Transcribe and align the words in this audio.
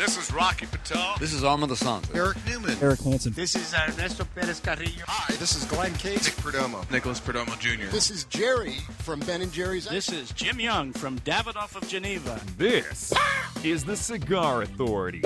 This 0.00 0.16
is 0.16 0.32
Rocky 0.32 0.64
Patel. 0.64 1.16
This 1.20 1.34
is 1.34 1.44
Armand 1.44 1.76
Santos. 1.76 2.16
Eric 2.16 2.38
Newman. 2.46 2.74
Eric 2.80 3.00
Hansen. 3.00 3.34
This 3.34 3.54
is 3.54 3.74
Ernesto 3.74 4.24
Perez 4.34 4.58
Carrillo. 4.58 5.04
Hi, 5.06 5.34
this 5.36 5.54
is 5.54 5.66
Glenn 5.66 5.92
Case. 5.92 6.24
Nick 6.24 6.36
Perdomo. 6.36 6.90
Nicholas 6.90 7.20
Perdomo 7.20 7.58
Jr. 7.58 7.90
This 7.90 8.10
is 8.10 8.24
Jerry 8.24 8.76
from 9.00 9.20
Ben 9.20 9.42
and 9.42 9.52
Jerry's. 9.52 9.86
This 9.86 10.10
is 10.10 10.32
Jim 10.32 10.58
Young 10.58 10.94
from 10.94 11.18
Davidoff 11.18 11.76
of 11.76 11.86
Geneva. 11.86 12.40
This 12.56 13.12
is 13.64 13.84
the 13.84 13.96
Cigar 13.96 14.62
Authority. 14.62 15.22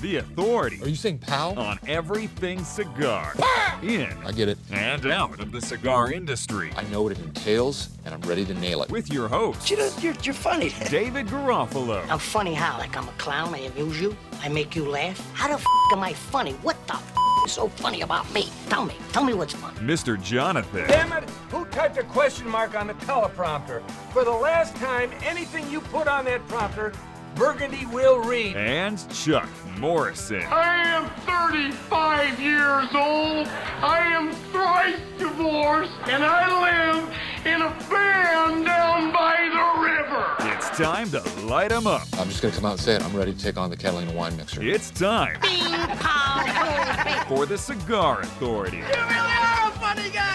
The 0.00 0.16
authority. 0.16 0.82
Are 0.82 0.88
you 0.88 0.96
saying 0.96 1.18
pal? 1.18 1.58
On 1.58 1.78
everything 1.86 2.64
cigar. 2.64 3.34
In. 3.82 4.10
I 4.24 4.32
get 4.32 4.48
it. 4.48 4.58
And 4.70 5.06
out 5.06 5.38
of 5.40 5.52
the 5.52 5.60
cigar 5.60 6.12
industry. 6.12 6.72
I 6.76 6.84
know 6.84 7.02
what 7.02 7.12
it 7.12 7.18
entails, 7.18 7.90
and 8.04 8.14
I'm 8.14 8.20
ready 8.22 8.44
to 8.46 8.54
nail 8.54 8.82
it. 8.82 8.90
With 8.90 9.12
your 9.12 9.28
host. 9.28 9.70
You 9.70 9.76
know, 9.78 9.90
you're, 10.00 10.14
you're 10.22 10.34
funny. 10.34 10.72
David 10.88 11.26
Garofalo. 11.26 12.06
I'm 12.08 12.18
funny 12.18 12.54
how? 12.54 12.78
Like 12.78 12.96
I'm 12.96 13.08
a 13.08 13.12
clown, 13.12 13.54
I 13.54 13.58
amuse 13.58 14.00
you, 14.00 14.16
I 14.40 14.48
make 14.48 14.74
you 14.74 14.88
laugh? 14.88 15.18
How 15.34 15.48
the 15.48 15.54
f 15.54 15.64
am 15.92 16.02
I 16.02 16.12
funny? 16.14 16.52
What 16.62 16.76
the 16.86 16.94
f 16.94 17.16
is 17.46 17.52
so 17.52 17.68
funny 17.68 18.00
about 18.00 18.30
me? 18.32 18.48
Tell 18.68 18.84
me. 18.84 18.94
Tell 19.12 19.24
me 19.24 19.34
what's 19.34 19.54
funny. 19.54 19.78
Mr. 19.80 20.20
Jonathan. 20.22 20.86
Damn 20.88 21.12
it! 21.12 21.28
Who 21.50 21.64
typed 21.66 21.98
a 21.98 22.04
question 22.04 22.48
mark 22.48 22.74
on 22.74 22.86
the 22.86 22.94
teleprompter? 22.94 23.82
For 24.12 24.24
the 24.24 24.30
last 24.30 24.74
time, 24.76 25.10
anything 25.22 25.70
you 25.70 25.80
put 25.80 26.08
on 26.08 26.24
that 26.26 26.46
prompter, 26.48 26.92
Burgundy 27.34 27.86
will 27.86 28.20
read. 28.20 28.56
And 28.56 28.98
Chuck 29.12 29.48
Morrison. 29.78 30.42
I 30.42 30.84
am 30.86 31.10
35 31.26 32.40
years 32.40 32.88
old. 32.94 33.48
I 33.82 33.98
am 34.06 34.32
thrice 34.52 35.00
divorced, 35.18 35.92
and 36.06 36.22
I 36.22 36.94
live 36.94 37.08
in 37.44 37.60
a 37.60 37.70
van 37.88 38.64
down 38.64 39.12
by 39.12 39.48
the 39.52 39.82
river. 39.82 40.54
It's 40.56 40.70
time 40.78 41.10
to 41.10 41.20
light 41.46 41.72
'em 41.72 41.86
up. 41.88 42.02
I'm 42.18 42.28
just 42.28 42.40
gonna 42.40 42.54
come 42.54 42.66
out 42.66 42.72
and 42.72 42.80
say 42.80 42.94
it. 42.94 43.02
I'm 43.04 43.14
ready 43.16 43.34
to 43.34 43.38
take 43.38 43.56
on 43.56 43.68
the 43.68 43.76
Catalina 43.76 44.12
wine 44.12 44.36
mixer. 44.36 44.62
It's 44.62 44.90
time 44.90 45.38
Bing, 45.42 45.58
pow, 45.98 47.24
for 47.28 47.46
the 47.46 47.58
Cigar 47.58 48.20
Authority. 48.20 48.76
You 48.78 48.84
really 48.84 49.00
are 49.02 49.68
a 49.68 49.72
funny 49.80 50.10
guy! 50.10 50.30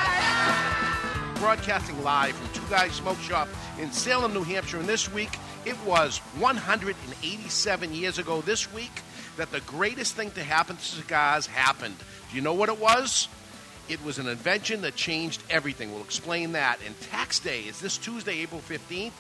Broadcasting 1.39 2.03
live 2.03 2.35
from 2.35 2.49
Two 2.53 2.69
Guys 2.69 2.91
Smoke 2.91 3.19
Shop 3.21 3.47
in 3.79 3.91
Salem, 3.93 4.33
New 4.33 4.43
Hampshire. 4.43 4.77
And 4.79 4.87
this 4.87 5.09
week, 5.11 5.39
it 5.65 5.77
was 5.85 6.19
187 6.37 7.93
years 7.93 8.17
ago 8.17 8.41
this 8.41 8.71
week 8.73 8.91
that 9.37 9.51
the 9.51 9.61
greatest 9.61 10.15
thing 10.15 10.31
to 10.31 10.43
happen 10.43 10.75
to 10.75 10.81
cigars 10.81 11.47
happened. 11.47 11.97
Do 12.29 12.35
you 12.35 12.41
know 12.41 12.53
what 12.53 12.69
it 12.69 12.79
was? 12.79 13.27
It 13.87 14.03
was 14.03 14.19
an 14.19 14.27
invention 14.27 14.81
that 14.81 14.95
changed 14.95 15.41
everything. 15.49 15.91
We'll 15.91 16.03
explain 16.03 16.51
that. 16.51 16.79
And 16.85 16.99
tax 17.01 17.39
day 17.39 17.61
is 17.61 17.79
this 17.79 17.97
Tuesday, 17.97 18.39
April 18.39 18.61
15th. 18.61 19.13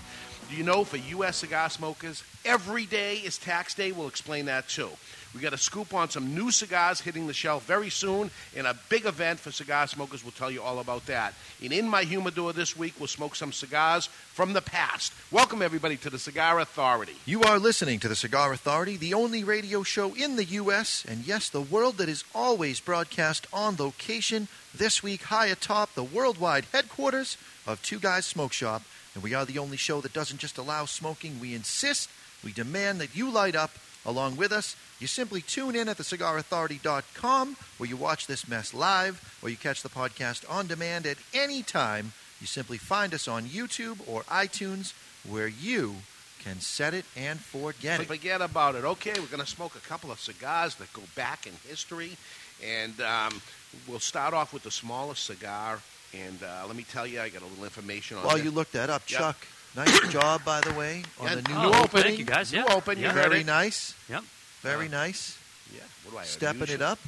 Do 0.49 0.55
you 0.55 0.63
know 0.63 0.83
for 0.83 0.97
U.S. 0.97 1.37
cigar 1.37 1.69
smokers, 1.69 2.23
every 2.43 2.85
day 2.85 3.15
is 3.15 3.37
tax 3.37 3.73
day? 3.75 3.91
We'll 3.91 4.07
explain 4.07 4.45
that 4.45 4.67
too. 4.67 4.89
We 5.35 5.41
got 5.41 5.53
a 5.53 5.59
scoop 5.59 5.93
on 5.93 6.09
some 6.09 6.33
new 6.33 6.49
cigars 6.49 7.01
hitting 7.01 7.27
the 7.27 7.33
shelf 7.33 7.63
very 7.67 7.91
soon, 7.91 8.31
and 8.57 8.65
a 8.65 8.75
big 8.89 9.05
event 9.05 9.39
for 9.39 9.51
cigar 9.51 9.85
smokers. 9.85 10.23
We'll 10.23 10.31
tell 10.31 10.49
you 10.49 10.63
all 10.63 10.79
about 10.79 11.05
that. 11.05 11.35
And 11.63 11.71
in 11.71 11.87
my 11.87 12.01
humidor 12.01 12.51
this 12.51 12.75
week, 12.75 12.95
we'll 12.97 13.07
smoke 13.07 13.35
some 13.35 13.53
cigars 13.53 14.07
from 14.07 14.53
the 14.53 14.61
past. 14.61 15.13
Welcome 15.31 15.61
everybody 15.61 15.97
to 15.97 16.09
the 16.09 16.17
Cigar 16.17 16.59
Authority. 16.59 17.15
You 17.25 17.43
are 17.43 17.59
listening 17.59 17.99
to 17.99 18.07
the 18.07 18.15
Cigar 18.15 18.51
Authority, 18.53 18.97
the 18.97 19.13
only 19.13 19.43
radio 19.43 19.83
show 19.83 20.15
in 20.15 20.35
the 20.35 20.45
U.S. 20.45 21.05
and 21.07 21.27
yes, 21.27 21.47
the 21.47 21.61
world 21.61 21.97
that 21.97 22.09
is 22.09 22.23
always 22.33 22.79
broadcast 22.79 23.45
on 23.53 23.75
location. 23.75 24.47
This 24.73 25.03
week, 25.03 25.23
high 25.23 25.47
atop 25.47 25.93
the 25.93 26.03
worldwide 26.03 26.65
headquarters 26.71 27.37
of 27.67 27.83
Two 27.83 27.99
Guys 27.99 28.25
Smoke 28.25 28.51
Shop, 28.51 28.81
and 29.13 29.21
we 29.21 29.35
are 29.35 29.45
the 29.45 29.59
only 29.59 29.77
show 29.77 30.01
that 30.01 30.13
doesn't 30.13 30.39
just 30.39 30.57
allow 30.57 30.85
smoking. 30.85 31.39
We 31.39 31.53
insist, 31.53 32.09
we 32.43 32.51
demand 32.51 32.99
that 32.99 33.15
you 33.15 33.29
light 33.29 33.55
up 33.55 33.71
along 34.05 34.35
with 34.35 34.51
us. 34.51 34.75
You 34.99 35.07
simply 35.07 35.41
tune 35.41 35.75
in 35.75 35.87
at 35.87 35.97
thecigarauthority.com 35.97 37.55
where 37.77 37.89
you 37.89 37.95
watch 37.97 38.27
this 38.27 38.47
mess 38.47 38.73
live 38.73 39.37
or 39.41 39.49
you 39.49 39.57
catch 39.57 39.81
the 39.81 39.89
podcast 39.89 40.49
on 40.49 40.67
demand 40.67 41.05
at 41.05 41.17
any 41.33 41.63
time. 41.63 42.11
You 42.41 42.47
simply 42.47 42.77
find 42.77 43.13
us 43.13 43.27
on 43.27 43.45
YouTube 43.45 43.99
or 44.07 44.23
iTunes 44.23 44.93
where 45.27 45.47
you 45.47 45.95
can 46.43 46.59
set 46.61 46.93
it 46.93 47.05
and 47.17 47.39
forget 47.39 47.99
it. 47.99 48.07
Forget 48.07 48.41
about 48.41 48.75
it. 48.75 48.83
Okay, 48.85 49.13
we're 49.19 49.25
going 49.27 49.39
to 49.43 49.45
smoke 49.49 49.75
a 49.75 49.87
couple 49.87 50.11
of 50.11 50.19
cigars 50.19 50.75
that 50.75 50.91
go 50.93 51.01
back 51.15 51.45
in 51.47 51.53
history. 51.67 52.17
And 52.65 52.99
um, 53.01 53.41
we'll 53.87 53.99
start 53.99 54.33
off 54.33 54.53
with 54.53 54.63
the 54.63 54.71
smallest 54.71 55.25
cigar. 55.25 55.79
And 56.13 56.39
uh, 56.43 56.65
let 56.67 56.75
me 56.75 56.83
tell 56.83 57.05
you, 57.05 57.21
I 57.21 57.29
got 57.29 57.41
a 57.41 57.45
little 57.45 57.63
information 57.65 58.17
on 58.17 58.23
While 58.23 58.37
it. 58.37 58.43
you 58.43 58.51
look 58.51 58.71
that 58.71 58.89
up, 58.89 59.03
Yep. 59.09 59.19
Chuck, 59.19 59.37
nice 59.75 60.09
job, 60.09 60.43
by 60.43 60.59
the 60.61 60.73
way, 60.73 61.03
on 61.19 61.27
Yeah, 61.27 61.35
the 61.35 61.41
new 61.43 61.53
new 61.55 61.59
opening. 61.67 61.83
opening. 61.83 62.03
Thank 62.03 62.19
you, 62.19 62.25
guys. 62.25 62.51
New 62.53 62.59
Yeah. 62.59 62.73
open, 62.73 62.97
you 62.97 63.03
Yeah. 63.03 63.11
heard 63.11 63.29
Very 63.29 63.41
it. 63.41 63.45
nice. 63.45 63.93
Yep. 64.09 64.23
Very 64.61 64.87
Uh, 64.87 64.91
nice. 64.91 65.37
Yeah, 65.73 65.81
what 66.03 66.11
do 66.13 66.17
I 66.19 66.23
Stepping 66.23 66.69
it 66.69 66.81
up. 66.81 66.99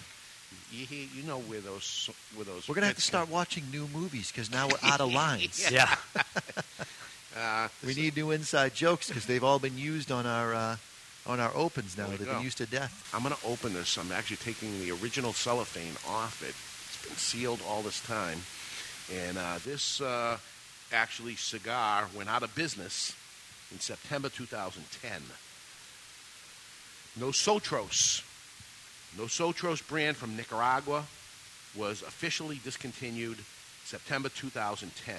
You, 0.71 0.85
hear- 0.85 1.07
you 1.15 1.23
know 1.23 1.39
where 1.39 1.59
those 1.61 2.09
where 2.35 2.45
those. 2.45 2.67
We're 2.67 2.75
going 2.75 2.83
to 2.83 2.87
have 2.87 2.95
to 2.95 2.99
bits 2.99 3.05
start 3.07 3.29
watching 3.29 3.63
new 3.71 3.87
movies 3.87 4.31
because 4.31 4.49
now 4.51 4.67
we're 4.67 4.79
out 4.89 5.01
of 5.01 5.11
lines. 5.23 5.69
Yeah. 5.71 5.93
Uh, 7.37 7.69
We 7.85 7.93
need 7.93 8.17
new 8.17 8.31
inside 8.31 8.75
jokes 8.75 9.07
because 9.07 9.25
they've 9.25 9.43
all 9.43 9.57
been 9.57 9.77
used 9.77 10.11
on 10.11 10.25
our 10.25 10.53
uh, 10.53 10.75
on 11.25 11.39
our 11.39 11.51
opens 11.55 11.97
now. 11.97 12.07
They've 12.07 12.25
go. 12.25 12.33
been 12.33 12.43
used 12.43 12.57
to 12.57 12.65
death. 12.65 13.09
I'm 13.13 13.23
going 13.23 13.33
to 13.33 13.45
open 13.47 13.73
this. 13.73 13.97
I'm 13.97 14.11
actually 14.11 14.35
taking 14.37 14.77
the 14.81 14.91
original 14.91 15.31
cellophane 15.31 15.95
off 16.09 16.41
it. 16.43 16.53
It's 16.89 17.07
been 17.07 17.15
sealed 17.15 17.61
all 17.65 17.83
this 17.83 18.01
time, 18.05 18.39
and 19.13 19.37
uh, 19.37 19.59
this 19.63 20.01
uh, 20.01 20.37
actually 20.91 21.37
cigar 21.37 22.07
went 22.13 22.27
out 22.27 22.43
of 22.43 22.53
business 22.53 23.15
in 23.71 23.79
September 23.79 24.27
2010. 24.27 25.21
Nosotros, 27.19 28.23
Nosotros 29.17 29.81
brand 29.81 30.15
from 30.15 30.37
Nicaragua, 30.37 31.05
was 31.75 32.01
officially 32.01 32.59
discontinued 32.63 33.37
September 33.83 34.29
2010. 34.29 35.15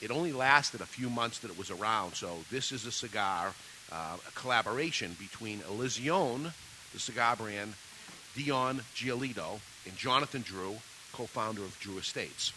It 0.00 0.10
only 0.10 0.32
lasted 0.32 0.80
a 0.80 0.86
few 0.86 1.10
months 1.10 1.38
that 1.40 1.50
it 1.50 1.58
was 1.58 1.70
around, 1.70 2.14
so 2.14 2.38
this 2.50 2.72
is 2.72 2.86
a 2.86 2.92
cigar, 2.92 3.52
uh, 3.90 4.16
a 4.26 4.30
collaboration 4.32 5.14
between 5.18 5.60
Illusione, 5.60 6.52
the 6.92 6.98
cigar 6.98 7.36
brand, 7.36 7.74
Dion 8.34 8.80
Giolito, 8.94 9.60
and 9.86 9.96
Jonathan 9.96 10.42
Drew, 10.42 10.76
co-founder 11.12 11.62
of 11.62 11.78
Drew 11.78 11.98
Estates. 11.98 12.52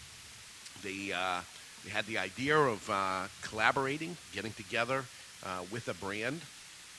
They, 0.82 1.12
uh, 1.12 1.40
they 1.84 1.90
had 1.90 2.06
the 2.06 2.18
idea 2.18 2.56
of 2.56 2.88
uh, 2.88 3.28
collaborating, 3.42 4.16
getting 4.32 4.52
together 4.52 5.04
uh, 5.44 5.62
with 5.70 5.88
a 5.88 5.94
brand, 5.94 6.40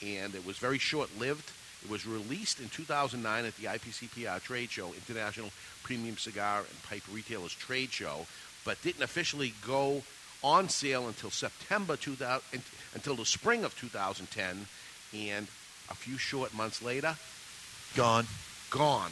and 0.05 0.35
it 0.35 0.45
was 0.45 0.57
very 0.57 0.77
short-lived. 0.77 1.51
It 1.83 1.89
was 1.89 2.05
released 2.05 2.59
in 2.59 2.69
2009 2.69 3.45
at 3.45 3.55
the 3.57 3.65
IPCPR 3.67 4.41
trade 4.41 4.71
show, 4.71 4.93
International 4.93 5.51
Premium 5.83 6.17
Cigar 6.17 6.59
and 6.59 6.83
Pipe 6.83 7.03
Retailers 7.11 7.53
Trade 7.53 7.91
Show, 7.91 8.25
but 8.65 8.81
didn't 8.81 9.03
officially 9.03 9.53
go 9.65 10.03
on 10.43 10.69
sale 10.69 11.07
until 11.07 11.29
September 11.31 11.95
2000, 11.95 12.41
until 12.93 13.15
the 13.15 13.25
spring 13.25 13.63
of 13.63 13.77
2010, 13.79 14.65
and 15.13 15.47
a 15.89 15.95
few 15.95 16.17
short 16.17 16.53
months 16.53 16.81
later, 16.81 17.15
Gone. 17.95 18.27
gone. 18.69 19.11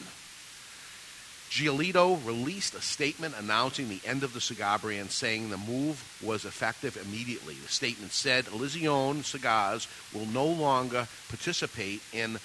Giolito 1.55 2.19
released 2.25 2.73
a 2.73 2.81
statement 2.81 3.33
announcing 3.39 3.87
the 3.87 4.01
end 4.05 4.23
of 4.23 4.33
the 4.33 4.41
cigar 4.41 4.77
brand, 4.77 5.09
saying 5.09 5.49
the 5.49 5.57
move 5.57 6.03
was 6.21 6.43
effective 6.43 6.97
immediately. 6.97 7.53
The 7.53 7.69
statement 7.69 8.11
said 8.11 8.43
Illusione 8.47 9.23
Cigars 9.23 9.87
will 10.13 10.25
no 10.25 10.45
longer 10.45 11.07
participate 11.29 12.01
in 12.11 12.39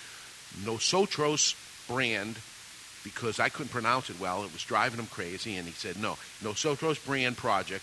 Nosotros 0.65 1.57
brand 1.89 2.37
because 3.03 3.41
I 3.41 3.49
couldn't 3.49 3.73
pronounce 3.73 4.11
it 4.11 4.21
well. 4.21 4.45
It 4.45 4.53
was 4.53 4.63
driving 4.63 5.01
him 5.01 5.09
crazy, 5.09 5.57
and 5.57 5.67
he 5.67 5.73
said, 5.73 6.01
no, 6.01 6.17
Nosotros 6.41 7.01
brand 7.01 7.37
project 7.37 7.83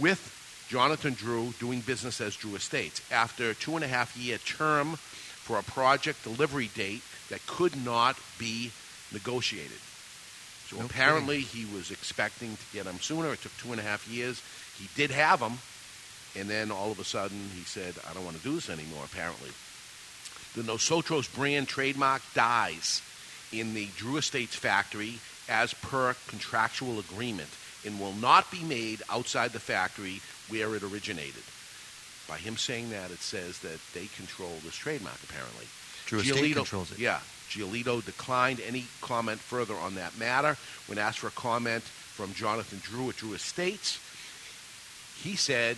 with 0.00 0.66
Jonathan 0.68 1.14
Drew 1.14 1.54
doing 1.60 1.78
business 1.78 2.20
as 2.20 2.34
Drew 2.34 2.56
Estates. 2.56 3.02
After 3.12 3.50
a 3.50 3.54
two 3.54 3.76
and 3.76 3.84
a 3.84 3.88
half 3.88 4.16
year 4.16 4.38
term 4.38 4.96
for 4.96 5.60
a 5.60 5.62
project 5.62 6.24
delivery 6.24 6.70
date 6.74 7.02
that 7.28 7.46
could 7.46 7.84
not 7.84 8.18
be 8.36 8.72
negotiated. 9.12 9.78
So 10.70 10.76
No 10.78 10.84
apparently 10.84 11.40
he 11.40 11.64
was 11.64 11.90
expecting 11.90 12.56
to 12.56 12.62
get 12.72 12.84
them 12.84 13.00
sooner. 13.00 13.32
It 13.32 13.42
took 13.42 13.56
two 13.58 13.72
and 13.72 13.80
a 13.80 13.84
half 13.84 14.06
years. 14.08 14.40
He 14.78 14.88
did 14.94 15.10
have 15.10 15.40
them, 15.40 15.58
and 16.36 16.48
then 16.48 16.70
all 16.70 16.92
of 16.92 17.00
a 17.00 17.04
sudden 17.04 17.50
he 17.56 17.64
said, 17.64 17.96
"I 18.08 18.14
don't 18.14 18.24
want 18.24 18.36
to 18.36 18.42
do 18.42 18.54
this 18.54 18.70
anymore." 18.70 19.04
Apparently, 19.04 19.50
the 20.54 20.62
Nosotros 20.62 21.26
brand 21.26 21.68
trademark 21.68 22.22
dies 22.34 23.02
in 23.52 23.74
the 23.74 23.86
Drew 23.96 24.16
Estates 24.16 24.54
factory 24.54 25.18
as 25.48 25.74
per 25.74 26.14
contractual 26.28 27.00
agreement 27.00 27.50
and 27.84 27.98
will 27.98 28.14
not 28.14 28.48
be 28.52 28.60
made 28.60 29.02
outside 29.10 29.52
the 29.52 29.58
factory 29.58 30.20
where 30.48 30.76
it 30.76 30.84
originated. 30.84 31.42
By 32.28 32.38
him 32.38 32.56
saying 32.56 32.90
that, 32.90 33.10
it 33.10 33.22
says 33.22 33.58
that 33.60 33.80
they 33.92 34.06
control 34.06 34.60
this 34.62 34.76
trademark, 34.76 35.18
apparently. 35.24 35.66
Drew 36.06 36.20
Estate 36.20 36.54
controls 36.54 36.92
it. 36.92 36.98
Yeah. 37.00 37.20
Giolito 37.50 38.04
declined 38.04 38.60
any 38.60 38.86
comment 39.00 39.40
further 39.40 39.74
on 39.74 39.96
that 39.96 40.16
matter. 40.16 40.56
When 40.86 40.98
asked 40.98 41.18
for 41.18 41.26
a 41.26 41.32
comment 41.32 41.82
from 41.82 42.32
Jonathan 42.34 42.80
Drew 42.82 43.10
at 43.10 43.16
Drew 43.16 43.34
Estates, 43.34 43.98
he 45.22 45.36
said 45.36 45.76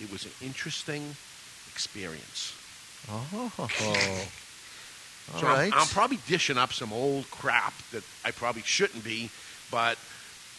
it 0.00 0.10
was 0.10 0.24
an 0.24 0.30
interesting 0.40 1.16
experience. 1.72 2.54
Oh. 3.10 3.52
All 3.58 5.40
so 5.40 5.46
I'm- 5.46 5.72
I'm, 5.74 5.86
probably 5.88 6.18
dishing 6.26 6.58
up 6.58 6.72
some 6.72 6.92
old 6.92 7.30
crap 7.30 7.74
that 7.92 8.02
I 8.24 8.30
probably 8.30 8.62
shouldn't 8.62 9.04
be, 9.04 9.30
but 9.70 9.96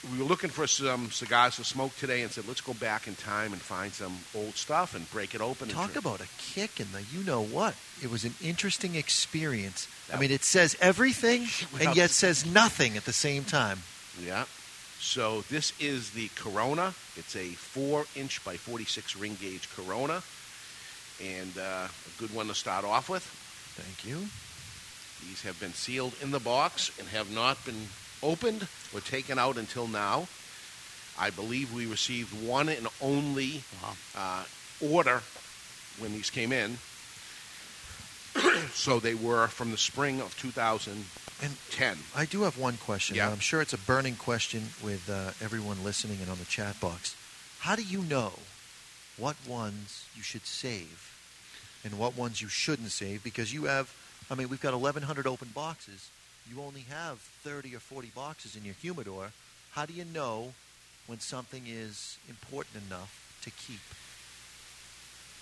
we 0.09 0.18
were 0.18 0.25
looking 0.25 0.50
for 0.50 0.65
some 0.65 1.12
cigars 1.12 1.57
to 1.57 1.63
smoke 1.63 1.95
today 1.98 2.21
and 2.24 2.31
said, 2.31 2.48
let's 2.48 2.62
go 2.62 2.74
back 2.74 3.07
in 3.07 3.15
time 3.15 3.53
and 3.53 3.62
find 3.62 3.94
some 3.94 4.18
old 4.36 4.56
stuff 4.56 4.95
and 4.95 5.09
break 5.12 5.36
it 5.36 5.42
open. 5.42 5.69
Talk 5.69 5.95
about 5.95 6.21
a 6.21 6.27
kick 6.38 6.80
in 6.80 6.88
the 6.92 7.03
you 7.13 7.24
know 7.24 7.44
what. 7.44 7.75
It 8.01 8.09
was 8.09 8.24
an 8.24 8.33
interesting 8.42 8.95
experience. 8.95 9.88
I 10.12 10.19
mean, 10.19 10.31
it 10.31 10.44
says 10.44 10.75
everything 10.81 11.45
and 11.80 11.95
yet 11.95 12.09
says 12.09 12.45
nothing 12.45 12.98
at 12.98 13.06
the 13.06 13.13
same 13.13 13.44
time. 13.44 13.80
Yeah. 14.24 14.45
So 15.00 15.42
this 15.50 15.74
is 15.80 16.12
the 16.12 16.30
Corona. 16.36 16.94
It's 17.15 17.36
a 17.36 17.50
four 17.50 18.06
inch 18.15 18.44
by 18.44 18.57
46 18.57 19.15
ring 19.18 19.38
gauge 19.39 19.69
Corona. 19.75 20.24
And 21.24 21.56
uh, 21.57 21.88
a 21.88 22.19
good 22.19 22.33
one 22.33 22.48
to 22.48 22.56
start 22.56 22.86
off 22.86 23.07
with. 23.07 23.24
Thank 23.75 24.12
you. 24.12 24.27
These 25.27 25.44
have 25.44 25.59
been 25.59 25.74
sealed 25.74 26.15
in 26.21 26.31
the 26.31 26.39
box 26.39 26.92
and 26.98 27.07
have 27.09 27.31
not 27.31 27.63
been 27.63 27.88
opened 28.24 28.68
or 28.93 28.99
taken 29.01 29.39
out 29.39 29.57
until 29.57 29.88
now. 29.88 30.27
I 31.19 31.29
believe 31.29 31.73
we 31.73 31.85
received 31.85 32.33
one 32.45 32.69
and 32.69 32.88
only 33.01 33.63
uh, 34.15 34.43
order 34.81 35.21
when 35.99 36.13
these 36.13 36.29
came 36.29 36.51
in. 36.51 36.77
so 38.73 38.99
they 38.99 39.13
were 39.13 39.47
from 39.47 39.71
the 39.71 39.77
spring 39.77 40.21
of 40.21 40.38
2010. 40.39 41.97
I 42.15 42.25
do 42.25 42.43
have 42.43 42.57
one 42.57 42.77
question. 42.77 43.15
Yeah. 43.15 43.29
I'm 43.29 43.39
sure 43.39 43.61
it's 43.61 43.73
a 43.73 43.77
burning 43.77 44.15
question 44.15 44.69
with 44.83 45.09
uh, 45.09 45.31
everyone 45.43 45.83
listening 45.83 46.19
and 46.21 46.29
on 46.29 46.39
the 46.39 46.45
chat 46.45 46.79
box. 46.79 47.15
How 47.59 47.75
do 47.75 47.83
you 47.83 48.01
know 48.01 48.33
what 49.17 49.35
ones 49.47 50.05
you 50.15 50.23
should 50.23 50.45
save 50.45 51.15
and 51.83 51.99
what 51.99 52.17
ones 52.17 52.41
you 52.41 52.47
shouldn't 52.47 52.91
save? 52.91 53.23
Because 53.23 53.53
you 53.53 53.65
have, 53.65 53.93
I 54.29 54.35
mean, 54.35 54.49
we've 54.49 54.61
got 54.61 54.73
1,100 54.73 55.27
open 55.27 55.49
boxes. 55.53 56.09
You 56.53 56.62
only 56.62 56.86
have 56.89 57.19
30 57.44 57.75
or 57.75 57.80
40 57.80 58.12
boxes 58.13 58.56
in 58.56 58.65
your 58.65 58.74
humidor. 58.81 59.31
How 59.71 59.86
do 59.86 59.94
you 59.94 60.03
know 60.06 60.53
when 61.07 61.19
something 61.19 61.63
is 61.68 62.18
important 62.27 62.83
enough 62.88 63.39
to 63.44 63.51
keep? 63.51 63.80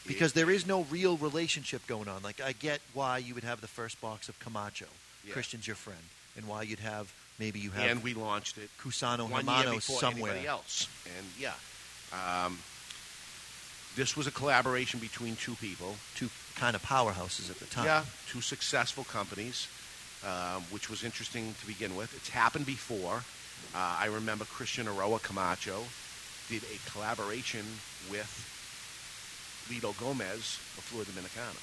Because 0.07 0.33
there 0.33 0.49
is 0.49 0.67
no 0.67 0.83
real 0.83 1.17
relationship 1.17 1.85
going 1.87 2.07
on. 2.07 2.21
Like, 2.21 2.41
I 2.41 2.51
get 2.51 2.79
why 2.93 3.17
you 3.17 3.33
would 3.33 3.43
have 3.43 3.61
the 3.61 3.67
first 3.67 3.99
box 4.01 4.29
of 4.29 4.39
Camacho. 4.39 4.85
Yeah. 5.25 5.33
Christian's 5.33 5.67
your 5.67 5.75
friend. 5.75 5.99
And 6.37 6.47
why 6.47 6.61
you'd 6.61 6.79
have, 6.79 7.11
maybe 7.39 7.59
you 7.59 7.71
have 7.71 7.89
and 7.89 8.03
we 8.03 8.13
launched 8.13 8.57
it 8.57 8.69
Cusano 8.79 9.29
one 9.29 9.45
Hermano 9.45 9.79
somewhere. 9.79 10.37
else. 10.47 10.87
And 11.17 11.27
yeah, 11.37 11.53
um, 12.13 12.59
this 13.95 14.15
was 14.15 14.27
a 14.27 14.31
collaboration 14.31 14.99
between 14.99 15.35
two 15.35 15.55
people. 15.55 15.95
Two 16.15 16.29
kind 16.55 16.75
of 16.75 16.83
powerhouses 16.83 17.49
at 17.49 17.57
the 17.57 17.65
time. 17.65 17.85
Yeah, 17.85 18.03
two 18.29 18.41
successful 18.41 19.03
companies, 19.03 19.67
um, 20.25 20.63
which 20.71 20.89
was 20.89 21.03
interesting 21.03 21.55
to 21.61 21.67
begin 21.67 21.95
with. 21.95 22.13
It's 22.15 22.29
happened 22.29 22.65
before. 22.65 23.23
Uh, 23.75 23.95
I 23.99 24.05
remember 24.07 24.45
Christian 24.45 24.87
Eiroa 24.87 25.21
Camacho 25.21 25.83
did 26.49 26.63
a 26.63 26.89
collaboration 26.89 27.65
with 28.09 28.29
Litto 29.69 29.93
Gomez 29.99 30.57
of 30.77 30.83
Flor 30.83 31.03
Dominicana. 31.03 31.61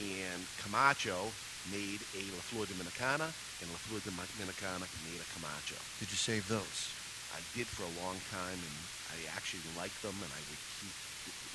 And 0.00 0.40
Camacho 0.62 1.28
made 1.68 2.00
a 2.16 2.22
La 2.32 2.42
Flor 2.48 2.64
Dominicana, 2.64 3.28
and 3.60 3.66
La 3.68 3.78
Flor 3.84 4.00
Dominicana 4.00 4.86
made 5.04 5.20
a 5.20 5.28
Camacho. 5.36 5.76
Did 6.00 6.08
you 6.08 6.16
save 6.16 6.48
those? 6.48 6.88
I 7.36 7.44
did 7.52 7.66
for 7.66 7.84
a 7.84 7.94
long 8.00 8.16
time, 8.32 8.56
and 8.56 8.76
I 9.12 9.28
actually 9.36 9.60
liked 9.76 10.00
them, 10.00 10.16
and 10.16 10.32
I 10.32 10.40
would 10.48 10.62
keep 10.80 10.94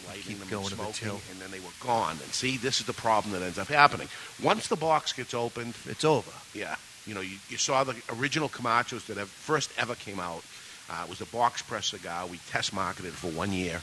lighting 0.07 0.37
them 0.39 0.47
going 0.49 0.63
and 0.65 0.71
to 0.71 0.75
the 0.77 0.93
smoking, 0.93 1.21
and 1.31 1.39
then 1.39 1.51
they 1.51 1.59
were 1.59 1.73
gone. 1.79 2.11
And 2.11 2.33
see, 2.33 2.57
this 2.57 2.79
is 2.79 2.85
the 2.85 2.93
problem 2.93 3.33
that 3.33 3.41
ends 3.41 3.57
up 3.59 3.67
happening. 3.67 4.07
Once 4.41 4.67
the 4.67 4.75
box 4.75 5.13
gets 5.13 5.33
opened, 5.33 5.75
It's 5.87 6.03
over. 6.05 6.31
yeah, 6.53 6.75
you 7.05 7.13
know, 7.13 7.21
you, 7.21 7.37
you 7.49 7.57
saw 7.57 7.83
the 7.83 7.95
original 8.17 8.49
Camachos 8.49 9.05
that 9.07 9.17
have 9.17 9.29
first 9.29 9.71
ever 9.77 9.95
came 9.95 10.19
out. 10.19 10.43
Uh, 10.89 11.03
it 11.05 11.09
was 11.09 11.21
a 11.21 11.25
box 11.27 11.61
press 11.61 11.87
cigar. 11.87 12.27
We 12.27 12.37
test 12.49 12.73
marketed 12.73 13.13
it 13.13 13.15
for 13.15 13.27
one 13.31 13.51
year. 13.53 13.81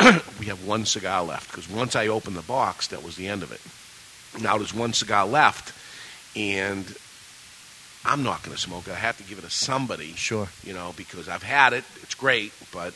we 0.40 0.46
have 0.46 0.64
one 0.66 0.84
cigar 0.84 1.22
left 1.24 1.50
because 1.50 1.70
once 1.70 1.94
I 1.96 2.08
opened 2.08 2.36
the 2.36 2.42
box, 2.42 2.88
that 2.88 3.02
was 3.02 3.16
the 3.16 3.28
end 3.28 3.42
of 3.42 3.52
it. 3.52 3.60
Now 4.42 4.58
there's 4.58 4.74
one 4.74 4.92
cigar 4.92 5.24
left, 5.26 5.72
and 6.36 6.84
I'm 8.04 8.22
not 8.22 8.42
going 8.42 8.54
to 8.54 8.60
smoke 8.60 8.86
it. 8.88 8.92
I 8.92 8.96
have 8.96 9.16
to 9.18 9.22
give 9.24 9.38
it 9.38 9.42
to 9.42 9.50
somebody. 9.50 10.12
Sure. 10.14 10.48
You 10.64 10.74
know, 10.74 10.92
because 10.96 11.28
I've 11.28 11.42
had 11.44 11.72
it. 11.72 11.84
It's 12.02 12.14
great, 12.14 12.52
but 12.72 12.92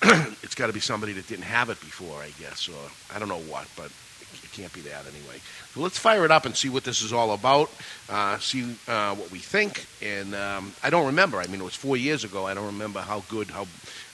it's 0.42 0.54
got 0.54 0.68
to 0.68 0.72
be 0.72 0.80
somebody 0.80 1.12
that 1.14 1.26
didn't 1.26 1.44
have 1.44 1.70
it 1.70 1.80
before, 1.80 2.20
I 2.20 2.30
guess, 2.40 2.68
or 2.68 3.14
I 3.14 3.18
don't 3.18 3.28
know 3.28 3.40
what, 3.40 3.66
but 3.76 3.90
it 4.32 4.52
can't 4.52 4.72
be 4.72 4.80
that 4.82 5.04
anyway. 5.06 5.40
So 5.74 5.80
let's 5.80 5.98
fire 5.98 6.24
it 6.24 6.30
up 6.30 6.46
and 6.46 6.56
see 6.56 6.68
what 6.68 6.84
this 6.84 7.02
is 7.02 7.12
all 7.12 7.32
about. 7.32 7.70
Uh, 8.08 8.38
see 8.38 8.76
uh, 8.86 9.14
what 9.14 9.30
we 9.30 9.38
think. 9.38 9.86
And 10.02 10.34
um, 10.34 10.72
I 10.82 10.90
don't 10.90 11.06
remember. 11.06 11.38
I 11.38 11.46
mean, 11.46 11.60
it 11.60 11.64
was 11.64 11.74
four 11.74 11.96
years 11.96 12.24
ago. 12.24 12.46
I 12.46 12.54
don't 12.54 12.66
remember 12.66 13.00
how 13.00 13.24
good. 13.28 13.48
How 13.50 13.66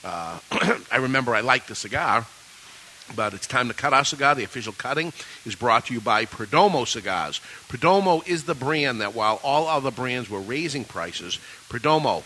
uh, 0.03 0.39
I 0.91 0.97
remember 0.97 1.35
I 1.35 1.41
liked 1.41 1.67
the 1.67 1.75
cigar. 1.75 2.25
But 3.15 3.35
it's 3.35 3.45
time 3.45 3.67
to 3.67 3.75
cut 3.75 3.93
our 3.93 4.03
cigar. 4.03 4.33
The 4.33 4.43
official 4.43 4.73
cutting 4.73 5.13
is 5.45 5.53
brought 5.53 5.85
to 5.87 5.93
you 5.93 6.01
by 6.01 6.25
Perdomo 6.25 6.87
Cigars. 6.87 7.39
Perdomo 7.67 8.27
is 8.27 8.45
the 8.45 8.55
brand 8.55 9.01
that, 9.01 9.13
while 9.13 9.39
all 9.43 9.67
other 9.67 9.91
brands 9.91 10.27
were 10.27 10.39
raising 10.39 10.85
prices, 10.85 11.37
Perdomo 11.69 12.23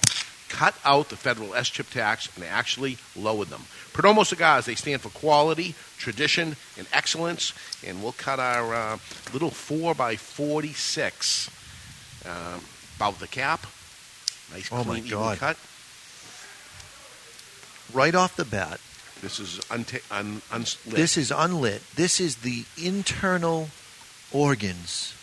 cut 0.49 0.75
out 0.83 1.09
the 1.09 1.15
federal 1.15 1.53
SCHIP 1.53 1.89
tax 1.91 2.27
and 2.35 2.43
actually 2.43 2.97
lowered 3.15 3.47
them. 3.49 3.61
Perdomo 3.93 4.25
Cigars, 4.25 4.65
they 4.65 4.75
stand 4.75 5.01
for 5.01 5.09
quality, 5.09 5.75
tradition, 5.97 6.55
and 6.77 6.87
excellence. 6.91 7.53
And 7.85 8.01
we'll 8.03 8.11
cut 8.13 8.39
our 8.39 8.73
uh, 8.73 8.97
little 9.31 9.51
4x46 9.51 11.49
uh, 12.27 12.59
about 12.97 13.19
the 13.19 13.27
cap. 13.27 13.65
Nice, 14.51 14.69
Oh, 14.71 14.83
clean, 14.83 15.05
even 15.05 15.35
cut. 15.37 15.57
Right 17.93 18.13
off 18.15 18.35
the 18.35 18.45
bat, 18.45 18.79
This 19.21 19.39
is 19.39 19.59
unta- 19.69 20.01
un- 20.11 20.41
unlit. 20.51 20.77
this 20.85 21.17
is 21.17 21.31
unlit. 21.31 21.81
This 21.95 22.19
is 22.19 22.37
the 22.37 22.65
internal 22.81 23.69
organs 24.31 25.13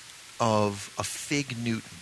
of 0.41 0.93
a 0.99 1.05
fig 1.05 1.57
Newton. 1.63 1.99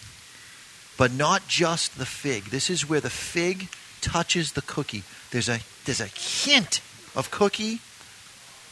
But 0.97 1.13
not 1.13 1.49
just 1.49 1.99
the 1.99 2.07
fig. 2.07 2.45
This 2.45 2.71
is 2.71 2.89
where 2.89 3.01
the 3.01 3.11
fig 3.11 3.69
touches 4.01 4.53
the 4.53 4.63
cookie. 4.63 5.03
There's 5.31 5.49
a 5.49 5.61
there's 5.85 6.01
a 6.01 6.07
hint 6.07 6.81
of 7.17 7.31
cookie, 7.31 7.81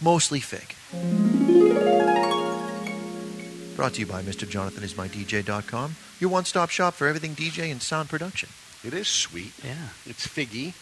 mostly 0.01 0.41
fig. 0.41 0.75
Brought 3.77 3.95
to 3.95 4.01
you 4.01 4.07
by 4.07 4.23
Mr. 4.23 4.49
Jonathan 4.49 4.85
is 4.85 4.97
my 4.97 5.09
DJ.com, 5.09 5.97
your 6.21 6.31
one 6.31 6.45
stop 6.45 6.71
shop 6.71 6.95
for 6.95 7.07
everything 7.09 7.35
DJ 7.35 7.73
and 7.73 7.83
sound 7.83 8.09
production. 8.09 8.51
It 8.85 8.95
is 8.95 9.09
sweet. 9.09 9.53
Yeah. 9.65 9.89
It's 10.07 10.27
figgy. 10.27 10.75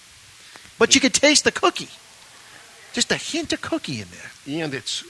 But 0.78 0.94
you 0.94 1.00
can 1.00 1.12
taste 1.12 1.44
the 1.44 1.52
cookie. 1.52 1.90
Just 2.92 3.12
a 3.12 3.16
hint 3.16 3.52
of 3.52 3.61
cookie 3.61 4.00
in 4.00 4.09
there. 4.11 4.64
and 4.64 4.75
it's 4.75 5.02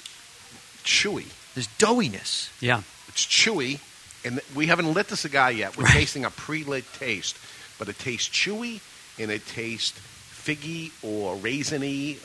chewy. 0.84 1.26
There's 1.54 1.68
doughiness. 1.78 2.50
Yeah. 2.60 2.82
It's 3.08 3.24
chewy, 3.24 3.80
and 4.24 4.40
we 4.54 4.66
haven't 4.66 4.92
lit 4.92 5.08
the 5.08 5.16
cigar 5.16 5.50
yet. 5.50 5.76
We're 5.76 5.86
tasting 5.86 6.24
a 6.24 6.30
pre-lit 6.30 6.84
taste, 6.94 7.36
but 7.78 7.88
it 7.88 7.98
tastes 7.98 8.28
chewy 8.28 8.80
and 9.18 9.30
it 9.30 9.46
tastes 9.46 9.98
figgy 10.30 10.90
or 11.02 11.36
raisiny, 11.36 12.18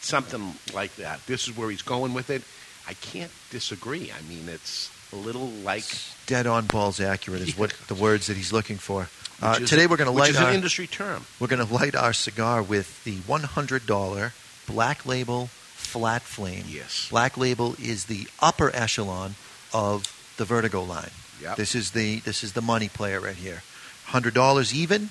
something 0.00 0.54
like 0.74 0.94
that. 0.96 1.24
This 1.26 1.48
is 1.48 1.56
where 1.56 1.70
he's 1.70 1.82
going 1.82 2.14
with 2.14 2.30
it. 2.30 2.42
I 2.86 2.94
can't 2.94 3.30
disagree. 3.50 4.12
I 4.12 4.22
mean, 4.28 4.48
it's 4.48 4.90
a 5.12 5.16
little 5.16 5.48
like 5.48 5.84
Dead 6.26 6.46
on 6.46 6.66
balls 6.66 7.00
accurate 7.00 7.40
is 7.40 7.56
what 7.56 7.70
the 7.88 7.94
words 7.94 8.26
that 8.26 8.36
he's 8.36 8.52
looking 8.52 8.76
for. 8.76 9.08
Uh, 9.40 9.58
today 9.60 9.86
we're 9.86 9.96
going 9.96 10.06
to 10.06 10.12
which 10.12 10.20
light 10.20 10.30
is 10.30 10.36
our 10.36 10.48
an 10.48 10.54
industry 10.54 10.86
term. 10.86 11.24
we're 11.38 11.46
going 11.46 11.64
to 11.64 11.72
light 11.72 11.94
our 11.94 12.12
cigar 12.12 12.60
with 12.60 13.04
the 13.04 13.16
$100 13.18 14.32
Black 14.66 15.06
Label 15.06 15.46
Flat 15.46 16.22
Flame. 16.22 16.64
Yes. 16.68 17.08
Black 17.08 17.36
Label 17.38 17.76
is 17.80 18.06
the 18.06 18.26
upper 18.40 18.74
echelon 18.74 19.36
of 19.72 20.17
the 20.38 20.44
Vertigo 20.44 20.82
line. 20.82 21.10
Yep. 21.42 21.56
This 21.56 21.74
is 21.74 21.90
the 21.92 22.20
this 22.20 22.42
is 22.42 22.54
the 22.54 22.62
money 22.62 22.88
player 22.88 23.20
right 23.20 23.36
here. 23.36 23.62
Hundred 24.06 24.34
dollars 24.34 24.74
even, 24.74 25.10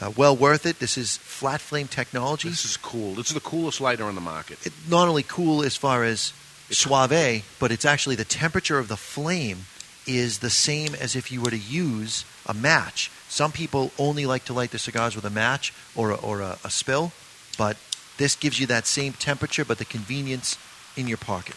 uh, 0.00 0.10
well 0.16 0.34
worth 0.34 0.64
it. 0.64 0.78
This 0.78 0.96
is 0.96 1.18
flat 1.18 1.60
flame 1.60 1.86
technology. 1.86 2.48
This 2.48 2.64
is 2.64 2.76
cool. 2.76 3.14
This 3.14 3.28
is 3.28 3.34
the 3.34 3.40
coolest 3.40 3.80
lighter 3.80 4.04
on 4.04 4.14
the 4.14 4.20
market. 4.20 4.66
It, 4.66 4.72
not 4.88 5.06
only 5.06 5.22
cool 5.22 5.62
as 5.62 5.76
far 5.76 6.02
as 6.04 6.32
suave, 6.70 7.44
but 7.58 7.70
it's 7.70 7.84
actually 7.84 8.16
the 8.16 8.24
temperature 8.24 8.78
of 8.78 8.88
the 8.88 8.96
flame 8.96 9.58
is 10.06 10.38
the 10.38 10.50
same 10.50 10.94
as 10.94 11.14
if 11.14 11.30
you 11.30 11.40
were 11.40 11.50
to 11.50 11.58
use 11.58 12.24
a 12.46 12.54
match. 12.54 13.10
Some 13.28 13.52
people 13.52 13.92
only 13.98 14.26
like 14.26 14.44
to 14.46 14.52
light 14.52 14.70
their 14.70 14.78
cigars 14.78 15.14
with 15.14 15.24
a 15.24 15.30
match 15.30 15.72
or 15.94 16.10
a, 16.10 16.14
or 16.14 16.40
a, 16.40 16.58
a 16.64 16.70
spill, 16.70 17.12
but 17.58 17.76
this 18.16 18.34
gives 18.34 18.58
you 18.58 18.66
that 18.66 18.86
same 18.86 19.12
temperature, 19.12 19.64
but 19.64 19.78
the 19.78 19.84
convenience 19.84 20.58
in 20.96 21.06
your 21.06 21.18
pocket. 21.18 21.56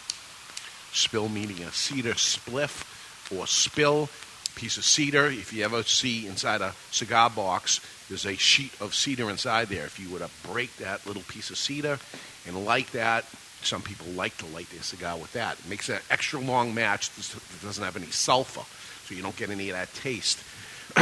Spill 0.91 1.29
meaning 1.29 1.63
a 1.63 1.71
cedar 1.71 2.13
spliff 2.13 2.92
or 3.37 3.47
spill 3.47 4.09
piece 4.55 4.77
of 4.77 4.85
cedar. 4.85 5.27
If 5.27 5.53
you 5.53 5.63
ever 5.65 5.83
see 5.83 6.27
inside 6.27 6.61
a 6.61 6.73
cigar 6.91 7.29
box, 7.29 7.79
there's 8.07 8.25
a 8.25 8.35
sheet 8.35 8.73
of 8.79 8.93
cedar 8.93 9.29
inside 9.29 9.69
there. 9.69 9.85
If 9.85 9.99
you 9.99 10.09
were 10.09 10.19
to 10.19 10.29
break 10.43 10.75
that 10.77 11.05
little 11.05 11.23
piece 11.23 11.49
of 11.49 11.57
cedar 11.57 11.99
and 12.47 12.65
light 12.65 12.91
that, 12.93 13.25
some 13.61 13.81
people 13.81 14.07
like 14.07 14.37
to 14.37 14.45
light 14.47 14.69
their 14.69 14.81
cigar 14.81 15.17
with 15.17 15.31
that. 15.33 15.57
It 15.59 15.69
makes 15.69 15.89
an 15.89 15.99
extra 16.09 16.39
long 16.39 16.75
match 16.75 17.09
that 17.11 17.41
doesn't 17.61 17.83
have 17.83 17.95
any 17.95 18.07
sulfur, 18.07 18.63
so 19.07 19.15
you 19.15 19.21
don't 19.21 19.35
get 19.35 19.49
any 19.49 19.69
of 19.69 19.75
that 19.75 19.93
taste. 19.93 20.43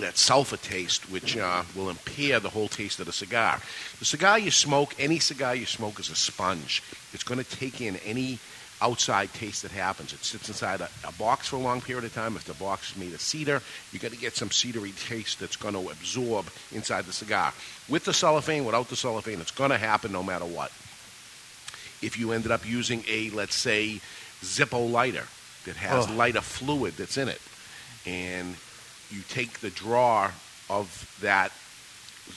that 0.00 0.16
sulfur 0.16 0.56
taste, 0.56 1.10
which 1.10 1.36
uh, 1.36 1.62
will 1.76 1.90
impair 1.90 2.40
the 2.40 2.48
whole 2.48 2.68
taste 2.68 3.00
of 3.00 3.06
the 3.06 3.12
cigar. 3.12 3.60
The 3.98 4.04
cigar 4.04 4.38
you 4.38 4.50
smoke, 4.50 4.94
any 4.98 5.18
cigar 5.18 5.54
you 5.54 5.66
smoke, 5.66 6.00
is 6.00 6.10
a 6.10 6.14
sponge. 6.14 6.82
It's 7.12 7.24
going 7.24 7.42
to 7.42 7.56
take 7.56 7.80
in 7.80 7.96
any 7.98 8.38
outside 8.80 9.32
taste 9.34 9.62
that 9.62 9.70
happens. 9.72 10.12
It 10.12 10.24
sits 10.24 10.48
inside 10.48 10.80
a, 10.80 10.88
a 11.06 11.12
box 11.12 11.48
for 11.48 11.56
a 11.56 11.60
long 11.60 11.80
period 11.80 12.04
of 12.04 12.14
time. 12.14 12.36
If 12.36 12.44
the 12.44 12.54
box 12.54 12.92
is 12.92 12.96
made 12.96 13.12
of 13.12 13.20
cedar, 13.20 13.60
you're 13.92 14.00
going 14.00 14.14
to 14.14 14.20
get 14.20 14.36
some 14.36 14.48
cedary 14.50 14.92
taste 15.08 15.40
that's 15.40 15.56
going 15.56 15.74
to 15.74 15.90
absorb 15.90 16.46
inside 16.72 17.04
the 17.06 17.12
cigar. 17.12 17.52
With 17.88 18.04
the 18.04 18.14
cellophane, 18.14 18.64
without 18.64 18.88
the 18.88 18.96
cellophane, 18.96 19.40
it's 19.40 19.50
going 19.50 19.70
to 19.70 19.78
happen 19.78 20.12
no 20.12 20.22
matter 20.22 20.44
what. 20.44 20.70
If 22.00 22.16
you 22.18 22.32
ended 22.32 22.52
up 22.52 22.64
using 22.68 23.02
a, 23.08 23.30
let's 23.30 23.56
say, 23.56 24.00
Zippo 24.42 24.88
lighter 24.90 25.24
that 25.64 25.76
has 25.76 26.06
Oh. 26.06 26.12
lighter 26.12 26.40
fluid 26.40 26.94
that's 26.96 27.16
in 27.16 27.28
it, 27.28 27.40
and 28.06 28.54
you 29.10 29.22
take 29.28 29.58
the 29.60 29.70
draw 29.70 30.30
of 30.70 31.16
that 31.20 31.50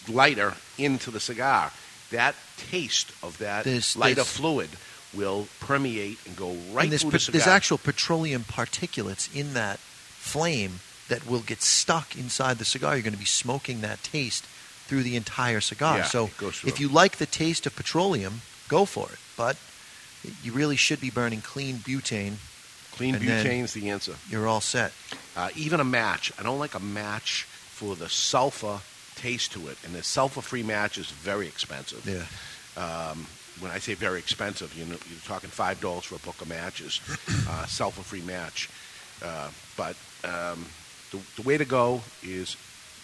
lighter 0.08 0.56
into 0.80 1.12
the 1.12 1.20
cigar, 1.20 1.72
that 2.10 2.34
taste 2.58 3.12
of 3.22 3.38
that 3.38 3.64
There's- 3.66 3.96
lighter 3.96 4.16
there's- 4.16 4.30
fluid 4.36 4.70
will 5.13 5.48
permeate 5.60 6.18
and 6.25 6.36
go 6.36 6.56
right 6.72 6.84
and 6.84 6.91
there's, 6.91 7.01
through 7.01 7.12
the 7.12 7.20
cigar. 7.20 7.39
there's 7.39 7.48
actual 7.48 7.77
petroleum 7.77 8.44
particulates 8.44 9.34
in 9.36 9.53
that 9.53 9.80
flame 9.80 10.80
that 11.10 11.27
will 11.27 11.41
get 11.41 11.62
stuck 11.62 12.18
inside 12.18 12.58
the 12.58 12.65
cigar. 12.65 12.96
You're 12.96 13.03
going 13.03 13.13
to 13.13 13.20
be 13.20 13.25
smoking 13.25 13.82
that 13.82 14.01
taste 14.03 14.46
through 14.88 15.03
the 15.03 15.15
entire 15.15 15.62
cigar. 15.62 16.00
Yeah, 16.00 16.03
so 16.03 16.25
it 16.25 16.38
goes 16.38 16.60
through. 16.60 16.70
if 16.70 16.80
you 16.80 16.88
like 16.88 17.18
the 17.18 17.25
taste 17.25 17.65
of 17.65 17.75
petroleum, 17.75 18.41
go 18.70 18.86
for 18.86 19.10
it. 19.12 19.20
But 19.38 19.58
you 20.44 20.53
really 20.53 20.75
should 20.75 21.01
be 21.01 21.10
burning 21.10 21.41
clean 21.41 21.77
butane. 21.77 22.36
Clean 22.94 23.13
then 23.13 23.22
butane's 23.22 23.74
the 23.74 23.89
answer. 23.89 24.15
You're 24.30 24.48
all 24.48 24.62
set. 24.62 24.94
Uh, 25.36 25.50
even 25.56 25.80
a 25.80 25.84
match. 25.84 26.32
I 26.39 26.44
don't 26.44 26.60
like 26.60 26.75
a 26.75 26.80
match 26.80 27.44
for 27.44 27.96
the 27.96 28.10
sulfur 28.10 28.82
taste 29.15 29.53
to 29.53 29.68
it, 29.68 29.77
and 29.86 29.94
the 29.96 30.03
sulfur-free 30.03 30.63
match 30.63 30.98
is 30.98 31.10
very 31.10 31.48
expensive. 31.48 32.06
Yeah. 32.06 32.25
Um, 32.82 33.27
when 33.60 33.72
I 33.72 33.79
say 33.79 33.93
very 33.93 34.20
expensive, 34.20 34.74
you 34.77 34.86
know, 34.86 34.98
you're 35.10 35.20
talking 35.25 35.50
five 35.50 35.81
dollars 35.81 36.05
for 36.05 36.15
a 36.15 36.20
book 36.20 36.41
of 36.41 36.50
matches, 36.50 37.01
uh, 37.50 37.65
sulfur-free 37.65 38.22
match. 38.22 38.70
Uh, 39.24 39.50
but 39.77 39.96
um, 40.24 40.65
the, 41.12 41.20
the 41.36 41.41
way 41.43 41.58
to 41.58 41.65
go 41.65 42.01
is 42.24 42.55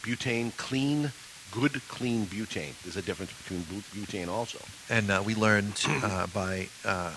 butane, 0.01 0.55
clean, 0.57 1.11
good, 1.51 1.81
clean 1.87 2.25
butane. 2.25 2.73
There's 2.83 2.97
a 2.97 3.01
difference 3.01 3.33
between 3.33 3.61
butane 3.61 4.27
also. 4.27 4.59
And 4.89 5.11
uh, 5.11 5.21
we 5.25 5.35
learned 5.35 5.83
uh, 5.87 6.27
by 6.27 6.69
uh, 6.85 7.11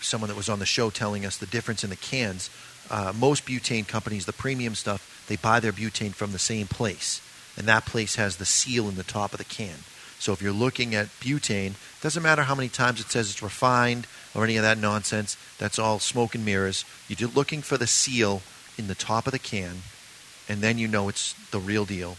someone 0.00 0.28
that 0.28 0.36
was 0.36 0.48
on 0.48 0.58
the 0.58 0.66
show 0.66 0.90
telling 0.90 1.24
us 1.26 1.36
the 1.38 1.46
difference 1.46 1.84
in 1.84 1.90
the 1.90 1.96
cans. 1.96 2.50
Uh, 2.90 3.12
most 3.18 3.46
butane 3.46 3.86
companies, 3.86 4.26
the 4.26 4.32
premium 4.32 4.74
stuff, 4.74 5.24
they 5.28 5.36
buy 5.36 5.60
their 5.60 5.72
butane 5.72 6.12
from 6.12 6.32
the 6.32 6.38
same 6.38 6.66
place, 6.66 7.20
and 7.56 7.66
that 7.68 7.86
place 7.86 8.16
has 8.16 8.36
the 8.36 8.44
seal 8.44 8.88
in 8.88 8.96
the 8.96 9.04
top 9.04 9.32
of 9.32 9.38
the 9.38 9.44
can. 9.44 9.78
So 10.20 10.32
if 10.32 10.42
you're 10.42 10.52
looking 10.52 10.94
at 10.94 11.06
butane, 11.20 11.72
doesn't 12.02 12.22
matter 12.22 12.42
how 12.42 12.54
many 12.54 12.68
times 12.68 13.00
it 13.00 13.10
says 13.10 13.30
it's 13.30 13.42
refined 13.42 14.06
or 14.34 14.44
any 14.44 14.56
of 14.56 14.62
that 14.62 14.78
nonsense. 14.78 15.36
That's 15.58 15.78
all 15.78 15.98
smoke 15.98 16.34
and 16.34 16.44
mirrors. 16.44 16.84
You're 17.08 17.30
looking 17.30 17.62
for 17.62 17.76
the 17.78 17.86
seal 17.86 18.42
in 18.76 18.86
the 18.86 18.94
top 18.94 19.26
of 19.26 19.32
the 19.32 19.38
can, 19.38 19.76
and 20.48 20.60
then 20.60 20.78
you 20.78 20.86
know 20.88 21.08
it's 21.08 21.32
the 21.50 21.58
real 21.58 21.84
deal, 21.86 22.16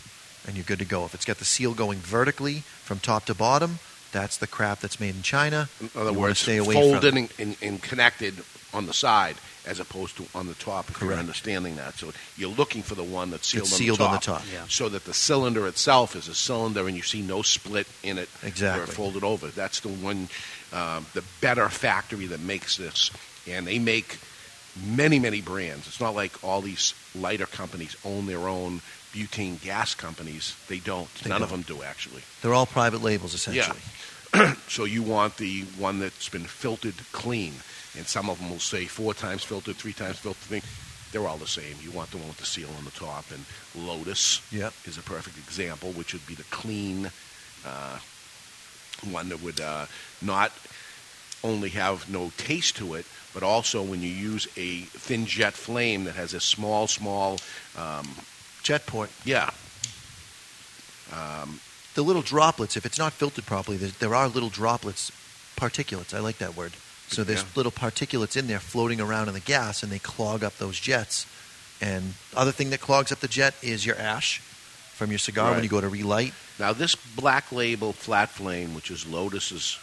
and 0.47 0.55
you're 0.55 0.65
good 0.65 0.79
to 0.79 0.85
go. 0.85 1.05
If 1.05 1.13
it's 1.13 1.25
got 1.25 1.37
the 1.37 1.45
seal 1.45 1.73
going 1.75 1.99
vertically 1.99 2.63
from 2.83 2.99
top 2.99 3.25
to 3.25 3.35
bottom, 3.35 3.77
that's 4.11 4.35
the 4.35 4.47
crap 4.47 4.79
that's 4.79 4.99
made 4.99 5.15
in 5.15 5.21
China. 5.21 5.69
In 5.79 5.89
other 5.95 6.11
You 6.11 6.19
words, 6.19 6.39
stay 6.39 6.57
away 6.57 6.73
folded 6.73 7.13
from. 7.13 7.17
and, 7.17 7.33
and, 7.39 7.57
and 7.61 7.81
connected 7.81 8.43
on 8.73 8.87
the 8.87 8.93
side 8.93 9.35
as 9.65 9.79
opposed 9.79 10.17
to 10.17 10.25
on 10.33 10.47
the 10.47 10.53
top. 10.55 10.89
If 10.89 11.01
you're 11.01 11.13
understanding 11.13 11.75
that, 11.75 11.95
so 11.95 12.11
you're 12.37 12.49
looking 12.49 12.81
for 12.81 12.95
the 12.95 13.03
one 13.03 13.29
that's 13.31 13.47
sealed, 13.47 13.63
It's 13.65 13.73
on, 13.73 13.77
sealed 13.79 13.97
the 13.99 14.05
on 14.05 14.11
the 14.13 14.17
top, 14.19 14.39
top. 14.39 14.47
Yeah. 14.51 14.63
so 14.67 14.89
that 14.89 15.05
the 15.05 15.13
cylinder 15.13 15.67
itself 15.67 16.15
is 16.15 16.27
a 16.27 16.33
cylinder, 16.35 16.87
and 16.87 16.95
you 16.95 17.03
see 17.03 17.21
no 17.21 17.41
split 17.41 17.87
in 18.03 18.17
it 18.17 18.29
Exactly. 18.43 18.79
where 18.81 18.89
it 18.89 18.93
folded 18.93 19.23
over. 19.23 19.47
That's 19.47 19.79
the 19.81 19.89
one, 19.89 20.29
um, 20.73 21.05
the 21.13 21.23
better 21.41 21.69
factory 21.69 22.25
that 22.27 22.39
makes 22.39 22.77
this, 22.77 23.11
and 23.47 23.67
they 23.67 23.79
make 23.79 24.17
many 24.85 25.19
many 25.19 25.41
brands. 25.41 25.87
It's 25.87 25.99
not 25.99 26.15
like 26.15 26.43
all 26.43 26.61
these 26.61 26.93
lighter 27.13 27.45
companies 27.45 27.95
own 28.05 28.25
their 28.25 28.47
own 28.47 28.81
butane 29.13 29.61
gas 29.61 29.93
companies. 29.93 30.55
They 30.69 30.79
don't. 30.79 31.13
They 31.15 31.29
None 31.29 31.43
of 31.43 31.49
don't. 31.49 31.65
them 31.67 31.77
do 31.77 31.83
actually. 31.83 32.21
They're 32.41 32.53
all 32.53 32.65
private 32.65 33.01
labels, 33.03 33.33
essentially. 33.33 33.79
Yeah. 34.33 34.53
so 34.69 34.85
you 34.85 35.03
want 35.03 35.35
the 35.37 35.63
one 35.77 35.99
that's 35.99 36.29
been 36.29 36.45
filtered 36.45 36.95
clean, 37.11 37.53
and 37.97 38.07
some 38.07 38.29
of 38.29 38.39
them 38.39 38.49
will 38.49 38.59
say 38.59 38.85
four 38.85 39.13
times 39.13 39.43
filtered, 39.43 39.75
three 39.75 39.93
times 39.93 40.17
filtered. 40.17 40.63
They're 41.11 41.27
all 41.27 41.37
the 41.37 41.47
same. 41.47 41.75
You 41.81 41.91
want 41.91 42.11
the 42.11 42.17
one 42.17 42.27
with 42.29 42.37
the 42.37 42.45
seal 42.45 42.69
on 42.77 42.85
the 42.85 42.91
top, 42.91 43.25
and 43.31 43.43
Lotus 43.75 44.41
Yep. 44.51 44.73
is 44.85 44.97
a 44.97 45.01
perfect 45.01 45.37
example, 45.37 45.91
which 45.91 46.13
would 46.13 46.25
be 46.25 46.35
the 46.35 46.43
clean 46.45 47.11
uh, 47.65 47.99
one 49.09 49.27
that 49.29 49.41
would 49.43 49.59
uh, 49.59 49.87
not 50.21 50.51
only 51.43 51.69
have 51.69 52.09
no 52.09 52.31
taste 52.37 52.77
to 52.77 52.93
it, 52.93 53.05
but 53.33 53.43
also 53.43 53.81
when 53.83 54.01
you 54.01 54.07
use 54.09 54.47
a 54.57 54.81
thin 54.81 55.25
jet 55.25 55.53
flame 55.53 56.03
that 56.05 56.15
has 56.15 56.33
a 56.33 56.39
small, 56.39 56.87
small, 56.87 57.39
um, 57.77 58.07
Jet 58.63 58.85
port. 58.85 59.09
yeah. 59.25 59.49
Um, 61.11 61.59
The 61.95 62.03
little 62.03 62.21
droplets, 62.21 62.77
if 62.77 62.85
it's 62.85 62.97
not 62.97 63.11
filtered 63.11 63.45
properly, 63.45 63.75
there, 63.77 63.89
there 63.99 64.15
are 64.15 64.27
little 64.29 64.49
droplets, 64.49 65.11
particulates. 65.57 66.13
I 66.13 66.19
like 66.19 66.37
that 66.37 66.55
word. 66.55 66.73
So 67.11 67.23
there's 67.23 67.41
Yeah. 67.41 67.47
little 67.55 67.71
particulates 67.71 68.37
in 68.37 68.47
there 68.47 68.59
floating 68.59 69.01
around 69.01 69.27
in 69.27 69.33
the 69.33 69.39
gas, 69.41 69.83
and 69.83 69.91
they 69.91 69.99
clog 69.99 70.43
up 70.43 70.57
those 70.57 70.79
jets. 70.79 71.25
And 71.81 72.13
other 72.35 72.51
thing 72.51 72.69
that 72.69 72.79
clogs 72.79 73.11
up 73.11 73.19
the 73.19 73.27
jet 73.27 73.53
is 73.61 73.85
your 73.85 73.97
ash 73.97 74.39
from 74.95 75.09
your 75.09 75.19
cigar 75.19 75.51
when 75.53 75.63
you 75.63 75.69
go 75.69 75.81
to 75.81 75.89
relight. 75.89 76.33
Now, 76.59 76.73
this 76.73 76.95
black 76.95 77.51
label 77.51 77.91
flat 77.91 78.29
flame, 78.29 78.75
which 78.75 78.91
is 78.91 79.05
Lotus's, 79.05 79.77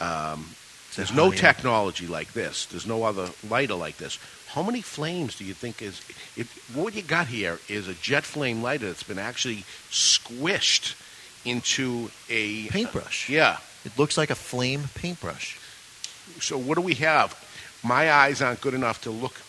um, 0.00 0.54
there's 0.96 1.12
no 1.12 1.30
technology 1.30 2.06
like 2.06 2.32
this. 2.32 2.66
There's 2.66 2.86
no 2.86 3.04
other 3.04 3.30
lighter 3.48 3.74
like 3.74 3.98
this. 3.98 4.18
How 4.48 4.62
many 4.62 4.80
flames 4.82 5.36
do 5.36 5.44
you 5.44 5.54
think 5.54 5.80
is? 5.80 6.00
It, 6.36 6.48
what 6.74 6.94
you 6.94 7.02
got 7.02 7.28
here 7.28 7.60
is 7.68 7.86
a 7.86 7.94
jet 7.94 8.24
flame 8.24 8.62
lighter 8.62 8.86
that's 8.86 9.02
been 9.04 9.18
actually 9.18 9.64
squished 9.90 10.94
into 11.44 12.10
a 12.28 12.66
Paintbrush. 12.68 13.28
Yeah. 13.28 13.58
It 13.84 13.96
looks 13.96 14.16
like 14.18 14.30
a 14.30 14.34
flame 14.34 14.88
paintbrush. 14.94 15.58
So 16.40 16.58
what 16.58 16.76
do 16.76 16.82
we 16.82 16.94
have? 16.94 17.34
My 17.82 18.10
eyes 18.12 18.42
aren't 18.42 18.60
good 18.60 18.74
enough 18.74 19.02
to 19.02 19.10
look 19.10 19.40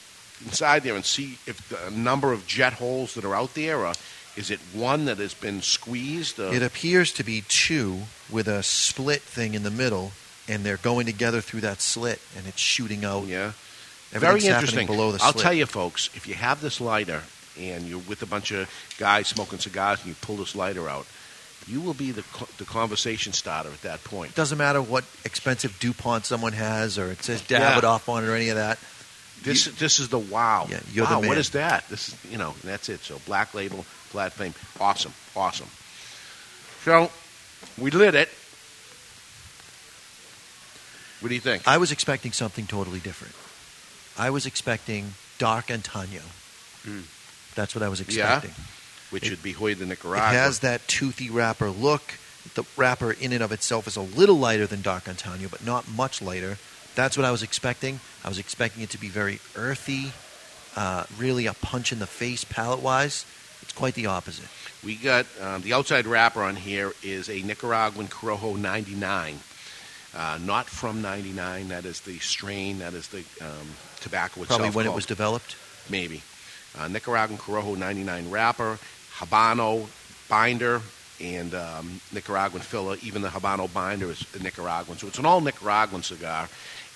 inside 0.46 0.84
there 0.84 0.96
and 0.96 1.04
see 1.06 1.38
if 1.46 1.68
the 1.70 1.92
number 1.92 2.32
of 2.32 2.48
jet 2.48 2.74
holes 2.74 3.14
that 3.16 3.26
are 3.26 3.36
out 3.36 3.54
there, 3.56 3.86
or 3.86 3.94
is 4.36 4.52
it 4.52 4.60
one 4.74 5.06
that 5.06 5.18
has 5.18 5.34
been 5.34 5.62
squeezed? 5.62 6.40
Or, 6.40 6.54
It 6.54 6.64
appears 6.64 7.12
to 7.14 7.24
be 7.24 7.44
two 7.48 8.02
with 8.30 8.48
a 8.48 8.64
split 8.64 9.22
thing 9.22 9.54
in 9.54 9.64
the 9.64 9.72
middle, 9.72 10.12
and 10.48 10.64
they're 10.64 10.78
going 10.78 11.06
together 11.06 11.42
through 11.42 11.62
that 11.62 11.82
slit, 11.82 12.22
and 12.38 12.48
it's 12.48 12.60
shooting 12.60 13.04
out. 13.04 13.26
Yeah. 13.26 13.52
Very 14.12 14.44
interesting. 14.44 14.88
below 14.88 15.12
the 15.12 15.22
I'll 15.22 15.34
slit. 15.34 15.44
tell 15.44 15.54
you, 15.54 15.66
folks, 15.66 16.10
if 16.16 16.28
you 16.28 16.34
have 16.34 16.62
this 16.62 16.82
lighter 16.82 17.22
and 17.60 17.86
you're 17.86 18.00
with 18.00 18.24
a 18.24 18.26
bunch 18.26 18.52
of 18.52 18.70
guys 18.98 19.28
smoking 19.28 19.60
cigars 19.60 20.00
and 20.00 20.08
you 20.10 20.16
pull 20.22 20.38
this 20.38 20.56
lighter 20.56 20.90
out, 20.90 21.06
you 21.70 21.82
will 21.82 21.94
be 21.94 22.12
the, 22.12 22.24
the 22.58 22.66
conversation 22.66 23.32
starter 23.34 23.70
at 23.70 23.82
that 23.84 24.04
point. 24.04 24.32
It 24.32 24.36
doesn't 24.36 24.58
matter 24.58 24.82
what 24.82 25.04
expensive 25.24 25.78
DuPont 25.80 26.26
someone 26.26 26.54
has, 26.54 26.98
or 26.98 27.12
it 27.12 27.22
says 27.24 27.44
Yeah. 27.48 27.80
Davidoff 27.80 28.10
on 28.10 28.24
it, 28.24 28.28
or 28.28 28.36
any 28.36 28.50
of 28.50 28.56
that. 28.56 28.80
This 29.44 29.66
this 29.66 30.00
is 30.00 30.10
the 30.10 30.20
wow. 30.20 30.68
Yeah, 30.70 30.80
you're 30.92 31.06
wow, 31.06 31.20
what 31.20 31.30
man. 31.30 31.38
is 31.38 31.52
that? 31.52 31.88
This 31.88 32.10
is 32.10 32.32
you 32.32 32.38
know, 32.38 32.56
that's 32.64 32.90
it. 32.90 33.02
So 33.02 33.20
black 33.26 33.54
label, 33.54 33.84
flat 33.84 34.34
flame, 34.34 34.54
awesome, 34.82 35.14
awesome. 35.36 35.70
So 36.84 37.10
we 37.78 37.92
lit 37.92 38.16
it. 38.16 38.30
What 41.22 41.30
do 41.30 41.36
you 41.36 41.42
think? 41.42 41.68
I 41.68 41.78
was 41.78 41.92
expecting 41.92 42.32
something 42.32 42.66
totally 42.66 43.00
different. 43.00 43.34
I 44.18 44.30
was 44.30 44.46
expecting 44.46 45.14
dark 45.38 45.72
Antonio. 45.72 46.22
Mm. 46.86 47.04
That's 47.56 47.76
what 47.76 47.84
I 47.84 47.90
was 47.90 48.02
expecting. 48.02 48.52
Yeah? 48.52 48.79
Which 49.10 49.26
It- 49.26 49.32
would 49.32 49.44
be 49.44 49.54
Joya 49.54 49.76
de 49.76 49.86
Nicaragua. 49.86 50.30
It 50.30 50.42
has 50.42 50.60
that 50.60 50.88
toothy 50.88 51.30
wrapper 51.30 51.70
look. 51.70 52.16
The 52.54 52.64
wrapper 52.78 53.12
in 53.12 53.34
and 53.34 53.44
of 53.44 53.52
itself 53.52 53.88
is 53.88 53.96
a 53.96 54.02
little 54.02 54.38
lighter 54.38 54.66
than 54.68 54.82
Dark 54.82 55.08
Antonio, 55.08 55.50
but 55.50 55.64
not 55.64 55.88
much 55.88 56.22
lighter. 56.22 56.58
That's 56.96 57.18
what 57.18 57.26
I 57.26 57.32
was 57.32 57.44
expecting. 57.44 58.00
I 58.24 58.30
was 58.30 58.38
expecting 58.40 58.84
it 58.84 58.90
to 58.92 58.98
be 58.98 59.10
very 59.10 59.40
earthy, 59.56 60.14
uh, 60.76 61.06
really 61.18 61.46
a 61.46 61.54
punch 61.54 61.92
in 61.92 62.00
the 62.00 62.08
face 62.08 62.44
palate 62.44 62.82
wise. 62.82 63.26
It's 63.62 63.74
quite 63.74 63.94
the 63.94 64.08
opposite. 64.08 64.48
We 64.84 64.96
got 64.96 65.26
um, 65.42 65.62
the 65.62 65.74
outside 65.74 66.08
wrapper 66.08 66.42
on 66.42 66.56
here 66.56 66.94
is 67.04 67.30
a 67.30 67.42
Nicaraguan 67.42 68.08
Corojo 68.08 68.58
99. 68.58 69.40
Uh, 70.16 70.40
not 70.42 70.68
from 70.68 71.02
99. 71.02 71.68
That 71.70 71.86
is 71.86 72.02
the 72.02 72.18
strain. 72.20 72.80
That 72.80 72.94
is 72.94 73.08
the 73.10 73.24
um, 73.42 73.76
tobacco 74.00 74.42
itself. 74.42 74.60
Probably 74.62 74.76
when 74.76 74.86
it 74.88 74.94
was 74.94 75.06
developed. 75.06 75.56
Maybe. 75.90 76.24
Uh, 76.78 76.88
Nicaraguan 76.88 77.38
Corojo 77.38 77.78
99 77.78 78.30
wrapper, 78.30 78.80
Habano 79.20 79.88
binder, 80.28 80.82
and 81.20 81.54
um, 81.54 82.00
Nicaraguan 82.14 82.62
filler. 82.62 82.98
Even 83.04 83.22
the 83.22 83.30
Habano 83.30 83.72
binder 83.72 84.10
is 84.12 84.26
Nicaraguan. 84.42 84.98
So 84.98 85.08
it's 85.08 85.20
an 85.20 85.26
all 85.26 85.42
Nicaraguan 85.42 86.04
cigar. 86.04 86.48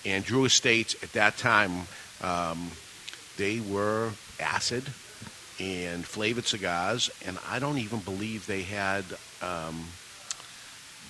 And 0.06 0.24
Drew 0.24 0.46
Estates 0.46 0.96
at 1.04 1.14
that 1.14 1.38
time, 1.38 1.88
um, 2.22 2.72
they 3.38 3.60
were 3.60 4.12
acid 4.40 4.84
and 5.60 6.06
flavored 6.06 6.46
cigars, 6.46 7.10
and 7.26 7.38
I 7.50 7.60
don't 7.60 7.78
even 7.78 8.00
believe 8.00 8.48
they 8.48 8.64
had 8.64 9.06
um, 9.42 9.86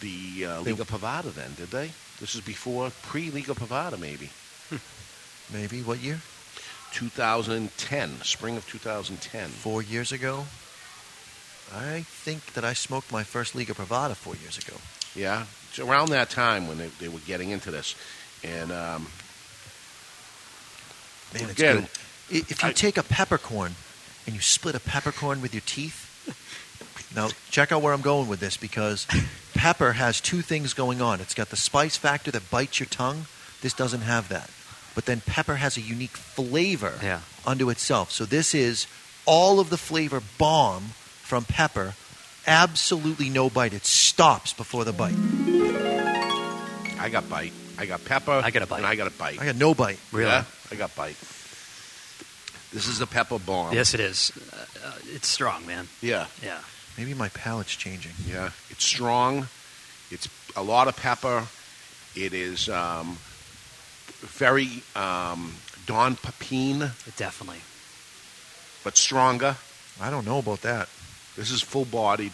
the 0.01 0.45
uh, 0.45 0.61
Liga 0.61 0.83
Privada 0.83 1.33
then, 1.33 1.53
did 1.55 1.69
they? 1.69 1.91
This 2.19 2.35
is 2.35 2.41
before 2.41 2.91
pre 3.03 3.31
Liga 3.31 3.53
Privada, 3.53 3.97
maybe. 3.99 4.29
Maybe 5.51 5.81
what 5.81 5.99
year? 5.99 6.21
2010, 6.93 8.21
spring 8.21 8.57
of 8.57 8.67
2010. 8.67 9.49
Four 9.49 9.81
years 9.81 10.11
ago. 10.11 10.45
I 11.73 12.01
think 12.01 12.53
that 12.53 12.63
I 12.63 12.73
smoked 12.73 13.11
my 13.11 13.23
first 13.23 13.55
Liga 13.55 13.73
Privada 13.73 14.15
four 14.15 14.35
years 14.35 14.57
ago. 14.57 14.75
Yeah, 15.15 15.45
it's 15.69 15.79
around 15.79 16.09
that 16.09 16.29
time 16.29 16.67
when 16.67 16.77
they, 16.77 16.87
they 16.99 17.07
were 17.07 17.19
getting 17.25 17.49
into 17.51 17.71
this, 17.71 17.95
and 18.43 18.71
um, 18.71 19.07
Man, 21.33 21.43
it's 21.49 21.51
again, 21.59 21.87
good. 22.29 22.49
If 22.51 22.63
you 22.63 22.69
I- 22.69 22.73
take 22.73 22.97
a 22.97 23.03
peppercorn 23.03 23.75
and 24.25 24.35
you 24.35 24.41
split 24.41 24.75
a 24.75 24.79
peppercorn 24.79 25.41
with 25.41 25.53
your 25.53 25.61
teeth, 25.65 26.09
now 27.15 27.29
check 27.49 27.71
out 27.71 27.81
where 27.81 27.93
I'm 27.93 28.01
going 28.01 28.27
with 28.27 28.39
this 28.39 28.55
because 28.57 29.07
pepper 29.53 29.93
has 29.93 30.21
two 30.21 30.41
things 30.41 30.73
going 30.73 31.01
on. 31.01 31.21
It's 31.21 31.33
got 31.33 31.49
the 31.49 31.57
spice 31.57 31.97
factor 31.97 32.31
that 32.31 32.49
bites 32.49 32.79
your 32.79 32.87
tongue. 32.87 33.25
This 33.61 33.73
doesn't 33.73 34.01
have 34.01 34.29
that. 34.29 34.49
But 34.95 35.05
then 35.05 35.21
pepper 35.25 35.55
has 35.55 35.75
a 35.77 35.81
unique 35.81 36.17
flavor 36.17 36.93
Yeah. 37.01 37.21
unto 37.45 37.69
itself. 37.69 38.11
So 38.11 38.25
this 38.25 38.53
is 38.53 38.85
all 39.25 39.59
of 39.59 39.69
the 39.69 39.77
flavor 39.77 40.21
bomb 40.37 40.91
from 41.33 41.45
pepper. 41.45 41.95
Absolutely 42.45 43.27
no 43.27 43.49
bite. 43.49 43.73
It 43.73 43.87
stops 43.87 44.53
before 44.53 44.85
the 44.85 44.93
bite. 44.93 45.15
I 46.99 47.09
got 47.09 47.27
bite. 47.27 47.53
I 47.79 47.87
got 47.87 48.05
pepper. 48.05 48.39
I 48.43 48.51
got 48.51 48.61
a 48.61 48.67
bite. 48.67 48.77
And 48.77 48.85
I 48.85 48.93
got 48.93 49.07
a 49.07 49.17
bite. 49.17 49.41
I 49.41 49.45
got 49.45 49.55
no 49.55 49.73
bite. 49.73 49.97
Really? 50.11 50.29
Yeah, 50.29 50.43
I 50.71 50.75
got 50.75 50.95
bite. 50.95 51.15
This 52.71 52.87
is 52.87 53.01
a 53.01 53.07
pepper 53.07 53.39
bomb. 53.39 53.73
Yes, 53.73 53.95
it 53.95 53.99
is. 53.99 54.31
Uh, 54.53 54.57
uh, 54.85 54.93
it's 55.15 55.27
strong, 55.27 55.65
man. 55.65 55.87
Yeah. 56.01 56.27
Yeah. 56.43 56.59
Maybe 56.99 57.15
my 57.15 57.29
palate's 57.29 57.75
changing. 57.75 58.13
Yeah, 58.27 58.51
it's 58.69 58.85
strong. 58.85 59.47
It's 60.11 60.29
a 60.55 60.61
lot 60.61 60.87
of 60.87 60.95
pepper. 60.95 61.47
It 62.15 62.33
is 62.33 62.69
um, 62.69 63.17
very 64.21 64.83
um, 64.95 65.55
Don 65.87 66.15
Pepin, 66.15 66.91
Definitely. 67.17 67.61
but 68.83 68.97
stronger. 68.97 69.57
I 69.99 70.11
don't 70.11 70.27
know 70.27 70.37
about 70.37 70.61
that. 70.61 70.89
This 71.35 71.51
is 71.51 71.61
full 71.61 71.85
bodied, 71.85 72.33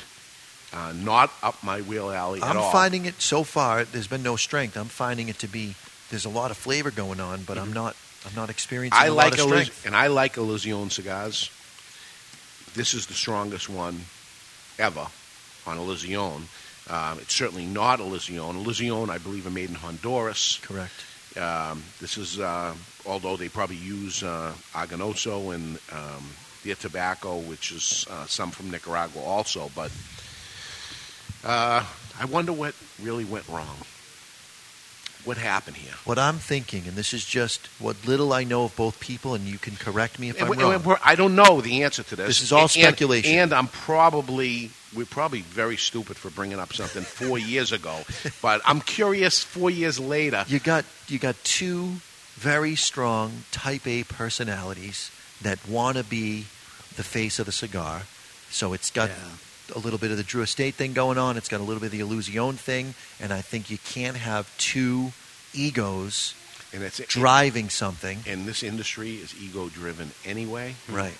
uh, 0.74 0.94
not 0.96 1.32
up 1.42 1.62
my 1.64 1.82
wheel 1.82 2.10
alley 2.12 2.42
at 2.42 2.48
I'm 2.48 2.58
all. 2.58 2.72
finding 2.72 3.06
it 3.06 3.22
so 3.22 3.44
far. 3.44 3.84
There's 3.86 4.08
been 4.08 4.24
no 4.24 4.36
strength. 4.36 4.76
I'm 4.78 4.86
finding 4.86 5.30
it 5.30 5.40
to 5.40 5.48
be. 5.48 5.76
There's 6.10 6.26
a 6.26 6.30
lot 6.30 6.52
of 6.52 6.58
flavor 6.58 6.92
going 6.92 7.20
on, 7.20 7.44
but 7.44 7.58
I'm 7.58 7.72
not. 7.74 7.96
I'm 8.26 8.36
not 8.36 8.50
experiencing 8.50 9.00
I 9.02 9.06
a 9.08 9.14
like 9.14 9.32
lot 9.38 9.40
of 9.40 9.46
Eliz- 9.52 9.66
strength. 9.68 9.86
and 9.86 9.96
I 9.96 10.08
like 10.08 10.36
Illusione 10.36 10.92
cigars. 10.92 11.50
This 12.74 12.94
is 12.94 13.08
the 13.08 13.14
strongest 13.14 13.70
one 13.70 14.02
ever 14.78 15.08
on 15.66 15.78
Illusione. 15.78 16.42
Um, 16.90 17.20
it's 17.20 17.34
certainly 17.34 17.66
not 17.66 18.00
Illusione. 18.00 18.62
Illusione, 18.64 19.10
I 19.10 19.20
believe, 19.20 19.48
are 19.48 19.52
made 19.52 19.70
in 19.70 19.76
Honduras. 19.76 20.60
Correct. 20.64 20.92
Um, 21.38 21.84
this 22.02 22.18
is, 22.18 22.40
uh, 22.40 22.74
although 23.06 23.38
they 23.38 23.48
probably 23.48 23.76
use 23.78 24.24
uh, 24.24 24.54
and 24.76 25.78
um, 25.92 26.24
their 26.64 26.76
tobacco, 26.76 27.38
which 27.38 27.72
is 27.72 28.06
uh, 28.10 28.26
some 28.26 28.52
from 28.52 28.72
Nicaragua 28.72 29.22
also. 29.22 29.72
But 29.76 29.92
uh, 31.44 31.84
I 32.20 32.26
wonder 32.26 32.52
what 32.54 32.76
really 33.02 33.26
went 33.26 33.48
wrong. 33.48 33.78
What 35.26 35.38
happened 35.38 35.76
here? 35.76 35.94
What 36.06 36.18
I'm 36.18 36.38
thinking, 36.38 36.88
and 36.88 36.96
this 36.96 37.14
is 37.14 37.26
just 37.26 37.68
what 37.78 38.08
little 38.08 38.32
I 38.32 38.46
know 38.46 38.64
of 38.64 38.76
both 38.78 39.02
people, 39.02 39.34
and 39.36 39.44
you 39.46 39.58
can 39.58 39.76
correct 39.76 40.18
me 40.18 40.30
if 40.30 40.40
And 40.42 40.50
I'm 40.50 40.58
wrong. 40.58 40.74
and 40.74 40.98
I 41.04 41.16
don't 41.16 41.36
know 41.36 41.60
the 41.60 41.84
answer 41.84 42.04
to 42.04 42.16
this. 42.16 42.28
This 42.28 42.42
is 42.42 42.54
all 42.54 42.70
speculation. 42.70 43.38
And, 43.38 43.54
I'm 43.54 43.68
probably 43.68 44.72
we're 44.96 45.06
probably 45.06 45.42
very 45.42 45.76
stupid 45.76 46.16
for 46.16 46.30
bringing 46.30 46.58
up 46.58 46.74
something 46.74 47.04
four 47.04 47.38
years 47.54 47.74
ago. 47.74 48.00
But 48.42 48.62
I'm 48.66 48.80
curious. 48.80 49.44
Four 49.44 49.70
years 49.70 50.00
later, 50.00 50.46
You 50.48 50.60
got 50.60 50.86
you 51.10 51.20
got 51.20 51.36
two 51.44 51.96
very 52.36 52.76
strong 52.78 53.44
Type 53.52 53.86
A 53.88 54.04
personalities 54.06 55.12
that 55.42 55.60
want 55.68 55.98
to 55.98 56.04
be 56.04 56.46
the 56.96 57.04
face 57.04 57.40
of 57.40 57.46
the 57.46 57.52
cigar. 57.52 58.04
So 58.50 58.74
it's 58.74 58.92
got 58.92 59.10
a 59.76 59.80
little 59.80 60.00
bit 60.00 60.12
of 60.12 60.18
the 60.18 60.24
Drew 60.24 60.42
Estate 60.42 60.76
thing 60.76 60.94
going 60.94 61.18
on. 61.18 61.38
It's 61.38 61.50
got 61.50 61.60
a 61.60 61.64
little 61.64 61.80
bit 61.80 61.88
of 61.88 61.92
the 61.92 62.02
Illusione 62.02 62.56
thing, 62.56 62.96
and 63.20 63.32
I 63.32 63.42
think 63.42 63.70
you 63.70 63.78
can't 63.78 64.18
have 64.18 64.56
two 64.58 65.12
egos 65.54 66.36
and 66.74 66.84
it's 66.84 67.00
driving 67.08 67.70
something. 67.70 68.20
And 68.28 68.46
this 68.46 68.62
industry 68.62 69.16
is 69.16 69.34
ego 69.42 69.70
driven 69.70 70.12
anyway. 70.26 70.76
Right. 70.88 71.18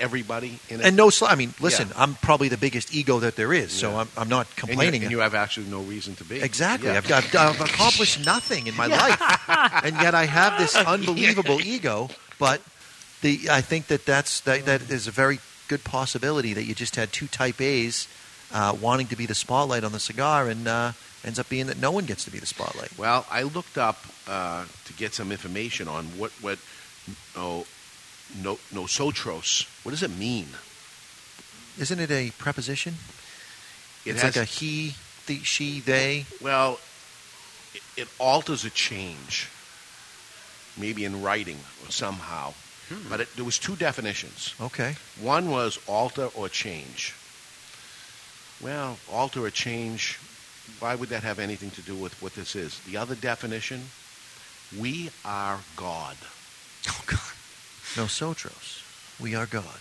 Everybody 0.00 0.58
in 0.70 0.80
it. 0.80 0.86
And 0.86 0.96
no, 0.96 1.10
sl- 1.10 1.26
I 1.26 1.34
mean, 1.34 1.52
listen, 1.60 1.88
Yeah. 1.88 2.02
I'm 2.02 2.14
probably 2.14 2.48
the 2.48 2.56
biggest 2.56 2.94
ego 2.94 3.18
that 3.20 3.36
there 3.36 3.52
is, 3.52 3.72
so 3.72 3.90
Yeah. 3.90 4.00
I'm, 4.00 4.08
I'm 4.16 4.28
not 4.28 4.54
complaining. 4.56 5.02
And 5.02 5.10
you, 5.10 5.18
have 5.18 5.34
actually 5.34 5.66
no 5.66 5.80
reason 5.82 6.14
to 6.16 6.24
be. 6.24 6.40
Exactly. 6.40 6.88
Yeah. 6.88 6.96
I've 6.96 7.08
got 7.08 7.34
I've 7.34 7.60
accomplished 7.60 8.24
nothing 8.24 8.68
in 8.68 8.76
my 8.76 8.86
life, 9.02 9.20
and 9.84 9.96
yet 9.96 10.14
I 10.14 10.24
have 10.24 10.58
this 10.58 10.74
unbelievable 10.94 11.60
ego. 11.60 12.08
But 12.38 12.62
the 13.22 13.48
I 13.50 13.60
think 13.60 13.86
that 13.88 14.04
that's 14.06 14.40
that, 14.40 14.66
that 14.66 14.90
is 14.90 15.06
a 15.06 15.10
very 15.10 15.38
good 15.68 15.84
possibility 15.84 16.54
that 16.54 16.64
you 16.64 16.74
just 16.74 16.96
had 16.96 17.12
two 17.12 17.26
Type 17.26 17.60
A's 17.60 18.08
uh, 18.52 18.76
wanting 18.80 19.08
to 19.08 19.16
be 19.16 19.26
the 19.26 19.34
spotlight 19.34 19.84
on 19.84 19.92
the 19.92 20.00
cigar, 20.00 20.48
and 20.48 20.68
uh, 20.68 20.92
ends 21.24 21.38
up 21.38 21.48
being 21.48 21.66
that 21.66 21.78
no 21.78 21.90
one 21.90 22.04
gets 22.04 22.24
to 22.24 22.30
be 22.30 22.38
the 22.38 22.46
spotlight. 22.46 22.96
Well, 22.98 23.26
I 23.30 23.42
looked 23.42 23.78
up 23.78 24.04
uh, 24.28 24.64
to 24.84 24.92
get 24.92 25.14
some 25.14 25.32
information 25.32 25.88
on 25.88 26.04
what 26.18 26.30
what 26.40 26.58
oh, 27.36 27.66
no 28.42 28.58
nosotros. 28.72 29.66
What 29.82 29.90
does 29.90 30.02
it 30.02 30.16
mean? 30.16 30.48
Isn't 31.78 31.98
it 32.00 32.10
a 32.10 32.30
preposition? 32.38 32.94
It 34.04 34.10
it's 34.10 34.22
has- 34.22 34.36
like 34.36 34.44
a 34.44 34.46
he, 34.46 34.94
the, 35.26 35.38
she, 35.42 35.80
they. 35.80 36.26
Well, 36.40 36.78
it, 37.74 37.82
it 37.96 38.08
alters 38.18 38.64
a 38.64 38.70
change, 38.70 39.48
maybe 40.78 41.04
in 41.04 41.22
writing 41.22 41.58
or 41.84 41.90
somehow. 41.90 42.54
Hmm. 42.88 43.08
But 43.08 43.20
it, 43.20 43.36
there 43.36 43.44
was 43.44 43.58
two 43.58 43.76
definitions. 43.76 44.54
Okay. 44.60 44.94
One 45.20 45.50
was 45.50 45.78
alter 45.86 46.28
or 46.34 46.48
change. 46.48 47.14
Well, 48.60 48.98
alter 49.10 49.44
or 49.44 49.50
change. 49.50 50.18
Why 50.78 50.94
would 50.94 51.08
that 51.10 51.22
have 51.22 51.38
anything 51.38 51.70
to 51.72 51.82
do 51.82 51.94
with 51.94 52.20
what 52.22 52.34
this 52.34 52.54
is? 52.54 52.80
The 52.80 52.96
other 52.96 53.14
definition: 53.14 53.90
we 54.78 55.10
are 55.24 55.60
God. 55.76 56.16
Oh, 56.88 57.02
God. 57.04 57.32
Nosotros. 57.96 58.84
We 59.18 59.34
are 59.34 59.46
God. 59.46 59.80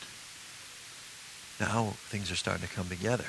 Now 1.59 1.93
things 2.09 2.31
are 2.31 2.35
starting 2.35 2.67
to 2.67 2.73
come 2.73 2.89
together. 2.89 3.25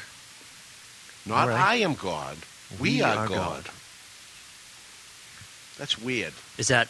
Not 1.26 1.42
All 1.42 1.48
right. 1.48 1.60
I 1.60 1.74
am 1.76 1.94
God. 1.94 2.38
We, 2.80 2.92
We 2.94 3.02
are, 3.02 3.16
are 3.18 3.28
God. 3.28 3.64
God. 3.64 3.70
That's 5.78 5.98
weird. 5.98 6.32
Is 6.56 6.68
that 6.68 6.88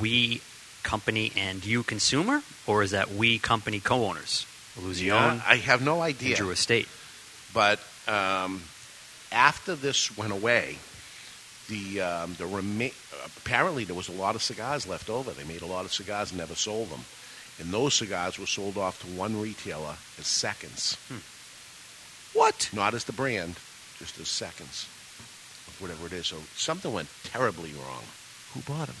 we 0.00 0.40
company 0.84 1.32
and 1.36 1.64
you 1.64 1.82
consumer, 1.82 2.42
or 2.66 2.82
is 2.84 2.92
that 2.92 3.10
we 3.12 3.38
company 3.40 3.80
co-owners? 3.80 4.46
Illusione 4.78 5.06
Yeah, 5.06 5.40
I 5.46 5.56
have 5.56 5.82
no 5.82 6.00
idea. 6.00 6.36
Drew 6.36 6.50
Estate. 6.50 6.88
But 7.52 7.80
um, 8.06 8.62
after 9.32 9.74
this 9.74 10.16
went 10.16 10.32
away, 10.32 10.78
the 11.68 12.00
um, 12.00 12.34
the 12.38 12.46
rema- 12.46 12.90
apparently 13.38 13.84
there 13.84 13.96
was 13.96 14.08
a 14.08 14.12
lot 14.12 14.34
of 14.34 14.42
cigars 14.42 14.86
left 14.86 15.08
over. 15.10 15.32
They 15.32 15.44
made 15.44 15.62
a 15.62 15.66
lot 15.66 15.84
of 15.84 15.92
cigars 15.92 16.30
and 16.30 16.38
never 16.38 16.54
sold 16.54 16.90
them, 16.90 17.00
and 17.58 17.72
those 17.72 17.94
cigars 17.94 18.38
were 18.38 18.46
sold 18.46 18.76
off 18.76 19.00
to 19.02 19.06
one 19.06 19.40
retailer 19.40 19.96
as 20.18 20.26
seconds. 20.26 20.96
What? 22.32 22.68
Not 22.72 22.94
as 22.94 23.04
the 23.04 23.12
brand, 23.12 23.54
just 23.98 24.18
as 24.18 24.28
seconds 24.28 24.86
of 25.68 25.80
whatever 25.80 26.06
it 26.06 26.12
is. 26.12 26.26
So 26.26 26.36
something 26.56 26.92
went 26.92 27.08
terribly 27.22 27.72
wrong. 27.72 28.02
Who 28.52 28.60
bought 28.60 28.88
them? 28.88 28.96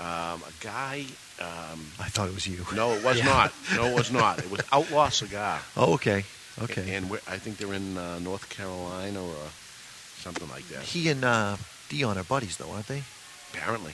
Um, 0.00 0.42
a 0.42 0.52
guy. 0.64 1.04
Um, 1.40 1.80
I 2.00 2.08
thought 2.08 2.28
it 2.28 2.34
was 2.34 2.46
you. 2.46 2.64
no, 2.74 2.92
it 2.92 3.04
was 3.04 3.18
Yeah. 3.22 3.24
not. 3.26 3.52
No, 3.76 3.84
it 3.86 3.94
was 3.94 4.10
not. 4.10 4.38
It 4.38 4.50
was 4.50 4.60
Outlaw 4.72 5.10
Cigar. 5.10 5.60
Oh, 5.76 5.94
okay. 5.94 6.24
Okay. 6.62 6.94
And 6.94 7.08
we're, 7.10 7.20
I 7.28 7.36
think 7.38 7.58
they're 7.58 7.72
in 7.74 7.96
uh, 7.96 8.18
North 8.18 8.48
Carolina 8.48 9.22
or 9.22 9.34
something 10.18 10.48
like 10.48 10.66
that. 10.68 10.82
He 10.82 11.08
and 11.10 11.24
uh, 11.24 11.56
Dion 11.88 12.16
are 12.18 12.24
buddies, 12.24 12.56
though, 12.56 12.70
aren't 12.70 12.88
they? 12.88 13.02
Apparently. 13.52 13.92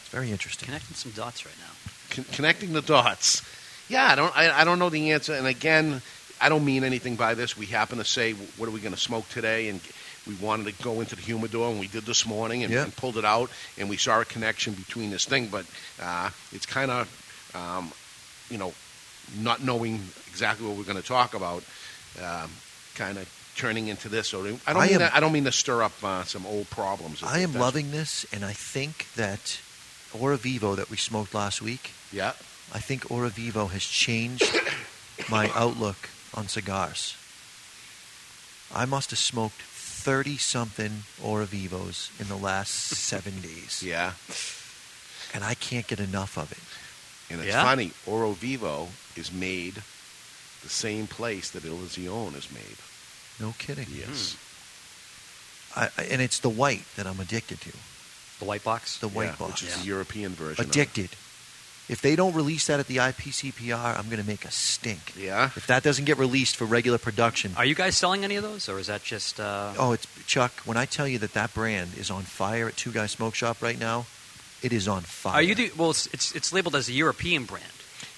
It's 0.00 0.08
very 0.10 0.30
interesting. 0.30 0.66
Connecting 0.66 0.94
some 0.96 1.12
dots 1.12 1.44
right 1.46 1.54
now. 1.60 2.14
Con- 2.14 2.24
connecting 2.32 2.72
the 2.72 2.82
dots. 2.82 3.42
Yeah, 3.88 4.06
I 4.06 4.14
don't. 4.14 4.36
I, 4.36 4.60
I 4.60 4.64
don't 4.64 4.78
know 4.78 4.90
the 4.90 5.12
answer. 5.12 5.34
And 5.34 5.46
again, 5.46 6.02
I 6.40 6.48
don't 6.48 6.64
mean 6.64 6.84
anything 6.84 7.16
by 7.16 7.34
this. 7.34 7.56
We 7.56 7.66
happen 7.66 7.98
to 7.98 8.04
say, 8.04 8.32
what 8.32 8.68
are 8.68 8.72
we 8.72 8.80
going 8.80 8.94
to 8.94 9.00
smoke 9.00 9.28
today? 9.28 9.68
And 9.68 9.80
we 10.26 10.34
wanted 10.36 10.66
to 10.76 10.82
go 10.82 11.00
into 11.00 11.16
the 11.16 11.22
humidor, 11.22 11.70
and 11.70 11.80
we 11.80 11.86
did 11.88 12.04
this 12.04 12.26
morning, 12.26 12.62
and, 12.62 12.72
Yeah. 12.72 12.84
and 12.84 12.94
pulled 12.94 13.16
it 13.16 13.24
out, 13.24 13.50
and 13.78 13.88
we 13.88 13.96
saw 13.96 14.20
a 14.20 14.24
connection 14.24 14.74
between 14.74 15.10
this 15.10 15.24
thing. 15.24 15.48
But 15.48 15.66
uh, 16.00 16.30
it's 16.52 16.66
kind 16.66 16.90
of, 16.90 17.50
um, 17.54 17.92
you 18.50 18.58
know, 18.58 18.72
not 19.38 19.62
knowing 19.62 20.02
exactly 20.28 20.66
what 20.66 20.76
we're 20.76 20.84
going 20.84 21.00
to 21.00 21.06
talk 21.06 21.34
about, 21.34 21.62
um, 22.22 22.50
kind 22.94 23.16
of 23.18 23.28
turning 23.56 23.88
into 23.88 24.08
this. 24.08 24.28
So 24.28 24.42
I 24.44 24.48
don't 24.48 24.60
I 24.66 24.84
mean 24.86 24.92
am- 24.94 24.98
that, 25.00 25.14
I 25.14 25.20
don't 25.20 25.32
mean 25.32 25.44
to 25.44 25.52
stir 25.52 25.82
up 25.82 25.92
uh, 26.02 26.24
some 26.24 26.46
old 26.46 26.68
problems. 26.70 27.22
I 27.22 27.38
am 27.40 27.54
loving 27.54 27.90
this, 27.90 28.24
and 28.32 28.44
I 28.44 28.52
think 28.52 29.06
that 29.16 29.58
Ora 30.18 30.36
Vivo 30.36 30.74
that 30.74 30.90
we 30.90 30.96
smoked 30.96 31.34
last 31.34 31.62
week, 31.62 31.92
Yeah. 32.12 32.32
I 32.72 32.78
think 32.78 33.10
Ora 33.10 33.30
Vivo 33.30 33.66
has 33.66 33.82
changed 33.84 34.44
my 35.28 35.50
outlook 35.54 36.08
on 36.34 36.46
cigars. 36.48 37.16
I 38.72 38.84
must 38.84 39.10
have 39.10 39.18
smoked 39.18 39.60
30 40.00 40.38
something 40.38 41.02
Ora 41.22 41.44
Vivos 41.46 42.10
in 42.18 42.28
the 42.28 42.36
last 42.36 42.70
seven 42.72 43.40
days, 43.42 43.82
Yeah. 43.84 44.12
and 45.34 45.44
I 45.44 45.54
can't 45.54 45.86
get 45.86 46.00
enough 46.00 46.36
of 46.38 46.50
it. 46.52 46.58
And 47.32 47.40
it's 47.40 47.48
Yeah? 47.50 47.62
funny, 47.62 47.92
Oro 48.06 48.32
Vivo 48.32 48.88
is 49.14 49.30
made 49.32 49.82
the 50.62 50.68
same 50.68 51.06
place 51.06 51.50
that 51.50 51.62
Illusione 51.64 52.34
is 52.36 52.50
made. 52.50 52.76
No 53.38 53.54
kidding. 53.58 53.86
Yes. 53.90 54.36
Hmm. 55.74 55.80
I, 55.80 55.90
I- 55.96 56.02
and 56.12 56.20
it's 56.20 56.40
the 56.40 56.48
white 56.50 56.84
that 56.96 57.06
I'm 57.06 57.20
addicted 57.20 57.60
to. 57.62 57.72
The 58.40 58.44
white 58.46 58.64
box. 58.64 58.98
The 58.98 59.08
white 59.08 59.26
Yeah, 59.26 59.36
box. 59.36 59.62
Which 59.62 59.70
is 59.70 59.78
the 59.80 59.86
European 59.86 60.32
version. 60.34 60.64
of 60.64 60.70
it. 60.70 60.74
Addicted. 60.76 61.10
If 61.90 62.02
they 62.02 62.14
don't 62.14 62.34
release 62.34 62.68
that 62.68 62.78
at 62.78 62.86
the 62.86 62.98
IPCPR, 62.98 63.98
I'm 63.98 64.06
going 64.06 64.22
to 64.22 64.26
make 64.26 64.44
a 64.44 64.50
stink. 64.52 65.12
Yeah. 65.18 65.50
If 65.56 65.66
that 65.66 65.82
doesn't 65.82 66.04
get 66.04 66.18
released 66.18 66.54
for 66.56 66.64
regular 66.64 66.98
production, 66.98 67.52
Are 67.56 67.64
you 67.64 67.74
guys 67.74 67.96
selling 67.96 68.22
any 68.22 68.36
of 68.36 68.44
those, 68.44 68.68
or 68.68 68.78
is 68.78 68.86
that 68.86 69.02
just? 69.02 69.40
Uh, 69.40 69.72
oh, 69.76 69.90
it's 69.90 70.06
Chuck. 70.24 70.52
When 70.64 70.76
I 70.76 70.86
tell 70.86 71.08
you 71.08 71.18
that 71.18 71.32
that 71.34 71.52
brand 71.52 71.98
is 71.98 72.08
on 72.08 72.22
fire 72.22 72.68
at 72.68 72.76
Two 72.76 72.92
Guys 72.92 73.10
Smoke 73.10 73.34
Shop 73.34 73.60
right 73.60 73.78
now, 73.78 74.06
it 74.62 74.72
is 74.72 74.86
on 74.86 75.02
fire. 75.02 75.34
Are 75.34 75.42
you 75.42 75.56
do, 75.56 75.68
well? 75.76 75.90
It's, 75.90 76.06
it's 76.14 76.32
it's 76.36 76.52
labeled 76.52 76.76
as 76.76 76.88
a 76.88 76.92
European 76.92 77.44
brand. 77.44 77.66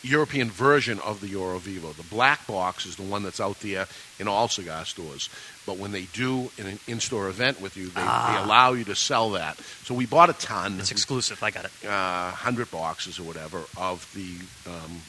European 0.03 0.51
version 0.51 0.99
of 1.01 1.21
the 1.21 1.35
Oro 1.37 1.59
Vivo. 1.59 1.93
The 1.93 2.03
black 2.05 2.47
box 2.47 2.87
is 2.87 2.97
the 2.97 3.03
one 3.05 3.23
that's 3.23 3.41
out 3.41 3.61
there 3.61 3.87
in 4.19 4.27
all 4.29 4.49
cigar 4.49 4.85
stores. 4.85 5.29
But 5.65 5.79
when 5.79 5.93
they 5.93 6.03
do 6.13 6.51
an 6.59 6.79
in-store 6.89 7.29
event 7.29 7.61
with 7.61 7.77
you, 7.77 7.87
they, 7.89 8.01
Ah. 8.03 8.33
they 8.37 8.43
allow 8.45 8.73
you 8.73 8.85
to 8.85 8.97
sell 8.97 9.31
that. 9.31 9.59
So 9.85 9.95
we 9.95 10.07
bought 10.07 10.29
a 10.29 10.33
ton, 10.35 10.81
It's 10.81 10.91
exclusive. 10.91 11.41
I 11.43 11.51
got 11.53 11.67
it. 11.67 11.89
uh, 11.89 12.31
hundred 12.33 12.71
boxes 12.73 13.19
or 13.21 13.23
whatever 13.23 13.63
of 13.77 14.11
the 14.15 14.71
um, 14.71 15.03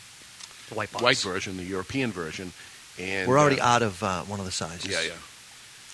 The 0.69 0.75
white 0.75 0.91
box. 0.91 1.03
white 1.03 1.17
version, 1.17 1.57
the 1.57 1.63
European 1.63 2.11
version. 2.11 2.53
And 2.99 3.27
We're 3.27 3.39
already 3.39 3.59
uh, 3.59 3.67
out 3.67 3.81
of 3.81 4.03
uh, 4.03 4.21
one 4.23 4.39
of 4.39 4.45
the 4.45 4.51
sizes. 4.51 4.85
Yeah, 4.85 5.01
yeah. 5.01 5.13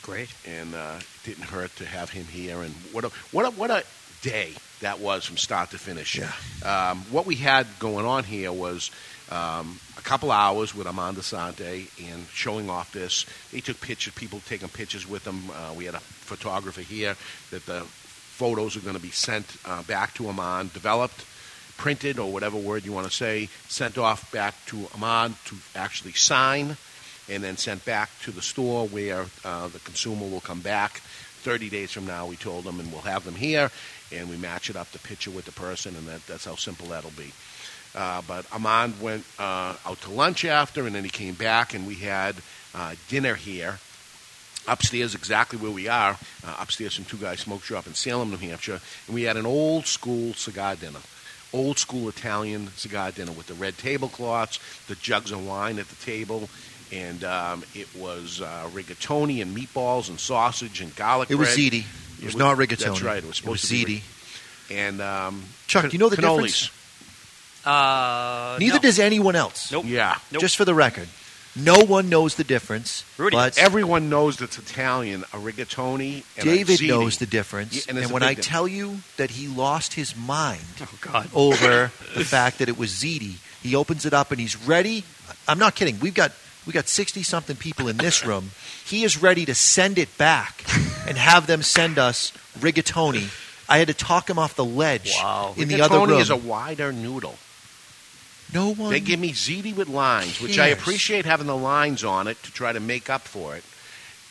Great. 0.02 0.30
and 0.46 0.76
uh, 0.76 1.00
it 1.00 1.06
didn't 1.24 1.44
hurt 1.46 1.74
to 1.78 1.86
have 1.86 2.10
him 2.10 2.26
here. 2.26 2.62
And 2.62 2.74
what 2.92 3.06
a 3.06 3.10
what 3.32 3.46
a 3.46 3.52
what 3.52 3.70
a 3.72 3.84
day 4.22 4.54
that 4.82 5.00
was 5.00 5.26
from 5.26 5.38
start 5.38 5.72
to 5.72 5.78
finish. 5.78 6.18
Yeah. 6.18 6.32
Um, 6.64 7.00
what 7.12 7.26
we 7.26 7.36
had 7.36 7.68
going 7.80 8.06
on 8.06 8.24
here 8.24 8.52
was 8.52 8.92
um, 9.30 9.80
a 9.98 10.02
couple 10.02 10.32
hours 10.32 10.74
with 10.74 10.88
Amanda 10.88 11.22
Sante 11.22 11.88
and 12.02 12.26
showing 12.34 12.70
off 12.70 12.92
this. 12.92 13.26
They 13.52 13.62
took 13.62 13.80
pictures, 13.82 14.14
people 14.14 14.42
taking 14.48 14.70
pictures 14.70 15.08
with 15.08 15.24
them. 15.24 15.52
Uh, 15.54 15.74
we 15.74 15.86
had 15.86 15.96
a 15.96 16.00
photographer 16.00 16.82
here 16.82 17.16
that 17.52 17.66
the 17.66 17.82
photos 17.82 18.78
are 18.78 18.82
going 18.82 18.96
to 18.96 19.02
be 19.02 19.12
sent 19.12 19.58
uh, 19.66 19.84
back 19.84 20.14
to 20.16 20.24
Amand, 20.30 20.74
developed, 20.74 21.26
printed, 21.78 22.20
or 22.20 22.32
whatever 22.32 22.58
word 22.58 22.86
you 22.86 22.94
want 22.94 23.06
to 23.06 23.14
say, 23.14 23.50
sent 23.68 23.98
off 23.98 24.32
back 24.32 24.56
to 24.68 24.88
Amand 24.96 25.36
to 25.46 25.58
actually 25.76 26.14
sign 26.14 26.78
and 27.30 27.44
then 27.44 27.58
sent 27.58 27.86
back 27.86 28.10
to 28.24 28.32
the 28.32 28.42
store 28.42 28.88
where 28.88 29.26
uh, 29.46 29.68
the 29.68 29.80
consumer 29.80 30.28
will 30.28 30.42
come 30.42 30.62
back 30.62 31.02
30 31.42 31.70
days 31.70 31.92
from 31.92 32.06
now. 32.06 32.26
We 32.26 32.36
told 32.36 32.64
them, 32.64 32.80
and 32.80 32.92
we'll 32.92 33.02
have 33.02 33.24
them 33.24 33.36
here, 33.36 33.72
and 34.12 34.30
we 34.30 34.38
match 34.38 34.70
it 34.70 34.76
up 34.76 34.92
the 34.92 35.00
picture 35.00 35.32
with 35.32 35.46
the 35.46 35.52
person, 35.52 35.96
and 35.96 36.08
that, 36.08 36.26
that's 36.28 36.46
how 36.46 36.56
simple 36.56 36.88
that'll 36.88 37.12
be. 37.12 37.32
Uh, 37.96 38.22
but 38.28 38.46
Amand 38.52 39.02
went 39.02 39.26
uh, 39.40 39.76
out 39.86 40.00
to 40.02 40.12
lunch 40.12 40.46
after, 40.46 40.86
and 40.86 40.96
then 40.96 41.04
he 41.04 41.10
came 41.10 41.34
back, 41.34 41.74
and 41.74 41.88
we 41.88 41.96
had 41.96 42.36
uh, 42.76 42.96
dinner 43.08 43.36
here 43.36 43.80
upstairs, 44.68 45.16
exactly 45.16 45.58
where 45.58 45.72
we 45.72 45.88
are, 45.88 46.18
uh, 46.46 46.56
upstairs 46.60 46.96
from 46.96 47.06
Two 47.06 47.18
Guys 47.18 47.40
Smoke 47.40 47.64
Shop 47.64 47.88
in 47.88 47.94
Salem, 47.94 48.30
New 48.30 48.38
Hampshire, 48.38 48.80
and 49.08 49.16
we 49.16 49.24
had 49.24 49.38
an 49.38 49.46
old 49.46 49.86
school 49.88 50.34
cigar 50.34 50.76
dinner. 50.76 51.00
Old 51.52 51.80
school 51.80 52.08
Italian 52.08 52.68
cigar 52.76 53.12
dinner 53.12 53.32
with 53.32 53.48
the 53.48 53.56
red 53.56 53.78
tablecloths, 53.78 54.60
the 54.88 54.96
jugs 54.96 55.32
of 55.32 55.46
wine 55.46 55.80
at 55.80 55.88
the 55.88 55.96
table, 56.06 56.48
and 56.92 57.24
um, 57.24 57.64
it 57.74 57.88
was 57.96 58.42
uh, 58.42 58.70
rigatoni 58.72 59.42
and 59.42 59.56
meatballs 59.56 60.10
and 60.10 60.20
sausage 60.20 60.82
and 60.82 60.96
garlic 60.96 61.32
It 61.32 61.36
was 61.36 61.48
bread. 61.48 61.58
Ziti. 62.20 62.24
It 62.24 62.26
was 62.26 62.36
not 62.36 62.58
rigatoni. 62.58 62.78
That's 62.86 63.02
right. 63.02 63.24
It 63.24 63.28
was 63.28 63.40
It 63.40 63.46
was 63.46 63.62
to 63.64 63.68
be 63.70 63.84
ziti. 63.84 63.88
rig- 64.70 64.78
And 64.78 65.02
um, 65.02 65.44
Chuck, 65.68 65.82
can- 65.82 65.90
do 65.92 65.96
you 65.96 66.00
know 66.00 66.10
the 66.10 66.18
cannolis. 66.18 66.70
Uh, 67.66 68.58
Neither 68.60 68.76
no. 68.76 68.82
does 68.82 69.00
anyone 69.00 69.36
else. 69.36 69.72
Nope. 69.72 69.86
Yeah. 69.88 70.18
Nope. 70.32 70.42
Just 70.42 70.56
for 70.56 70.64
the 70.66 70.74
record, 70.74 71.08
no 71.56 71.80
one 71.84 72.08
knows 72.10 72.36
the 72.36 72.44
difference. 72.46 73.04
Rudy, 73.18 73.36
but 73.36 73.58
Everyone 73.58 74.10
knows 74.10 74.40
it's 74.42 74.58
Italian, 74.58 75.24
a 75.34 75.38
rigatoni 75.38 76.24
and 76.38 76.48
a 76.48 76.56
David 76.56 76.80
ziti. 76.80 76.88
knows 76.88 77.18
the 77.18 77.26
difference. 77.26 77.76
Yeah, 77.76 77.82
and 77.90 77.98
and 77.98 78.10
a 78.10 78.14
when 78.14 78.22
big 78.22 78.28
I 78.30 78.34
difference. 78.36 78.48
tell 78.48 78.68
you 78.68 79.00
that 79.18 79.32
he 79.32 79.48
lost 79.48 79.94
his 79.94 80.16
mind 80.16 80.62
Oh 80.82 80.88
God. 81.02 81.30
over 81.34 81.92
the 82.16 82.24
fact 82.26 82.60
that 82.60 82.70
it 82.70 82.78
was 82.78 82.92
ziti, 82.92 83.36
he 83.62 83.76
opens 83.76 84.06
it 84.06 84.14
up 84.14 84.32
and 84.32 84.40
he's 84.40 84.56
ready. 84.66 85.04
I'm 85.48 85.60
not 85.60 85.76
kidding. 85.76 86.00
We've 86.00 86.14
got 86.14 86.32
we 86.68 86.74
got 86.74 86.88
60 86.88 87.24
something 87.24 87.56
people 87.56 87.88
in 87.88 87.98
this 87.98 88.26
room. 88.26 88.52
He 88.86 89.04
is 89.04 89.22
ready 89.22 89.46
to 89.46 89.56
send 89.56 89.98
it 89.98 90.16
back 90.18 90.64
and 91.08 91.18
have 91.18 91.48
them 91.48 91.64
send 91.64 91.98
us 91.98 92.32
rigatoni. 92.60 93.30
I 93.68 93.78
had 93.78 93.88
to 93.88 93.94
talk 93.94 94.30
him 94.30 94.40
off 94.40 94.56
the 94.56 94.66
ledge 94.66 95.14
Wow. 95.18 95.54
in 95.58 95.68
the 95.68 95.82
other 95.82 95.98
Rigatoni 95.98 96.08
room. 96.10 96.22
is 96.22 96.30
a 96.30 96.36
wider 96.36 96.92
noodle. 96.92 97.38
no 98.54 98.74
one. 98.74 98.90
They 98.92 99.00
give 99.00 99.20
me 99.20 99.32
ziti 99.32 99.76
with 99.76 99.88
lines, 99.88 100.42
which 100.42 100.58
I 100.58 100.68
appreciate 100.68 101.26
having 101.26 101.46
the 101.48 101.56
lines 101.56 102.04
on 102.04 102.28
it 102.28 102.42
to 102.44 102.52
try 102.52 102.74
to 102.74 102.80
make 102.80 103.10
up 103.10 103.22
for 103.22 103.56
it. 103.56 103.64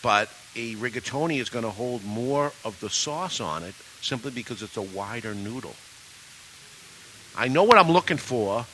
But 0.03 0.29
a 0.57 0.75
rigatoni 0.75 1.41
is 1.41 1.51
going 1.51 1.65
to 1.65 1.71
hold 1.71 2.05
more 2.05 2.53
of 2.65 2.79
the 2.81 2.91
sauce 2.91 3.41
on 3.41 3.63
it 3.63 3.75
simply 4.01 4.31
because 4.33 4.61
it's 4.63 4.77
a 4.77 4.83
wider 4.83 5.35
noodle. 5.35 5.75
I 7.37 7.47
know 7.49 7.63
what 7.63 7.79
I'm 7.79 7.91
looking 7.91 8.17
for. 8.17 8.67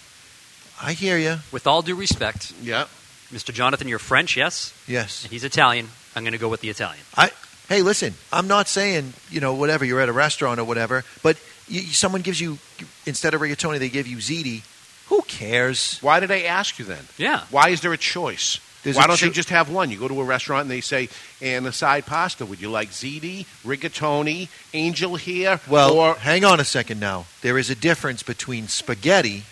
I 0.80 0.92
hear 0.94 1.18
you. 1.18 1.38
With 1.52 1.66
all 1.66 1.82
due 1.82 1.94
respect, 1.94 2.52
Yeah. 2.62 2.86
Mr. 3.32 3.52
Jonathan, 3.52 3.88
you're 3.88 3.98
French, 3.98 4.36
yes? 4.36 4.72
Yes. 4.86 5.24
And 5.24 5.32
he's 5.32 5.44
Italian. 5.44 5.88
I'm 6.14 6.22
going 6.22 6.32
to 6.32 6.38
go 6.38 6.48
with 6.48 6.60
the 6.60 6.68
Italian. 6.68 7.02
I 7.16 7.30
hey, 7.68 7.82
listen. 7.82 8.14
I'm 8.32 8.46
not 8.46 8.68
saying 8.68 9.14
you 9.30 9.40
know 9.40 9.54
whatever. 9.54 9.84
You're 9.84 10.00
at 10.00 10.08
a 10.08 10.12
restaurant 10.12 10.60
or 10.60 10.64
whatever, 10.64 11.04
but 11.22 11.36
you, 11.68 11.80
someone 11.80 12.22
gives 12.22 12.40
you 12.40 12.58
instead 13.06 13.34
of 13.34 13.40
rigatoni, 13.40 13.78
they 13.78 13.88
give 13.88 14.06
you 14.06 14.18
ziti. 14.18 14.62
Who 15.08 15.22
cares? 15.22 15.98
Why 16.00 16.20
did 16.20 16.30
I 16.30 16.42
ask 16.42 16.78
you 16.78 16.84
then? 16.84 17.04
Yeah. 17.18 17.44
Why 17.50 17.68
is 17.70 17.80
there 17.80 17.92
a 17.92 17.98
choice? 17.98 18.58
There's 18.84 18.96
Why 18.96 19.04
a 19.04 19.08
don't 19.08 19.20
they 19.20 19.30
just 19.30 19.48
have 19.48 19.70
one? 19.70 19.90
You 19.90 19.98
go 19.98 20.08
to 20.08 20.20
a 20.20 20.24
restaurant 20.24 20.62
and 20.62 20.70
they 20.70 20.82
say, 20.82 21.08
and 21.40 21.66
a 21.66 21.72
side 21.72 22.04
pasta. 22.04 22.44
Would 22.44 22.60
you 22.60 22.70
like 22.70 22.90
ziti, 22.90 23.46
rigatoni, 23.64 24.48
angel 24.74 25.16
hair, 25.16 25.60
Well, 25.68 25.94
or 25.94 26.14
hang 26.14 26.44
on 26.44 26.60
a 26.60 26.64
second 26.64 27.00
now. 27.00 27.24
There 27.40 27.58
is 27.58 27.70
a 27.70 27.74
difference 27.74 28.22
between 28.22 28.68
spaghetti 28.68 29.44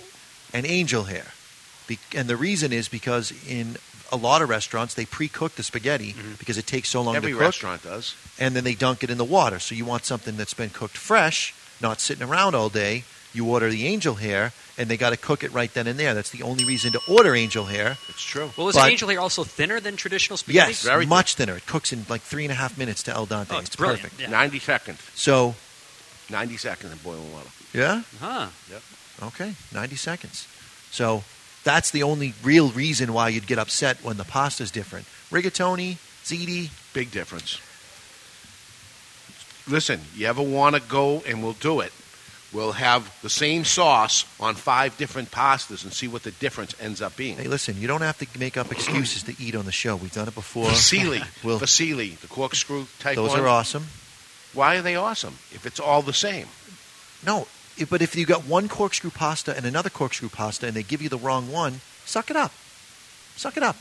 and 0.53 0.67
angel 0.67 1.05
hair. 1.05 1.27
Be- 1.87 1.99
and 2.15 2.29
the 2.29 2.37
reason 2.37 2.73
is 2.73 2.89
because 2.89 3.33
in 3.49 3.77
a 4.11 4.17
lot 4.17 4.43
of 4.43 4.49
restaurants, 4.49 4.95
they 4.95 5.07
pre 5.07 5.29
cook 5.29 5.55
the 5.57 5.63
spaghetti 5.63 6.13
mm-hmm. 6.13 6.35
because 6.39 6.59
it 6.59 6.67
takes 6.67 6.89
so 6.91 7.01
long 7.03 7.17
every 7.17 7.31
to 7.33 7.37
cook. 7.39 7.41
Every 7.43 7.47
restaurant 7.47 7.83
does? 7.83 8.15
And 8.39 8.55
then 8.55 8.65
they 8.65 8.75
dunk 8.75 9.03
it 9.03 9.11
in 9.11 9.19
the 9.19 9.25
water. 9.25 9.59
So 9.59 9.75
you 9.75 9.85
want 9.85 10.05
something 10.05 10.37
that's 10.37 10.55
been 10.55 10.71
cooked 10.71 10.97
fresh, 10.97 11.55
not 11.81 12.01
sitting 12.01 12.27
around 12.27 12.55
all 12.55 12.69
day. 12.69 13.05
You 13.35 13.49
order 13.49 13.71
the 13.71 13.87
angel 13.87 14.17
hair, 14.17 14.53
and 14.77 14.91
they 14.91 14.99
got 14.99 15.11
to 15.11 15.17
cook 15.17 15.43
it 15.43 15.51
right 15.55 15.73
then 15.73 15.87
and 15.87 15.99
there. 15.99 16.13
That's 16.13 16.29
the 16.29 16.43
only 16.43 16.67
reason 16.67 16.93
to 16.93 17.01
order 17.09 17.35
angel 17.35 17.65
hair. 17.65 17.97
It's 18.11 18.23
true. 18.23 18.51
Well, 18.59 18.69
is 18.69 18.75
But- 18.75 18.91
angel 18.91 19.09
hair 19.09 19.21
also 19.21 19.43
thinner 19.43 19.81
than 19.81 19.97
traditional 19.97 20.37
spaghetti? 20.37 20.73
Yes, 20.73 20.83
Very 20.83 21.07
much 21.07 21.35
thinner. 21.37 21.57
It 21.57 21.65
cooks 21.67 21.95
in 21.95 22.05
like 22.11 22.21
three 22.21 22.45
and 22.45 22.53
a 22.53 22.57
half 22.57 22.77
minutes 22.77 23.03
to 23.05 23.11
el 23.15 23.27
dente. 23.27 23.47
Oh, 23.53 23.59
it's 23.59 23.75
brilliant. 23.75 24.03
perfect. 24.03 24.21
Yeah. 24.21 24.29
90 24.29 24.59
seconds. 24.59 25.01
So, 25.15 25.55
90 26.29 26.59
seconds 26.59 26.93
in 26.93 26.99
boiling 26.99 27.33
water. 27.33 27.49
yeah, 27.73 28.03
Huh. 28.21 28.49
Yep. 28.71 28.83
okay, 29.23 29.55
90 29.73 29.97
seconds. 29.97 30.47
So 30.91 31.25
that's 31.65 31.91
the 31.91 32.03
only 32.03 32.35
real 32.43 32.71
reason 32.71 33.13
why 33.13 33.29
you'd 33.29 33.47
get 33.47 33.59
upset 33.59 33.99
when 34.03 34.17
the 34.17 34.25
pasta's 34.25 34.71
different. 34.71 35.07
Rigatoni, 35.31 35.97
ziti, 36.25 36.71
Big 36.93 37.11
difference. 37.11 37.59
Listen, 39.69 40.01
you 40.17 40.27
ever 40.27 40.43
want 40.43 40.75
to 40.75 40.83
go 40.83 41.23
and 41.27 41.43
we'll 41.43 41.53
do 41.55 41.81
it. 41.81 41.93
We'll 42.53 42.73
have 42.73 43.17
the 43.23 43.31
same 43.31 43.65
sauce 43.65 44.27
on 44.39 44.57
five 44.57 44.99
different 44.99 45.31
pastas 45.31 45.85
and 45.85 45.93
see 45.93 46.07
what 46.09 46.23
the 46.23 46.33
difference 46.33 46.75
ends 46.81 47.01
up 47.01 47.17
being. 47.17 47.37
hey, 47.37 47.49
listen, 47.49 47.81
you 47.81 47.87
don't 47.89 48.03
have 48.03 48.19
to 48.19 48.27
make 48.39 48.59
up 48.59 48.71
excuses 48.71 49.23
to 49.23 49.35
eat 49.43 49.55
on 49.55 49.65
the 49.65 49.73
show. 49.73 49.97
We've 49.97 50.13
done 50.13 50.29
it 50.29 50.35
before. 50.35 50.67
Vasili, 50.67 51.23
We'll- 51.45 51.59
Vasili, 51.59 52.21
the 52.21 52.27
corkscrew 52.27 52.85
type 52.99 53.17
Those 53.17 53.31
one. 53.31 53.41
are 53.41 53.49
awesome. 53.49 53.87
Why 54.53 54.77
are 54.77 54.83
they 54.83 54.97
awesome 54.97 55.39
if 55.53 55.65
it's 55.65 55.81
all 55.81 56.03
the 56.03 56.13
same? 56.13 56.47
No, 57.25 57.47
i- 57.81 57.85
but 57.85 58.03
if 58.03 58.15
you 58.17 58.25
got 58.27 58.45
one 58.45 58.69
corkscrew 58.69 59.11
pasta 59.11 59.57
and 59.57 59.65
another 59.67 59.91
corkscrew 59.91 60.29
pasta 60.29 60.67
and 60.67 60.75
they 60.77 60.83
give 60.83 61.03
you 61.03 61.09
the 61.09 61.19
wrong 61.19 61.51
one, 61.51 61.81
suck 62.05 62.31
it 62.31 62.37
up. 62.37 62.53
Suck 63.37 63.57
it 63.57 63.63
up. 63.63 63.77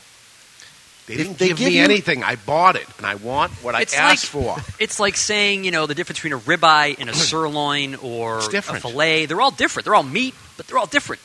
They 1.06 1.16
didn't 1.16 1.38
they 1.38 1.48
give, 1.48 1.56
give 1.58 1.66
me 1.68 1.78
you- 1.78 1.82
anything. 1.84 2.22
I 2.22 2.36
bought 2.36 2.76
it, 2.76 2.86
and 2.98 3.04
I 3.06 3.16
want 3.16 3.52
what 3.62 3.74
I 3.74 3.82
asked 3.82 3.98
like- 3.98 4.18
for. 4.18 4.56
It's 4.78 5.00
like 5.00 5.16
saying, 5.16 5.64
you 5.64 5.70
know, 5.72 5.86
the 5.86 5.94
difference 5.96 6.20
between 6.20 6.32
a 6.32 6.38
ribeye 6.38 6.96
and 6.98 7.10
a 7.10 7.14
sirloin 7.28 7.96
or 7.96 8.38
a 8.38 8.62
fillet. 8.62 9.26
They're 9.26 9.40
all 9.40 9.50
different. 9.50 9.84
They're 9.84 9.96
all 9.96 10.04
meat, 10.04 10.34
but 10.56 10.66
they're 10.68 10.78
all 10.78 10.86
different. 10.86 11.20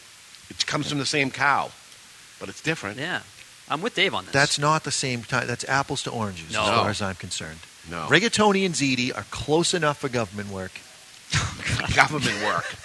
It 0.49 0.65
comes 0.65 0.89
from 0.89 0.97
the 0.97 1.05
same 1.05 1.29
cow. 1.31 1.71
but 2.39 2.49
it's 2.49 2.61
different. 2.61 2.97
Yeah, 2.97 3.21
I'm 3.69 3.81
with 3.81 3.93
Dave 3.95 4.13
on 4.15 4.25
this. 4.25 4.33
That's 4.33 4.57
not 4.59 4.83
the 4.83 4.91
same 4.91 5.23
time. 5.23 5.45
That's 5.47 5.63
apples 5.65 6.03
to 6.03 6.11
oranges, 6.11 6.51
No. 6.53 6.63
as 6.63 6.69
far 6.69 6.89
as 6.89 7.01
I'm 7.01 7.15
concerned. 7.15 7.59
No. 7.89 8.07
Rigatoni 8.09 8.65
and 8.65 8.73
Ziti 8.75 9.15
are 9.15 9.25
close 9.31 9.73
enough 9.73 9.99
for 9.99 10.09
government 10.09 10.49
work. 10.49 10.71
Government 11.95 12.43
work. 12.43 12.65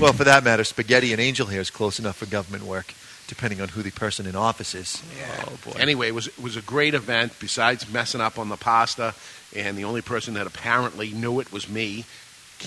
Well, 0.00 0.12
for 0.12 0.24
that 0.24 0.42
matter, 0.44 0.64
spaghetti 0.64 1.12
and 1.12 1.20
angel 1.20 1.46
hair 1.46 1.60
is 1.60 1.70
close 1.70 1.98
enough 1.98 2.16
for 2.16 2.26
government 2.26 2.64
work, 2.64 2.92
depending 3.28 3.60
on 3.60 3.68
who 3.68 3.82
the 3.82 3.90
person 3.92 4.26
in 4.26 4.34
office 4.34 4.74
is. 4.74 5.02
Oh 5.46 5.56
boy. 5.64 5.76
Anyway, 5.78 6.08
it 6.08 6.14
was 6.14 6.26
it 6.26 6.42
was 6.42 6.56
a 6.56 6.62
great 6.62 6.94
event. 6.94 7.34
Besides 7.38 7.90
messing 7.92 8.20
up 8.20 8.38
on 8.38 8.48
the 8.48 8.56
pasta, 8.56 9.14
and 9.54 9.76
the 9.78 9.84
only 9.84 10.02
person 10.02 10.34
that 10.34 10.46
apparently 10.46 11.10
knew 11.12 11.38
it 11.38 11.52
was 11.52 11.68
me. 11.68 12.04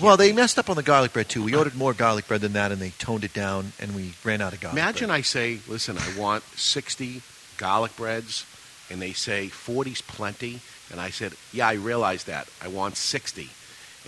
well, 0.00 0.16
they 0.16 0.32
messed 0.32 0.58
up 0.58 0.70
on 0.70 0.76
the 0.76 0.82
garlic 0.82 1.12
bread 1.12 1.28
too. 1.28 1.42
We 1.42 1.54
ordered 1.54 1.74
more 1.76 1.92
garlic 1.92 2.26
bread 2.28 2.40
than 2.40 2.54
that, 2.54 2.72
and 2.72 2.80
they 2.80 2.90
toned 2.98 3.24
it 3.24 3.34
down, 3.34 3.72
and 3.78 3.94
we 3.94 4.14
ran 4.24 4.40
out 4.40 4.52
of 4.54 4.60
garlic. 4.60 4.78
Imagine 4.80 5.08
bread. 5.08 5.18
I 5.18 5.22
say, 5.22 5.58
listen, 5.68 5.98
I 5.98 6.18
want 6.18 6.44
60 6.56 7.20
garlic 7.58 7.94
breads, 7.96 8.46
and 8.90 9.02
they 9.02 9.12
say 9.12 9.48
40's 9.48 10.00
plenty. 10.00 10.60
And 10.90 11.00
I 11.00 11.10
said, 11.10 11.34
yeah, 11.52 11.68
I 11.68 11.74
realize 11.74 12.24
that. 12.24 12.48
I 12.62 12.68
want 12.68 12.96
60. 12.96 13.50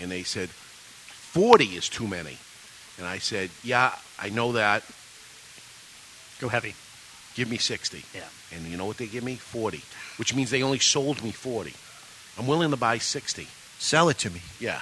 And 0.00 0.10
they 0.10 0.22
said, 0.22 0.48
40 0.48 1.64
is 1.64 1.88
too 1.88 2.06
many. 2.06 2.38
And 2.98 3.06
I 3.06 3.18
said, 3.18 3.50
yeah, 3.62 3.94
I 4.18 4.30
know 4.30 4.52
that. 4.52 4.82
Go 6.40 6.48
heavy. 6.48 6.74
Give 7.34 7.50
me 7.50 7.58
60. 7.58 8.04
Yeah. 8.14 8.24
And 8.54 8.66
you 8.66 8.76
know 8.76 8.86
what 8.86 8.96
they 8.96 9.06
give 9.06 9.24
me? 9.24 9.36
40. 9.36 9.82
Which 10.16 10.34
means 10.34 10.50
they 10.50 10.62
only 10.62 10.78
sold 10.78 11.22
me 11.22 11.30
40. 11.30 11.72
I'm 12.38 12.46
willing 12.46 12.70
to 12.70 12.76
buy 12.76 12.98
60. 12.98 13.46
Sell 13.78 14.08
it 14.08 14.18
to 14.18 14.30
me. 14.30 14.40
Yeah. 14.58 14.80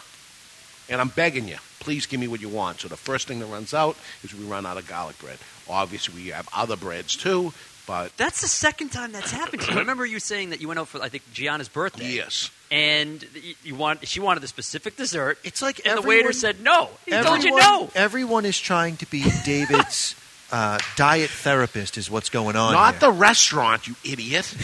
And 0.89 1.01
I'm 1.01 1.09
begging 1.09 1.47
you, 1.49 1.59
please 1.81 2.07
give 2.07 2.19
me 2.19 2.29
what 2.29 2.41
you 2.41 2.49
want. 2.49 2.81
So 2.81 2.89
the 2.89 2.97
first 2.97 3.29
thing 3.29 3.41
that 3.41 3.47
runs 3.47 3.75
out 3.75 3.97
is 4.25 4.35
we 4.35 4.45
run 4.45 4.65
out 4.65 4.79
of 4.79 4.89
garlic 4.89 5.19
bread. 5.19 5.39
Obviously, 5.69 6.15
we 6.15 6.29
have 6.31 6.49
other 6.55 6.77
breads 6.77 7.15
too, 7.15 7.53
but 7.89 8.17
That's 8.17 8.41
the 8.43 8.47
second 8.49 8.91
time 8.91 9.11
that's 9.11 9.33
happened 9.33 9.63
to 9.63 9.69
you. 9.73 9.77
I 9.77 9.81
remember 9.81 10.07
you 10.07 10.21
saying 10.21 10.51
that 10.51 10.61
you 10.61 10.69
went 10.69 10.79
out 10.79 10.87
for 10.89 11.03
I 11.03 11.09
think 11.09 11.25
Gianna's 11.33 11.69
birthday. 11.69 12.09
yes. 12.13 12.51
And 12.71 13.27
you- 13.35 13.55
you 13.65 13.75
want 13.75 14.07
she 14.07 14.21
wanted 14.21 14.45
a 14.45 14.47
specific 14.47 14.97
dessert. 14.97 15.39
It's 15.43 15.63
like 15.63 15.81
and 15.87 15.99
the 15.99 16.03
waiter 16.07 16.33
said 16.33 16.61
no. 16.61 16.91
He 17.07 17.11
told 17.13 17.43
you 17.43 17.57
Everyone- 17.57 17.61
no. 17.61 17.91
Everyone 17.97 18.45
is 18.45 18.61
trying 18.61 18.97
to 18.99 19.07
be 19.07 19.25
David's 19.45 20.15
uh, 20.53 20.79
diet 20.97 21.31
therapist, 21.31 21.97
is 21.99 22.11
what's 22.11 22.29
going 22.29 22.55
on. 22.57 22.75
Not 22.75 22.95
here. 22.95 23.01
the 23.01 23.13
restaurant, 23.13 23.89
you 23.89 23.97
idiot. 24.05 24.55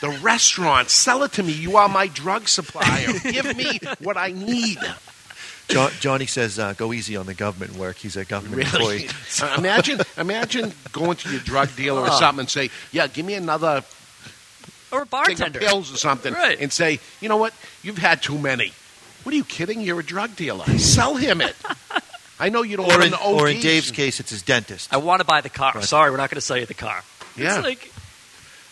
the 0.00 0.10
restaurant. 0.22 0.90
Sell 0.90 1.22
it 1.22 1.32
to 1.32 1.42
me. 1.42 1.52
You 1.52 1.76
are 1.78 1.88
my 1.88 2.06
drug 2.08 2.48
supplier. 2.48 3.12
Give 3.22 3.56
me 3.56 3.78
what 4.00 4.16
I 4.16 4.32
need. 4.32 4.78
Jo- 5.68 5.90
Johnny 6.00 6.26
says, 6.26 6.58
uh, 6.58 6.72
"Go 6.74 6.92
easy 6.92 7.16
on 7.16 7.26
the 7.26 7.34
government 7.34 7.74
work." 7.76 7.96
He's 7.96 8.16
a 8.16 8.24
government 8.24 8.72
Really? 8.72 9.04
employee. 9.04 9.10
Uh, 9.42 9.54
imagine, 9.58 10.00
imagine 10.16 10.72
going 10.92 11.16
to 11.18 11.30
your 11.30 11.40
drug 11.40 11.74
dealer 11.76 12.00
or 12.02 12.08
Oh. 12.10 12.18
something 12.18 12.40
and 12.40 12.50
say, 12.50 12.70
"Yeah, 12.92 13.06
give 13.08 13.26
me 13.26 13.34
another 13.34 13.82
Or 14.92 15.02
a 15.02 15.06
bartender. 15.06 15.58
of 15.58 15.64
pills 15.64 15.92
or 15.92 15.96
something," 15.96 16.32
Right. 16.32 16.58
and 16.60 16.72
say, 16.72 17.00
"You 17.20 17.28
know 17.28 17.36
what? 17.36 17.52
You've 17.82 17.98
had 17.98 18.22
too 18.22 18.38
many." 18.38 18.72
What 19.24 19.32
are 19.32 19.36
you 19.36 19.44
kidding? 19.44 19.80
You're 19.80 19.98
a 20.00 20.04
drug 20.04 20.36
dealer. 20.36 20.64
Sell 20.78 21.16
him 21.16 21.40
it. 21.40 21.56
I 22.38 22.48
know 22.50 22.62
you 22.62 22.76
don't 22.76 22.86
Or 22.86 22.90
want 22.90 23.04
in, 23.04 23.10
the 23.10 23.18
or 23.22 23.48
in 23.48 23.60
Dave's 23.60 23.90
case, 23.90 24.20
it's 24.20 24.30
his 24.30 24.42
dentist. 24.42 24.92
I 24.92 24.98
want 24.98 25.20
to 25.20 25.24
buy 25.24 25.40
the 25.40 25.48
car. 25.48 25.72
Right. 25.74 25.84
Sorry, 25.84 26.10
we're 26.10 26.18
not 26.18 26.30
going 26.30 26.36
to 26.36 26.40
sell 26.42 26.58
you 26.58 26.66
the 26.66 26.74
car. 26.74 27.02
Yeah. 27.34 27.56
It's 27.56 27.64
like 27.64 27.90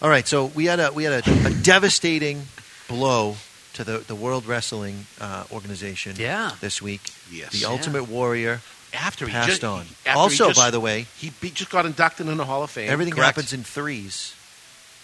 All 0.03 0.09
right, 0.11 0.27
so 0.29 0.47
we 0.47 0.67
had 0.67 0.81
a 0.81 0.93
we 0.93 1.05
had 1.05 1.27
a, 1.27 1.47
a 1.47 1.51
devastating 1.51 2.47
blow 2.89 3.37
to 3.75 3.85
the, 3.85 3.99
the 3.99 4.15
World 4.15 4.47
Wrestling 4.47 5.07
uh, 5.21 5.45
organization 5.53 6.15
Yeah. 6.17 6.53
this 6.61 6.81
week. 6.83 7.03
Yes. 7.31 7.53
The 7.53 7.59
Yeah. 7.59 7.69
Ultimate 7.69 8.05
Warrior 8.09 8.61
after 8.93 9.27
he 9.27 9.33
passed 9.33 9.49
just, 9.49 9.65
on. 9.65 9.81
after 10.07 10.11
he 10.13 10.17
also, 10.17 10.49
just- 10.49 10.59
by 10.61 10.71
the 10.71 10.81
way, 10.81 11.07
he, 11.17 11.33
he 11.41 11.51
just 11.51 11.71
got 11.71 11.85
inducted 11.87 12.29
in 12.29 12.37
the 12.37 12.45
Hall 12.45 12.63
of 12.63 12.71
Fame. 12.71 12.91
everything 12.91 13.15
Correct. 13.15 13.27
happens 13.37 13.53
in 13.53 13.65
threes. 13.65 14.35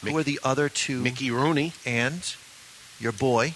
Mick- 0.03 0.13
Who 0.13 0.19
are 0.19 0.23
the 0.23 0.41
other 0.43 0.69
two? 0.69 1.01
Mickey 1.01 1.31
Rooney, 1.31 1.73
and 1.85 2.35
your 2.99 3.13
boy. 3.13 3.55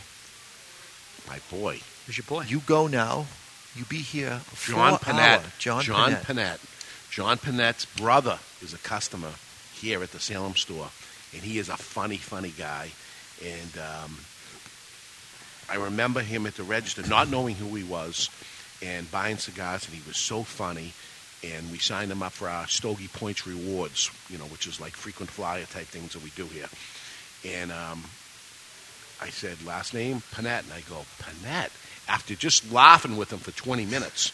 my 1.28 1.38
boy, 1.50 1.80
who's 2.06 2.18
your 2.18 2.24
boy? 2.26 2.44
You 2.48 2.60
go 2.60 2.86
now. 2.86 3.26
You 3.74 3.84
be 3.84 3.98
here. 3.98 4.40
John 4.66 4.98
for 4.98 5.04
Pinette. 5.06 5.58
John, 5.58 5.82
John 5.82 6.12
Pinette. 6.12 6.22
Pinette. 6.24 7.10
John 7.10 7.38
Pinette's 7.38 7.86
brother 7.86 8.38
is 8.60 8.74
a 8.74 8.78
customer 8.78 9.30
here 9.72 10.02
at 10.02 10.12
the 10.12 10.20
Salem 10.20 10.54
store, 10.54 10.90
and 11.32 11.42
he 11.42 11.58
is 11.58 11.68
a 11.68 11.76
funny, 11.76 12.16
funny 12.18 12.50
guy. 12.56 12.90
And 13.44 13.78
um, 13.78 14.18
I 15.70 15.76
remember 15.76 16.20
him 16.20 16.46
at 16.46 16.54
the 16.54 16.62
register, 16.62 17.06
not 17.06 17.28
knowing 17.28 17.56
who 17.56 17.74
he 17.74 17.84
was, 17.84 18.30
and 18.82 19.10
buying 19.10 19.38
cigars, 19.38 19.86
and 19.86 19.94
he 19.94 20.06
was 20.06 20.16
so 20.16 20.42
funny. 20.42 20.92
And 21.42 21.70
we 21.70 21.78
signed 21.78 22.10
him 22.10 22.22
up 22.22 22.32
for 22.32 22.48
our 22.48 22.66
Stogie 22.66 23.08
Points 23.08 23.46
rewards, 23.46 24.10
you 24.30 24.38
know, 24.38 24.44
which 24.44 24.66
is 24.66 24.80
like 24.80 24.92
frequent 24.92 25.30
flyer 25.30 25.64
type 25.64 25.86
things 25.86 26.14
that 26.14 26.22
we 26.22 26.30
do 26.30 26.46
here. 26.46 26.68
And 27.44 27.70
um, 27.70 28.04
I 29.20 29.28
said, 29.28 29.62
last 29.64 29.92
name, 29.92 30.22
Pinette. 30.32 30.64
And 30.64 30.72
I 30.72 30.80
go, 30.88 31.04
Pinette? 31.18 31.70
After 32.08 32.34
just 32.34 32.72
laughing 32.72 33.16
with 33.16 33.32
him 33.32 33.38
for 33.38 33.50
20 33.50 33.84
minutes. 33.84 34.32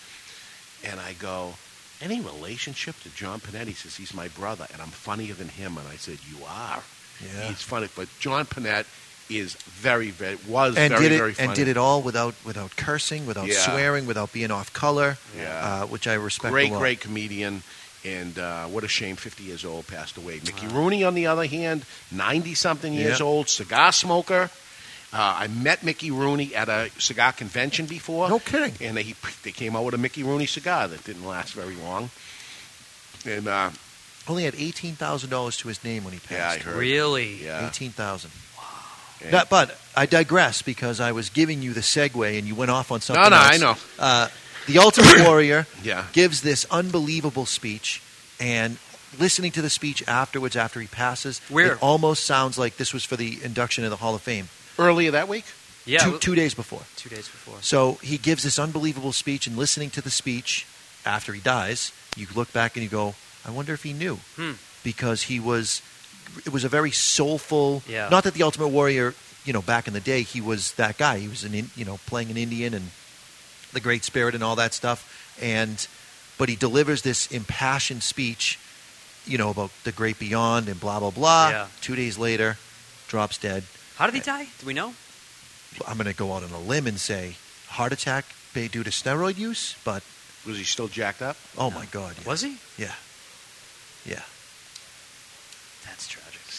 And 0.85 1.01
I 1.01 1.15
go, 1.15 1.55
any 2.01 2.21
relationship 2.21 2.99
to 3.01 3.11
John 3.11 3.41
Pinette? 3.41 3.67
He 3.67 3.75
says, 3.75 3.97
he's 3.97 4.15
my 4.15 4.29
brother, 4.29 4.67
and 4.73 4.81
I'm 4.81 4.89
funnier 4.89 5.35
than 5.35 5.49
him. 5.49 5.77
And 5.79 5.89
I 5.89 5.97
said, 5.97 6.19
you 6.29 6.45
are. 6.47 6.83
Yeah. 7.23 7.49
He's 7.49 7.61
funny. 7.63 7.89
But 7.95 8.09
John 8.19 8.47
Pinette 8.47 8.87
is 9.31 9.55
very, 9.55 10.11
very, 10.11 10.37
was 10.49 10.77
and 10.77 10.93
very, 10.93 11.05
did 11.05 11.13
it 11.13 11.19
very 11.19 11.33
funny. 11.35 11.49
and 11.49 11.57
did 11.57 11.69
it 11.69 11.77
all 11.77 12.03
without 12.03 12.35
without 12.45 12.77
cursing, 12.77 13.27
without 13.27 13.47
Yeah. 13.47 13.55
swearing, 13.55 14.07
without 14.07 14.33
being 14.33 14.51
off 14.51 14.73
color. 14.73 15.17
Yeah. 15.37 15.83
uh, 15.83 15.87
which 15.87 16.07
I 16.07 16.15
respect. 16.15 16.53
Great, 16.53 16.71
a 16.71 16.75
lot. 16.75 16.81
great 16.81 17.01
comedian. 17.01 17.63
And 18.05 18.39
uh, 18.39 18.65
what 18.67 18.83
a 18.83 18.89
shame, 18.89 19.17
50 19.17 19.45
years 19.45 19.63
old, 19.65 19.87
passed 19.87 20.17
away. 20.17 20.41
Mickey 20.45 20.67
Rooney, 20.69 21.05
on 21.05 21.15
the 21.15 21.27
other 21.27 21.45
hand, 21.47 21.85
90 22.11 22.55
something 22.55 22.95
years 22.95 23.21
Yeah. 23.21 23.27
old, 23.27 23.49
cigar 23.51 23.93
smoker. 23.93 24.49
Uh, 25.13 25.35
I 25.41 25.49
met 25.49 25.83
Mickey 25.83 26.11
Rooney 26.11 26.55
at 26.55 26.69
a 26.71 26.89
cigar 26.99 27.33
convention 27.33 27.85
before. 27.87 28.29
No 28.31 28.39
kidding. 28.39 28.73
And 28.81 28.97
they, 28.97 29.15
they 29.43 29.53
came 29.53 29.77
out 29.77 29.85
with 29.85 29.93
a 29.95 29.99
Mickey 29.99 30.23
Rooney 30.23 30.47
cigar 30.47 30.89
that 30.89 31.05
didn't 31.05 31.27
last 31.27 31.53
very 31.53 31.75
long. 31.77 32.09
And 33.27 33.47
uh, 33.49 33.71
Only 34.29 34.45
had 34.45 34.55
eighteen 34.55 34.95
thousand 34.95 35.29
dollars 35.31 35.57
to 35.59 35.69
his 35.69 35.83
name 35.85 36.05
when 36.05 36.15
he 36.15 36.21
yeah, 36.31 36.37
I 36.37 36.41
passed. 36.55 36.63
heard. 36.63 36.77
really? 36.77 37.45
Yeah. 37.45 37.67
Eighteen 37.67 37.91
thousand. 37.91 38.31
And- 39.23 39.33
That- 39.33 39.51
but 39.51 39.79
I 39.97 40.07
digress 40.07 40.63
because 40.63 41.01
I 41.01 41.13
was 41.13 41.29
giving 41.31 41.63
you 41.63 41.73
the 41.73 41.81
segue 41.83 42.39
and 42.39 42.47
you 42.47 42.55
went 42.55 42.71
off 42.71 42.91
on 42.91 43.01
something. 43.01 43.23
no, 43.23 43.29
no, 43.29 43.37
else. 43.37 43.49
I 43.55 43.57
know. 43.59 43.77
Uh, 43.99 44.29
the 44.67 44.79
Ultimate 44.79 45.21
Warrior 45.27 45.67
Yeah. 45.83 46.05
gives 46.13 46.43
this 46.43 46.65
unbelievable 46.71 47.47
speech, 47.47 48.01
and 48.39 48.79
listening 49.19 49.51
to 49.53 49.63
the 49.63 49.71
speech 49.71 50.03
afterwards, 50.07 50.55
after 50.57 50.81
he 50.81 50.87
passes, 50.87 51.41
Where? 51.49 51.73
it 51.73 51.79
almost 51.83 52.25
sounds 52.25 52.57
like 52.57 52.77
this 52.77 52.93
was 52.95 53.05
for 53.05 53.17
the 53.17 53.39
induction 53.43 53.85
of 53.85 53.91
the 53.91 53.97
Hall 53.97 54.15
of 54.15 54.23
Fame. 54.23 54.49
Earlier 54.79 55.11
that 55.11 55.29
week? 55.29 55.45
Yeah. 55.87 55.99
two, 56.05 56.19
two 56.19 56.35
days 56.35 56.55
before. 56.55 56.83
two 56.97 57.09
days 57.09 57.27
before. 57.29 57.57
So 57.63 57.95
he 58.03 58.17
gives 58.19 58.43
this 58.45 58.59
unbelievable 58.59 59.13
speech, 59.13 59.47
and 59.47 59.57
listening 59.57 59.91
to 59.91 60.01
the 60.03 60.11
speech 60.11 60.67
after 61.05 61.33
he 61.33 61.41
dies, 61.41 61.91
you 62.17 62.27
look 62.35 62.53
back 62.53 62.77
and 62.77 62.83
you 62.85 62.89
go, 62.91 63.15
I 63.45 63.51
wonder 63.51 63.73
if 63.73 63.83
he 63.83 63.93
knew. 63.93 64.17
Hmm. 64.37 64.53
Because 64.85 65.23
he 65.25 65.41
was, 65.41 65.83
it 66.47 66.53
was 66.53 66.65
a 66.65 66.69
very 66.69 66.91
soulful, 66.91 67.83
Yeah. 67.89 68.09
not 68.09 68.25
that 68.25 68.35
the 68.35 68.43
Ultimate 68.43 68.69
Warrior, 68.69 69.15
you 69.45 69.53
know, 69.53 69.63
back 69.63 69.87
in 69.89 69.95
the 69.95 70.01
day, 70.01 70.23
he 70.23 70.41
was 70.41 70.73
that 70.75 70.99
guy. 70.99 71.19
He 71.19 71.29
was, 71.29 71.45
an, 71.45 71.55
in- 71.55 71.71
you 71.77 71.85
know, 71.85 71.99
playing 72.07 72.31
an 72.31 72.37
Indian 72.37 72.75
and 72.75 72.91
the 73.73 73.81
Great 73.81 74.05
Spirit 74.05 74.35
and 74.35 74.43
all 74.45 74.57
that 74.57 74.75
stuff. 74.75 75.37
And, 75.41 75.87
but 76.39 76.49
he 76.49 76.57
delivers 76.57 77.03
this 77.03 77.27
impassioned 77.31 78.03
speech, 78.03 78.59
you 79.27 79.39
know, 79.39 79.51
about 79.51 79.71
the 79.85 79.93
great 79.93 80.19
beyond 80.19 80.69
and 80.69 80.79
blah, 80.81 80.99
blah, 81.01 81.11
blah. 81.11 81.49
Yeah. 81.51 81.67
Two 81.81 81.97
days 81.97 82.19
later, 82.19 82.57
drops 83.09 83.39
dead. 83.39 83.65
How 83.97 84.07
did 84.07 84.15
he 84.15 84.21
uh, 84.21 84.25
die? 84.25 84.47
Do 84.61 84.67
we 84.67 84.75
know? 84.75 84.95
I'm 85.87 85.97
going 85.97 86.07
to 86.07 86.15
go 86.15 86.33
out 86.35 86.43
on 86.43 86.51
a 86.51 86.61
limb 86.61 86.87
and 86.87 86.99
say 87.01 87.37
heart 87.69 87.93
attack 87.93 88.25
may 88.55 88.67
due 88.69 88.83
to 88.83 88.91
steroid 88.91 89.39
use, 89.39 89.77
but 89.85 90.03
Was 90.47 90.59
he 90.59 90.65
still 90.65 90.89
jacked 90.89 91.23
up? 91.23 91.37
oh 91.57 91.71
my 91.71 91.87
god, 91.87 92.17
yeah. 92.21 92.29
Was 92.29 92.41
he? 92.43 92.57
yeah, 92.77 92.95
yeah. 94.05 94.23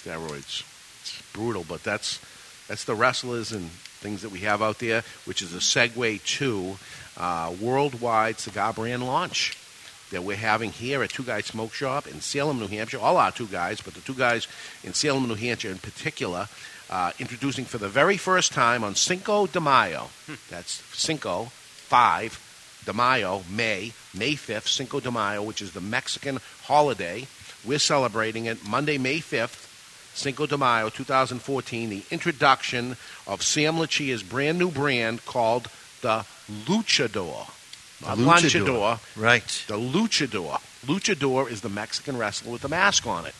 Steroids. 0.03 0.63
It's 1.01 1.21
brutal, 1.33 1.65
but 1.67 1.83
that's 1.83 2.19
that's 2.67 2.85
the 2.85 2.95
wrestlers 2.95 3.51
and 3.51 3.69
things 3.69 4.21
that 4.21 4.31
we 4.31 4.39
have 4.39 4.61
out 4.61 4.79
there, 4.79 5.03
which 5.25 5.41
is 5.41 5.53
a 5.53 5.57
segue 5.57 6.23
to 6.37 6.77
uh, 7.17 7.53
worldwide 7.61 8.39
cigar 8.39 8.73
brand 8.73 9.05
launch 9.05 9.57
that 10.11 10.23
we're 10.23 10.35
having 10.35 10.71
here 10.71 11.03
at 11.03 11.09
Two 11.09 11.23
Guys 11.23 11.45
Smoke 11.45 11.73
Shop 11.73 12.07
in 12.07 12.19
Salem, 12.21 12.59
New 12.59 12.67
Hampshire. 12.67 12.99
All 12.99 13.17
our 13.17 13.31
two 13.31 13.47
guys, 13.47 13.81
but 13.81 13.93
the 13.93 14.01
two 14.01 14.13
guys 14.13 14.47
in 14.83 14.93
Salem, 14.93 15.27
New 15.27 15.35
Hampshire 15.35 15.69
in 15.69 15.77
particular, 15.77 16.47
uh, 16.89 17.11
introducing 17.19 17.65
for 17.65 17.77
the 17.77 17.89
very 17.89 18.17
first 18.17 18.51
time 18.51 18.83
on 18.83 18.95
Cinco 18.95 19.47
de 19.47 19.59
Mayo. 19.59 20.09
That's 20.49 20.83
Cinco, 20.97 21.45
five, 21.45 22.39
de 22.85 22.93
Mayo, 22.93 23.43
May, 23.49 23.93
May 24.13 24.33
5th, 24.33 24.67
Cinco 24.67 24.99
de 24.99 25.11
Mayo, 25.11 25.43
which 25.43 25.61
is 25.61 25.71
the 25.71 25.81
Mexican 25.81 26.39
holiday. 26.63 27.27
We're 27.63 27.79
celebrating 27.79 28.45
it 28.45 28.67
Monday, 28.67 28.97
May 28.97 29.19
5th, 29.19 29.67
Cinco 30.13 30.45
de 30.45 30.58
Mayo 30.58 30.89
2014, 30.89 31.89
the 31.89 32.04
introduction 32.12 32.97
of 33.28 33.41
Sam 33.41 33.78
Leccia's 33.78 34.24
brand 34.24 34.60
new 34.60 34.69
brand 34.69 35.26
called 35.26 35.69
the 36.02 36.26
Luchador. 36.65 37.47
Not 38.06 38.17
Luchador. 38.17 38.65
Lunchador, 38.65 39.00
Right. 39.15 39.63
the 39.67 39.78
Luchador. 39.78 40.60
Luchador 40.86 41.50
is 41.50 41.62
the 41.62 41.69
Mexican 41.69 42.17
wrestler 42.17 42.52
with 42.52 42.62
the 42.62 42.69
mask 42.69 43.06
on 43.08 43.26
it. 43.26 43.36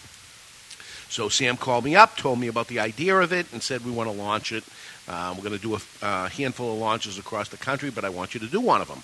So 1.10 1.28
Sam 1.28 1.58
called 1.58 1.84
me 1.84 1.96
up, 1.96 2.16
told 2.16 2.40
me 2.40 2.48
about 2.48 2.68
the 2.68 2.80
idea 2.80 3.18
of 3.18 3.34
it, 3.34 3.48
and 3.52 3.62
said 3.62 3.84
we 3.84 3.92
want 3.92 4.10
to 4.10 4.16
launch 4.16 4.54
it. 4.54 4.64
Uh, 5.10 5.34
we're 5.36 5.44
going 5.44 5.60
to 5.60 5.62
do 5.62 5.76
a 5.76 6.06
uh, 6.06 6.30
handful 6.30 6.72
of 6.74 6.80
launches 6.80 7.18
across 7.18 7.50
the 7.50 7.58
country, 7.58 7.90
but 7.90 8.06
I 8.06 8.10
want 8.10 8.34
you 8.34 8.40
to 8.40 8.46
do 8.48 8.62
one 8.62 8.80
of 8.82 8.88
them. 8.88 9.04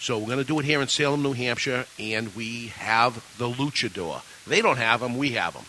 So 0.00 0.18
we're 0.18 0.26
going 0.26 0.38
to 0.38 0.44
do 0.44 0.58
it 0.58 0.64
here 0.64 0.82
in 0.82 0.88
Salem, 0.88 1.22
New 1.22 1.32
Hampshire, 1.32 1.86
and 1.98 2.34
we 2.34 2.68
have 2.68 3.22
the 3.38 3.48
Luchador. 3.48 4.22
They 4.46 4.60
don't 4.62 4.78
have 4.78 5.00
them, 5.00 5.16
we 5.16 5.30
have 5.32 5.54
him, 5.54 5.64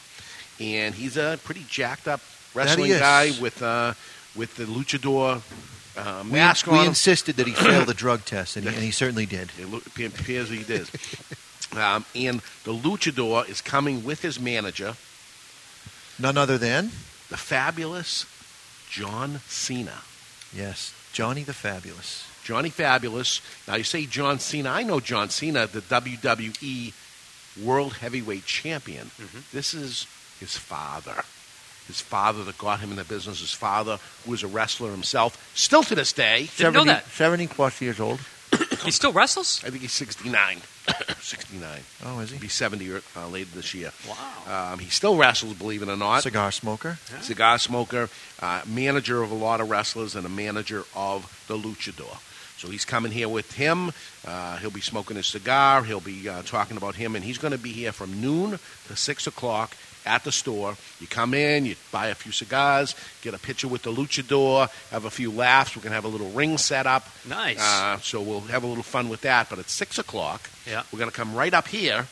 and 0.59 0.95
he's 0.95 1.17
a 1.17 1.39
pretty 1.43 1.65
jacked 1.69 2.07
up 2.07 2.21
wrestling 2.53 2.91
guy 2.91 3.31
with 3.41 3.61
uh, 3.61 3.93
with 4.35 4.55
the 4.55 4.65
Luchador 4.65 5.41
uh, 5.97 6.23
mask 6.23 6.67
we 6.67 6.73
on. 6.77 6.83
him. 6.83 6.89
insisted 6.89 7.35
that 7.37 7.47
he 7.47 7.53
fail 7.67 7.85
the 7.85 7.93
drug 7.93 8.25
test, 8.25 8.55
and 8.57 8.67
he, 8.67 8.73
and 8.73 8.83
he 8.83 8.91
certainly 8.91 9.25
did. 9.25 9.49
It 9.59 9.67
look- 9.69 9.85
appears 9.87 10.49
he 10.49 10.63
did. 10.63 10.89
um, 11.77 12.05
and 12.15 12.41
the 12.63 12.73
Luchador 12.73 13.47
is 13.49 13.61
coming 13.61 14.03
with 14.03 14.21
his 14.21 14.39
manager, 14.39 14.95
None 16.17 16.37
other 16.37 16.57
than, 16.57 16.85
the 17.29 17.37
fabulous 17.37 18.25
John 18.89 19.41
Cena. 19.47 20.01
yes, 20.55 20.93
Johnny 21.11 21.43
the 21.43 21.53
Fabulous. 21.53 22.25
Johnny 22.43 22.69
Fabulous. 22.69 23.41
Now 23.67 23.75
you 23.75 23.83
say 23.83 24.05
John 24.05 24.37
Cena. 24.39 24.69
I 24.69 24.83
know 24.83 24.99
John 24.99 25.29
Cena, 25.29 25.65
the 25.67 25.81
WWE 25.81 26.93
World 27.63 27.93
Heavyweight 27.93 28.45
Champion. 28.45 29.09
This 29.51 29.73
is 29.73 30.05
his 30.39 30.57
father. 30.57 31.23
His 31.87 32.01
father 32.01 32.43
that 32.43 32.57
got 32.57 32.79
him 32.79 32.89
in 32.89 32.95
the 32.95 33.03
business. 33.03 33.41
His 33.41 33.53
father, 33.53 33.99
who 34.23 34.31
was 34.31 34.43
a 34.43 34.47
wrestler 34.47 34.89
himself, 34.91 35.51
still 35.55 35.83
to 35.83 35.95
this 35.95 36.13
day. 36.13 36.49
Didn't 36.57 36.73
know 36.73 36.83
that. 36.85 37.05
70 37.05 37.47
plus 37.47 37.79
years 37.81 37.99
old. 37.99 38.19
He 38.85 38.91
still 38.91 39.11
wrestles? 39.11 39.63
I 39.65 39.71
think 39.71 39.81
he's 39.81 39.93
69. 39.93 40.61
69. 41.19 41.79
Oh, 42.05 42.19
is 42.19 42.29
he? 42.29 42.35
He'll 42.35 42.41
be 42.41 42.47
70 42.47 42.91
or, 42.91 43.01
uh, 43.15 43.27
later 43.27 43.49
this 43.55 43.73
year. 43.73 43.91
Wow. 44.07 44.73
Um, 44.73 44.79
he 44.79 44.91
still 44.91 45.15
wrestles, 45.17 45.53
believe 45.53 45.81
it 45.81 45.89
or 45.89 45.95
not. 45.95 46.21
Cigar 46.21 46.51
smoker. 46.51 46.99
cigar 47.21 47.57
smoker, 47.57 48.09
uh, 48.41 48.61
manager 48.67 49.23
of 49.23 49.31
a 49.31 49.35
lot 49.35 49.59
of 49.59 49.71
wrestlers, 49.71 50.15
and 50.15 50.23
a 50.23 50.29
manager 50.29 50.83
of 50.95 51.43
the 51.47 51.57
Luchador. 51.57 52.19
So 52.57 52.69
he's 52.69 52.85
coming 52.85 53.11
here 53.11 53.27
with 53.27 53.53
him. 53.53 53.91
Uh, 54.25 54.57
he'll 54.57 54.69
be 54.69 54.81
smoking 54.81 55.17
his 55.17 55.27
cigar. 55.27 55.83
He'll 55.83 55.99
be 55.99 56.29
uh, 56.29 56.43
talking 56.43 56.77
about 56.77 56.95
him, 56.95 57.15
and 57.15 57.25
he's 57.25 57.37
going 57.37 57.51
to 57.51 57.57
be 57.57 57.71
here 57.71 57.91
from 57.91 58.21
noon 58.21 58.59
to 58.87 58.95
six 58.95 59.27
o'clock 59.27 59.75
at 60.05 60.23
the 60.23 60.31
store. 60.31 60.75
You 60.99 61.07
come 61.07 61.33
in, 61.33 61.65
you 61.65 61.75
buy 61.91 62.07
a 62.07 62.15
few 62.15 62.31
cigars, 62.31 62.95
get 63.21 63.33
a 63.33 63.39
picture 63.39 63.67
with 63.67 63.83
the 63.83 63.91
Luchador, 63.91 64.69
have 64.91 65.05
a 65.05 65.09
few 65.09 65.31
laughs. 65.31 65.75
We're 65.75 65.81
going 65.81 65.91
to 65.91 65.95
have 65.95 66.05
a 66.05 66.09
little 66.09 66.29
ring 66.31 66.57
set 66.57 66.85
up. 66.87 67.07
Nice. 67.27 67.59
Uh, 67.59 67.97
so 67.99 68.21
we'll 68.21 68.41
have 68.41 68.63
a 68.63 68.67
little 68.67 68.83
fun 68.83 69.09
with 69.09 69.21
that. 69.21 69.49
But 69.49 69.59
at 69.59 69.69
six 69.69 69.97
o'clock, 69.99 70.49
Yeah. 70.65 70.83
we're 70.91 70.99
going 70.99 71.09
to 71.11 71.15
come 71.15 71.33
right 71.35 71.53
up 71.53 71.67
here 71.67 72.07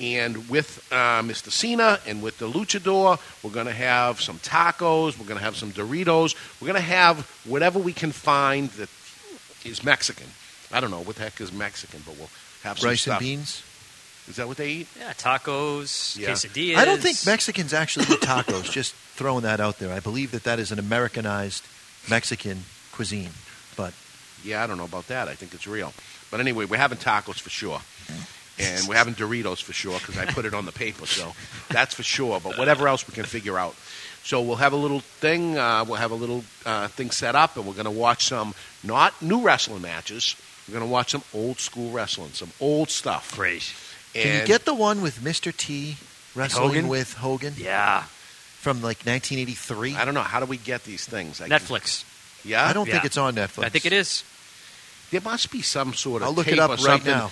and 0.00 0.48
with 0.48 0.86
uh, 0.90 1.22
Mr. 1.22 1.50
Cena 1.50 2.00
and 2.06 2.22
with 2.22 2.38
the 2.38 2.48
Luchador, 2.48 3.20
we're 3.44 3.50
going 3.50 3.66
to 3.66 3.72
have 3.72 4.20
some 4.20 4.38
tacos. 4.38 5.18
We're 5.18 5.26
going 5.26 5.38
to 5.38 5.44
have 5.44 5.56
some 5.56 5.70
Doritos. 5.70 6.34
We're 6.60 6.66
going 6.68 6.80
to 6.80 6.86
have 6.88 7.20
whatever 7.44 7.78
we 7.78 7.92
can 7.92 8.10
find 8.10 8.70
that 8.70 8.88
is 9.64 9.84
Mexican. 9.84 10.26
I 10.72 10.80
don't 10.80 10.90
know 10.90 11.00
what 11.02 11.16
the 11.16 11.22
heck 11.22 11.40
is 11.40 11.52
Mexican, 11.52 12.02
but 12.06 12.16
we'll 12.16 12.30
have 12.62 12.78
some 12.78 12.88
Rice 12.88 13.02
stuff. 13.02 13.18
and 13.20 13.26
beans. 13.26 13.62
Is 14.28 14.36
that 14.36 14.46
what 14.46 14.56
they 14.56 14.68
eat? 14.70 14.88
Yeah, 14.98 15.12
tacos, 15.14 16.16
Yeah. 16.16 16.30
quesadillas. 16.30 16.76
I 16.76 16.84
don't 16.84 17.00
think 17.02 17.18
Mexicans 17.26 17.72
actually 17.74 18.06
eat 18.06 18.20
tacos. 18.20 18.70
just 18.70 18.94
throwing 18.94 19.42
that 19.42 19.60
out 19.60 19.78
there. 19.78 19.92
I 19.92 20.00
believe 20.00 20.30
that 20.30 20.44
that 20.44 20.58
is 20.58 20.70
an 20.72 20.78
Americanized 20.78 21.64
Mexican 22.08 22.64
cuisine. 22.92 23.30
But 23.76 23.94
Yeah, 24.44 24.62
I 24.62 24.66
don't 24.66 24.76
know 24.78 24.84
about 24.84 25.08
that. 25.08 25.28
I 25.28 25.34
think 25.34 25.54
it's 25.54 25.66
real. 25.66 25.92
But 26.30 26.40
anyway, 26.40 26.64
we're 26.66 26.76
having 26.78 26.98
tacos 26.98 27.40
for 27.40 27.50
sure. 27.50 27.80
And 28.58 28.86
we're 28.86 28.96
having 28.96 29.14
Doritos 29.14 29.62
for 29.62 29.72
sure 29.72 29.98
because 29.98 30.18
I 30.18 30.26
put 30.26 30.44
it 30.44 30.54
on 30.54 30.66
the 30.66 30.72
paper. 30.72 31.06
So 31.06 31.32
that's 31.70 31.94
for 31.94 32.02
sure. 32.02 32.38
But 32.38 32.58
whatever 32.58 32.86
else 32.86 33.06
we 33.08 33.14
can 33.14 33.24
figure 33.24 33.58
out. 33.58 33.74
So 34.24 34.40
we'll 34.40 34.56
have 34.56 34.72
a 34.72 34.76
little 34.76 35.00
thing. 35.00 35.58
Uh, 35.58 35.84
we'll 35.86 35.96
have 35.96 36.12
a 36.12 36.14
little 36.16 36.44
uh, 36.64 36.86
thing 36.88 37.10
set 37.10 37.34
up, 37.34 37.56
and 37.56 37.66
we're 37.66 37.72
going 37.72 37.86
to 37.86 37.90
watch 37.90 38.26
some 38.26 38.54
not 38.84 39.20
new 39.20 39.42
wrestling 39.42 39.82
matches. 39.82 40.36
We're 40.68 40.74
going 40.78 40.86
to 40.86 40.92
watch 40.92 41.10
some 41.10 41.24
old 41.34 41.58
school 41.58 41.90
wrestling, 41.90 42.30
some 42.32 42.52
old 42.60 42.88
stuff. 42.90 43.34
Great. 43.34 43.74
And 44.14 44.22
can 44.24 44.40
you 44.40 44.46
get 44.46 44.64
the 44.64 44.74
one 44.74 45.00
with 45.02 45.18
Mr. 45.20 45.56
T 45.56 45.96
wrestling 46.34 46.68
Hogan? 46.68 46.88
with 46.88 47.14
Hogan 47.14 47.54
Yeah. 47.56 48.02
from 48.60 48.82
like 48.82 49.04
1983? 49.06 49.96
I 49.96 50.04
don't 50.04 50.14
know 50.14 50.20
how 50.22 50.40
do 50.40 50.46
we 50.46 50.56
get 50.58 50.84
these 50.84 51.04
things? 51.06 51.40
I 51.40 51.48
Netflix. 51.48 52.04
Yeah, 52.44 52.66
I 52.66 52.72
don't 52.72 52.88
think 52.88 53.04
it's 53.04 53.16
on 53.16 53.34
Netflix. 53.34 53.64
I 53.64 53.68
think 53.68 53.86
it 53.86 53.92
is. 53.92 54.24
There 55.10 55.20
must 55.20 55.50
be 55.50 55.62
some 55.62 55.94
sort 55.94 56.22
of. 56.22 56.28
I'll 56.28 56.34
look 56.34 56.46
tape 56.46 56.54
it 56.54 56.58
up 56.58 56.70
right 56.70 56.80
something. 56.80 57.10
now. 57.12 57.30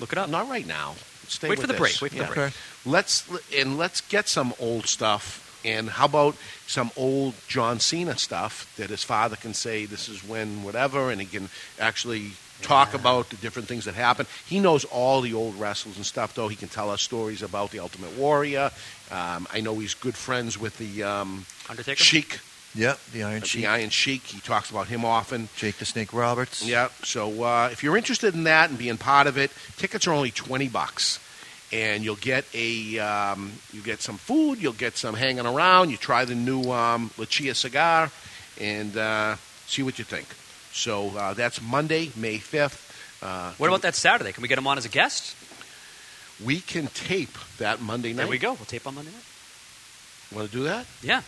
Look 0.00 0.12
it 0.12 0.18
up. 0.18 0.28
Not 0.30 0.48
right 0.48 0.66
now. 0.66 0.94
Stay 1.28 1.48
Wait 1.48 1.58
with 1.58 1.62
for 1.62 1.66
the 1.66 1.72
this. 1.72 1.98
break. 1.98 2.02
Wait 2.02 2.12
for 2.12 2.18
the 2.28 2.34
break. 2.34 2.38
Okay. 2.48 2.56
Let's 2.84 3.24
and 3.54 3.76
let's 3.76 4.00
get 4.00 4.28
some 4.28 4.54
old 4.60 4.86
stuff. 4.86 5.42
And 5.64 5.90
how 5.90 6.04
about 6.04 6.36
some 6.68 6.92
old 6.96 7.34
John 7.48 7.80
Cena 7.80 8.16
stuff 8.16 8.72
that 8.76 8.90
his 8.90 9.02
father 9.02 9.34
can 9.34 9.52
say 9.52 9.84
this 9.84 10.08
is 10.08 10.22
when 10.22 10.62
whatever, 10.62 11.10
and 11.10 11.20
he 11.20 11.26
can 11.26 11.48
actually 11.80 12.32
talk 12.62 12.94
about 12.94 13.30
the 13.30 13.36
different 13.36 13.68
things 13.68 13.84
that 13.84 13.94
happen. 13.94 14.26
He 14.46 14.60
knows 14.60 14.84
all 14.84 15.20
the 15.20 15.34
old 15.34 15.54
wrestlers 15.56 15.96
and 15.96 16.06
stuff, 16.06 16.34
though. 16.34 16.48
He 16.48 16.56
can 16.56 16.68
tell 16.68 16.90
us 16.90 17.02
stories 17.02 17.42
about 17.42 17.70
the 17.70 17.78
Ultimate 17.80 18.16
Warrior. 18.16 18.70
Um, 19.10 19.46
I 19.52 19.60
know 19.60 19.78
he's 19.78 19.94
good 19.94 20.14
friends 20.16 20.58
with 20.58 20.78
the 20.78 21.02
um, 21.04 21.46
Undertaker? 21.68 22.02
Sheik, 22.02 22.40
Yeah, 22.74 22.96
the 23.12 23.22
Iron 23.22 23.40
the 23.40 23.46
Sheik. 23.46 23.66
Iron 23.66 23.90
Sheik. 23.90 24.22
He 24.22 24.40
talks 24.40 24.70
about 24.70 24.88
him 24.88 25.04
often. 25.04 25.48
Jake 25.56 25.76
the 25.76 25.84
Snake 25.84 26.12
Roberts. 26.12 26.66
Yeah. 26.66 26.88
So 27.04 27.44
uh, 27.44 27.68
if 27.70 27.82
you're 27.82 27.96
interested 27.96 28.34
in 28.34 28.44
that 28.44 28.70
and 28.70 28.78
being 28.78 28.96
part 28.98 29.26
of 29.26 29.38
it, 29.38 29.50
tickets 29.76 30.06
are 30.06 30.12
only 30.12 30.30
twenty 30.32 30.68
bucks, 30.68 31.20
and 31.72 32.02
you'll 32.04 32.16
get 32.16 32.44
a 32.54 32.98
um, 32.98 33.52
you 33.72 33.80
get 33.82 34.00
some 34.02 34.16
food, 34.16 34.60
you'll 34.60 34.72
get 34.72 34.96
some 34.96 35.14
hanging 35.14 35.46
around. 35.46 35.90
You 35.90 35.96
try 35.96 36.24
the 36.24 36.34
new 36.34 36.70
um, 36.72 37.10
La 37.16 37.24
Chia 37.26 37.54
cigar, 37.54 38.10
and 38.60 38.96
uh, 38.96 39.36
see 39.66 39.82
what 39.82 39.98
you 39.98 40.04
think. 40.04 40.26
So 40.76 41.08
uh, 41.16 41.32
that's 41.32 41.62
Monday, 41.62 42.10
May 42.16 42.36
fifth. 42.36 42.92
Uh, 43.22 43.52
What 43.56 43.68
about 43.68 43.82
that 43.82 43.94
Saturday? 43.94 44.32
Can 44.32 44.42
we 44.42 44.48
get 44.48 44.58
him 44.58 44.66
on 44.66 44.76
as 44.76 44.84
a 44.84 44.90
guest? 44.90 45.34
We 46.44 46.60
can 46.60 46.88
tape 46.88 47.38
that 47.56 47.80
Monday 47.80 48.10
night. 48.10 48.24
There 48.24 48.28
we 48.28 48.38
go. 48.38 48.52
We'll 48.52 48.66
tape 48.66 48.86
on 48.86 48.94
Monday 48.94 49.10
night. 49.10 49.24
Want 50.34 50.50
to 50.50 50.56
do 50.56 50.64
that? 50.64 50.84
Yeah. 51.02 51.22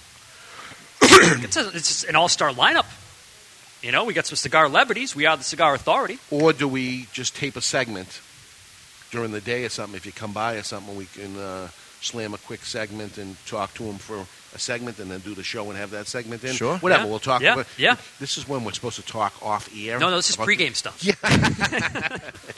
it's, 1.00 1.56
a, 1.56 1.68
it's 1.68 2.04
an 2.04 2.14
all-star 2.14 2.50
lineup. 2.50 2.84
You 3.82 3.90
know, 3.90 4.04
we 4.04 4.12
got 4.12 4.26
some 4.26 4.36
cigar 4.36 4.66
celebrities. 4.66 5.16
We 5.16 5.24
are 5.24 5.36
the 5.36 5.44
Cigar 5.44 5.74
Authority. 5.74 6.18
Or 6.30 6.52
do 6.52 6.68
we 6.68 7.06
just 7.12 7.34
tape 7.34 7.56
a 7.56 7.62
segment 7.62 8.20
during 9.10 9.32
the 9.32 9.40
day 9.40 9.64
or 9.64 9.70
something? 9.70 9.96
If 9.96 10.04
you 10.04 10.12
come 10.12 10.32
by 10.32 10.56
or 10.56 10.62
something, 10.62 10.94
we 10.94 11.06
can 11.06 11.38
uh, 11.38 11.68
slam 12.02 12.34
a 12.34 12.38
quick 12.38 12.64
segment 12.64 13.16
and 13.16 13.36
talk 13.46 13.72
to 13.74 13.84
them 13.84 13.96
for 13.96 14.26
a 14.58 14.60
segment, 14.60 14.98
and 14.98 15.10
then 15.10 15.20
do 15.20 15.34
the 15.34 15.42
show 15.44 15.68
and 15.70 15.78
have 15.78 15.90
that 15.92 16.06
segment 16.08 16.42
in. 16.44 16.52
Sure. 16.52 16.76
Whatever. 16.78 17.04
Yeah. 17.04 17.10
We'll 17.10 17.18
talk. 17.18 17.40
Yeah. 17.42 17.52
About, 17.54 17.66
Yeah. 17.78 17.96
This 18.20 18.36
is 18.36 18.48
when 18.48 18.64
we're 18.64 18.72
supposed 18.72 18.96
to 18.96 19.06
talk 19.06 19.32
off 19.42 19.68
air. 19.76 19.98
No, 19.98 20.10
no, 20.10 20.16
this 20.16 20.30
is 20.30 20.34
about- 20.36 20.48
pregame 20.48 20.74
stuff. 20.74 21.02
Yeah. 21.02 21.14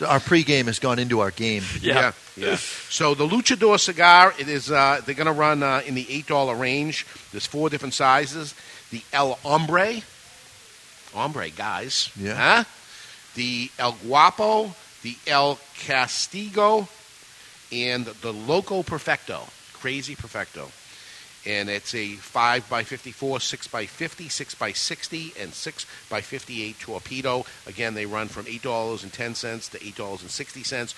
Our 0.08 0.18
pregame 0.18 0.64
has 0.66 0.78
gone 0.78 0.98
into 0.98 1.20
our 1.20 1.30
game. 1.30 1.62
Yeah. 1.82 2.12
yeah. 2.36 2.56
So 2.56 3.14
the 3.14 3.26
Luchador 3.26 3.78
cigar, 3.78 4.32
it 4.38 4.48
is. 4.48 4.70
Uh, 4.70 5.00
they're 5.04 5.14
going 5.14 5.26
to 5.26 5.32
run 5.32 5.62
uh, 5.62 5.82
in 5.86 5.94
the 5.94 6.06
eight 6.10 6.26
dollar 6.26 6.54
range. 6.54 7.06
There's 7.32 7.46
four 7.46 7.68
different 7.68 7.92
sizes. 7.94 8.54
The 8.90 9.02
El 9.12 9.34
Hombre, 9.44 10.00
Hombre 11.12 11.50
guys. 11.50 12.10
Yeah. 12.16 12.34
Huh? 12.34 12.64
The 13.34 13.70
El 13.78 13.92
Guapo, 14.04 14.74
the 15.02 15.16
El 15.26 15.58
Castigo, 15.78 16.88
and 17.70 18.06
the 18.06 18.32
Loco 18.32 18.82
Perfecto, 18.82 19.42
Crazy 19.74 20.14
Perfecto. 20.16 20.70
And 21.46 21.70
it's 21.70 21.94
a 21.94 22.16
5 22.16 22.68
by 22.68 22.84
54, 22.84 23.40
6 23.40 23.68
by 23.68 23.86
50, 23.86 24.28
6 24.28 24.54
by 24.56 24.72
60, 24.72 25.32
and 25.40 25.54
6 25.54 25.86
by 26.10 26.20
58 26.20 26.78
torpedo. 26.78 27.46
Again, 27.66 27.94
they 27.94 28.04
run 28.04 28.28
from 28.28 28.44
$8.10 28.44 29.70
to 29.70 29.78
$8.60. 29.78 30.94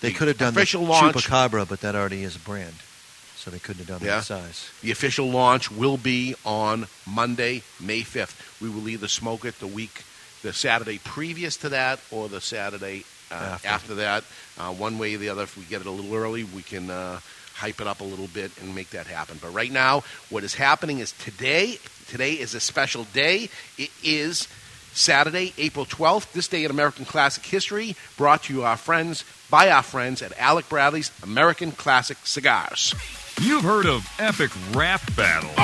They 0.00 0.10
The 0.10 0.14
could 0.14 0.28
have 0.28 0.38
done 0.38 0.52
official 0.52 0.84
the 0.84 0.90
launch. 0.90 1.16
Chupacabra, 1.16 1.66
but 1.68 1.80
that 1.80 1.94
already 1.94 2.24
is 2.24 2.36
a 2.36 2.40
brand. 2.40 2.74
So 3.36 3.50
they 3.50 3.58
couldn't 3.58 3.86
have 3.86 4.00
done 4.00 4.06
Yeah. 4.06 4.16
that 4.16 4.24
size. 4.24 4.68
The 4.82 4.90
official 4.90 5.30
launch 5.30 5.70
will 5.70 5.96
be 5.96 6.34
on 6.44 6.86
Monday, 7.06 7.62
May 7.80 8.02
5th. 8.02 8.34
We 8.60 8.68
will 8.68 8.86
either 8.86 9.08
smoke 9.08 9.46
it 9.46 9.58
the 9.60 9.66
week, 9.66 10.04
the 10.42 10.52
Saturday 10.52 10.98
previous 10.98 11.56
to 11.58 11.70
that, 11.70 12.00
or 12.10 12.28
the 12.28 12.42
Saturday 12.42 13.04
uh, 13.30 13.34
After. 13.34 13.68
after. 13.68 13.94
that. 13.94 14.24
Uh, 14.58 14.72
one 14.72 14.98
way 14.98 15.14
or 15.14 15.18
the 15.18 15.30
other, 15.30 15.44
if 15.44 15.56
we 15.56 15.64
get 15.64 15.80
it 15.80 15.86
a 15.86 15.90
little 15.90 16.14
early, 16.14 16.44
we 16.44 16.62
can 16.62 16.90
uh, 16.90 17.20
hype 17.60 17.80
it 17.80 17.86
up 17.86 18.00
a 18.00 18.04
little 18.04 18.28
bit 18.28 18.50
and 18.60 18.74
make 18.74 18.90
that 18.90 19.06
happen. 19.06 19.38
But 19.40 19.52
right 19.52 19.70
now, 19.70 20.02
what 20.30 20.44
is 20.44 20.54
happening 20.54 20.98
is 20.98 21.12
today, 21.12 21.78
today 22.08 22.32
is 22.32 22.54
a 22.54 22.60
special 22.60 23.04
day. 23.12 23.50
It 23.76 23.90
is 24.02 24.48
Saturday, 24.94 25.52
April 25.58 25.84
12th, 25.84 26.32
this 26.32 26.48
day 26.48 26.64
in 26.64 26.70
American 26.70 27.04
Classic 27.04 27.44
History, 27.44 27.94
brought 28.16 28.44
to 28.44 28.54
you 28.54 28.64
our 28.64 28.78
friends 28.78 29.24
by 29.50 29.70
our 29.70 29.82
friends 29.82 30.22
at 30.22 30.36
Alec 30.38 30.68
Bradley's 30.70 31.12
American 31.22 31.70
Classic 31.70 32.16
Cigars. 32.24 32.94
You've 33.40 33.62
heard 33.64 33.86
of 33.86 34.06
epic 34.18 34.50
rap 34.72 35.00
battles. 35.16 35.54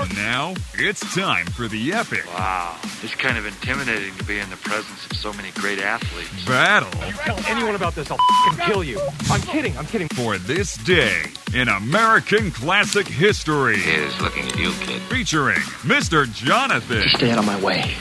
And 0.00 0.14
now 0.16 0.54
it's 0.74 1.00
time 1.14 1.46
for 1.46 1.68
the 1.68 1.92
epic 1.92 2.24
Wow, 2.34 2.76
it's 3.02 3.14
kind 3.14 3.38
of 3.38 3.46
intimidating 3.46 4.14
to 4.16 4.24
be 4.24 4.38
in 4.38 4.48
the 4.50 4.56
presence 4.56 5.06
of 5.10 5.16
so 5.16 5.32
many 5.32 5.50
great 5.52 5.78
athletes. 5.78 6.44
battle 6.46 6.90
Tell 7.24 7.38
anyone 7.46 7.74
about 7.74 7.94
this, 7.94 8.10
I'll 8.10 8.18
f***ing 8.18 8.66
kill 8.66 8.84
you. 8.84 9.00
I'm 9.30 9.40
kidding, 9.42 9.76
I'm 9.78 9.86
kidding. 9.86 10.08
for 10.08 10.36
this 10.38 10.76
day 10.76 11.22
in 11.54 11.68
American 11.68 12.50
classic 12.50 13.06
history. 13.08 13.78
Here's 13.78 14.20
looking 14.20 14.46
at 14.46 14.58
you, 14.58 14.72
kid. 14.80 15.00
Featuring 15.02 15.56
Mr. 15.82 16.30
Jonathan 16.32 17.08
Stay 17.08 17.30
out 17.30 17.38
of 17.38 17.46
my 17.46 17.58
way, 17.60 17.94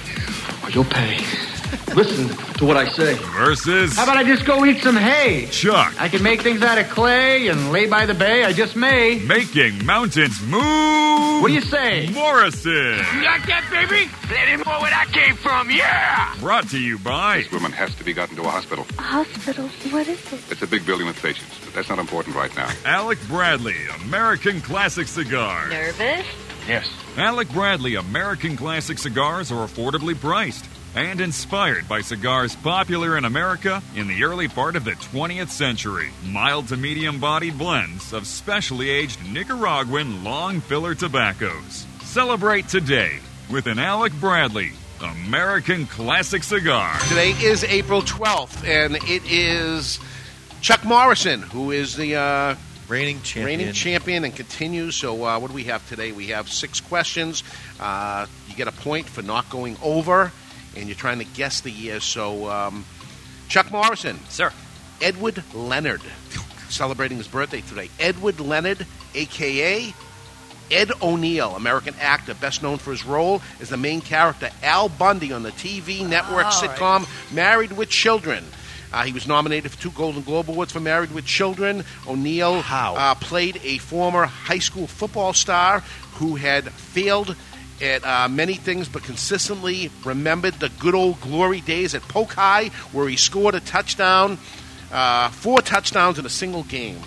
or 0.68 0.72
you'll 0.72 0.84
pay. 0.86 1.18
Listen 1.95 2.28
to 2.57 2.65
what 2.65 2.78
I 2.78 2.88
say. 2.88 3.15
versus 3.15 3.95
How 3.95 4.03
about 4.03 4.18
I 4.18 4.24
just 4.24 4.45
go 4.45 4.63
eat 4.65 4.82
some 4.82 4.95
hay? 4.95 5.47
Chuck, 5.47 5.93
I 5.99 6.09
can 6.09 6.22
make 6.22 6.41
things 6.41 6.61
out 6.61 6.78
of 6.78 6.89
clay 6.89 7.47
and 7.47 7.72
lay 7.72 7.88
by 7.88 8.05
the 8.05 8.13
bay. 8.13 8.43
I 8.43 8.53
just 8.53 8.76
may. 8.76 9.20
making 9.20 9.86
mountains 9.86 10.41
move. 10.43 11.41
What 11.41 11.47
do 11.49 11.53
you 11.53 11.61
say? 11.61 12.09
Morrison. 12.11 12.72
You 12.72 13.24
like 13.24 13.45
that, 13.47 13.68
baby? 13.72 14.09
Let 14.30 14.47
him 14.47 14.61
know 14.65 14.80
where 14.82 14.89
that 14.91 15.09
came 15.11 15.36
from, 15.36 15.70
yeah! 15.72 16.36
Brought 16.39 16.70
to 16.70 16.80
you 16.80 16.97
by 16.99 17.38
This 17.38 17.51
woman 17.51 17.72
has 17.72 17.93
to 17.95 18.03
be 18.03 18.13
gotten 18.13 18.36
to 18.38 18.43
a 18.43 18.49
hospital. 18.49 18.86
A 18.97 19.01
Hospital? 19.01 19.68
What 19.91 20.07
is 20.07 20.34
it? 20.34 20.51
It's 20.51 20.61
a 20.61 20.68
big 20.68 20.86
building 20.86 21.07
with 21.07 21.22
patients, 21.22 21.59
but 21.63 21.74
that's 21.74 21.89
not 21.89 21.99
important 21.99 22.36
right 22.36 22.55
now. 22.55 22.70
Alec 22.86 23.20
Bradley, 23.28 23.76
American 24.05 24.61
Classic 24.61 25.07
Cigar. 25.07 25.70
Nervous? 25.70 26.26
Yes. 26.68 26.89
Alec 27.15 27.49
Bradley 27.49 27.95
American 27.95 28.57
Classic 28.57 28.97
cigars 28.97 29.51
are 29.51 29.65
affordably 29.65 30.20
priced 30.20 30.65
and 30.95 31.22
inspired 31.22 31.88
by 31.88 32.01
cigars 32.01 32.55
popular 32.57 33.18
in 33.18 33.24
America 33.24 33.82
in 33.95 34.07
the 34.07 34.24
early 34.24 34.47
part 34.47 34.76
of 34.76 34.84
the 34.84 34.91
20th 34.91 35.49
century. 35.49 36.09
Mild 36.26 36.68
to 36.68 36.76
medium 36.76 37.20
bodied 37.20 37.57
blends 37.57 38.11
of 38.11 38.28
specially 38.28 38.89
aged 38.89 39.20
Nicaraguan 39.32 40.24
long 40.24 40.59
filler 40.59 40.93
tobaccos. 40.93 41.86
Celebrate 42.01 42.68
today 42.68 43.20
with 43.49 43.68
an 43.68 43.80
Alec 43.80 44.11
Bradley 44.20 44.72
American 45.01 45.86
Classic 45.86 46.43
cigar. 46.43 46.99
Today 47.07 47.32
is 47.32 47.63
April 47.63 48.01
12th, 48.01 48.68
and 48.68 48.95
it 49.03 49.22
is 49.26 49.99
Chuck 50.61 50.84
Morrison, 50.84 51.43
who 51.43 51.72
is 51.72 51.95
the 51.95 52.15
uh, 52.15 52.55
Reigning 52.88 53.21
champion. 53.21 53.59
reigning 53.59 53.73
champion 53.73 54.23
and 54.23 54.35
continues. 54.35 54.95
So, 54.95 55.25
uh, 55.25 55.39
what 55.39 55.49
do 55.49 55.53
we 55.53 55.65
have 55.65 55.88
today? 55.89 56.13
We 56.13 56.27
have 56.27 56.49
six 56.49 56.79
questions. 56.79 57.43
Uh, 57.79 58.27
you 58.47 58.55
get 58.55 58.67
a 58.67 58.71
point 58.71 59.07
for 59.07 59.21
not 59.21 59.49
going 59.49 59.75
over, 59.83 60.31
and 60.75 60.88
you're 60.88 60.95
trying 60.95 61.19
to 61.19 61.25
guess 61.25 61.61
the 61.61 61.71
year. 61.71 61.99
So, 61.99 62.49
um, 62.49 62.85
Chuck 63.49 63.71
Morrison, 63.71 64.19
Sir. 64.29 64.51
Edward 65.01 65.43
Leonard, 65.53 66.01
celebrating 66.69 67.17
his 67.17 67.27
birthday 67.27 67.61
today. 67.61 67.89
Edward 67.99 68.39
Leonard, 68.39 68.85
aka 69.13 69.93
Ed 70.71 70.91
O'Neill, 71.01 71.55
American 71.55 71.93
actor, 71.99 72.33
best 72.33 72.61
known 72.63 72.77
for 72.77 72.91
his 72.91 73.05
role 73.05 73.41
as 73.59 73.69
the 73.69 73.77
main 73.77 74.01
character 74.01 74.49
Al 74.63 74.89
Bundy 74.89 75.31
on 75.31 75.43
the 75.43 75.51
TV 75.51 76.07
network 76.07 76.45
All 76.45 76.51
sitcom 76.51 77.33
Married 77.33 77.71
with 77.73 77.89
Children. 77.89 78.43
Uh, 78.97 79.03
he 79.03 79.13
was 79.13 79.27
nominated 79.27 79.71
for 79.71 79.79
two 79.79 79.91
Golden 79.91 80.23
Globe 80.23 80.49
Awards 80.49 80.71
for 80.71 80.79
Married 80.79 81.11
with 81.11 81.23
Children. 81.23 81.83
O'Neill 82.07 82.61
How? 82.61 82.95
Uh, 82.95 83.13
played 83.13 83.61
a 83.63 83.77
former 83.77 84.25
high 84.25 84.57
school 84.57 84.87
football 84.87 85.33
star 85.33 85.81
who 86.13 86.35
had 86.35 86.71
failed 86.71 87.35
at 87.79 88.03
uh, 88.03 88.27
many 88.27 88.55
things, 88.55 88.89
but 88.89 89.03
consistently 89.03 89.91
remembered 90.03 90.55
the 90.55 90.69
good 90.79 90.95
old 90.95 91.21
glory 91.21 91.61
days 91.61 91.93
at 91.93 92.01
Polk 92.07 92.33
High, 92.33 92.69
where 92.91 93.07
he 93.07 93.17
scored 93.17 93.53
a 93.53 93.59
touchdown, 93.59 94.39
uh, 94.91 95.29
four 95.29 95.61
touchdowns 95.61 96.17
in 96.17 96.25
a 96.25 96.29
single 96.29 96.63
game. 96.63 96.97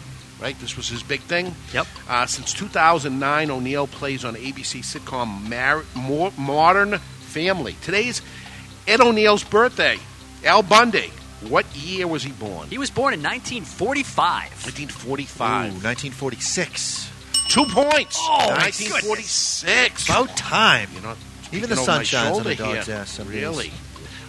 Right, 0.41 0.57
this 0.61 0.77
was 0.77 0.89
his 0.89 1.03
big 1.03 1.23
thing. 1.23 1.57
Yep. 1.75 1.89
Uh, 2.09 2.25
since 2.27 2.55
2009, 2.55 3.51
O'Neill 3.51 3.89
plays 3.89 4.25
on 4.25 4.37
ABC 4.37 4.85
sitcom 4.85 5.51
Mar- 5.51 5.85
Mo- 5.97 6.33
Modern 6.39 6.99
Family. 6.99 7.75
Today's 7.83 8.23
Ed 8.87 9.01
O'Neill's 9.01 9.43
birthday. 9.43 9.99
Al 10.45 10.63
Bundy. 10.63 11.11
What 11.49 11.65
year 11.75 12.07
was 12.07 12.23
he 12.23 12.33
born? 12.33 12.69
He 12.69 12.77
was 12.79 12.91
born 12.91 13.15
in 13.15 13.21
1945. 13.23 14.43
1945. 14.65 15.65
Ooh, 15.65 15.83
1946. 15.83 17.11
Two 17.49 17.65
points. 17.65 18.19
Oh, 18.21 18.39
my 18.51 18.65
1946. 18.65 20.09
About 20.09 20.37
time. 20.37 20.89
You 20.95 21.01
know, 21.01 21.17
Even 21.53 21.71
the 21.71 21.77
over 21.77 21.85
sun 21.85 22.05
shines 22.05 22.37
on 22.39 22.45
the 22.45 22.55
dog's 22.55 22.87
here. 22.87 22.97
ass 22.97 23.11
some. 23.11 23.29
Really? 23.29 23.73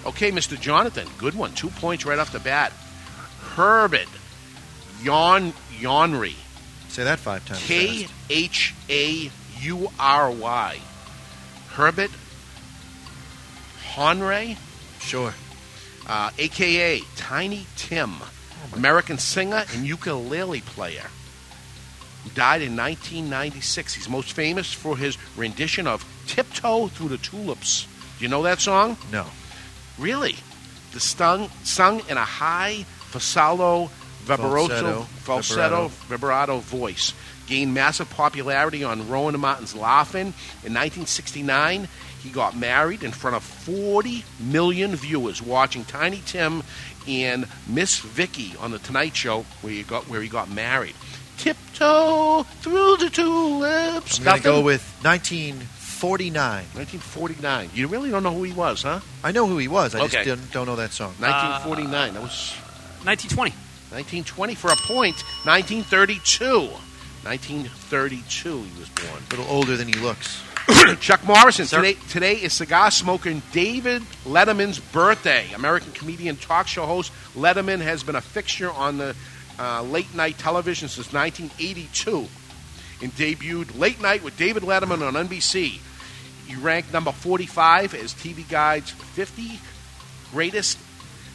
Okay, 0.05 0.31
Mr. 0.31 0.59
Jonathan, 0.59 1.07
good 1.17 1.35
one. 1.35 1.53
Two 1.53 1.69
points 1.69 2.05
right 2.05 2.17
off 2.17 2.31
the 2.31 2.39
bat. 2.39 2.71
Herbert 3.55 4.07
Yon 5.03 5.53
Yonry. 5.79 6.35
Say 6.87 7.03
that 7.03 7.19
five 7.19 7.45
times. 7.45 7.61
K 7.63 8.07
H 8.29 8.73
A 8.89 9.29
U 9.59 9.89
R 9.99 10.31
Y. 10.31 10.77
fast. 10.77 10.79
H 10.79 10.79
A 10.79 10.79
U 10.79 10.79
R 10.79 10.79
Y. 10.79 10.79
Herbert 11.73 12.11
Honray, 13.93 14.57
Sure. 14.99 15.33
Uh, 16.07 16.31
aka 16.37 17.01
Tiny 17.15 17.65
Tim, 17.75 18.15
American 18.73 19.17
singer 19.17 19.63
and 19.73 19.85
ukulele 19.85 20.61
player. 20.61 21.05
Who 22.23 22.29
died 22.31 22.61
in 22.61 22.75
1996. 22.75 23.95
He's 23.95 24.09
most 24.09 24.33
famous 24.33 24.71
for 24.71 24.95
his 24.95 25.17
rendition 25.35 25.87
of 25.87 26.05
Tiptoe 26.27 26.87
Through 26.87 27.09
the 27.09 27.17
Tulips. 27.17 27.87
Do 28.17 28.25
you 28.25 28.29
know 28.29 28.43
that 28.43 28.61
song? 28.61 28.97
No. 29.11 29.25
Really? 29.97 30.35
The 30.93 30.99
stung, 30.99 31.49
sung 31.63 32.01
in 32.09 32.17
a 32.17 32.25
high 32.25 32.85
falsetto, 33.09 33.89
vibrato, 34.23 34.67
Falsetto, 34.67 35.01
falsetto, 35.23 35.87
vibrato 35.87 36.57
voice. 36.59 37.13
Gained 37.47 37.73
massive 37.73 38.09
popularity 38.11 38.83
on 38.83 39.09
Rowan 39.09 39.39
Martin's 39.39 39.75
Laugh-In. 39.75 40.27
In 40.27 40.73
1969, 40.73 41.87
he 42.23 42.29
got 42.29 42.55
married 42.55 43.03
in 43.03 43.11
front 43.11 43.35
of 43.35 43.43
40 43.43 44.23
million 44.39 44.95
viewers 44.95 45.41
watching 45.41 45.83
Tiny 45.85 46.21
Tim 46.25 46.63
and 47.07 47.47
Miss 47.67 47.99
Vicky 47.99 48.53
on 48.59 48.71
the 48.71 48.79
Tonight 48.79 49.15
Show, 49.15 49.45
where 49.61 49.73
he 49.73 49.83
got 49.83 50.07
where 50.09 50.21
he 50.21 50.29
got 50.29 50.49
married. 50.49 50.93
Tiptoe 51.37 52.43
through 52.61 52.97
the 52.97 53.09
tulips. 53.09 54.19
I'm 54.19 54.25
going 54.25 54.37
to 54.37 54.43
go 54.43 54.49
Nothing? 54.51 54.65
with 54.65 54.81
1949. 55.01 56.65
1949. 56.75 57.69
You 57.73 57.87
really 57.87 58.11
don't 58.11 58.21
know 58.23 58.33
who 58.33 58.43
he 58.43 58.53
was, 58.53 58.83
huh? 58.83 58.99
I 59.23 59.31
know 59.31 59.47
who 59.47 59.57
he 59.57 59.67
was. 59.67 59.95
I 59.95 60.01
Okay. 60.01 60.23
just 60.23 60.51
don't, 60.51 60.51
don't 60.51 60.67
know 60.67 60.75
that 60.75 60.91
song. 60.91 61.13
1949. 61.19 62.13
that 62.13 62.21
was 62.21 62.53
1920. 63.03 63.51
1920 63.89 64.55
for 64.55 64.71
a 64.71 64.75
point. 64.75 65.15
1932. 65.45 66.69
1932 67.23 68.49
he 68.63 68.79
was 68.79 68.89
born. 68.89 69.23
A 69.31 69.35
little 69.35 69.45
older 69.51 69.75
than 69.77 69.87
he 69.87 69.95
looks. 69.95 70.43
Chuck 70.99 71.23
Morrison. 71.25 71.65
Sir. 71.65 71.77
Today, 71.77 71.97
today 72.09 72.33
is 72.33 72.53
cigar 72.53 72.91
smoking 72.91 73.41
David 73.51 74.03
Letterman's 74.25 74.79
birthday. 74.79 75.51
American 75.53 75.91
comedian, 75.91 76.35
talk 76.35 76.67
show 76.67 76.85
host 76.85 77.11
Letterman 77.35 77.79
has 77.79 78.03
been 78.03 78.15
a 78.15 78.21
fixture 78.21 78.71
on 78.71 78.97
the 78.97 79.15
uh, 79.59 79.81
late 79.83 80.13
night 80.15 80.37
television 80.37 80.87
since 80.87 81.11
1982 81.13 82.27
and 83.01 83.11
debuted 83.13 83.77
Late 83.77 84.01
Night 84.01 84.23
with 84.23 84.37
David 84.37 84.63
Letterman 84.63 85.01
on 85.05 85.13
NBC. 85.27 85.79
He 86.47 86.55
ranked 86.55 86.93
number 86.93 87.11
45 87.11 87.95
as 87.95 88.13
TV 88.13 88.47
Guide's 88.47 88.91
50 88.91 89.59
greatest 90.31 90.77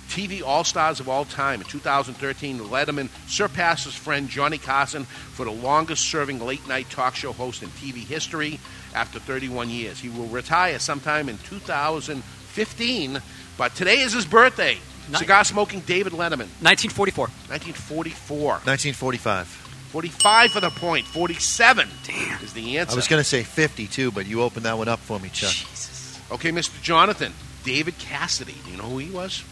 TV 0.08 0.42
All 0.42 0.64
Stars 0.64 1.00
of 1.00 1.08
all 1.08 1.24
time. 1.24 1.60
In 1.60 1.66
2013, 1.66 2.58
Letterman 2.60 3.08
surpassed 3.28 3.84
his 3.84 3.94
friend 3.94 4.28
Johnny 4.28 4.58
Carson 4.58 5.04
for 5.04 5.44
the 5.44 5.50
longest 5.50 6.08
serving 6.08 6.38
late 6.38 6.66
night 6.68 6.88
talk 6.90 7.14
show 7.16 7.32
host 7.32 7.62
in 7.62 7.68
TV 7.70 8.04
history 8.04 8.60
after 8.96 9.20
31 9.20 9.68
years. 9.68 10.00
He 10.00 10.08
will 10.08 10.26
retire 10.26 10.78
sometime 10.78 11.28
in 11.28 11.38
2015, 11.38 13.20
but 13.58 13.74
today 13.74 14.00
is 14.00 14.14
his 14.14 14.24
birthday. 14.24 14.78
Nice. 15.10 15.20
Cigar 15.20 15.44
smoking 15.44 15.80
David 15.80 16.12
Letterman, 16.14 16.50
1944. 16.64 17.26
1944. 17.26 18.48
1945. 18.64 19.46
45 19.46 20.50
for 20.50 20.60
the 20.60 20.70
point. 20.70 21.06
47 21.06 21.88
Damn. 22.04 22.42
is 22.42 22.52
the 22.54 22.78
answer. 22.78 22.92
I 22.92 22.96
was 22.96 23.06
going 23.06 23.20
to 23.20 23.28
say 23.28 23.44
52, 23.44 24.10
but 24.10 24.26
you 24.26 24.42
opened 24.42 24.66
that 24.66 24.76
one 24.76 24.88
up 24.88 24.98
for 24.98 25.20
me, 25.20 25.28
Chuck. 25.28 25.52
Jesus. 25.52 26.18
Okay, 26.32 26.50
Mr. 26.50 26.82
Jonathan. 26.82 27.32
David 27.62 27.98
Cassidy. 27.98 28.54
Do 28.64 28.70
you 28.70 28.76
know 28.78 28.84
who 28.84 28.98
he 28.98 29.10
was? 29.10 29.44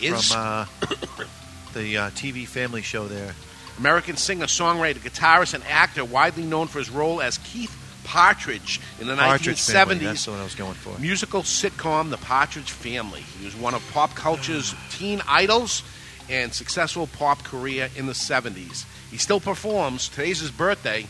Is 0.00 0.32
From 0.32 0.40
uh, 0.40 0.64
the 1.74 1.96
uh, 1.96 2.10
TV 2.10 2.46
family 2.46 2.82
show 2.82 3.08
there. 3.08 3.34
American 3.78 4.16
singer, 4.16 4.46
songwriter, 4.46 4.98
guitarist, 4.98 5.54
and 5.54 5.64
actor, 5.64 6.04
widely 6.04 6.44
known 6.44 6.66
for 6.66 6.78
his 6.78 6.90
role 6.90 7.20
as 7.20 7.38
Keith 7.38 7.76
Partridge 8.12 8.80
in 9.00 9.06
the 9.06 9.14
Partridge 9.16 9.56
1970s 9.58 9.72
Family. 9.72 9.98
That's 10.06 10.24
the 10.24 10.30
one 10.30 10.40
I 10.40 10.44
was 10.44 10.54
going 10.54 10.74
for. 10.74 10.98
musical 10.98 11.42
sitcom 11.42 12.08
The 12.08 12.16
Partridge 12.16 12.70
Family. 12.72 13.20
He 13.20 13.44
was 13.44 13.54
one 13.54 13.74
of 13.74 13.82
pop 13.92 14.14
culture's 14.14 14.74
teen 14.90 15.20
idols 15.28 15.82
and 16.30 16.52
successful 16.54 17.06
pop 17.06 17.42
career 17.44 17.90
in 17.96 18.06
the 18.06 18.14
70s. 18.14 18.86
He 19.10 19.18
still 19.18 19.40
performs. 19.40 20.08
Today's 20.08 20.40
his 20.40 20.50
birthday. 20.50 21.06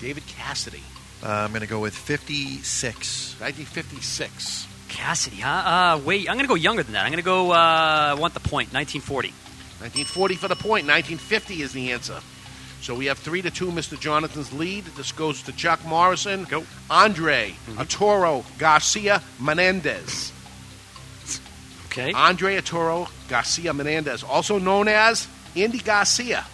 David 0.00 0.26
Cassidy, 0.26 0.82
Uh, 1.22 1.28
I'm 1.28 1.50
going 1.50 1.60
to 1.62 1.66
go 1.68 1.78
with 1.80 1.94
56. 1.94 3.36
1956. 3.40 4.66
Cassidy, 4.88 5.36
huh? 5.36 5.48
Uh, 5.48 6.00
wait, 6.04 6.28
I'm 6.28 6.34
going 6.36 6.44
to 6.44 6.48
go 6.48 6.54
younger 6.56 6.82
than 6.82 6.92
that. 6.94 7.04
I'm 7.04 7.10
going 7.12 7.22
to 7.22 7.24
go, 7.24 7.52
uh, 7.52 7.54
I 7.54 8.14
want 8.14 8.34
the 8.34 8.40
point, 8.40 8.72
1940. 8.72 9.28
1940 9.80 10.34
for 10.34 10.48
the 10.48 10.56
point. 10.56 10.86
1950 10.86 11.62
is 11.62 11.72
the 11.72 11.92
answer. 11.92 12.20
So 12.84 12.94
we 12.94 13.06
have 13.06 13.18
three 13.18 13.40
to 13.40 13.50
two, 13.50 13.68
Mr. 13.68 13.98
Jonathan's 13.98 14.52
lead. 14.52 14.84
This 14.84 15.10
goes 15.10 15.40
to 15.44 15.52
Chuck 15.52 15.82
Morrison. 15.86 16.44
Go. 16.44 16.66
Andre 16.90 17.54
Arturo 17.78 18.44
Garcia 18.58 19.22
Menendez. 19.40 20.30
Okay. 21.86 22.12
Andre 22.12 22.56
Arturo 22.56 23.08
Garcia 23.26 23.72
Menendez, 23.72 24.22
also 24.22 24.58
known 24.58 24.88
as 24.88 25.26
Andy 25.56 25.78
Garcia, 25.78 26.44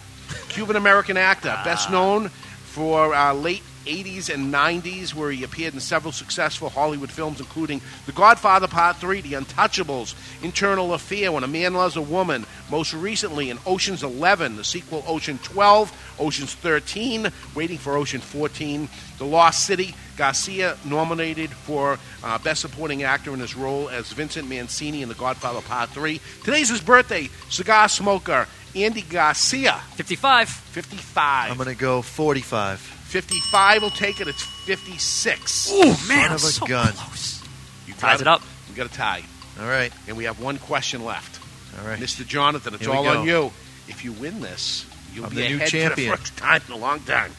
Cuban 0.47 0.77
American 0.77 1.17
actor, 1.17 1.59
best 1.65 1.91
known 1.91 2.29
for 2.29 3.13
uh, 3.13 3.33
late 3.33 3.63
80s 3.85 4.33
and 4.33 4.53
90s, 4.53 5.13
where 5.13 5.31
he 5.31 5.43
appeared 5.43 5.73
in 5.73 5.79
several 5.79 6.11
successful 6.11 6.69
Hollywood 6.69 7.11
films, 7.11 7.39
including 7.39 7.81
The 8.05 8.11
Godfather 8.11 8.67
Part 8.67 8.97
3, 8.97 9.21
The 9.21 9.33
Untouchables, 9.33 10.15
Internal 10.43 10.93
Affair, 10.93 11.31
When 11.31 11.43
a 11.43 11.47
Man 11.47 11.73
Loves 11.73 11.95
a 11.95 12.01
Woman, 12.01 12.45
most 12.69 12.93
recently 12.93 13.49
in 13.49 13.59
Ocean's 13.65 14.03
11, 14.03 14.57
the 14.57 14.63
sequel 14.63 15.03
Ocean 15.07 15.39
12, 15.43 16.15
Ocean's 16.19 16.53
13, 16.55 17.31
Waiting 17.55 17.77
for 17.77 17.95
Ocean 17.95 18.21
14, 18.21 18.89
The 19.17 19.25
Lost 19.25 19.65
City. 19.65 19.95
Garcia 20.17 20.77
nominated 20.85 21.49
for 21.49 21.97
uh, 22.23 22.37
Best 22.39 22.61
Supporting 22.61 23.01
Actor 23.01 23.33
in 23.33 23.39
his 23.39 23.55
role 23.55 23.89
as 23.89 24.11
Vincent 24.11 24.47
Mancini 24.47 25.01
in 25.01 25.09
The 25.09 25.15
Godfather 25.15 25.61
Part 25.61 25.89
3. 25.89 26.19
Today's 26.43 26.69
his 26.69 26.81
birthday, 26.81 27.29
cigar 27.49 27.89
smoker 27.89 28.45
Andy 28.75 29.01
Garcia. 29.01 29.73
55. 29.95 30.49
55. 30.49 31.51
I'm 31.51 31.57
going 31.57 31.69
to 31.69 31.75
go 31.75 32.01
45. 32.01 33.00
55 33.11 33.81
will 33.81 33.89
take 33.89 34.21
it. 34.21 34.27
It's 34.29 34.41
56. 34.41 35.71
Ooh, 35.71 35.83
man, 35.83 35.95
Son 35.97 36.25
of 36.31 36.35
a 36.35 36.39
so 36.39 36.65
gun. 36.65 36.93
close. 36.93 37.43
You 37.85 37.93
Ties 37.93 38.19
got 38.19 38.21
it 38.21 38.27
up. 38.27 38.41
We 38.69 38.75
got 38.75 38.85
a 38.87 38.93
tie. 38.93 39.21
All 39.59 39.67
right. 39.67 39.91
And 40.07 40.15
we 40.15 40.23
have 40.23 40.39
one 40.41 40.57
question 40.57 41.03
left. 41.03 41.39
All 41.79 41.85
right. 41.87 41.99
Mr. 41.99 42.25
Jonathan, 42.25 42.73
it's 42.73 42.83
Here 42.83 42.91
we 42.91 42.97
all 42.97 43.03
go. 43.03 43.19
on 43.19 43.27
you. 43.27 43.51
If 43.89 44.05
you 44.05 44.13
win 44.13 44.39
this, 44.39 44.85
you'll 45.13 45.25
I'm 45.25 45.31
be 45.31 45.41
the 45.41 45.49
new 45.49 45.55
ahead 45.57 45.67
champion. 45.69 46.11
for 46.11 46.15
the 46.17 46.23
first 46.23 46.37
time 46.37 46.61
in 46.67 46.73
a 46.73 46.77
long 46.77 46.99
time. 47.01 47.31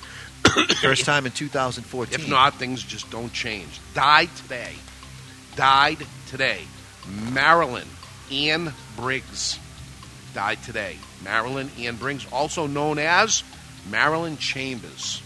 First 0.83 1.05
time 1.07 1.25
in 1.25 1.33
2014. 1.33 2.15
If 2.21 2.29
not, 2.29 2.55
things 2.57 2.83
just 2.83 3.11
don't 3.11 3.33
change. 3.33 3.81
Died 3.95 4.29
today. 4.37 4.73
Died 5.57 5.99
today. 6.29 6.63
Marilyn 7.33 7.87
Ann 8.31 8.75
Briggs 8.97 9.59
died 10.35 10.63
today. 10.65 10.97
Marilyn 11.25 11.71
Ann 11.79 11.97
Briggs, 11.97 12.27
also 12.33 12.67
known 12.67 12.99
as 12.99 13.43
Marilyn 13.89 14.37
Chambers. 14.37 15.23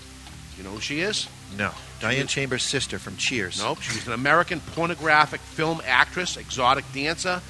You 0.57 0.65
know 0.65 0.71
who 0.71 0.81
she 0.81 1.01
is? 1.01 1.29
No. 1.57 1.71
Diane 2.01 2.27
Chambers' 2.27 2.63
sister 2.63 2.99
from 2.99 3.17
Cheers. 3.17 3.63
Nope. 3.63 3.81
She's 3.81 4.07
an 4.07 4.13
American 4.13 4.61
pornographic 4.61 5.41
film 5.41 5.83
actress, 5.87 6.37
exotic 6.37 6.85
dancer, 6.93 7.41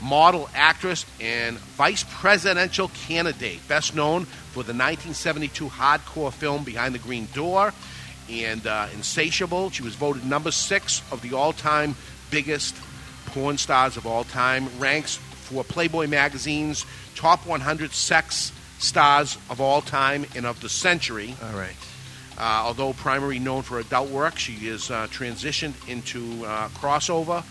model 0.00 0.48
actress, 0.54 1.06
and 1.20 1.58
vice 1.58 2.04
presidential 2.08 2.88
candidate. 3.06 3.66
Best 3.68 3.94
known 3.94 4.24
for 4.24 4.62
the 4.62 4.72
1972 4.74 5.68
hardcore 5.68 6.32
film 6.32 6.64
Behind 6.64 6.94
the 6.94 6.98
Green 6.98 7.28
Door 7.34 7.72
and 8.30 8.66
uh, 8.66 8.88
Insatiable. 8.94 9.70
She 9.70 9.82
was 9.82 9.94
voted 9.94 10.24
number 10.24 10.50
six 10.50 11.02
of 11.10 11.22
the 11.22 11.34
all 11.34 11.52
time 11.52 11.96
biggest 12.30 12.76
porn 13.26 13.58
stars 13.58 13.96
of 13.96 14.06
all 14.06 14.24
time. 14.24 14.68
Ranks 14.78 15.16
for 15.16 15.64
Playboy 15.64 16.06
magazine's 16.06 16.86
top 17.14 17.46
100 17.46 17.92
sex 17.92 18.52
stars 18.78 19.38
of 19.48 19.60
all 19.60 19.82
time 19.82 20.26
and 20.34 20.46
of 20.46 20.60
the 20.60 20.68
century. 20.68 21.34
All 21.42 21.56
right. 21.56 21.76
Uh, 22.38 22.62
although 22.64 22.92
primarily 22.92 23.38
known 23.38 23.62
for 23.62 23.78
adult 23.78 24.08
work, 24.10 24.38
she 24.38 24.66
is 24.66 24.90
uh, 24.90 25.06
transitioned 25.08 25.74
into 25.88 26.44
uh, 26.44 26.68
crossover 26.68 27.44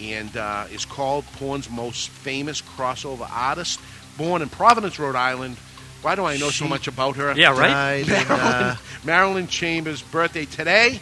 and 0.00 0.36
uh, 0.36 0.66
is 0.70 0.84
called 0.84 1.24
porn's 1.34 1.68
most 1.70 2.10
famous 2.10 2.62
crossover 2.62 3.28
artist. 3.30 3.80
Born 4.16 4.42
in 4.42 4.48
Providence, 4.48 4.98
Rhode 4.98 5.16
Island. 5.16 5.56
Why 6.02 6.14
do 6.14 6.24
I 6.24 6.36
know 6.36 6.50
so 6.50 6.68
much 6.68 6.86
about 6.86 7.16
her? 7.16 7.34
Yeah, 7.36 7.50
right? 7.58 8.04
Died 8.06 8.08
in, 8.08 8.28
Marilyn, 8.28 8.30
uh, 8.30 8.76
Marilyn 9.04 9.46
Chambers' 9.48 10.02
birthday 10.02 10.44
today. 10.44 11.00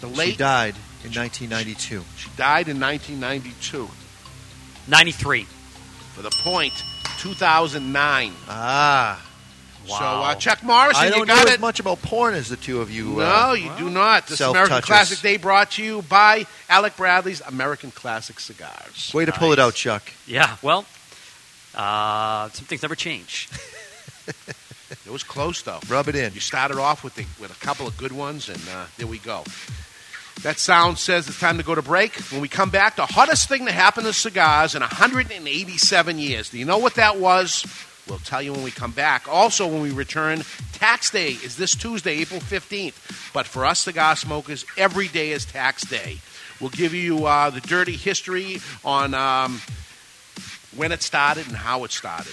The 0.00 0.06
late. 0.06 0.32
she 0.32 0.36
died 0.36 0.74
in 1.04 1.12
1992. 1.12 2.04
She 2.16 2.30
died 2.36 2.68
in 2.68 2.78
1992. 2.78 3.88
93. 4.88 5.42
For 6.14 6.22
the 6.22 6.30
point, 6.30 6.72
2009. 7.18 8.32
Ah. 8.48 9.25
So 9.86 9.94
uh, 10.04 10.34
Chuck 10.34 10.62
Morrison, 10.62 11.02
I 11.02 11.06
you 11.06 11.12
don't 11.12 11.26
know 11.28 11.34
got 11.34 11.48
as 11.48 11.54
it. 11.54 11.60
much 11.60 11.80
about 11.80 12.02
porn 12.02 12.34
as 12.34 12.48
the 12.48 12.56
two 12.56 12.80
of 12.80 12.90
you. 12.90 13.04
No, 13.16 13.24
uh, 13.24 13.52
you 13.54 13.70
do 13.78 13.88
not. 13.90 14.26
This 14.26 14.40
American 14.40 14.66
self-touchers. 14.68 14.84
Classic 14.86 15.18
Day 15.20 15.36
brought 15.36 15.72
to 15.72 15.82
you 15.82 16.02
by 16.02 16.46
Alec 16.68 16.96
Bradley's 16.96 17.40
American 17.42 17.90
Classic 17.90 18.38
Cigars. 18.40 19.12
Way 19.14 19.24
to 19.24 19.32
pull 19.32 19.52
it 19.52 19.58
out, 19.58 19.74
Chuck. 19.74 20.02
Yeah, 20.26 20.56
well, 20.62 20.84
uh, 21.74 22.48
some 22.50 22.66
things 22.66 22.82
never 22.82 22.94
change. 22.94 23.48
It 25.04 25.10
was 25.10 25.22
close 25.24 25.62
though. 25.62 25.80
Rub 25.88 26.08
it 26.08 26.14
in. 26.14 26.32
You 26.32 26.40
started 26.40 26.78
off 26.78 27.02
with 27.02 27.14
the, 27.16 27.26
with 27.40 27.50
a 27.50 27.64
couple 27.64 27.86
of 27.86 27.96
good 27.96 28.12
ones, 28.12 28.48
and 28.48 28.60
uh, 28.70 28.86
there 28.98 29.06
we 29.06 29.18
go. 29.18 29.42
That 30.42 30.58
sound 30.58 30.98
says 30.98 31.26
it's 31.28 31.40
time 31.40 31.56
to 31.58 31.64
go 31.64 31.74
to 31.74 31.82
break. 31.82 32.14
When 32.30 32.40
we 32.40 32.48
come 32.48 32.70
back, 32.70 32.96
the 32.96 33.06
hottest 33.06 33.48
thing 33.48 33.66
to 33.66 33.72
happen 33.72 34.04
to 34.04 34.12
cigars 34.12 34.74
in 34.74 34.82
187 34.82 36.18
years. 36.18 36.50
Do 36.50 36.58
you 36.58 36.64
know 36.64 36.78
what 36.78 36.94
that 36.96 37.18
was? 37.18 37.64
We'll 38.08 38.18
tell 38.18 38.40
you 38.40 38.52
when 38.52 38.62
we 38.62 38.70
come 38.70 38.92
back. 38.92 39.26
Also, 39.28 39.66
when 39.66 39.82
we 39.82 39.90
return, 39.90 40.42
tax 40.72 41.10
day 41.10 41.30
is 41.30 41.56
this 41.56 41.74
Tuesday, 41.74 42.18
April 42.18 42.40
15th. 42.40 43.32
But 43.32 43.46
for 43.46 43.64
us 43.64 43.84
the 43.84 43.90
cigar 43.90 44.16
smokers, 44.16 44.64
every 44.76 45.08
day 45.08 45.32
is 45.32 45.44
tax 45.44 45.82
day. 45.82 46.18
We'll 46.60 46.70
give 46.70 46.94
you 46.94 47.26
uh, 47.26 47.50
the 47.50 47.60
dirty 47.60 47.96
history 47.96 48.58
on 48.84 49.12
um, 49.14 49.60
when 50.76 50.92
it 50.92 51.02
started 51.02 51.48
and 51.48 51.56
how 51.56 51.84
it 51.84 51.90
started. 51.90 52.32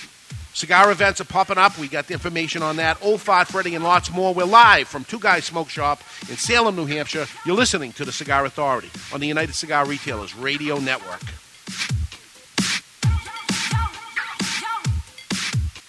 Cigar 0.53 0.91
events 0.91 1.19
are 1.19 1.25
popping 1.25 1.57
up. 1.57 1.79
We 1.79 1.87
got 1.87 2.07
the 2.07 2.13
information 2.13 2.61
on 2.61 2.75
that. 2.75 2.97
Old 3.01 3.21
Fart 3.21 3.47
Freddy 3.47 3.73
and 3.73 3.83
lots 3.83 4.11
more. 4.11 4.35
We're 4.35 4.43
live 4.45 4.87
from 4.87 5.03
Two 5.03 5.17
Guys 5.17 5.45
Smoke 5.45 5.69
Shop 5.69 6.01
in 6.29 6.37
Salem, 6.37 6.75
New 6.75 6.85
Hampshire. 6.85 7.25
You're 7.43 7.55
listening 7.55 7.91
to 7.93 8.05
the 8.05 8.11
Cigar 8.11 8.45
Authority 8.45 8.91
on 9.11 9.19
the 9.19 9.27
United 9.27 9.55
Cigar 9.55 9.87
Retailers 9.87 10.35
Radio 10.35 10.77
Network. 10.77 11.21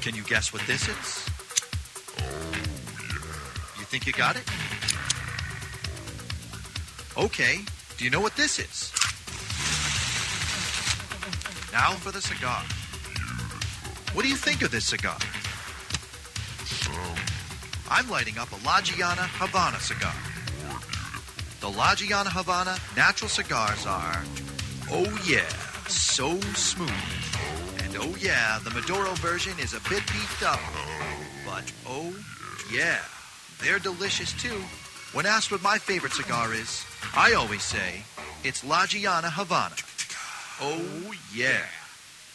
Can 0.00 0.14
you 0.14 0.22
guess 0.22 0.52
what 0.52 0.62
this 0.62 0.88
is? 0.88 1.28
Oh, 2.18 2.52
yeah. 2.52 3.78
You 3.78 3.84
think 3.84 4.06
you 4.06 4.12
got 4.12 4.36
it? 4.36 4.44
Okay, 7.18 7.60
do 7.98 8.04
you 8.04 8.10
know 8.10 8.20
what 8.20 8.34
this 8.34 8.58
is? 8.58 8.92
Now 11.72 11.92
for 11.92 12.10
the 12.10 12.22
cigar. 12.22 12.62
What 14.14 14.22
do 14.22 14.28
you 14.28 14.36
think 14.36 14.62
of 14.62 14.70
this 14.70 14.86
cigar? 14.86 15.18
Oh. 16.88 17.16
I'm 17.90 18.08
lighting 18.08 18.38
up 18.38 18.50
a 18.52 18.64
La 18.64 18.80
Gianna 18.80 19.28
Havana 19.34 19.80
cigar. 19.80 20.14
The 21.60 21.68
La 21.68 21.94
Gianna 21.94 22.30
Havana 22.30 22.78
natural 22.96 23.28
cigars 23.28 23.84
are, 23.84 24.22
oh 24.90 25.22
yeah, 25.28 25.48
so 25.88 26.40
smooth. 26.54 27.19
Oh 28.02 28.16
yeah, 28.18 28.58
the 28.64 28.70
Maduro 28.70 29.12
version 29.16 29.52
is 29.58 29.74
a 29.74 29.80
bit 29.80 30.02
beefed 30.06 30.42
up. 30.42 30.58
But 31.44 31.70
oh 31.86 32.14
yeah, 32.72 33.00
they're 33.62 33.78
delicious 33.78 34.32
too. 34.32 34.62
When 35.12 35.26
asked 35.26 35.52
what 35.52 35.62
my 35.62 35.76
favorite 35.76 36.14
cigar 36.14 36.54
is, 36.54 36.82
I 37.14 37.34
always 37.34 37.62
say 37.62 38.04
it's 38.42 38.64
La 38.64 38.86
Gianna 38.86 39.28
Havana. 39.28 39.76
Oh 40.62 41.12
yeah. 41.34 41.66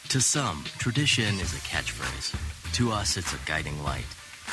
To 0.09 0.21
some, 0.21 0.65
tradition 0.77 1.39
is 1.39 1.53
a 1.53 1.61
catchphrase. 1.61 2.35
To 2.73 2.91
us, 2.91 3.17
it's 3.17 3.33
a 3.33 3.39
guiding 3.47 3.81
light. 3.83 4.05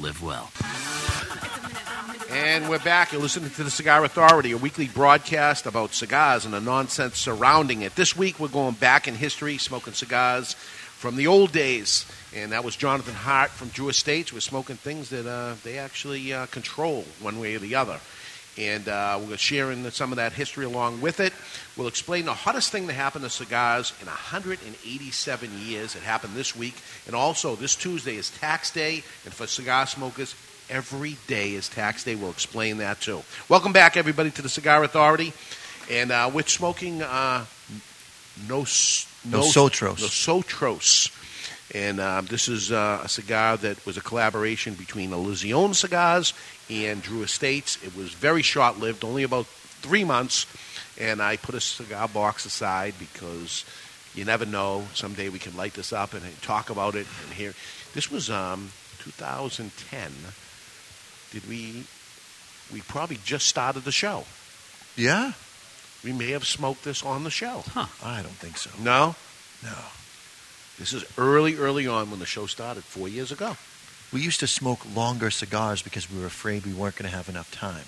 Live 0.00 0.22
well. 0.24 0.50
And 2.28 2.68
we're 2.68 2.80
back. 2.80 3.12
You're 3.12 3.22
listening 3.22 3.50
to 3.50 3.62
the 3.62 3.70
Cigar 3.70 4.04
Authority, 4.04 4.50
a 4.50 4.56
weekly 4.56 4.88
broadcast 4.88 5.66
about 5.66 5.94
cigars 5.94 6.44
and 6.44 6.52
the 6.52 6.60
nonsense 6.60 7.16
surrounding 7.16 7.82
it. 7.82 7.94
This 7.94 8.16
week, 8.16 8.40
we're 8.40 8.48
going 8.48 8.74
back 8.74 9.06
in 9.06 9.14
history, 9.14 9.56
smoking 9.56 9.92
cigars 9.92 10.54
from 10.54 11.14
the 11.14 11.28
old 11.28 11.52
days. 11.52 12.06
And 12.34 12.50
that 12.50 12.64
was 12.64 12.74
Jonathan 12.74 13.14
Hart 13.14 13.50
from 13.50 13.68
Drew 13.68 13.88
Estates. 13.88 14.32
We're 14.32 14.40
smoking 14.40 14.74
things 14.74 15.10
that 15.10 15.30
uh, 15.30 15.54
they 15.62 15.78
actually 15.78 16.32
uh, 16.32 16.46
control 16.46 17.04
one 17.20 17.38
way 17.38 17.54
or 17.54 17.60
the 17.60 17.76
other. 17.76 18.00
And 18.56 18.88
uh, 18.88 19.20
we're 19.26 19.36
sharing 19.36 19.88
some 19.90 20.12
of 20.12 20.16
that 20.16 20.32
history 20.32 20.64
along 20.64 21.00
with 21.00 21.18
it. 21.18 21.32
We'll 21.76 21.88
explain 21.88 22.24
the 22.24 22.34
hottest 22.34 22.70
thing 22.70 22.86
that 22.86 22.92
happened 22.92 23.24
to 23.24 23.30
cigars 23.30 23.92
in 24.00 24.06
187 24.06 25.50
years. 25.58 25.96
It 25.96 26.02
happened 26.02 26.34
this 26.34 26.54
week. 26.54 26.76
And 27.06 27.16
also, 27.16 27.56
this 27.56 27.74
Tuesday 27.74 28.16
is 28.16 28.30
tax 28.30 28.70
day. 28.70 29.02
And 29.24 29.34
for 29.34 29.46
cigar 29.46 29.86
smokers, 29.86 30.36
every 30.70 31.16
day 31.26 31.54
is 31.54 31.68
tax 31.68 32.04
day. 32.04 32.14
We'll 32.14 32.30
explain 32.30 32.78
that 32.78 33.00
too. 33.00 33.22
Welcome 33.48 33.72
back, 33.72 33.96
everybody, 33.96 34.30
to 34.32 34.42
the 34.42 34.48
Cigar 34.48 34.84
Authority. 34.84 35.32
And 35.90 36.12
uh, 36.12 36.30
we're 36.32 36.46
smoking 36.46 37.02
uh, 37.02 37.44
no, 38.48 38.58
Nosotros. 38.58 40.00
Nosotros. 40.00 41.10
And 41.72 42.00
um, 42.00 42.26
this 42.26 42.48
is 42.48 42.70
uh, 42.70 43.00
a 43.04 43.08
cigar 43.08 43.56
that 43.58 43.84
was 43.86 43.96
a 43.96 44.02
collaboration 44.02 44.74
between 44.74 45.10
Illusione 45.10 45.74
Cigars 45.74 46.34
and 46.68 47.02
Drew 47.02 47.22
Estates. 47.22 47.82
It 47.82 47.96
was 47.96 48.12
very 48.12 48.42
short 48.42 48.78
lived, 48.78 49.04
only 49.04 49.22
about 49.22 49.46
three 49.46 50.04
months. 50.04 50.46
And 51.00 51.22
I 51.22 51.36
put 51.36 51.54
a 51.54 51.60
cigar 51.60 52.08
box 52.08 52.44
aside 52.44 52.94
because 52.98 53.64
you 54.14 54.24
never 54.24 54.46
know. 54.46 54.86
Someday 54.94 55.28
we 55.28 55.38
can 55.38 55.56
light 55.56 55.74
this 55.74 55.92
up 55.92 56.14
and 56.14 56.22
talk 56.42 56.70
about 56.70 56.94
it. 56.94 57.06
And 57.24 57.34
here, 57.34 57.54
this 57.94 58.10
was 58.10 58.30
um, 58.30 58.70
2010. 58.98 60.12
Did 61.32 61.48
we? 61.48 61.84
We 62.72 62.80
probably 62.82 63.18
just 63.24 63.46
started 63.46 63.84
the 63.84 63.92
show. 63.92 64.24
Yeah? 64.96 65.32
We 66.02 66.12
may 66.12 66.30
have 66.30 66.46
smoked 66.46 66.84
this 66.84 67.02
on 67.02 67.24
the 67.24 67.30
show. 67.30 67.64
Huh. 67.72 67.86
I 68.02 68.22
don't 68.22 68.32
think 68.32 68.56
so. 68.56 68.70
No? 68.82 69.16
No. 69.62 69.74
This 70.78 70.92
is 70.92 71.04
early, 71.16 71.56
early 71.56 71.86
on 71.86 72.10
when 72.10 72.18
the 72.20 72.26
show 72.26 72.46
started, 72.46 72.84
four 72.84 73.08
years 73.08 73.30
ago. 73.30 73.56
We 74.12 74.20
used 74.20 74.40
to 74.40 74.46
smoke 74.46 74.80
longer 74.94 75.30
cigars 75.30 75.82
because 75.82 76.10
we 76.10 76.20
were 76.20 76.26
afraid 76.26 76.66
we 76.66 76.72
weren't 76.72 76.96
going 76.96 77.10
to 77.10 77.16
have 77.16 77.28
enough 77.28 77.50
time 77.52 77.84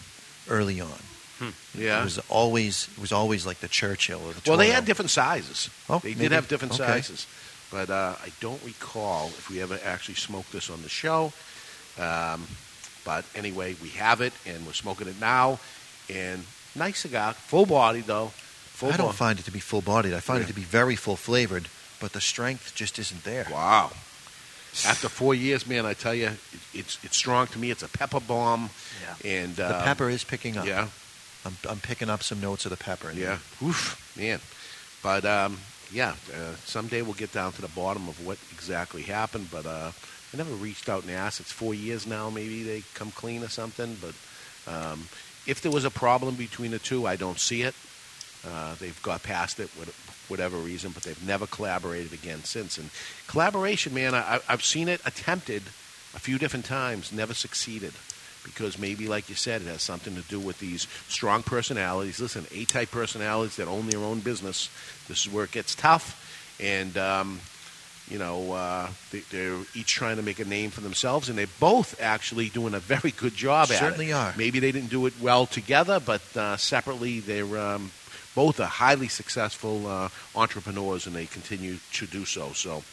early 0.48 0.80
on. 0.80 0.98
Hmm. 1.38 1.50
Yeah. 1.74 2.00
It 2.00 2.04
was 2.04 2.18
always 2.28 2.88
it 2.96 3.00
was 3.00 3.12
always 3.12 3.44
like 3.44 3.58
the 3.60 3.68
Churchill 3.68 4.20
or 4.26 4.32
the 4.32 4.40
Well, 4.48 4.56
they 4.56 4.70
had 4.70 4.84
different 4.86 5.10
sizes. 5.10 5.68
Oh, 5.88 5.98
they 5.98 6.10
maybe. 6.10 6.20
did 6.20 6.32
have 6.32 6.48
different 6.48 6.74
Okay. 6.74 6.84
sizes. 6.86 7.26
But 7.70 7.90
uh, 7.90 8.14
I 8.22 8.30
don't 8.40 8.62
recall 8.64 9.26
if 9.28 9.50
we 9.50 9.60
ever 9.60 9.78
actually 9.84 10.14
smoked 10.14 10.52
this 10.52 10.70
on 10.70 10.82
the 10.82 10.88
show. 10.88 11.32
Um, 11.98 12.46
but 13.04 13.24
anyway, 13.34 13.76
we 13.82 13.90
have 13.90 14.20
it, 14.20 14.32
and 14.46 14.64
we're 14.66 14.72
smoking 14.72 15.08
it 15.08 15.20
now. 15.20 15.58
And 16.08 16.44
nice 16.74 17.00
cigar, 17.00 17.34
full 17.34 17.66
body 17.66 18.00
though. 18.00 18.28
Full 18.28 18.92
I 18.92 18.96
don't 18.96 19.06
bo- 19.08 19.12
find 19.12 19.38
it 19.38 19.44
to 19.44 19.50
be 19.50 19.60
full 19.60 19.82
bodied. 19.82 20.14
I 20.14 20.20
find 20.20 20.38
Yeah. 20.40 20.44
it 20.44 20.48
to 20.48 20.54
be 20.54 20.62
very 20.62 20.96
full 20.96 21.16
flavored, 21.16 21.68
but 22.00 22.12
the 22.12 22.20
strength 22.20 22.74
just 22.74 22.98
isn't 22.98 23.24
there. 23.24 23.46
Wow. 23.50 23.90
After 24.86 25.08
four 25.08 25.34
years, 25.34 25.66
man, 25.66 25.86
I 25.86 25.94
tell 25.94 26.14
you, 26.14 26.26
it, 26.26 26.38
it's 26.74 26.98
it's 27.02 27.16
strong 27.16 27.46
to 27.48 27.58
me. 27.58 27.70
It's 27.70 27.82
a 27.82 27.88
pepper 27.88 28.20
bomb, 28.20 28.68
Yeah. 29.02 29.30
and 29.42 29.56
The 29.56 29.78
um, 29.78 29.82
pepper 29.84 30.10
is 30.10 30.22
picking 30.24 30.58
up. 30.58 30.66
Yeah, 30.66 30.88
I'm, 31.46 31.56
I'm 31.68 31.78
picking 31.80 32.10
up 32.10 32.22
some 32.22 32.40
notes 32.40 32.66
of 32.66 32.70
the 32.70 32.76
pepper. 32.76 33.10
Yeah. 33.10 33.38
Oof, 33.62 33.96
man. 34.18 34.40
But 35.02 35.24
um, 35.24 35.58
yeah, 35.90 36.14
uh, 36.34 36.56
someday 36.66 37.00
we'll 37.00 37.14
get 37.14 37.32
down 37.32 37.52
to 37.52 37.62
the 37.62 37.68
bottom 37.68 38.06
of 38.08 38.24
what 38.26 38.36
exactly 38.52 39.02
happened. 39.02 39.48
But 39.50 39.64
uh, 39.64 39.92
I 40.34 40.36
never 40.36 40.52
reached 40.54 40.90
out 40.90 41.02
and 41.04 41.12
asked. 41.12 41.40
It's 41.40 41.52
four 41.52 41.72
years 41.72 42.06
now. 42.06 42.28
Maybe 42.28 42.62
they 42.62 42.82
come 42.94 43.12
clean 43.12 43.42
or 43.42 43.48
something. 43.48 43.96
But 44.02 44.14
um, 44.70 45.08
if 45.46 45.62
there 45.62 45.72
was 45.72 45.86
a 45.86 45.90
problem 45.90 46.34
between 46.34 46.72
the 46.72 46.78
two, 46.78 47.06
I 47.06 47.16
don't 47.16 47.38
see 47.40 47.62
it. 47.62 47.74
Uh, 48.46 48.74
they've 48.74 49.00
got 49.02 49.22
past 49.22 49.58
it, 49.58 49.70
what- 49.76 49.88
whatever 50.28 50.56
reason, 50.56 50.92
but 50.92 51.02
they've 51.02 51.26
never 51.26 51.46
collaborated 51.46 52.12
again 52.12 52.44
since. 52.44 52.78
And 52.78 52.90
collaboration, 53.26 53.94
man, 53.94 54.14
I, 54.14 54.40
I've 54.48 54.64
seen 54.64 54.88
it 54.88 55.00
attempted 55.04 55.62
a 56.14 56.18
few 56.18 56.38
different 56.38 56.64
times, 56.64 57.12
never 57.12 57.34
succeeded. 57.34 57.92
Because 58.44 58.78
maybe, 58.78 59.08
like 59.08 59.28
you 59.28 59.34
said, 59.34 59.62
it 59.62 59.66
has 59.66 59.82
something 59.82 60.14
to 60.14 60.22
do 60.22 60.38
with 60.38 60.60
these 60.60 60.86
strong 61.08 61.42
personalities. 61.42 62.20
Listen, 62.20 62.46
A-type 62.52 62.92
personalities 62.92 63.56
that 63.56 63.66
own 63.66 63.88
their 63.88 63.98
own 63.98 64.20
business. 64.20 64.70
This 65.08 65.26
is 65.26 65.32
where 65.32 65.42
it 65.42 65.50
gets 65.50 65.74
tough, 65.74 66.14
and 66.60 66.96
um, 66.96 67.40
you 68.08 68.20
know 68.20 68.52
uh, 68.52 68.88
they, 69.10 69.24
they're 69.32 69.58
each 69.74 69.92
trying 69.92 70.14
to 70.18 70.22
make 70.22 70.38
a 70.38 70.44
name 70.44 70.70
for 70.70 70.80
themselves, 70.80 71.28
and 71.28 71.36
they're 71.36 71.48
both 71.58 72.00
actually 72.00 72.48
doing 72.48 72.74
a 72.74 72.78
very 72.78 73.10
good 73.10 73.34
job 73.34 73.64
at 73.64 73.74
it. 73.74 73.78
Certainly 73.78 74.12
are. 74.12 74.32
Maybe 74.38 74.60
they 74.60 74.70
didn't 74.70 74.90
do 74.90 75.06
it 75.06 75.14
well 75.20 75.46
together, 75.46 75.98
but 75.98 76.22
uh, 76.36 76.56
separately, 76.56 77.18
they're 77.18 77.58
um, 77.58 77.90
both 78.36 78.60
are 78.60 78.66
highly 78.66 79.08
successful 79.08 79.88
uh, 79.88 80.10
entrepreneurs, 80.36 81.06
and 81.06 81.16
they 81.16 81.24
continue 81.26 81.78
to 81.94 82.06
do 82.06 82.24
so. 82.26 82.52
So, 82.52 82.84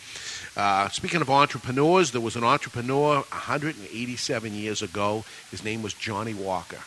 uh, 0.55 0.87
speaking 0.89 1.21
of 1.21 1.29
entrepreneurs, 1.29 2.11
there 2.11 2.21
was 2.21 2.37
an 2.37 2.45
entrepreneur 2.45 3.17
187 3.17 4.53
years 4.53 4.81
ago. 4.81 5.25
His 5.51 5.63
name 5.63 5.83
was 5.83 5.93
Johnny 5.93 6.33
Walker. 6.33 6.79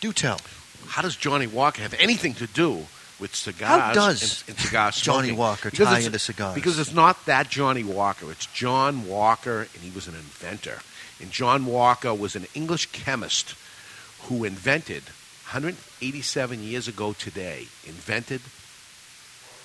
Do 0.00 0.12
tell. 0.12 0.40
How 0.88 1.02
does 1.02 1.16
Johnny 1.16 1.46
Walker 1.46 1.82
have 1.82 1.94
anything 1.98 2.32
to 2.34 2.46
do 2.46 2.86
with 3.20 3.34
cigars? 3.34 3.80
How 3.80 3.92
does 3.92 4.42
and, 4.48 4.56
and 4.56 4.66
cigar 4.66 4.90
Johnny? 4.90 5.32
Walker 5.32 5.70
Because 5.70 5.88
tie 5.88 6.00
into 6.00 6.18
cigars? 6.18 6.54
Because 6.54 6.78
it's 6.78 6.94
not 6.94 7.26
that 7.26 7.50
Johnny 7.50 7.84
Walker. 7.84 8.30
It's 8.32 8.46
John 8.46 9.06
Walker, 9.06 9.68
and 9.74 9.82
he 9.82 9.90
was 9.90 10.08
an 10.08 10.14
inventor. 10.14 10.78
And 11.20 11.30
John 11.30 11.66
Walker 11.66 12.14
was 12.14 12.36
an 12.36 12.46
English 12.54 12.86
chemist 12.92 13.54
who 14.22 14.44
invented 14.44 15.02
187 16.00 16.62
years 16.62 16.88
ago 16.88 17.14
today. 17.14 17.66
Invented 17.86 18.42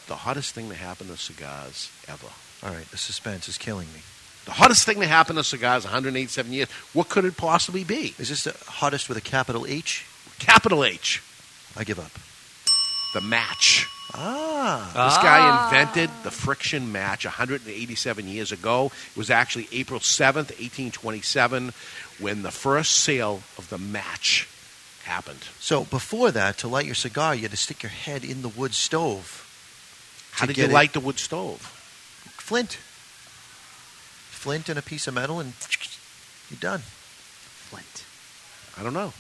the 0.07 0.15
hottest 0.15 0.55
thing 0.55 0.69
to 0.69 0.75
happen 0.75 1.07
to 1.07 1.17
cigars 1.17 1.91
ever. 2.07 2.27
All 2.63 2.73
right, 2.73 2.89
the 2.89 2.97
suspense 2.97 3.49
is 3.49 3.57
killing 3.57 3.87
me. 3.93 3.99
The 4.45 4.51
hottest 4.51 4.85
thing 4.85 5.01
to 5.01 5.07
happen 5.07 5.35
to 5.35 5.43
cigars 5.43 5.83
187 5.83 6.53
years. 6.53 6.69
What 6.93 7.09
could 7.09 7.25
it 7.25 7.35
possibly 7.35 7.83
be? 7.83 8.15
Is 8.17 8.29
this 8.29 8.45
the 8.45 8.55
hottest 8.65 9.09
with 9.09 9.17
a 9.17 9.21
capital 9.21 9.65
H? 9.67 10.05
Capital 10.39 10.85
H. 10.85 11.21
I 11.75 11.83
give 11.83 11.99
up. 11.99 12.11
The 13.13 13.21
match. 13.21 13.87
Ah. 14.13 14.91
This 14.93 15.17
guy 15.17 15.65
invented 15.65 16.09
the 16.23 16.31
friction 16.31 16.93
match 16.93 17.25
187 17.25 18.27
years 18.27 18.53
ago. 18.53 18.91
It 19.11 19.17
was 19.17 19.29
actually 19.29 19.67
April 19.73 19.99
7th, 19.99 20.51
1827, 20.59 21.73
when 22.19 22.41
the 22.41 22.51
first 22.51 22.99
sale 22.99 23.41
of 23.57 23.69
the 23.69 23.77
match 23.77 24.47
happened. 25.03 25.39
So 25.59 25.83
before 25.85 26.31
that, 26.31 26.57
to 26.59 26.67
light 26.67 26.85
your 26.85 26.95
cigar, 26.95 27.35
you 27.35 27.41
had 27.43 27.51
to 27.51 27.57
stick 27.57 27.83
your 27.83 27.89
head 27.91 28.23
in 28.23 28.41
the 28.41 28.49
wood 28.49 28.73
stove. 28.73 29.47
How 30.31 30.45
did 30.45 30.57
you 30.57 30.63
get 30.63 30.69
it- 30.71 30.73
light 30.73 30.93
the 30.93 30.99
wood 30.99 31.19
stove? 31.19 31.61
Flint. 32.37 32.77
Flint 34.31 34.69
and 34.69 34.79
a 34.79 34.81
piece 34.81 35.07
of 35.07 35.13
metal, 35.13 35.39
and 35.39 35.53
you're 36.49 36.59
done. 36.59 36.81
Flint. 36.81 38.03
I 38.77 38.83
don't 38.83 38.93
know. 38.93 39.13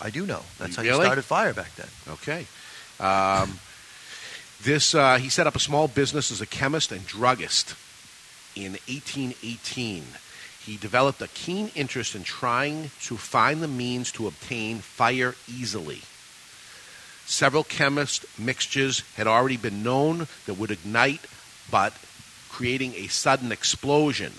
I 0.00 0.10
do 0.10 0.24
know. 0.26 0.42
That's 0.58 0.76
how 0.76 0.82
Really? 0.82 0.98
you 0.98 1.04
started 1.04 1.22
fire 1.24 1.52
back 1.52 1.74
then. 1.76 1.88
Okay. 2.08 2.46
Um, 3.00 3.58
This 4.60 4.92
uh, 4.94 5.18
he 5.18 5.28
set 5.28 5.46
up 5.46 5.54
a 5.54 5.60
small 5.60 5.86
business 5.86 6.32
as 6.32 6.40
a 6.40 6.46
chemist 6.46 6.90
and 6.90 7.06
druggist 7.06 7.74
in 8.56 8.72
1818. 8.88 10.04
He 10.68 10.76
developed 10.76 11.22
a 11.22 11.28
keen 11.28 11.70
interest 11.74 12.14
in 12.14 12.24
trying 12.24 12.90
to 13.04 13.16
find 13.16 13.62
the 13.62 13.68
means 13.68 14.12
to 14.12 14.26
obtain 14.26 14.80
fire 14.80 15.34
easily. 15.48 16.02
Several 17.24 17.64
chemist 17.64 18.26
mixtures 18.38 19.02
had 19.16 19.26
already 19.26 19.56
been 19.56 19.82
known 19.82 20.28
that 20.44 20.58
would 20.58 20.70
ignite, 20.70 21.22
but 21.70 21.94
creating 22.50 22.92
a 22.96 23.06
sudden 23.06 23.50
explosion 23.50 24.34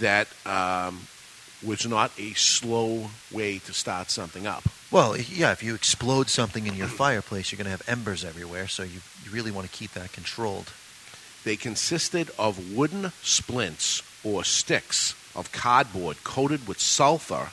that 0.00 0.26
um, 0.44 1.06
was 1.64 1.86
not 1.86 2.10
a 2.18 2.34
slow 2.34 3.10
way 3.30 3.60
to 3.60 3.72
start 3.72 4.10
something 4.10 4.48
up. 4.48 4.64
Well, 4.90 5.16
yeah, 5.16 5.52
if 5.52 5.62
you 5.62 5.76
explode 5.76 6.28
something 6.28 6.66
in 6.66 6.74
your 6.74 6.88
fireplace, 6.88 7.52
you're 7.52 7.56
going 7.58 7.66
to 7.66 7.70
have 7.70 7.88
embers 7.88 8.24
everywhere, 8.24 8.66
so 8.66 8.82
you, 8.82 9.00
you 9.24 9.30
really 9.30 9.52
want 9.52 9.70
to 9.70 9.78
keep 9.78 9.92
that 9.92 10.10
controlled. 10.10 10.72
They 11.44 11.54
consisted 11.54 12.32
of 12.36 12.74
wooden 12.76 13.12
splints 13.22 14.02
or 14.24 14.44
sticks 14.44 15.14
of 15.34 15.52
cardboard 15.52 16.22
coated 16.24 16.66
with 16.66 16.80
sulfur, 16.80 17.50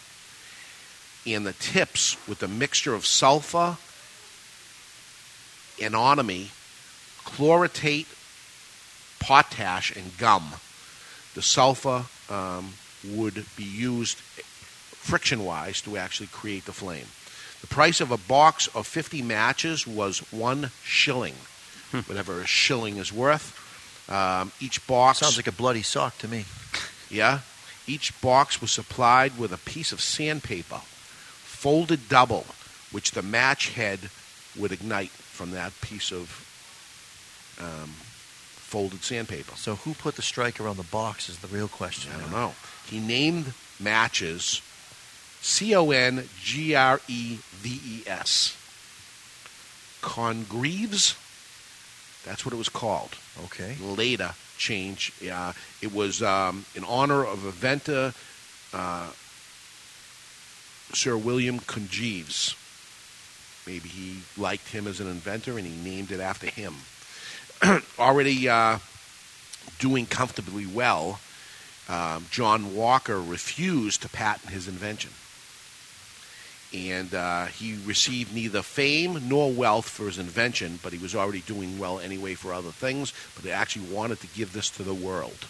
and 1.28 1.46
the 1.46 1.54
tips 1.54 2.18
with 2.28 2.42
a 2.44 2.48
mixture 2.48 2.94
of 2.94 3.06
sulfur, 3.06 3.78
anomy, 5.80 6.50
chlorate, 7.24 8.06
potash, 9.20 9.96
and 9.96 10.18
gum. 10.18 10.54
The 11.34 11.42
sulfur 11.42 12.06
um, 12.30 12.74
would 13.04 13.46
be 13.56 13.64
used 13.64 14.18
friction 14.18 15.46
wise 15.46 15.82
to 15.82 15.98
actually 15.98 16.28
create 16.28 16.66
the 16.66 16.72
flame. 16.72 17.08
The 17.62 17.68
price 17.68 18.02
of 18.02 18.12
a 18.12 18.18
box 18.18 18.68
of 18.76 18.88
50 18.88 19.22
matches 19.22 19.88
was 19.88 20.20
one 20.32 20.72
shilling, 20.84 21.36
whatever 22.06 22.42
a 22.42 22.48
shilling 22.48 22.98
is 22.98 23.12
worth. 23.12 23.62
Um, 24.08 24.52
each 24.60 24.86
box 24.88 25.20
Sounds 25.20 25.38
like 25.38 25.48
a 25.48 25.52
bloody 25.52 25.82
sock 25.82 26.18
to 26.20 26.28
me. 26.28 26.46
yeah. 27.10 27.40
Each 27.88 28.20
box 28.22 28.62
was 28.62 28.72
supplied 28.72 29.38
with 29.38 29.52
a 29.52 29.58
piece 29.58 29.92
of 29.92 30.02
sandpaper, 30.02 30.82
folded 30.84 32.10
double, 32.10 32.46
which 32.92 33.12
the 33.12 33.22
match 33.22 33.70
head 33.74 34.00
would 34.58 34.72
ignite 34.72 35.10
from 35.10 35.52
that 35.52 35.74
piece 35.82 36.12
of 36.12 36.42
um, 37.60 37.90
folded 37.90 39.04
sandpaper. 39.04 39.56
So 39.56 39.76
who 39.76 39.94
put 39.94 40.16
the 40.16 40.22
striker 40.22 40.68
on 40.68 40.78
the 40.78 40.84
box 40.84 41.30
is 41.30 41.40
the 41.40 41.48
real 41.48 41.68
question. 41.68 42.12
I 42.16 42.20
don't 42.20 42.32
know. 42.32 42.54
He 42.88 43.00
named 43.00 43.54
matches 43.80 44.62
C 45.42 45.76
O 45.76 45.92
N 45.92 46.28
G 46.42 46.74
R 46.74 47.00
E 47.08 47.38
V 47.52 47.80
E 47.86 48.04
S. 48.08 48.58
Congreves. 50.02 51.16
That's 52.26 52.46
what 52.46 52.54
it 52.54 52.58
was 52.58 52.70
called. 52.70 53.16
Okay. 53.46 53.76
Later 53.82 54.34
change. 54.58 55.12
Uh, 55.30 55.54
it 55.82 55.94
was 55.94 56.24
um, 56.24 56.66
in 56.76 56.84
honor 56.84 57.26
of 57.26 57.46
inventor 57.46 58.14
uh, 58.74 59.10
Sir 60.94 61.18
William 61.18 61.60
Congreves. 61.60 62.56
Maybe 63.68 63.90
he 63.90 64.22
liked 64.38 64.70
him 64.70 64.88
as 64.88 65.00
an 65.00 65.08
inventor 65.08 65.58
and 65.58 65.68
he 65.68 65.90
named 65.90 66.12
it 66.12 66.20
after 66.20 66.48
him. 66.48 66.76
Already 68.00 68.48
uh, 68.48 68.80
doing 69.80 70.06
comfortably 70.06 70.66
well, 70.66 71.20
um, 71.90 72.26
John 72.32 72.76
Walker 72.76 73.22
refused 73.22 74.02
to 74.04 74.10
patent 74.10 74.52
his 74.52 74.68
invention. 74.68 75.12
And 76.76 77.14
uh, 77.14 77.46
he 77.46 77.78
received 77.86 78.36
neither 78.36 78.62
fame 78.62 79.30
nor 79.30 79.50
wealth 79.50 79.88
for 79.88 80.08
his 80.08 80.20
invention, 80.20 80.78
but 80.84 80.92
he 80.92 81.00
was 81.00 81.16
already 81.16 81.40
doing 81.42 81.80
well 81.80 82.00
anyway 82.00 82.34
for 82.34 82.54
other 82.54 82.72
things. 82.72 83.14
But 83.34 83.46
he 83.46 83.52
actually 83.52 83.88
wanted 83.88 84.20
to 84.20 84.28
give 84.28 84.52
this 84.52 84.70
to 84.72 84.84
the 84.84 84.94
world. 84.94 85.48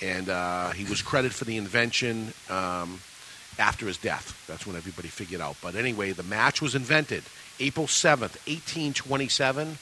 And 0.00 0.28
uh, 0.28 0.70
he 0.70 0.84
was 0.84 1.02
credited 1.02 1.34
for 1.34 1.44
the 1.44 1.56
invention 1.56 2.32
um, 2.48 3.00
after 3.58 3.86
his 3.86 3.98
death. 3.98 4.44
That's 4.46 4.66
when 4.66 4.76
everybody 4.76 5.08
figured 5.08 5.40
out. 5.40 5.56
But 5.60 5.74
anyway, 5.74 6.12
the 6.12 6.22
match 6.22 6.62
was 6.62 6.76
invented 6.76 7.24
April 7.58 7.86
7th, 7.86 8.36
1827. 8.46 9.78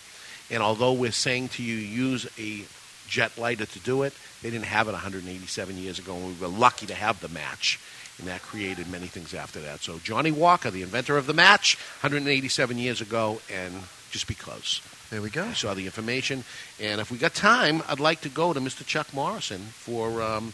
And 0.50 0.62
although 0.62 0.92
we're 0.94 1.12
saying 1.12 1.48
to 1.50 1.62
you, 1.62 1.76
use 1.76 2.26
a 2.38 2.64
jet 3.06 3.36
lighter 3.36 3.66
to 3.66 3.78
do 3.80 4.02
it, 4.02 4.14
they 4.42 4.48
didn't 4.50 4.64
have 4.64 4.88
it 4.88 4.92
187 4.92 5.76
years 5.76 5.98
ago, 5.98 6.14
and 6.14 6.26
we 6.26 6.40
were 6.40 6.48
lucky 6.48 6.86
to 6.86 6.94
have 6.94 7.20
the 7.20 7.28
match. 7.28 7.78
And 8.18 8.28
that 8.28 8.42
created 8.42 8.90
many 8.90 9.06
things 9.06 9.34
after 9.34 9.60
that. 9.60 9.80
So, 9.80 9.98
Johnny 9.98 10.30
Walker, 10.30 10.70
the 10.70 10.82
inventor 10.82 11.16
of 11.16 11.26
the 11.26 11.32
match, 11.32 11.76
187 12.02 12.78
years 12.78 13.00
ago, 13.00 13.40
and 13.52 13.74
just 14.10 14.26
because. 14.26 14.80
There 15.10 15.20
we 15.20 15.30
go. 15.30 15.44
I 15.44 15.52
saw 15.54 15.74
the 15.74 15.86
information. 15.86 16.44
And 16.80 17.00
if 17.00 17.10
we 17.10 17.18
got 17.18 17.34
time, 17.34 17.82
I'd 17.88 18.00
like 18.00 18.20
to 18.22 18.28
go 18.28 18.52
to 18.52 18.60
Mr. 18.60 18.86
Chuck 18.86 19.12
Morrison 19.12 19.60
for. 19.60 20.22
Um, 20.22 20.52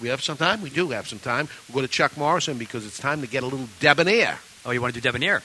we 0.00 0.08
have 0.08 0.22
some 0.22 0.36
time? 0.36 0.60
We 0.60 0.70
do 0.70 0.90
have 0.90 1.06
some 1.06 1.20
time. 1.20 1.48
We'll 1.68 1.82
go 1.82 1.86
to 1.86 1.92
Chuck 1.92 2.16
Morrison 2.16 2.58
because 2.58 2.84
it's 2.84 2.98
time 2.98 3.20
to 3.20 3.28
get 3.28 3.44
a 3.44 3.46
little 3.46 3.68
debonair. 3.78 4.38
Oh, 4.66 4.72
you 4.72 4.80
want 4.80 4.92
to 4.92 5.00
do 5.00 5.06
debonair? 5.06 5.42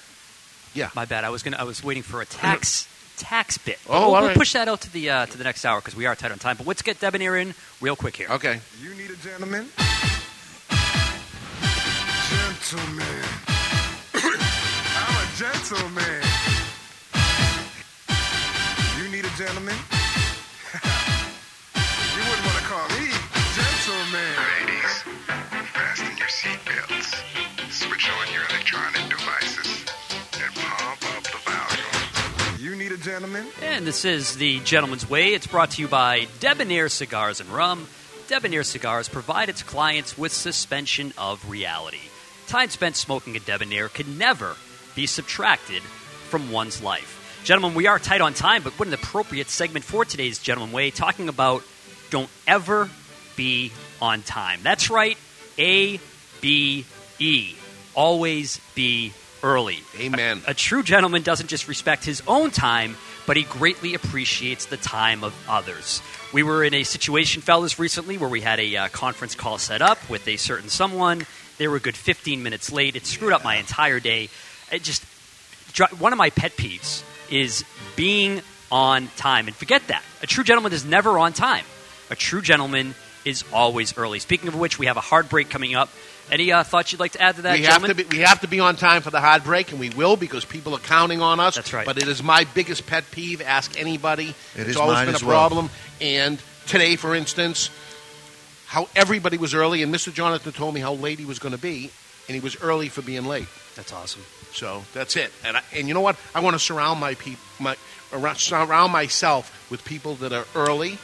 Yeah. 0.73 0.89
My 0.95 1.05
bad. 1.05 1.23
I 1.23 1.29
was 1.29 1.43
gonna. 1.43 1.57
I 1.57 1.63
was 1.63 1.83
waiting 1.83 2.03
for 2.03 2.21
a 2.21 2.25
tax 2.25 2.87
tax 3.17 3.57
bit. 3.57 3.77
Oh, 3.87 4.07
we'll, 4.07 4.15
all 4.15 4.23
we'll 4.23 4.33
push 4.33 4.53
that 4.53 4.67
out 4.67 4.81
to 4.81 4.93
the 4.93 5.09
uh, 5.09 5.25
to 5.25 5.37
the 5.37 5.43
next 5.43 5.65
hour 5.65 5.79
because 5.79 5.95
we 5.95 6.05
are 6.05 6.15
tight 6.15 6.31
on 6.31 6.39
time. 6.39 6.57
But 6.57 6.67
let's 6.67 6.81
get 6.81 6.99
debonair 6.99 7.35
in 7.37 7.53
real 7.81 7.95
quick 7.95 8.15
here. 8.15 8.27
Okay. 8.29 8.59
You 8.81 8.95
need 8.95 9.11
a 9.11 9.17
gentleman? 9.17 9.67
Gentleman. 12.61 13.23
I'm 14.13 15.15
a 15.15 15.27
gentleman. 15.37 16.21
You 18.97 19.09
need 19.09 19.25
a 19.25 19.33
gentleman? 19.37 19.75
you 21.75 22.21
wouldn't 22.21 22.45
want 22.45 22.57
to 22.57 22.63
call 22.63 22.87
me 22.89 23.09
gentleman. 23.55 24.35
Ladies, 24.59 25.03
fasten 25.73 26.17
your 26.17 26.27
seatbelts. 26.27 27.71
Switch 27.71 28.09
on 28.09 28.33
your 28.33 28.43
electronic 28.49 29.09
devices 29.09 29.85
and 30.43 30.53
pump 30.55 31.17
up 31.17 31.23
the 31.23 31.37
volume. 31.45 32.59
You 32.59 32.75
need 32.75 32.91
a 32.91 32.97
gentleman? 32.97 33.47
And 33.63 33.87
this 33.87 34.05
is 34.05 34.35
the 34.35 34.59
Gentleman's 34.59 35.09
Way. 35.09 35.33
It's 35.33 35.47
brought 35.47 35.71
to 35.71 35.81
you 35.81 35.87
by 35.87 36.27
Debonair 36.39 36.89
Cigars 36.89 37.39
and 37.39 37.49
Rum. 37.49 37.87
Debonair 38.27 38.63
Cigars 38.63 39.09
provide 39.09 39.49
its 39.49 39.63
clients 39.63 40.17
with 40.17 40.33
suspension 40.33 41.13
of 41.17 41.49
reality. 41.49 42.08
Time 42.49 42.71
spent 42.71 42.95
smoking 42.95 43.35
a 43.35 43.39
Debonair 43.39 43.89
can 43.89 44.17
never 44.17 44.55
be 44.95 45.05
subtracted 45.05 45.83
from 45.83 46.51
one's 46.51 46.81
life. 46.81 47.41
Gentlemen, 47.43 47.77
we 47.77 47.85
are 47.85 47.99
tight 47.99 48.21
on 48.21 48.33
time, 48.33 48.63
but 48.63 48.73
what 48.79 48.87
an 48.87 48.93
appropriate 48.95 49.49
segment 49.49 49.85
for 49.85 50.03
today's 50.03 50.39
Gentleman 50.39 50.73
Way, 50.73 50.89
talking 50.89 51.29
about 51.29 51.61
don't 52.09 52.29
ever 52.47 52.89
be 53.35 53.71
on 54.01 54.23
time. 54.23 54.61
That's 54.63 54.89
right, 54.89 55.15
A 55.59 55.99
B 56.41 56.85
E. 57.19 57.53
Always 57.93 58.59
be 58.73 59.13
early. 59.43 59.77
Amen. 59.99 60.41
A, 60.47 60.51
a 60.51 60.53
true 60.55 60.81
gentleman 60.81 61.21
doesn't 61.21 61.49
just 61.49 61.67
respect 61.67 62.03
his 62.03 62.23
own 62.27 62.49
time, 62.49 62.97
but 63.27 63.37
he 63.37 63.43
greatly 63.43 63.93
appreciates 63.93 64.65
the 64.65 64.77
time 64.77 65.23
of 65.23 65.35
others. 65.47 66.01
We 66.33 66.41
were 66.41 66.63
in 66.63 66.73
a 66.73 66.81
situation, 66.81 67.43
fellas, 67.43 67.77
recently 67.77 68.17
where 68.17 68.27
we 68.27 68.41
had 68.41 68.59
a 68.59 68.75
uh, 68.75 68.87
conference 68.87 69.35
call 69.35 69.59
set 69.59 69.83
up 69.83 70.09
with 70.09 70.27
a 70.27 70.37
certain 70.37 70.69
someone. 70.69 71.27
They 71.59 71.67
were 71.67 71.75
a 71.75 71.79
good 71.79 71.95
15 71.95 72.41
minutes 72.41 72.71
late. 72.71 72.95
It 72.95 73.05
screwed 73.05 73.33
up 73.33 73.43
my 73.43 73.57
entire 73.57 73.99
day. 73.99 74.29
It 74.71 74.81
just 74.81 75.03
one 75.99 76.11
of 76.13 76.17
my 76.17 76.31
pet 76.31 76.53
peeves 76.53 77.03
is 77.29 77.63
being 77.95 78.41
on 78.71 79.07
time. 79.17 79.47
And 79.47 79.55
forget 79.55 79.85
that. 79.87 80.03
A 80.23 80.27
true 80.27 80.43
gentleman 80.43 80.73
is 80.73 80.85
never 80.85 81.19
on 81.19 81.33
time. 81.33 81.65
A 82.09 82.15
true 82.15 82.41
gentleman 82.41 82.95
is 83.25 83.43
always 83.53 83.97
early. 83.97 84.19
Speaking 84.19 84.47
of 84.47 84.55
which, 84.57 84.79
we 84.79 84.87
have 84.87 84.97
a 84.97 85.01
hard 85.01 85.29
break 85.29 85.49
coming 85.49 85.75
up. 85.75 85.89
Any 86.31 86.51
uh, 86.51 86.63
thoughts 86.63 86.91
you'd 86.91 86.99
like 86.99 87.13
to 87.13 87.21
add 87.21 87.35
to 87.37 87.41
that, 87.43 87.57
we 87.57 87.65
have 87.65 87.83
to 87.85 87.95
be 87.95 88.03
we 88.03 88.19
have 88.19 88.41
to 88.41 88.47
be 88.47 88.59
on 88.59 88.75
time 88.75 89.01
for 89.01 89.09
the 89.09 89.19
hard 89.19 89.43
break, 89.43 89.71
and 89.71 89.79
we 89.79 89.89
will 89.89 90.15
because 90.15 90.45
people 90.45 90.75
are 90.75 90.79
counting 90.79 91.21
on 91.21 91.39
us. 91.39 91.55
That's 91.55 91.73
right. 91.73 91.85
But 91.85 91.97
it 91.97 92.07
is 92.07 92.21
my 92.21 92.45
biggest 92.53 92.85
pet 92.85 93.03
peeve. 93.11 93.41
Ask 93.41 93.79
anybody. 93.79 94.29
It 94.55 94.61
it's 94.61 94.69
is 94.69 94.77
always 94.77 94.95
mine 94.97 95.05
been 95.07 95.15
as 95.15 95.23
a 95.23 95.25
well. 95.25 95.47
problem. 95.47 95.69
And 95.99 96.39
today, 96.67 96.95
for 96.97 97.15
instance, 97.15 97.71
how 98.69 98.87
everybody 98.95 99.37
was 99.37 99.53
early, 99.53 99.81
and 99.83 99.93
Mr. 99.93 100.13
Jonathan 100.13 100.51
told 100.53 100.73
me 100.75 100.79
how 100.79 100.93
late 100.93 101.17
he 101.19 101.25
was 101.25 101.39
going 101.39 101.53
to 101.55 101.61
be, 101.61 101.89
and 102.27 102.35
he 102.35 102.39
was 102.39 102.55
early 102.61 102.87
for 102.87 103.01
being 103.01 103.25
late. 103.25 103.47
That's 103.75 103.91
awesome. 103.91 104.21
So 104.53 104.83
that's 104.93 105.15
it. 105.15 105.31
And 105.43 105.57
I, 105.57 105.61
and 105.73 105.87
you 105.87 105.93
know 105.93 106.01
what? 106.01 106.15
I 106.35 106.39
want 106.41 106.53
to 106.55 106.59
surround 106.59 106.99
my 106.99 107.15
peop 107.15 107.39
my 107.59 107.75
around, 108.13 108.37
surround 108.37 108.91
myself 108.93 109.67
with 109.71 109.83
people 109.85 110.15
that 110.15 110.31
are 110.33 110.45
early 110.55 110.97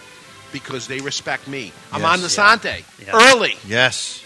because 0.54 0.88
they 0.88 1.00
respect 1.02 1.48
me. 1.48 1.72
I'm 1.92 2.02
Yes. 2.02 2.14
on 2.14 2.22
the 2.22 2.30
Sante 2.30 2.86
Yeah. 3.04 3.12
early. 3.34 3.56
Yes. 3.68 4.22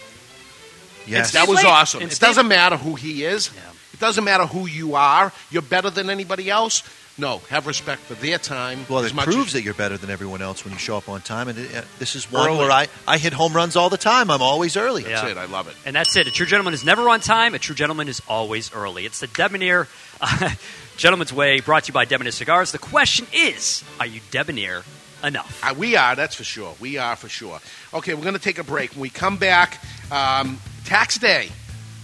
Yes. 1.06 1.32
That 1.32 1.48
was 1.48 1.58
late. 1.58 1.66
awesome. 1.66 2.02
And 2.02 2.12
It 2.12 2.20
doesn't 2.20 2.46
matter 2.48 2.76
who 2.76 2.94
he 2.94 3.24
is. 3.24 3.50
It 3.92 4.00
doesn't 4.00 4.24
matter 4.24 4.46
who 4.46 4.66
you 4.66 4.94
are. 4.94 5.32
You're 5.50 5.62
better 5.62 5.90
than 5.90 6.08
anybody 6.10 6.48
else. 6.50 6.82
No, 7.20 7.38
have 7.50 7.66
respect 7.66 8.00
for 8.00 8.14
their 8.14 8.38
time. 8.38 8.86
Well, 8.88 9.00
as 9.00 9.12
it 9.12 9.16
proves 9.18 9.48
as, 9.48 9.52
that 9.52 9.62
you're 9.62 9.74
better 9.74 9.98
than 9.98 10.08
everyone 10.08 10.40
else 10.40 10.64
when 10.64 10.72
you 10.72 10.78
show 10.78 10.96
up 10.96 11.06
on 11.06 11.20
time. 11.20 11.48
And 11.48 11.58
it, 11.58 11.76
uh, 11.76 11.82
this 11.98 12.16
is 12.16 12.32
one 12.32 12.48
Early. 12.48 12.58
where 12.58 12.70
I, 12.70 12.88
I 13.06 13.18
hit 13.18 13.34
home 13.34 13.52
runs 13.52 13.76
all 13.76 13.90
the 13.90 13.98
time. 13.98 14.30
I'm 14.30 14.40
always 14.40 14.74
early. 14.74 15.02
That's 15.02 15.22
yeah. 15.24 15.32
It. 15.32 15.36
I 15.36 15.44
love 15.44 15.68
it. 15.68 15.76
And 15.84 15.94
that's 15.94 16.16
it. 16.16 16.26
A 16.26 16.30
true 16.30 16.46
gentleman 16.46 16.72
is 16.72 16.82
never 16.82 17.10
on 17.10 17.20
time. 17.20 17.54
A 17.54 17.58
true 17.58 17.74
gentleman 17.74 18.08
is 18.08 18.22
always 18.26 18.72
early. 18.72 19.04
It's 19.04 19.20
the 19.20 19.26
Debonair 19.26 19.86
uh, 20.22 20.50
Gentleman's 20.96 21.30
Way 21.30 21.60
brought 21.60 21.84
to 21.84 21.88
you 21.88 21.92
by 21.92 22.06
Debonair 22.06 22.32
Cigars. 22.32 22.72
The 22.72 22.78
question 22.78 23.26
is 23.34 23.84
are 23.98 24.06
you 24.06 24.22
debonair 24.30 24.82
enough? 25.22 25.60
Uh, 25.62 25.74
we 25.74 25.96
are, 25.96 26.16
that's 26.16 26.36
for 26.36 26.44
sure. 26.44 26.74
We 26.80 26.96
are 26.96 27.16
for 27.16 27.28
sure. 27.28 27.60
Okay, 27.92 28.14
we're 28.14 28.22
going 28.22 28.32
to 28.32 28.40
take 28.40 28.58
a 28.58 28.64
break. 28.64 28.92
When 28.92 29.00
we 29.00 29.10
come 29.10 29.36
back, 29.36 29.78
um, 30.10 30.58
tax 30.86 31.18
day. 31.18 31.50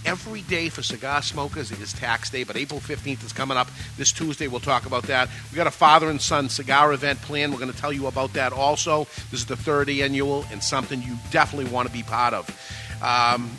Every 0.07 0.41
day 0.43 0.69
for 0.69 0.81
cigar 0.81 1.21
smokers 1.21 1.69
it 1.69 1.81
is 1.81 1.91
tax 1.91 2.29
day, 2.29 2.45
but 2.45 2.55
April 2.55 2.79
15th 2.79 3.25
is 3.25 3.33
coming 3.33 3.57
up 3.57 3.67
this 3.97 4.13
Tuesday. 4.13 4.47
We'll 4.47 4.61
talk 4.61 4.85
about 4.85 5.03
that. 5.07 5.27
we 5.51 5.57
got 5.57 5.67
a 5.67 5.71
father 5.71 6.09
and 6.09 6.21
son 6.21 6.47
cigar 6.47 6.93
event 6.93 7.21
planned. 7.23 7.51
We're 7.51 7.59
going 7.59 7.73
to 7.73 7.77
tell 7.77 7.91
you 7.91 8.07
about 8.07 8.31
that 8.31 8.53
also. 8.53 9.03
This 9.31 9.41
is 9.41 9.47
the 9.47 9.57
third 9.57 9.89
annual 9.89 10.45
and 10.49 10.63
something 10.63 11.01
you 11.01 11.17
definitely 11.29 11.69
want 11.69 11.89
to 11.89 11.93
be 11.93 12.03
part 12.03 12.33
of. 12.33 12.47
Um, 13.03 13.51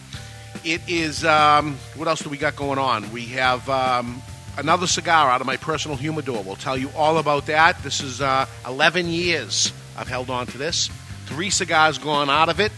it 0.65 0.81
is, 0.89 1.23
um, 1.23 1.77
what 1.97 2.09
else 2.09 2.23
do 2.23 2.31
we 2.31 2.39
got 2.39 2.57
going 2.57 2.79
on? 2.79 3.13
We 3.13 3.27
have 3.27 3.69
um, 3.69 4.23
another 4.57 4.87
cigar 4.87 5.31
out 5.31 5.43
of 5.43 5.47
my 5.47 5.59
personal 5.59 5.99
humidor. 5.99 6.43
We'll 6.43 6.57
tell 6.57 6.79
you 6.79 6.89
all 6.97 7.19
about 7.19 7.45
that. 7.49 7.83
This 7.83 8.01
is 8.01 8.23
uh, 8.23 8.47
11 8.67 9.09
years 9.09 9.71
I've 9.99 10.09
held 10.09 10.31
on 10.31 10.47
to 10.47 10.57
this. 10.57 10.89
Three 11.27 11.51
cigars 11.51 11.99
gone 11.99 12.31
out 12.31 12.49
of 12.49 12.59
it. 12.59 12.73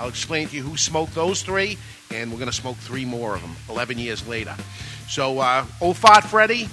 I'll 0.00 0.08
explain 0.08 0.48
to 0.48 0.56
you 0.56 0.62
who 0.62 0.76
smoked 0.76 1.14
those 1.14 1.42
three, 1.42 1.78
and 2.14 2.30
we're 2.30 2.38
going 2.38 2.50
to 2.50 2.56
smoke 2.56 2.76
three 2.76 3.04
more 3.04 3.34
of 3.34 3.42
them 3.42 3.56
11 3.68 3.98
years 3.98 4.26
later. 4.26 4.54
So, 5.08 5.40
uh, 5.40 5.64
Fart 5.64 6.24
Freddy, 6.24 6.68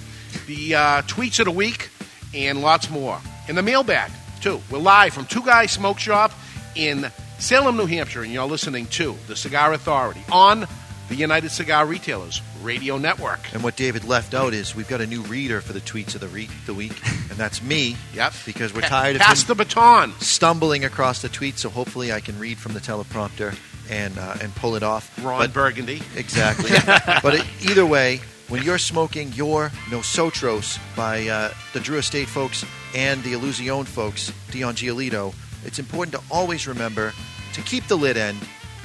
the 0.46 0.74
uh, 0.74 1.02
tweets 1.02 1.40
of 1.40 1.46
the 1.46 1.50
week, 1.50 1.90
and 2.34 2.62
lots 2.62 2.88
more. 2.88 3.20
In 3.48 3.56
the 3.56 3.62
mailbag, 3.62 4.10
too. 4.40 4.60
We're 4.70 4.78
live 4.78 5.12
from 5.12 5.26
Two 5.26 5.42
Guys 5.42 5.72
Smoke 5.72 5.98
Shop 5.98 6.32
in 6.74 7.10
Salem, 7.38 7.76
New 7.76 7.86
Hampshire, 7.86 8.22
and 8.22 8.32
you're 8.32 8.46
listening 8.46 8.86
to 8.86 9.16
the 9.26 9.36
Cigar 9.36 9.72
Authority 9.72 10.22
on 10.30 10.66
the 11.08 11.14
United 11.16 11.50
Cigar 11.50 11.84
Retailers 11.86 12.40
Radio 12.62 12.96
Network. 12.96 13.40
And 13.52 13.62
what 13.62 13.76
David 13.76 14.04
left 14.04 14.34
out 14.34 14.54
is 14.54 14.74
we've 14.74 14.88
got 14.88 15.00
a 15.00 15.06
new 15.06 15.20
reader 15.22 15.60
for 15.60 15.72
the 15.72 15.80
tweets 15.80 16.14
of 16.14 16.20
the, 16.20 16.28
re- 16.28 16.48
the 16.66 16.72
week, 16.74 16.92
and 17.28 17.38
that's 17.38 17.62
me. 17.62 17.96
Yep. 18.14 18.32
Because 18.46 18.72
we're 18.74 18.82
tired 18.82 19.16
of 19.16 19.22
pass 19.22 19.42
him 19.42 19.48
the 19.48 19.54
baton. 19.56 20.12
stumbling 20.20 20.84
across 20.84 21.22
the 21.22 21.28
tweets. 21.28 21.58
So 21.58 21.70
hopefully 21.70 22.12
I 22.12 22.20
can 22.20 22.38
read 22.38 22.58
from 22.58 22.72
the 22.74 22.80
teleprompter 22.80 23.54
and 23.90 24.16
uh, 24.18 24.34
and 24.40 24.54
pull 24.54 24.76
it 24.76 24.82
off. 24.82 25.10
Ron 25.24 25.40
But- 25.40 25.52
Burgundy. 25.52 26.02
Exactly. 26.16 26.70
but 27.22 27.34
it, 27.34 27.46
either 27.68 27.84
way, 27.86 28.20
when 28.48 28.62
you're 28.62 28.78
smoking 28.78 29.32
your 29.32 29.70
Nosotros 29.90 30.78
by 30.94 31.26
uh, 31.28 31.52
the 31.72 31.80
Drew 31.80 31.98
Estate 31.98 32.28
folks 32.28 32.64
and 32.94 33.22
the 33.24 33.32
Illusione 33.32 33.86
folks, 33.86 34.30
Dion 34.50 34.74
Giolito, 34.74 35.34
it's 35.64 35.78
important 35.78 36.14
to 36.16 36.22
always 36.30 36.68
remember 36.68 37.12
to 37.54 37.62
keep 37.62 37.86
the 37.88 37.96
lid 37.96 38.16
end 38.18 38.38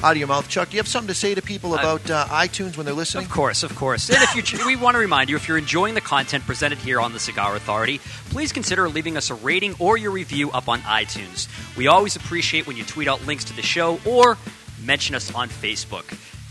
out 0.04 0.12
of 0.12 0.18
your 0.18 0.28
mouth. 0.28 0.48
Chuck, 0.48 0.70
do 0.70 0.76
you 0.76 0.80
have 0.80 0.88
something 0.88 1.08
to 1.08 1.14
say 1.14 1.36
to 1.36 1.42
people 1.42 1.74
about 1.74 2.10
uh, 2.10 2.26
iTunes 2.28 2.78
when 2.78 2.86
they're 2.86 2.96
listening? 2.96 3.26
Of 3.26 3.32
course, 3.32 3.64
of 3.64 3.76
course. 3.76 4.10
And 4.10 4.22
if 4.22 4.54
you, 4.54 4.66
we 4.66 4.76
want 4.76 4.96
to 4.96 5.00
remind 5.00 5.30
you, 5.30 5.36
if 5.36 5.48
you're 5.48 5.58
enjoying 5.58 5.94
the 5.96 6.02
content 6.02 6.46
presented 6.46 6.78
here 6.78 7.00
on 7.00 7.14
the 7.14 7.20
Cigar 7.20 7.56
Authority, 7.56 8.00
please 8.30 8.52
consider 8.52 8.88
leaving 8.90 9.18
us 9.18 9.30
a 9.30 9.36
rating 9.36 9.76
or 9.80 9.98
your 9.98 10.12
review 10.12 10.52
up 10.52 10.70
on 10.70 10.80
iTunes. 10.82 11.48
We 11.76 11.88
always 11.88 12.16
appreciate 12.16 12.68
when 12.68 12.78
you 12.78 12.84
tweet 12.84 13.08
out 13.08 13.26
links 13.26 13.46
to 13.46 13.56
the 13.56 13.62
show 13.62 14.00
or 14.06 14.38
mention 14.84 15.16
us 15.16 15.34
on 15.34 15.50
Facebook. 15.50 16.04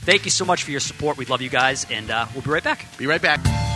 Thank 0.03 0.25
you 0.25 0.31
so 0.31 0.45
much 0.45 0.63
for 0.63 0.71
your 0.71 0.81
support. 0.81 1.17
We 1.17 1.25
love 1.25 1.43
you 1.43 1.51
guys, 1.51 1.87
and 1.91 2.11
uh, 2.11 2.27
we'll 2.33 2.43
be 2.43 2.51
right 2.51 2.63
back. 2.63 2.97
Be 2.97 3.07
right 3.07 3.23
back. 3.23 3.76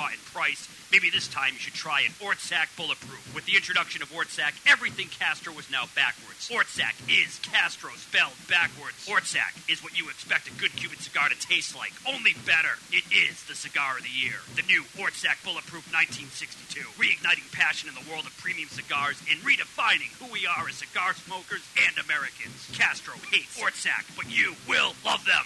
and 0.09 0.25
price, 0.33 0.67
maybe 0.91 1.09
this 1.09 1.27
time 1.27 1.53
you 1.53 1.59
should 1.59 1.77
try 1.77 2.01
an 2.01 2.11
Ortsac 2.17 2.73
Bulletproof. 2.75 3.35
With 3.35 3.45
the 3.45 3.55
introduction 3.55 4.01
of 4.01 4.09
Ortsac, 4.09 4.57
everything 4.65 5.07
Castro 5.07 5.53
was 5.53 5.69
now 5.69 5.85
backwards. 5.93 6.49
Ortsac 6.49 6.97
is 7.05 7.37
Castro 7.45 7.91
spelled 7.95 8.33
backwards. 8.49 8.97
Ortsac 9.05 9.53
is 9.69 9.83
what 9.83 9.97
you 9.97 10.09
expect 10.09 10.49
a 10.49 10.53
good 10.57 10.73
Cuban 10.75 10.97
cigar 10.97 11.29
to 11.29 11.37
taste 11.37 11.75
like, 11.75 11.93
only 12.07 12.33
better. 12.45 12.79
It 12.91 13.05
is 13.13 13.43
the 13.45 13.55
cigar 13.55 13.97
of 13.97 14.03
the 14.03 14.09
year. 14.09 14.41
The 14.55 14.65
new 14.65 14.83
Ortsac 14.97 15.43
Bulletproof 15.43 15.85
1962, 15.93 16.81
reigniting 16.97 17.45
passion 17.51 17.89
in 17.89 17.95
the 17.95 18.07
world 18.09 18.25
of 18.25 18.35
premium 18.37 18.69
cigars 18.69 19.21
and 19.29 19.39
redefining 19.45 20.09
who 20.17 20.31
we 20.31 20.47
are 20.47 20.67
as 20.67 20.81
cigar 20.81 21.13
smokers 21.13 21.61
and 21.77 21.93
Americans. 22.01 22.71
Castro 22.73 23.13
hates 23.29 23.59
Ortsac, 23.59 24.09
but 24.15 24.25
you 24.31 24.55
will 24.67 24.95
love 25.05 25.23
them. 25.25 25.45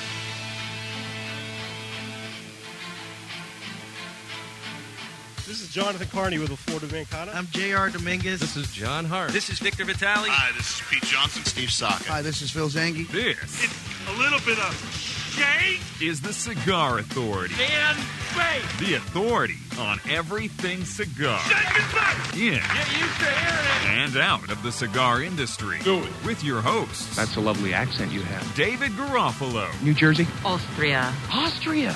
This 5.51 5.63
is 5.63 5.67
Jonathan 5.73 6.07
Carney 6.07 6.39
with 6.39 6.47
the 6.47 6.55
Florida 6.55 6.87
Mancana. 6.87 7.35
I'm 7.35 7.45
J.R. 7.47 7.89
Dominguez. 7.89 8.39
This 8.39 8.55
is 8.55 8.71
John 8.71 9.03
Hart. 9.03 9.31
This 9.33 9.49
is 9.49 9.59
Victor 9.59 9.83
Vitale. 9.83 10.29
Hi, 10.29 10.49
this 10.55 10.75
is 10.79 10.81
Pete 10.89 11.03
Johnson. 11.03 11.43
Steve 11.43 11.69
Saka. 11.69 12.05
Hi, 12.05 12.21
this 12.21 12.41
is 12.41 12.49
Phil 12.51 12.69
Zanghi. 12.69 13.05
This 13.09 13.37
it's 13.61 13.73
A 14.07 14.13
little 14.17 14.39
bit 14.45 14.57
of 14.59 15.35
gay 15.35 15.77
is 16.05 16.21
the 16.21 16.31
Cigar 16.31 16.99
Authority. 16.99 17.53
and 17.61 17.97
bake. 18.33 18.63
The 18.79 18.93
authority 18.93 19.57
on 19.77 19.99
everything 20.09 20.85
cigar. 20.85 21.37
Shake 21.39 21.81
and 21.81 21.91
bake. 21.91 22.41
In 22.41 22.53
Get 22.53 23.01
used 23.01 23.19
to 23.19 23.25
hearing 23.25 23.65
it. 23.83 24.13
and 24.13 24.17
out 24.23 24.49
of 24.49 24.63
the 24.63 24.71
cigar 24.71 25.21
industry. 25.21 25.79
Do 25.83 25.97
it. 26.01 26.09
With 26.25 26.45
your 26.45 26.61
hosts, 26.61 27.13
That's 27.17 27.35
a 27.35 27.41
lovely 27.41 27.73
accent 27.73 28.13
you 28.13 28.21
have. 28.21 28.55
David 28.55 28.91
Garofalo, 28.91 29.67
New 29.83 29.93
Jersey? 29.95 30.27
Austria. 30.45 31.13
Austria. 31.29 31.93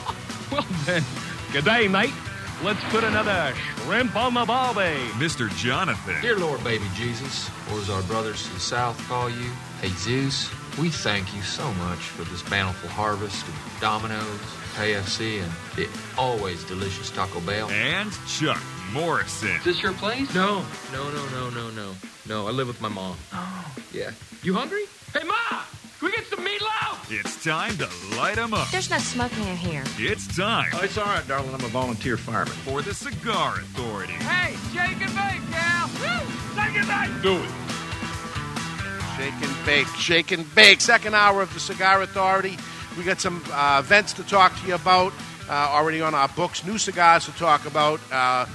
well 0.50 0.64
then, 0.86 1.04
good 1.52 1.66
day, 1.66 1.86
mate. 1.86 2.14
Let's 2.64 2.82
put 2.84 3.04
another 3.04 3.52
shrimp 3.84 4.16
on 4.16 4.32
the 4.32 4.44
barbie. 4.46 4.96
Mr. 5.18 5.54
Jonathan, 5.54 6.16
Dear 6.22 6.38
Lord, 6.38 6.64
baby 6.64 6.86
Jesus, 6.94 7.50
or 7.70 7.78
as 7.78 7.90
our 7.90 8.02
brothers 8.04 8.42
to 8.44 8.54
the 8.54 8.60
south 8.60 8.96
call 9.06 9.28
you, 9.28 9.50
Hey 9.82 9.88
Zeus, 9.88 10.48
we 10.78 10.88
thank 10.88 11.34
you 11.34 11.42
so 11.42 11.70
much 11.74 11.98
for 11.98 12.24
this 12.24 12.40
bountiful 12.48 12.88
harvest 12.88 13.46
of 13.46 13.78
Domino's, 13.82 14.40
KFC, 14.76 15.42
and 15.42 15.52
the 15.76 15.86
always 16.16 16.64
delicious 16.64 17.10
Taco 17.10 17.40
Bell. 17.40 17.68
and 17.70 18.10
Chuck 18.26 18.62
Morrison. 18.92 19.50
Is 19.56 19.64
this 19.64 19.82
your 19.82 19.92
place? 19.92 20.34
No, 20.34 20.64
no, 20.90 21.10
no, 21.10 21.28
no, 21.28 21.50
no, 21.50 21.70
no. 21.70 21.92
No, 22.26 22.48
I 22.48 22.50
live 22.50 22.68
with 22.68 22.80
my 22.80 22.88
mom. 22.88 23.16
Oh. 23.34 23.74
Yeah. 23.92 24.12
You 24.42 24.54
hungry? 24.54 24.84
Hey, 25.12 25.24
Ma! 25.24 25.34
Can 25.98 26.08
we 26.10 26.16
get 26.16 26.26
some 26.26 26.40
meatloaf? 26.44 27.10
It's 27.10 27.42
time 27.42 27.76
to 27.78 27.88
light 28.16 28.38
'em 28.38 28.52
up. 28.52 28.68
There's 28.70 28.90
no 28.90 28.98
smoking 28.98 29.44
in 29.48 29.56
here. 29.56 29.84
It's 29.98 30.26
time 30.36 30.70
Oh, 30.74 30.80
it's 30.82 30.98
all 30.98 31.04
right, 31.04 31.26
darling. 31.26 31.54
I'm 31.54 31.64
a 31.64 31.68
volunteer 31.68 32.16
fireman. 32.16 32.54
for 32.64 32.82
the 32.82 32.92
Cigar 32.94 33.54
Authority. 33.60 34.12
Hey, 34.14 34.56
shake 34.72 35.00
and 35.00 35.14
bake, 35.14 35.50
gal. 35.50 35.88
Woo! 36.00 36.26
Shake 36.56 36.76
and 36.76 36.88
bake. 36.88 37.22
Do 37.22 37.36
it. 37.36 37.50
Shake 39.16 39.42
and 39.48 39.64
bake, 39.66 39.86
shake 39.96 40.32
and 40.32 40.54
bake. 40.54 40.80
Second 40.80 41.14
hour 41.14 41.40
of 41.42 41.52
the 41.54 41.60
Cigar 41.60 42.02
Authority. 42.02 42.58
We 42.98 43.04
got 43.04 43.20
some 43.20 43.42
uh, 43.52 43.78
events 43.84 44.12
to 44.14 44.24
talk 44.24 44.58
to 44.60 44.66
you 44.66 44.74
about 44.74 45.12
uh, 45.48 45.52
already 45.52 46.00
on 46.02 46.14
our 46.14 46.28
books. 46.28 46.64
New 46.64 46.78
cigars 46.78 47.24
to 47.26 47.32
talk 47.32 47.64
about. 47.66 48.00
Uh, 48.12 48.46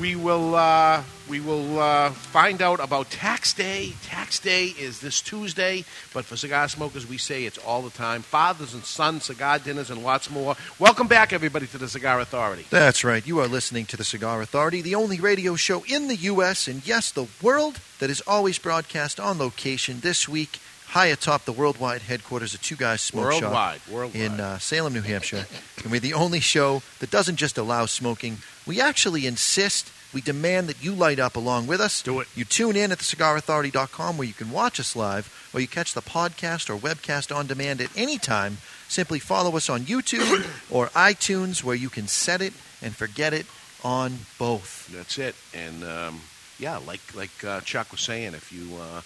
we 0.00 0.16
will 0.16 0.54
uh, 0.56 1.02
we 1.32 1.40
will 1.40 1.78
uh, 1.80 2.10
find 2.10 2.60
out 2.60 2.78
about 2.78 3.08
tax 3.08 3.54
day. 3.54 3.94
Tax 4.04 4.38
day 4.38 4.66
is 4.66 5.00
this 5.00 5.22
Tuesday, 5.22 5.82
but 6.12 6.26
for 6.26 6.36
cigar 6.36 6.68
smokers, 6.68 7.08
we 7.08 7.16
say 7.16 7.46
it's 7.46 7.56
all 7.56 7.80
the 7.80 7.88
time. 7.88 8.20
Fathers 8.20 8.74
and 8.74 8.84
sons, 8.84 9.24
cigar 9.24 9.58
dinners, 9.58 9.88
and 9.88 10.02
lots 10.04 10.28
more. 10.28 10.56
Welcome 10.78 11.06
back, 11.06 11.32
everybody, 11.32 11.66
to 11.68 11.78
the 11.78 11.88
Cigar 11.88 12.20
Authority. 12.20 12.66
That's 12.68 13.02
right. 13.02 13.26
You 13.26 13.38
are 13.40 13.48
listening 13.48 13.86
to 13.86 13.96
the 13.96 14.04
Cigar 14.04 14.42
Authority, 14.42 14.82
the 14.82 14.94
only 14.94 15.20
radio 15.20 15.56
show 15.56 15.82
in 15.88 16.08
the 16.08 16.16
U.S. 16.16 16.68
and 16.68 16.86
yes, 16.86 17.10
the 17.10 17.26
world 17.42 17.80
that 17.98 18.10
is 18.10 18.20
always 18.26 18.58
broadcast 18.58 19.18
on 19.18 19.38
location. 19.38 20.00
This 20.00 20.28
week, 20.28 20.58
high 20.88 21.06
atop 21.06 21.46
the 21.46 21.52
worldwide 21.52 22.02
headquarters 22.02 22.52
of 22.52 22.60
Two 22.60 22.76
Guys 22.76 23.00
Smoke 23.00 23.32
Shop 23.32 23.42
Worldwide, 23.44 23.80
worldwide. 23.90 24.20
in 24.22 24.38
uh, 24.38 24.58
Salem, 24.58 24.92
New 24.92 25.00
Hampshire. 25.00 25.46
and 25.82 25.90
we're 25.90 25.98
the 25.98 26.12
only 26.12 26.40
show 26.40 26.82
that 26.98 27.10
doesn't 27.10 27.36
just 27.36 27.56
allow 27.56 27.86
smoking. 27.86 28.36
We 28.66 28.82
actually 28.82 29.24
insist, 29.24 29.90
we 30.12 30.20
demand 30.20 30.68
that 30.68 30.82
you 30.82 30.92
light 30.92 31.18
up 31.18 31.36
along 31.36 31.66
with 31.66 31.80
us. 31.80 32.02
Do 32.02 32.20
it. 32.20 32.28
You 32.34 32.44
tune 32.44 32.76
in 32.76 32.92
at 32.92 32.98
thecigarauthority.com 32.98 34.18
where 34.18 34.28
you 34.28 34.34
can 34.34 34.50
watch 34.50 34.78
us 34.78 34.94
live, 34.94 35.50
or 35.54 35.60
you 35.60 35.68
catch 35.68 35.94
the 35.94 36.02
podcast 36.02 36.68
or 36.68 36.76
webcast 36.76 37.34
on 37.34 37.46
demand 37.46 37.80
at 37.80 37.90
any 37.96 38.18
time. 38.18 38.58
Simply 38.88 39.18
follow 39.18 39.56
us 39.56 39.70
on 39.70 39.82
YouTube 39.82 40.46
or 40.70 40.88
iTunes 40.88 41.64
where 41.64 41.76
you 41.76 41.88
can 41.88 42.08
set 42.08 42.42
it 42.42 42.52
and 42.82 42.94
forget 42.94 43.32
it 43.32 43.46
on 43.84 44.18
both. 44.38 44.88
That's 44.92 45.18
it. 45.18 45.34
And 45.54 45.82
um, 45.84 46.20
yeah, 46.58 46.78
like 46.78 47.00
like 47.14 47.44
uh, 47.44 47.60
Chuck 47.60 47.90
was 47.90 48.00
saying, 48.00 48.34
if 48.34 48.52
you 48.52 48.76
uh, 48.76 49.00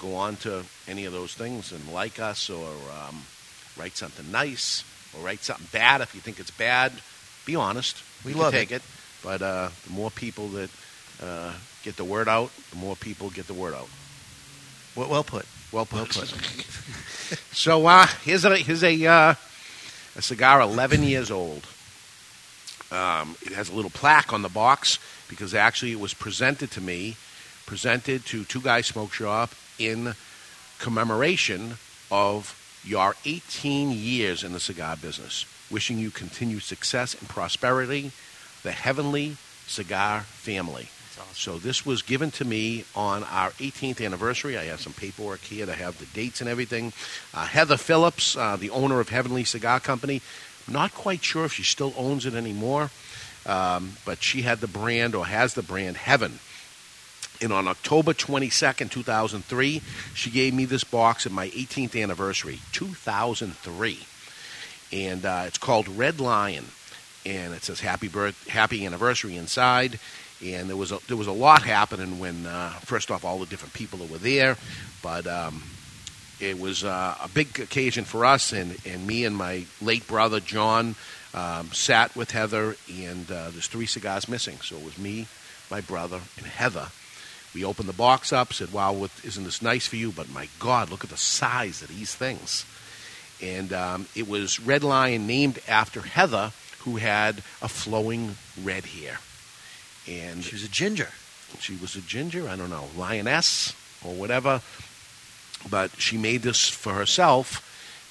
go 0.00 0.14
on 0.14 0.36
to 0.36 0.64
any 0.88 1.04
of 1.04 1.12
those 1.12 1.34
things 1.34 1.72
and 1.72 1.92
like 1.92 2.18
us 2.18 2.50
or 2.50 2.68
um, 2.68 3.22
write 3.78 3.96
something 3.96 4.30
nice 4.30 4.84
or 5.14 5.24
write 5.24 5.42
something 5.42 5.66
bad 5.72 6.00
if 6.00 6.14
you 6.14 6.20
think 6.20 6.40
it's 6.40 6.50
bad, 6.50 6.92
be 7.44 7.56
honest. 7.56 8.02
We 8.24 8.32
can 8.32 8.40
love 8.40 8.52
take 8.52 8.72
it. 8.72 8.82
But 9.26 9.42
uh, 9.42 9.70
the 9.84 9.92
more 9.92 10.12
people 10.12 10.46
that 10.50 10.70
uh, 11.20 11.52
get 11.82 11.96
the 11.96 12.04
word 12.04 12.28
out, 12.28 12.52
the 12.70 12.76
more 12.76 12.94
people 12.94 13.28
get 13.28 13.48
the 13.48 13.54
word 13.54 13.74
out. 13.74 13.88
Well, 14.94 15.10
well 15.10 15.24
put. 15.24 15.46
Well 15.72 15.84
put. 15.84 16.14
Well 16.14 16.26
put. 16.28 16.28
so 17.52 17.84
uh, 17.88 18.06
here's 18.24 18.44
a 18.44 18.56
here's 18.56 18.84
a 18.84 19.04
uh, 19.04 19.34
a 20.14 20.22
cigar 20.22 20.60
11 20.60 21.02
years 21.02 21.32
old. 21.32 21.66
Um, 22.92 23.34
it 23.42 23.52
has 23.52 23.68
a 23.68 23.74
little 23.74 23.90
plaque 23.90 24.32
on 24.32 24.42
the 24.42 24.48
box 24.48 25.00
because 25.28 25.54
actually 25.54 25.90
it 25.90 25.98
was 25.98 26.14
presented 26.14 26.70
to 26.70 26.80
me, 26.80 27.16
presented 27.66 28.24
to 28.26 28.44
Two 28.44 28.60
Guys 28.60 28.86
Smoke 28.86 29.12
Shop 29.12 29.50
in 29.76 30.14
commemoration 30.78 31.78
of 32.12 32.54
your 32.84 33.16
18 33.24 33.90
years 33.90 34.44
in 34.44 34.52
the 34.52 34.60
cigar 34.60 34.96
business. 34.96 35.46
Wishing 35.68 35.98
you 35.98 36.12
continued 36.12 36.62
success 36.62 37.16
and 37.18 37.28
prosperity, 37.28 38.12
the 38.66 38.72
Heavenly 38.72 39.36
Cigar 39.68 40.22
family. 40.22 40.88
So 41.34 41.56
this 41.56 41.86
was 41.86 42.02
given 42.02 42.32
to 42.32 42.44
me 42.44 42.84
on 42.96 43.22
our 43.22 43.50
18th 43.52 44.04
anniversary. 44.04 44.58
I 44.58 44.64
have 44.64 44.80
some 44.80 44.92
paperwork 44.92 45.40
here 45.40 45.66
to 45.66 45.72
have 45.72 46.00
the 46.00 46.06
dates 46.06 46.40
and 46.40 46.50
everything. 46.50 46.92
Uh, 47.32 47.46
Heather 47.46 47.76
Phillips, 47.76 48.36
uh, 48.36 48.56
the 48.56 48.70
owner 48.70 48.98
of 48.98 49.08
Heavenly 49.08 49.44
Cigar 49.44 49.78
Company, 49.78 50.20
not 50.68 50.92
quite 50.94 51.22
sure 51.22 51.44
if 51.44 51.52
she 51.52 51.62
still 51.62 51.94
owns 51.96 52.26
it 52.26 52.34
anymore, 52.34 52.90
um, 53.46 53.92
but 54.04 54.20
she 54.20 54.42
had 54.42 54.58
the 54.58 54.66
brand 54.66 55.14
or 55.14 55.26
has 55.26 55.54
the 55.54 55.62
brand 55.62 55.96
Heaven. 55.96 56.40
And 57.40 57.52
on 57.52 57.68
October 57.68 58.14
22nd, 58.14 58.90
2003, 58.90 59.80
she 60.12 60.30
gave 60.30 60.54
me 60.54 60.64
this 60.64 60.82
box 60.82 61.24
at 61.24 61.30
my 61.30 61.50
18th 61.50 62.02
anniversary, 62.02 62.58
2003. 62.72 64.00
And 64.92 65.24
uh, 65.24 65.44
it's 65.46 65.58
called 65.58 65.86
Red 65.86 66.18
Lion. 66.18 66.64
And 67.26 67.52
it 67.52 67.64
says 67.64 67.80
happy 67.80 68.08
birth, 68.08 68.46
happy 68.46 68.86
anniversary 68.86 69.36
inside. 69.36 69.98
And 70.44 70.68
there 70.68 70.76
was 70.76 70.92
a, 70.92 70.98
there 71.08 71.16
was 71.16 71.26
a 71.26 71.32
lot 71.32 71.62
happening 71.62 72.18
when, 72.18 72.46
uh, 72.46 72.70
first 72.80 73.10
off, 73.10 73.24
all 73.24 73.38
the 73.38 73.46
different 73.46 73.74
people 73.74 73.98
that 73.98 74.10
were 74.10 74.18
there. 74.18 74.56
But 75.02 75.26
um, 75.26 75.62
it 76.40 76.60
was 76.60 76.84
uh, 76.84 77.16
a 77.22 77.28
big 77.28 77.58
occasion 77.58 78.04
for 78.04 78.24
us, 78.24 78.52
and, 78.52 78.76
and 78.86 79.06
me 79.06 79.24
and 79.24 79.36
my 79.36 79.64
late 79.80 80.06
brother 80.06 80.40
John 80.40 80.94
um, 81.34 81.72
sat 81.72 82.14
with 82.14 82.30
Heather, 82.30 82.76
and 82.90 83.30
uh, 83.30 83.50
there's 83.50 83.66
three 83.66 83.86
cigars 83.86 84.28
missing. 84.28 84.58
So 84.62 84.76
it 84.76 84.84
was 84.84 84.98
me, 84.98 85.26
my 85.70 85.80
brother, 85.80 86.20
and 86.36 86.46
Heather. 86.46 86.88
We 87.54 87.64
opened 87.64 87.88
the 87.88 87.94
box 87.94 88.32
up, 88.32 88.52
said, 88.52 88.72
"Wow, 88.72 89.08
isn't 89.24 89.44
this 89.44 89.62
nice 89.62 89.86
for 89.86 89.96
you?" 89.96 90.12
But 90.12 90.30
my 90.30 90.48
God, 90.58 90.90
look 90.90 91.04
at 91.04 91.10
the 91.10 91.16
size 91.16 91.80
of 91.80 91.88
these 91.88 92.14
things. 92.14 92.66
And 93.42 93.72
um, 93.72 94.06
it 94.14 94.28
was 94.28 94.60
Red 94.60 94.84
Lion, 94.84 95.26
named 95.26 95.58
after 95.68 96.02
Heather, 96.02 96.52
who 96.86 96.96
had 96.96 97.42
a 97.60 97.68
flowing 97.68 98.36
red 98.64 98.86
hair. 98.86 99.18
And 100.08 100.42
she 100.42 100.54
was 100.54 100.64
a 100.64 100.68
ginger. 100.68 101.08
She 101.60 101.76
was 101.76 101.94
a 101.96 102.00
ginger. 102.00 102.48
I 102.48 102.56
don't 102.56 102.70
know, 102.70 102.88
lioness 102.96 103.74
or 104.02 104.14
whatever 104.14 104.62
but 105.70 105.90
she 105.98 106.16
made 106.16 106.42
this 106.42 106.68
for 106.68 106.92
herself 106.92 107.62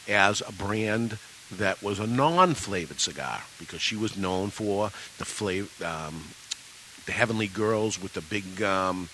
as 0.10 0.42
a 0.42 0.52
brand 0.52 1.18
that 1.52 1.82
was 1.82 2.00
a 2.00 2.08
non-flavored 2.08 3.00
cigar 3.00 3.42
because 3.60 3.82
she 3.82 3.96
was 3.96 4.18
known 4.18 4.50
for 4.50 4.90
the 5.18 5.26
flavor, 5.26 5.70
um, 5.86 6.24
the 7.06 7.12
Heavenly 7.12 7.48
Girls 7.48 8.02
with 8.02 8.14
the 8.14 8.22
big 8.22 8.62
um, 8.62 9.10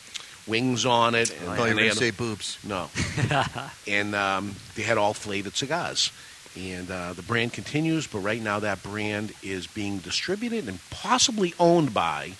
wings 0.48 0.86
on 0.86 1.14
it. 1.14 1.30
You 1.42 1.50
were 1.50 1.74
they 1.74 1.88
had- 1.88 1.98
say 1.98 2.12
boobs. 2.12 2.58
No, 2.64 2.90
and 3.88 4.16
um, 4.16 4.56
they 4.76 4.84
had 4.84 4.98
all 4.98 5.14
flavored 5.14 5.56
cigars. 5.56 6.12
And 6.58 6.92
uh, 6.92 7.14
the 7.14 7.22
brand 7.22 7.54
continues, 7.54 8.08
but 8.08 8.20
right 8.20 8.42
now 8.42 8.60
that 8.60 8.84
brand 8.84 9.34
is 9.42 9.68
being 9.68 10.00
distributed 10.00 10.68
and 10.68 10.80
possibly 10.90 11.54
owned 11.60 11.94
by 11.94 12.34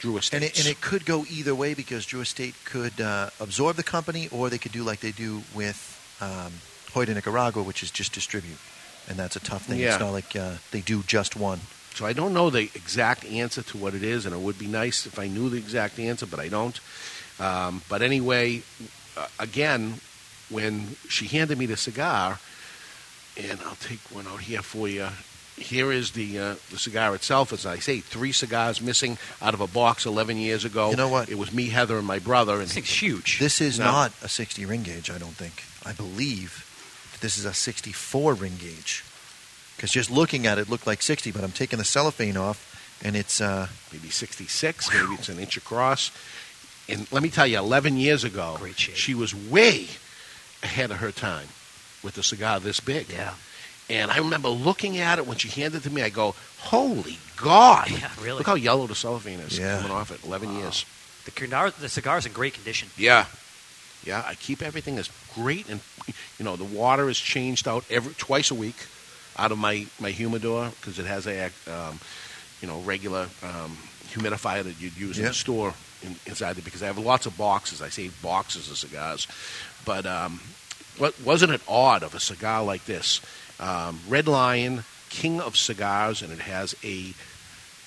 Drew 0.00 0.16
Estate. 0.16 0.36
And 0.36 0.44
it, 0.44 0.58
and 0.58 0.68
it 0.68 0.80
could 0.80 1.06
go 1.06 1.24
either 1.30 1.54
way 1.54 1.74
because 1.74 2.06
Drew 2.06 2.20
Estate 2.22 2.54
could 2.64 3.00
uh, 3.00 3.30
absorb 3.38 3.76
the 3.76 3.84
company, 3.84 4.28
or 4.32 4.50
they 4.50 4.58
could 4.58 4.72
do 4.72 4.82
like 4.82 5.00
they 5.00 5.12
do 5.12 5.42
with 5.54 5.78
um, 6.20 6.52
Joya 6.92 7.06
de 7.06 7.14
Nicaragua, 7.14 7.62
which 7.62 7.82
is 7.82 7.90
just 7.90 8.12
distribute, 8.12 8.58
and 9.08 9.16
that's 9.16 9.36
a 9.36 9.40
tough 9.40 9.66
thing. 9.66 9.78
Yeah. 9.78 9.92
It's 9.92 10.00
not 10.00 10.12
like 10.12 10.34
uh, 10.34 10.54
they 10.72 10.80
do 10.80 11.02
just 11.04 11.36
one. 11.36 11.60
So 11.94 12.04
I 12.06 12.12
don't 12.12 12.34
know 12.34 12.50
the 12.50 12.62
exact 12.74 13.24
answer 13.24 13.62
to 13.62 13.78
what 13.78 13.94
it 13.94 14.02
is, 14.02 14.26
and 14.26 14.34
it 14.34 14.40
would 14.40 14.58
be 14.58 14.66
nice 14.66 15.06
if 15.06 15.18
I 15.18 15.28
knew 15.28 15.48
the 15.48 15.58
exact 15.58 16.00
answer, 16.00 16.26
but 16.26 16.40
I 16.40 16.48
don't. 16.48 16.78
Um, 17.38 17.82
but 17.88 18.02
anyway, 18.02 18.62
uh, 19.16 19.28
again, 19.38 20.00
when 20.50 20.96
she 21.08 21.26
handed 21.28 21.58
me 21.58 21.66
the 21.66 21.76
cigar, 21.76 22.40
and 23.36 23.60
I'll 23.66 23.76
take 23.76 24.00
one 24.10 24.26
out 24.26 24.40
here 24.40 24.62
for 24.62 24.88
you. 24.88 25.08
Here 25.56 25.92
is 25.92 26.10
the 26.12 26.38
uh, 26.38 26.54
the 26.70 26.78
cigar 26.78 27.14
itself. 27.14 27.52
As 27.52 27.64
I 27.64 27.78
say, 27.78 28.00
three 28.00 28.32
cigars 28.32 28.80
missing 28.80 29.18
out 29.40 29.54
of 29.54 29.60
a 29.60 29.68
box 29.68 30.04
11 30.04 30.36
years 30.36 30.64
ago. 30.64 30.90
You 30.90 30.96
know 30.96 31.08
what? 31.08 31.28
It 31.28 31.38
was 31.38 31.52
me, 31.52 31.68
Heather, 31.68 31.96
and 31.96 32.06
my 32.06 32.18
brother. 32.18 32.54
And 32.60 32.62
It's 32.76 33.02
huge. 33.02 33.38
This 33.38 33.60
is 33.60 33.78
No. 33.78 33.84
not 33.84 34.12
a 34.22 34.28
60 34.28 34.66
ring 34.66 34.82
gauge, 34.82 35.10
I 35.10 35.18
don't 35.18 35.36
think. 35.36 35.62
I 35.86 35.92
believe 35.92 36.64
that 37.12 37.20
this 37.20 37.38
is 37.38 37.44
a 37.44 37.54
64 37.54 38.34
ring 38.34 38.56
gauge. 38.58 39.04
Because 39.76 39.92
just 39.92 40.10
looking 40.10 40.46
at 40.46 40.58
it, 40.58 40.62
it 40.62 40.70
looked 40.70 40.86
like 40.86 41.02
60, 41.02 41.30
but 41.30 41.44
I'm 41.44 41.52
taking 41.52 41.78
the 41.78 41.84
cellophane 41.84 42.36
off, 42.36 42.98
and 43.02 43.14
it's 43.16 43.40
uh, 43.40 43.68
maybe 43.92 44.08
66, 44.08 44.88
maybe 44.92 45.14
it's 45.14 45.28
an 45.28 45.38
inch 45.38 45.56
across. 45.56 46.10
And 46.88 47.10
let 47.12 47.22
me 47.22 47.28
tell 47.28 47.46
you, 47.46 47.58
11 47.58 47.96
years 47.96 48.24
ago, 48.24 48.58
she 48.76 49.14
was 49.14 49.34
way 49.34 49.88
ahead 50.62 50.90
of 50.90 50.98
her 50.98 51.10
time 51.12 51.48
with 52.04 52.16
a 52.18 52.22
cigar 52.22 52.60
this 52.60 52.78
big. 52.80 53.08
Yeah. 53.10 53.34
And 53.90 54.10
I 54.10 54.18
remember 54.18 54.48
looking 54.48 54.98
at 54.98 55.18
it 55.18 55.26
when 55.26 55.36
she 55.36 55.48
handed 55.48 55.78
it 55.78 55.88
to 55.88 55.90
me. 55.90 56.02
I 56.02 56.08
go, 56.10 56.34
"Holy 56.58 57.18
God! 57.36 57.90
Yeah, 57.90 58.10
really. 58.20 58.38
Look 58.38 58.46
how 58.46 58.54
yellow 58.54 58.86
the 58.86 58.94
cellophane 58.94 59.40
is 59.40 59.58
Yeah. 59.58 59.76
coming 59.78 59.92
off 59.92 60.10
it. 60.10 60.22
Eleven 60.24 60.56
years. 60.56 60.84
The 61.24 61.30
cigar, 61.32 61.70
the 61.70 61.88
cigar's 61.88 62.26
in 62.26 62.32
great 62.32 62.54
condition. 62.54 62.88
Yeah, 62.96 63.26
yeah. 64.04 64.22
I 64.26 64.34
keep 64.36 64.62
everything 64.62 64.98
as 64.98 65.10
great, 65.34 65.68
and 65.68 65.80
you 66.38 66.44
know 66.44 66.56
the 66.56 66.64
water 66.64 67.08
is 67.10 67.18
changed 67.18 67.66
out 67.68 67.84
every 67.90 68.14
twice 68.14 68.50
a 68.50 68.54
week 68.54 68.76
out 69.38 69.52
of 69.52 69.58
my 69.58 69.86
my 69.98 70.10
humidor 70.10 70.70
because 70.80 70.98
it 70.98 71.06
has 71.06 71.26
a 71.26 71.46
um, 71.70 71.98
you 72.62 72.68
know 72.68 72.80
regular 72.80 73.28
um, 73.42 73.76
humidifier 74.12 74.62
that 74.64 74.80
you'd 74.80 74.96
use 74.96 75.18
in 75.18 75.24
the 75.26 75.34
store 75.34 75.74
in, 76.02 76.16
inside 76.26 76.56
it 76.56 76.64
because 76.64 76.82
I 76.82 76.86
have 76.86 76.98
lots 76.98 77.26
of 77.26 77.36
boxes. 77.36 77.82
I 77.82 77.90
save 77.90 78.20
boxes 78.22 78.70
of 78.70 78.78
cigars, 78.78 79.26
but 79.84 80.06
um, 80.06 80.40
what 80.40 80.63
wasn't 80.98 81.52
it 81.52 81.60
odd 81.68 82.02
of 82.02 82.14
a 82.14 82.20
cigar 82.20 82.62
like 82.64 82.84
this? 82.84 83.20
Um, 83.60 84.00
Red 84.08 84.28
Lion, 84.28 84.84
King 85.10 85.40
of 85.40 85.56
Cigars, 85.56 86.22
and 86.22 86.32
it 86.32 86.40
has 86.40 86.74
a 86.84 87.12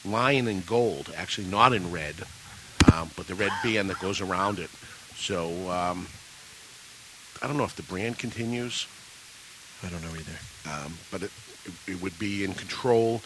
lion 0.05 0.47
in 0.47 0.61
gold, 0.61 1.13
actually 1.15 1.47
not 1.47 1.73
in 1.73 1.91
red, 1.91 2.15
um, 2.91 3.11
but 3.15 3.27
the 3.27 3.35
red 3.35 3.51
band 3.63 3.89
that 3.89 3.99
goes 3.99 4.21
around 4.21 4.59
it. 4.59 4.69
So 5.15 5.69
um, 5.69 6.07
I 7.41 7.47
don't 7.47 7.57
know 7.57 7.63
if 7.63 7.75
the 7.75 7.83
brand 7.83 8.17
continues. 8.17 8.87
I 9.83 9.89
don't 9.89 10.01
know 10.01 10.15
either. 10.15 10.39
Um, 10.69 10.97
but 11.11 11.23
it, 11.23 11.31
it, 11.65 11.91
it 11.93 12.01
would 12.01 12.17
be 12.17 12.43
in 12.43 12.53
control 12.53 13.21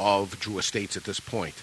of 0.00 0.38
Drew 0.40 0.58
Estates 0.58 0.96
at 0.96 1.04
this 1.04 1.20
point. 1.20 1.54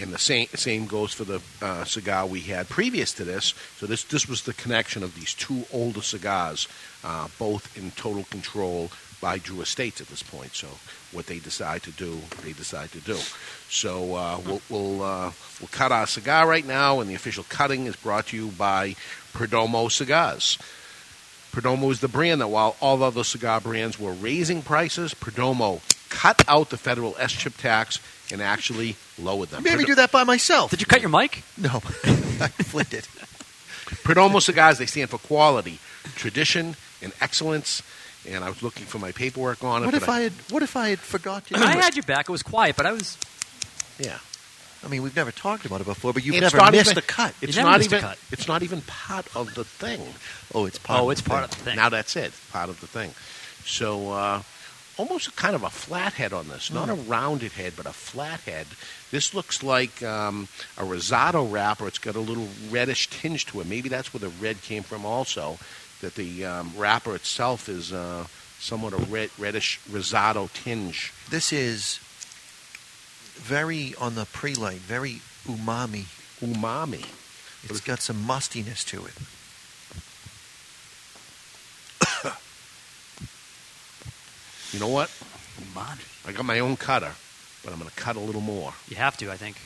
And 0.00 0.12
the 0.12 0.18
same 0.18 0.46
same 0.54 0.86
goes 0.86 1.12
for 1.12 1.24
the 1.24 1.40
uh, 1.60 1.84
cigar 1.84 2.26
we 2.26 2.40
had 2.40 2.68
previous 2.68 3.12
to 3.14 3.24
this. 3.24 3.54
So 3.78 3.86
this 3.86 4.04
this 4.04 4.28
was 4.28 4.42
the 4.42 4.54
connection 4.54 5.02
of 5.02 5.14
these 5.14 5.34
two 5.34 5.64
older 5.72 6.02
cigars, 6.02 6.68
uh, 7.04 7.28
both 7.38 7.76
in 7.76 7.90
total 7.92 8.24
control 8.24 8.90
by 9.20 9.38
Drew 9.38 9.60
Estates 9.60 10.00
at 10.00 10.06
this 10.08 10.22
point. 10.22 10.54
So 10.54 10.68
what 11.12 11.26
they 11.26 11.38
decide 11.38 11.82
to 11.84 11.90
do, 11.90 12.18
they 12.44 12.52
decide 12.52 12.92
to 12.92 13.00
do. 13.00 13.16
So 13.68 14.14
uh, 14.14 14.40
we'll 14.44 14.62
we'll, 14.68 15.02
uh, 15.02 15.32
we'll 15.60 15.68
cut 15.72 15.92
our 15.92 16.06
cigar 16.06 16.46
right 16.46 16.66
now, 16.66 17.00
and 17.00 17.10
the 17.10 17.14
official 17.14 17.44
cutting 17.48 17.86
is 17.86 17.96
brought 17.96 18.28
to 18.28 18.36
you 18.36 18.48
by 18.48 18.94
Perdomo 19.32 19.90
Cigars. 19.90 20.58
Perdomo 21.52 21.90
is 21.90 22.00
the 22.00 22.08
brand 22.08 22.40
that, 22.40 22.48
while 22.48 22.76
all 22.80 23.02
other 23.02 23.24
cigar 23.24 23.60
brands 23.60 23.98
were 23.98 24.12
raising 24.12 24.62
prices, 24.62 25.14
Perdomo 25.14 25.80
cut 26.08 26.44
out 26.46 26.70
the 26.70 26.76
federal 26.76 27.14
SCHIP 27.14 27.56
tax 27.56 28.00
and 28.32 28.42
actually 28.42 28.96
lowered 29.18 29.48
them. 29.50 29.62
Maybe 29.62 29.76
Perdo- 29.76 29.86
do 29.86 29.94
that 29.96 30.12
by 30.12 30.24
myself. 30.24 30.70
Did 30.70 30.80
you 30.80 30.86
cut 30.86 31.00
your 31.00 31.10
mic? 31.10 31.42
No, 31.56 31.70
I 32.40 32.48
flipped 32.48 32.94
it. 32.94 33.06
Perdomo 34.04 34.40
cigars, 34.42 34.78
they 34.78 34.86
stand 34.86 35.10
for 35.10 35.18
quality, 35.18 35.78
tradition, 36.14 36.76
and 37.02 37.12
excellence. 37.20 37.82
And 38.28 38.44
I 38.44 38.48
was 38.50 38.62
looking 38.62 38.84
for 38.84 38.98
my 38.98 39.12
paperwork 39.12 39.64
on 39.64 39.82
it. 39.82 39.86
What 39.86 39.94
if 39.94 40.08
I 40.08 40.20
had? 40.20 40.32
What 40.50 40.62
if 40.62 40.76
I 40.76 40.88
had 40.90 40.98
forgot 40.98 41.46
to? 41.46 41.56
I 41.58 41.76
had 41.76 41.96
your 41.96 42.02
back. 42.02 42.28
It 42.28 42.32
was 42.32 42.42
quiet, 42.42 42.76
but 42.76 42.84
I 42.84 42.92
was. 42.92 43.16
Yeah. 43.98 44.18
I 44.84 44.88
mean, 44.88 45.02
we've 45.02 45.16
never 45.16 45.32
talked 45.32 45.64
about 45.64 45.80
it 45.80 45.86
before, 45.86 46.12
but 46.12 46.24
you've 46.24 46.36
It's 46.36 46.52
never 46.54 46.70
missed 46.70 46.90
even- 46.92 46.98
a 46.98 47.02
cut. 47.02 47.34
It's 47.40 47.56
You 47.56 47.62
never 47.62 47.70
not 47.72 47.78
missed 47.78 47.92
a 47.92 47.96
even. 47.96 48.08
cut. 48.08 48.18
It's 48.30 48.46
not 48.46 48.62
even 48.62 48.80
part 48.82 49.26
of 49.34 49.54
the 49.54 49.64
thing. 49.64 50.00
Oh, 50.54 50.66
it's 50.66 50.78
part. 50.78 51.00
Oh, 51.00 51.06
of 51.06 51.12
it's 51.12 51.20
the 51.22 51.30
part 51.30 51.40
thing. 51.44 51.50
of 51.52 51.58
the 51.58 51.64
thing. 51.64 51.76
Now 51.76 51.88
that's 51.88 52.14
it. 52.16 52.32
Part 52.52 52.68
of 52.68 52.80
the 52.80 52.86
thing. 52.86 53.12
So 53.64 54.12
uh, 54.12 54.42
almost 54.98 55.34
kind 55.36 55.54
of 55.54 55.62
a 55.62 55.70
flat 55.70 56.14
head 56.14 56.32
on 56.32 56.48
this. 56.48 56.70
Not 56.70 56.90
a 56.90 56.94
Hmm. 56.96 57.08
rounded 57.08 57.52
head, 57.52 57.74
but 57.76 57.86
a 57.86 57.92
flat 57.92 58.40
head. 58.40 58.66
This 59.10 59.32
looks 59.32 59.62
like 59.62 60.02
um, 60.02 60.48
a 60.76 60.82
rosado 60.82 61.50
wrapper. 61.50 61.86
It's 61.86 61.98
got 61.98 62.16
a 62.16 62.20
little 62.20 62.48
reddish 62.70 63.08
tinge 63.08 63.46
to 63.46 63.60
it. 63.60 63.66
Maybe 63.66 63.88
that's 63.88 64.12
where 64.12 64.20
the 64.20 64.28
red 64.28 64.60
came 64.62 64.82
from 64.82 65.06
also. 65.06 65.58
That 66.00 66.14
the 66.14 66.44
um, 66.44 66.72
wrapper 66.76 67.14
itself 67.14 67.68
is 67.68 67.92
uh, 67.92 68.26
somewhat 68.60 68.92
a 68.92 68.96
red, 68.96 69.30
reddish 69.38 69.80
rosado 69.90 70.48
tinge. 70.52 71.12
This 71.30 71.52
is 71.52 71.98
very 73.34 73.94
on 74.00 74.14
the 74.14 74.24
pre-light, 74.26 74.80
very 74.80 75.20
umami. 75.46 76.06
Umami. 76.40 77.04
It's 77.64 77.80
got 77.80 78.00
some 78.00 78.22
mustiness 78.22 78.84
to 78.84 79.04
it. 79.06 79.14
You 84.72 84.80
know 84.80 84.88
what? 84.88 85.10
Money. 85.74 86.00
I 86.26 86.32
got 86.32 86.44
my 86.44 86.58
own 86.60 86.76
cutter, 86.76 87.12
but 87.64 87.72
I'm 87.72 87.78
going 87.78 87.90
to 87.90 87.96
cut 87.96 88.16
a 88.16 88.20
little 88.20 88.40
more. 88.40 88.72
You 88.88 88.96
have 88.96 89.16
to, 89.18 89.30
I 89.30 89.36
think. 89.36 89.56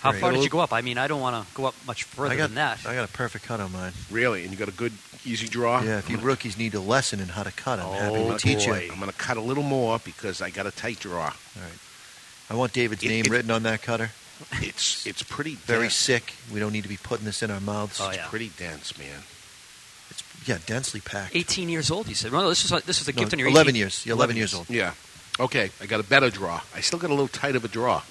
How 0.00 0.10
Great. 0.12 0.20
far 0.20 0.32
did 0.32 0.44
you 0.44 0.50
go 0.50 0.60
up? 0.60 0.72
I 0.72 0.80
mean, 0.80 0.96
I 0.98 1.08
don't 1.08 1.20
want 1.20 1.44
to 1.48 1.54
go 1.54 1.64
up 1.66 1.74
much 1.86 2.04
further 2.04 2.34
I 2.34 2.36
got 2.36 2.46
than 2.48 2.54
that. 2.56 2.86
I 2.86 2.94
got 2.94 3.08
a 3.08 3.12
perfect 3.12 3.44
cut 3.46 3.58
on 3.60 3.72
mine. 3.72 3.92
Really? 4.10 4.42
And 4.42 4.52
you 4.52 4.56
got 4.56 4.68
a 4.68 4.72
good, 4.72 4.92
easy 5.24 5.48
draw? 5.48 5.82
Yeah, 5.82 5.98
if 5.98 6.08
you 6.08 6.18
rookies 6.18 6.56
need 6.56 6.74
a 6.74 6.80
lesson 6.80 7.18
in 7.18 7.28
how 7.28 7.42
to 7.42 7.50
cut, 7.52 7.80
I'm 7.80 7.92
happy 7.94 8.16
Oh, 8.16 8.32
to 8.32 8.38
teach 8.38 8.66
you. 8.66 8.74
I'm 8.74 9.00
going 9.00 9.10
to 9.10 9.16
cut 9.16 9.36
a 9.36 9.40
little 9.40 9.64
more 9.64 9.98
because 10.04 10.40
I 10.40 10.50
got 10.50 10.66
a 10.66 10.70
tight 10.70 11.00
draw. 11.00 11.22
All 11.24 11.62
right. 11.62 11.78
I 12.50 12.54
want 12.54 12.72
David's 12.72 13.02
It- 13.02 13.08
name 13.08 13.24
it- 13.26 13.30
written 13.30 13.50
on 13.50 13.64
that 13.64 13.82
cutter. 13.82 14.12
It's 14.52 15.04
it's 15.04 15.24
pretty 15.24 15.56
Very 15.56 15.86
dense. 15.86 15.94
sick. 15.94 16.32
We 16.52 16.60
don't 16.60 16.72
need 16.72 16.82
to 16.84 16.88
be 16.88 16.96
putting 16.96 17.24
this 17.24 17.42
in 17.42 17.50
our 17.50 17.58
mouths. 17.60 17.98
Oh, 18.00 18.06
It's 18.08 18.18
yeah. 18.18 18.26
pretty 18.28 18.50
dense, 18.56 18.96
man. 18.96 19.22
It's 20.40 20.48
yeah, 20.48 20.58
densely 20.66 21.00
packed. 21.00 21.34
18 21.36 21.68
years 21.68 21.90
old, 21.90 22.08
you 22.08 22.14
said. 22.14 22.32
No, 22.32 22.48
this 22.48 22.70
was 22.70 22.82
this 22.84 23.00
was 23.00 23.08
a 23.08 23.12
No, 23.12 23.18
gift 23.22 23.32
on 23.32 23.38
your 23.38 23.48
11 23.48 23.70
18 23.70 23.78
years. 23.78 24.06
You're 24.06 24.16
11 24.16 24.36
years 24.36 24.54
old. 24.54 24.68
Yeah. 24.70 24.92
Okay, 25.40 25.70
I 25.80 25.86
got 25.86 26.00
a 26.00 26.04
better 26.04 26.30
draw. 26.30 26.60
I 26.74 26.80
still 26.80 26.98
got 26.98 27.10
a 27.10 27.14
little 27.14 27.28
tight 27.28 27.54
of 27.54 27.64
a 27.64 27.68
draw. 27.68 28.02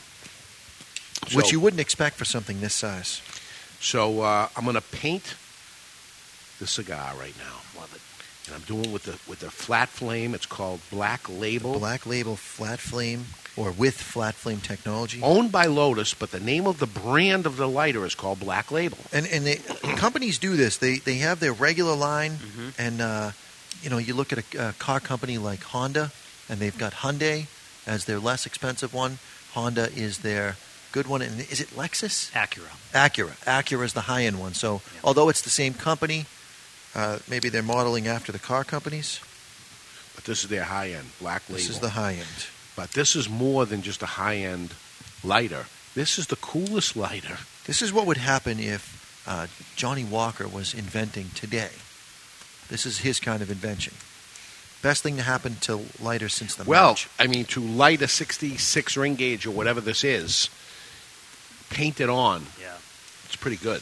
Which 1.33 1.51
you 1.51 1.59
wouldn't 1.59 1.81
expect 1.81 2.15
for 2.15 2.25
something 2.25 2.61
this 2.61 2.73
size. 2.73 3.21
So 3.81 4.21
uh, 4.21 4.47
I'm 4.55 4.63
going 4.63 4.75
to 4.75 4.81
paint 4.81 5.35
the 6.59 6.67
cigar 6.67 7.13
right 7.19 7.33
now. 7.37 7.79
Love 7.79 7.93
it. 7.93 8.01
And 8.47 8.55
I'm 8.55 8.61
doing 8.61 8.91
with 8.91 9.03
the 9.03 9.17
with 9.29 9.39
the 9.39 9.51
flat 9.51 9.89
flame. 9.89 10.33
It's 10.33 10.45
called 10.45 10.79
Black 10.89 11.27
Label. 11.29 11.77
Black 11.79 12.05
Label 12.05 12.35
Flat 12.35 12.79
Flame 12.79 13.25
or 13.57 13.71
with 13.71 13.95
Flat 13.99 14.35
Flame 14.35 14.59
technology. 14.61 15.19
Owned 15.23 15.51
by 15.51 15.65
Lotus, 15.65 16.13
but 16.13 16.31
the 16.31 16.39
name 16.39 16.65
of 16.67 16.79
the 16.79 16.85
brand 16.87 17.45
of 17.45 17.57
the 17.57 17.67
lighter 17.67 18.05
is 18.05 18.15
called 18.15 18.39
Black 18.39 18.71
Label. 18.71 18.97
And 19.11 19.27
and 19.27 19.45
they, 19.45 19.55
companies 19.97 20.37
do 20.37 20.55
this. 20.55 20.77
They 20.77 20.97
they 20.97 21.15
have 21.15 21.39
their 21.39 21.53
regular 21.53 21.95
line, 21.95 22.33
Mm-hmm. 22.37 22.69
and 22.77 23.01
uh, 23.01 23.31
you 23.81 23.89
know 23.89 23.97
you 23.97 24.13
look 24.13 24.31
at 24.31 24.39
a, 24.55 24.69
a 24.69 24.73
car 24.73 24.99
company 24.99 25.37
like 25.37 25.63
Honda, 25.63 26.11
and 26.47 26.59
they've 26.59 26.77
got 26.77 26.93
Hyundai 26.93 27.47
as 27.85 28.05
their 28.05 28.19
less 28.19 28.45
expensive 28.45 28.93
one. 28.93 29.19
Honda 29.53 29.89
is 29.95 30.19
their 30.19 30.55
good 30.91 31.07
one, 31.07 31.21
and 31.21 31.41
is 31.51 31.59
it 31.59 31.69
Lexus? 31.75 32.31
Acura. 32.31 32.71
Acura. 32.93 33.35
Acura 33.45 33.83
is 33.83 33.93
the 33.93 34.01
high 34.01 34.23
end 34.23 34.39
one. 34.39 34.53
So 34.53 34.81
although 35.03 35.29
it's 35.29 35.41
the 35.41 35.49
same 35.49 35.73
company, 35.73 36.25
uh, 36.97 37.19
maybe 37.29 37.47
they're 37.49 37.63
modeling 37.63 38.07
after 38.07 38.31
the 38.33 38.39
car 38.39 38.63
companies. 38.63 39.21
But 40.15 40.25
this 40.25 40.43
is 40.43 40.49
their 40.49 40.63
high 40.63 40.89
end 40.89 41.05
Black 41.21 41.43
Label. 41.47 41.59
This 41.59 41.69
is 41.69 41.79
the 41.79 41.91
high 41.91 42.13
end. 42.13 42.47
But 42.75 42.91
this 42.91 43.15
is 43.15 43.29
more 43.29 43.65
than 43.65 43.81
just 43.83 44.01
a 44.01 44.07
high 44.07 44.37
end 44.37 44.73
lighter. 45.23 45.65
This 45.95 46.17
is 46.19 46.27
the 46.27 46.35
coolest 46.37 46.95
lighter. 46.95 47.37
This 47.65 47.81
is 47.81 47.93
what 47.93 48.05
would 48.07 48.17
happen 48.17 48.59
if 48.59 49.23
uh, 49.27 49.47
Johnny 49.75 50.03
Walker 50.03 50.47
was 50.47 50.73
inventing 50.73 51.29
today. 51.35 51.69
This 52.69 52.85
is 52.85 52.99
his 52.99 53.19
kind 53.19 53.41
of 53.41 53.49
invention. 53.51 53.93
Best 54.81 55.03
thing 55.03 55.17
to 55.17 55.23
happen 55.23 55.55
to 55.61 55.85
lighter 56.01 56.29
since 56.29 56.55
the 56.55 56.63
Well, 56.63 56.89
match. 56.91 57.09
I 57.19 57.27
mean, 57.27 57.45
to 57.45 57.59
light 57.61 58.01
a 58.01 58.07
66 58.07 58.97
ring 58.97 59.15
gauge 59.15 59.45
or 59.45 59.51
whatever 59.51 59.81
this 59.81 60.03
is, 60.03 60.49
paint 61.69 61.99
it 61.99 62.09
on. 62.09 62.45
Yeah. 62.61 62.75
It's 63.25 63.35
pretty 63.35 63.57
good. 63.57 63.81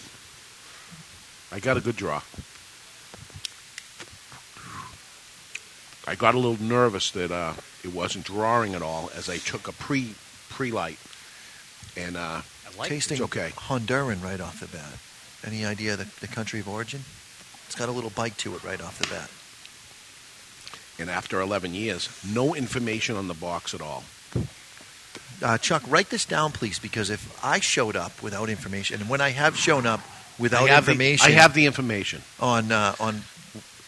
I 1.52 1.60
got 1.60 1.78
a 1.78 1.82
good 1.82 1.96
draw. 1.96 2.22
I 6.08 6.16
got 6.16 6.36
a 6.36 6.40
little 6.40 6.64
nervous 6.64 7.12
that 7.12 7.32
uh, 7.32 7.54
it 7.84 7.94
wasn't 7.94 8.26
drawing 8.26 8.76
at 8.76 8.82
all 8.82 9.10
as 9.16 9.30
I 9.30 9.38
took 9.38 9.68
a 9.68 9.74
pre 9.74 10.14
pre 10.50 10.72
light, 10.72 11.00
and 11.98 12.16
uh, 12.16 12.42
Tasting 12.84 13.16
it's 13.18 13.24
okay. 13.26 13.52
Honduran 13.56 14.24
right 14.24 14.40
off 14.42 14.60
the 14.60 14.68
bat. 14.68 14.98
Any 15.46 15.66
idea 15.66 15.96
the, 15.96 16.08
the 16.20 16.28
country 16.28 16.60
of 16.60 16.68
origin? 16.68 17.02
It's 17.68 17.76
got 17.76 17.90
a 17.90 17.92
little 17.92 18.10
bite 18.10 18.38
to 18.40 18.56
it 18.56 18.64
right 18.64 18.82
off 18.82 19.00
the 19.00 19.08
bat. 19.08 19.30
And 21.00 21.10
after 21.10 21.42
11 21.42 21.74
years, 21.74 22.10
no 22.26 22.56
information 22.56 23.16
on 23.16 23.28
the 23.28 23.34
box 23.34 23.74
at 23.74 23.82
all. 23.82 24.04
Uh, 25.44 25.58
Chuck, 25.58 25.84
write 25.88 26.10
this 26.10 26.26
down, 26.26 26.52
please, 26.52 26.80
because 26.80 27.10
if 27.10 27.38
I 27.44 27.60
showed 27.60 27.96
up 27.96 28.22
without 28.24 28.50
information, 28.50 29.02
and 29.02 29.10
when 29.10 29.22
I 29.22 29.30
have 29.30 29.58
shown 29.58 29.86
up 29.86 30.00
without 30.40 30.64
I 30.64 30.74
have 30.74 30.88
information, 30.88 31.32
The, 31.32 31.38
I 31.38 31.42
have 31.42 31.54
the 31.54 31.66
information 31.66 32.22
on 32.40 32.72
uh, 32.72 32.96
on 33.00 33.22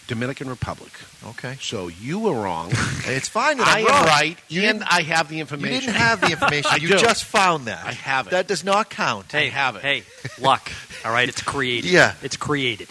Dominican 0.07 0.49
Republic. 0.49 0.91
Okay. 1.27 1.57
So 1.61 1.87
you 1.89 2.19
were 2.19 2.33
wrong. 2.33 2.69
it's 3.05 3.27
fine 3.27 3.57
that 3.57 3.67
I 3.67 3.79
I'm 3.79 3.85
am 3.87 3.91
wrong. 3.93 4.05
right, 4.05 4.37
You 4.47 4.61
and 4.63 4.79
didn't- 4.79 4.93
I 4.93 5.01
have 5.01 5.27
the 5.29 5.39
information. 5.39 5.71
You 5.71 5.75
information. 5.77 5.93
didn't 5.93 6.01
have 6.07 6.21
the 6.21 6.31
information. 6.31 6.71
I 6.73 6.75
you 6.77 6.87
do. 6.89 6.97
just 6.97 7.25
found 7.25 7.65
that. 7.65 7.85
I 7.85 7.91
have 7.93 8.27
it. 8.27 8.31
That 8.31 8.47
does 8.47 8.63
not 8.63 8.89
count. 8.89 9.31
Hey, 9.31 9.49
have 9.49 9.75
it. 9.75 9.81
Hey, 9.81 10.03
luck. 10.39 10.71
All 11.05 11.11
right, 11.11 11.27
it's 11.27 11.41
created. 11.41 11.91
Yeah. 11.91 12.13
It's 12.23 12.37
created. 12.37 12.87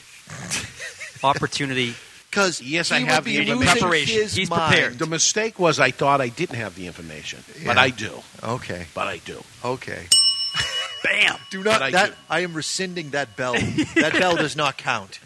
Opportunity. 1.24 1.94
Because 2.30 2.60
Yes, 2.60 2.92
I 2.92 2.98
have 3.00 3.24
the 3.24 3.38
information. 3.38 3.78
Preparation. 3.78 4.22
his 4.22 4.34
He's 4.34 4.50
mind. 4.50 4.70
prepared. 4.74 4.98
The 4.98 5.06
mistake 5.06 5.58
was 5.58 5.80
I 5.80 5.90
thought 5.90 6.20
I 6.20 6.28
didn't 6.28 6.56
have 6.56 6.74
the 6.74 6.86
information, 6.86 7.42
but 7.64 7.76
Yeah. 7.76 7.80
I 7.80 7.90
do. 7.90 8.12
Okay. 8.44 8.86
But 8.94 9.06
I 9.08 9.18
do. 9.18 9.42
Okay. 9.64 10.06
Bam. 11.02 11.36
Do 11.50 11.62
not. 11.62 11.80
But 11.80 11.82
I 11.82 11.90
that 11.92 12.06
do. 12.10 12.14
I 12.28 12.40
am 12.40 12.52
rescinding 12.52 13.10
that 13.10 13.36
bell. 13.36 13.54
that 13.94 14.12
bell 14.18 14.36
does 14.36 14.54
not 14.56 14.76
count. 14.76 15.18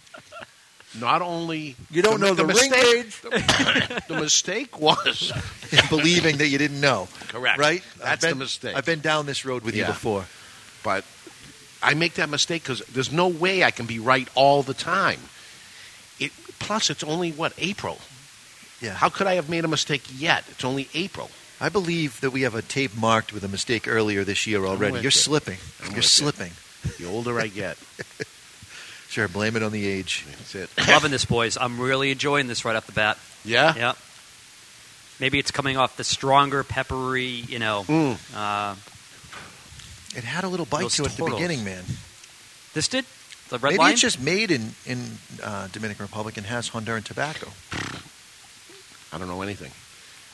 Not 0.99 1.23
only 1.23 1.77
You 1.91 2.03
don't 2.03 2.21
the- 2.21 2.27
know 2.27 2.35
the, 2.35 2.47
ring 2.47 2.57
mistake, 2.57 2.97
age. 3.07 3.21
the 4.09 4.19
mistake 4.21 4.81
was 4.81 5.33
believing 5.89 6.39
that 6.39 6.49
you 6.49 6.59
didn't 6.59 6.81
know. 6.81 7.09
Correct. 7.29 7.59
Right? 7.59 7.83
That's 7.99 8.23
been, 8.25 8.31
the 8.39 8.45
mistake. 8.45 8.77
I've 8.77 8.87
been 8.87 9.01
down 9.01 9.27
this 9.27 9.45
road 9.45 9.63
with 9.63 9.77
you 9.77 9.85
before. 9.85 10.25
But 10.83 11.05
I 11.83 11.95
make 11.95 12.15
that 12.15 12.29
mistake 12.29 12.63
because 12.63 12.81
there's 12.87 13.13
no 13.13 13.29
way 13.29 13.65
I 13.65 13.71
can 13.71 13.87
be 13.87 13.99
right 13.99 14.29
all 14.35 14.63
the 14.63 14.75
time. 14.75 15.21
It 16.19 16.33
plus 16.59 16.91
it's 16.91 17.05
only 17.05 17.33
what 17.33 17.53
April. 17.59 17.99
Yeah. 18.81 18.95
How 18.95 19.09
could 19.11 19.27
I 19.27 19.35
have 19.35 19.49
made 19.49 19.65
a 19.65 19.69
mistake 19.69 20.03
yet? 20.15 20.45
It's 20.51 20.65
only 20.65 20.89
April. 20.95 21.31
I 21.61 21.69
believe 21.69 22.21
that 22.23 22.31
we 22.31 22.43
have 22.43 22.55
a 22.55 22.63
tape 22.63 22.97
marked 22.97 23.33
with 23.35 23.45
a 23.45 23.49
mistake 23.49 23.87
earlier 23.87 24.25
this 24.25 24.47
year 24.47 24.65
already. 24.65 24.95
You're 24.95 25.05
you. 25.05 25.11
slipping. 25.11 25.59
I'm 25.85 25.93
You're 25.93 26.03
slipping. 26.03 26.53
The 26.99 27.05
older 27.07 27.39
I 27.39 27.49
get, 27.49 27.77
Sure, 29.11 29.27
blame 29.29 29.57
it 29.57 29.63
on 29.63 29.73
the 29.73 29.87
age. 29.87 30.25
that's 30.39 30.55
it. 30.55 30.71
Loving 30.89 31.11
this, 31.11 31.25
boys. 31.25 31.59
I'm 31.61 31.81
really 31.81 32.11
enjoying 32.13 32.47
this 32.47 32.65
right 32.65 32.77
off 32.77 32.87
the 32.87 32.93
bat. 32.93 33.19
Yeah. 33.45 33.75
Yep. 33.75 33.97
Maybe 35.19 35.39
it's 35.39 35.51
coming 35.51 35.77
off 35.77 35.97
the 35.97 36.05
stronger, 36.05 36.63
peppery, 36.65 37.25
you 37.27 37.59
know. 37.59 37.85
Mm. 37.89 38.17
Uh, 38.35 38.77
It 40.17 40.25
had 40.25 40.45
a 40.45 40.49
little 40.49 40.65
bite 40.67 40.89
to 40.91 41.03
it 41.03 41.07
at 41.07 41.13
the 41.13 41.17
turtles. 41.25 41.41
beginning, 41.41 41.65
man. 41.65 41.85
this 42.73 42.89
did 42.89 43.05
the 43.49 43.59
red 43.59 43.71
Maybe 43.71 43.79
line. 43.79 43.93
it's 43.93 44.01
just 44.01 44.21
made 44.21 44.51
in 44.53 44.75
in 44.87 45.19
uh, 45.43 45.67
Dominican 45.73 46.05
Republic 46.05 46.37
and 46.37 46.47
has 46.47 46.71
Honduran 46.71 47.03
tobacco. 47.05 47.49
I 49.13 49.19
don't 49.19 49.27
know 49.29 49.43
anything. 49.43 49.73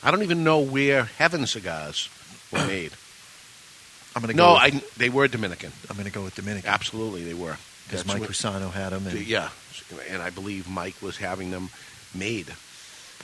I 0.03 0.11
don't 0.11 0.21
even 0.21 0.43
know 0.43 0.59
where 0.59 1.05
Heaven 1.17 1.47
cigars 1.47 2.09
were 2.51 2.65
made. 2.67 2.91
I'm 4.15 4.21
going 4.21 4.31
to 4.31 4.37
No, 4.37 4.53
go. 4.53 4.55
I, 4.55 4.69
they 4.97 5.09
were 5.09 5.27
Dominican. 5.27 5.71
I'm 5.89 5.95
going 5.95 6.05
to 6.07 6.11
go 6.13 6.23
with 6.23 6.35
Dominican 6.35 6.69
Absolutely, 6.69 7.23
they 7.23 7.33
were. 7.33 7.57
Because 7.87 8.05
Mike 8.05 8.21
what- 8.21 8.29
Cusano 8.29 8.71
had 8.71 8.89
them. 8.91 9.07
And 9.07 9.19
Yeah, 9.19 9.49
and 10.09 10.21
I 10.21 10.29
believe 10.29 10.67
Mike 10.67 11.01
was 11.01 11.17
having 11.17 11.51
them 11.51 11.69
made. 12.13 12.47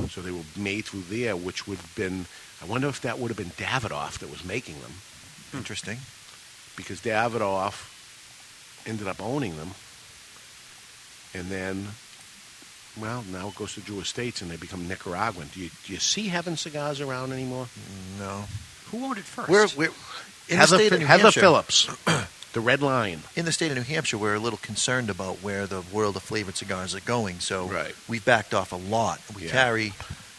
So 0.09 0.21
they 0.21 0.31
were 0.31 0.41
made 0.57 0.85
through 0.85 1.03
there, 1.03 1.35
which 1.35 1.67
would 1.67 1.77
have 1.77 1.95
been. 1.95 2.25
I 2.61 2.65
wonder 2.65 2.87
if 2.87 3.01
that 3.01 3.19
would 3.19 3.27
have 3.29 3.37
been 3.37 3.51
Davidoff 3.51 4.19
that 4.19 4.29
was 4.31 4.43
making 4.43 4.79
them, 4.81 4.91
hmm. 5.51 5.57
Interesting. 5.57 5.99
because 6.75 7.01
Davidoff 7.01 7.89
ended 8.87 9.07
up 9.07 9.21
owning 9.21 9.55
them, 9.57 9.71
and 11.33 11.49
then, 11.49 11.89
well, 12.99 13.23
now 13.31 13.49
it 13.49 13.55
goes 13.55 13.73
to 13.75 13.81
Drew 13.81 13.99
Estates, 13.99 14.41
and 14.41 14.49
they 14.49 14.55
become 14.55 14.87
Nicaraguan. 14.87 15.49
Do 15.53 15.59
you 15.59 15.69
do 15.85 15.93
you 15.93 15.99
see 15.99 16.27
Heaven 16.29 16.57
cigars 16.57 16.99
around 17.01 17.31
anymore? 17.31 17.67
No. 18.17 18.45
Who 18.91 19.05
owned 19.05 19.17
it 19.17 19.25
first? 19.25 19.49
We're, 19.49 19.67
we're 19.77 19.93
in 20.49 20.57
Heather, 20.57 20.77
the 20.77 20.83
state 20.85 20.91
of 20.93 20.99
New 20.99 21.05
Heather 21.05 21.23
Hampshire. 21.23 21.39
Phillips, 21.39 21.87
the 22.53 22.61
Red 22.61 22.81
Lion. 22.81 23.23
In 23.35 23.45
the 23.45 23.51
state 23.51 23.71
of 23.71 23.77
New 23.77 23.83
Hampshire, 23.83 24.17
we're 24.17 24.35
a 24.35 24.39
little 24.39 24.59
concerned 24.59 25.09
about 25.09 25.37
where 25.41 25.65
the 25.67 25.81
world 25.81 26.15
of 26.15 26.23
flavored 26.23 26.55
cigars 26.55 26.93
are 26.95 26.99
going. 27.01 27.39
So 27.39 27.65
Right. 27.67 27.95
we've 28.07 28.23
backed 28.23 28.53
off 28.53 28.71
a 28.71 28.75
lot. 28.77 29.19
We 29.35 29.45
Yeah. 29.45 29.51
carry, 29.51 29.93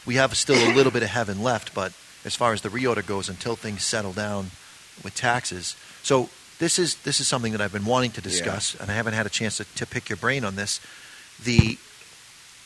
we 0.07 0.15
have 0.15 0.37
still 0.37 0.57
a 0.57 0.71
little 0.73 0.93
bit 0.93 1.03
of 1.03 1.11
heaven 1.11 1.43
left, 1.43 1.75
but 1.75 1.93
as 2.25 2.35
far 2.37 2.53
as 2.53 2.63
the 2.63 2.69
reorder 2.71 3.05
goes, 3.05 3.29
until 3.29 3.57
things 3.57 3.85
settle 3.85 4.13
down 4.13 4.53
with 5.03 5.15
taxes, 5.15 5.75
so 6.03 6.31
this 6.61 6.79
is 6.79 6.95
this 7.03 7.19
is 7.21 7.27
something 7.27 7.51
that 7.53 7.61
I've 7.61 7.73
been 7.73 7.85
wanting 7.85 8.13
to 8.13 8.21
discuss, 8.21 8.77
and 8.79 8.91
I 8.91 8.95
haven't 8.95 9.15
had 9.15 9.27
a 9.27 9.31
chance 9.31 9.57
to, 9.57 9.65
to 9.75 9.85
pick 9.87 10.09
your 10.09 10.17
brain 10.17 10.45
on 10.45 10.55
this. 10.55 10.81
The 11.43 11.79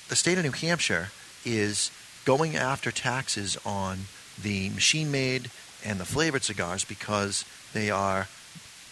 the 0.08 0.16
state 0.16 0.36
of 0.38 0.44
New 0.44 0.52
Hampshire 0.52 1.10
is 1.44 1.90
going 2.26 2.54
after 2.56 2.90
taxes 2.92 3.56
on 3.64 4.06
the 4.40 4.68
machine 4.70 5.10
made 5.10 5.50
and 5.84 5.98
the 5.98 6.04
flavored 6.04 6.44
cigars 6.44 6.84
because 6.84 7.44
they 7.72 7.90
are 7.90 8.28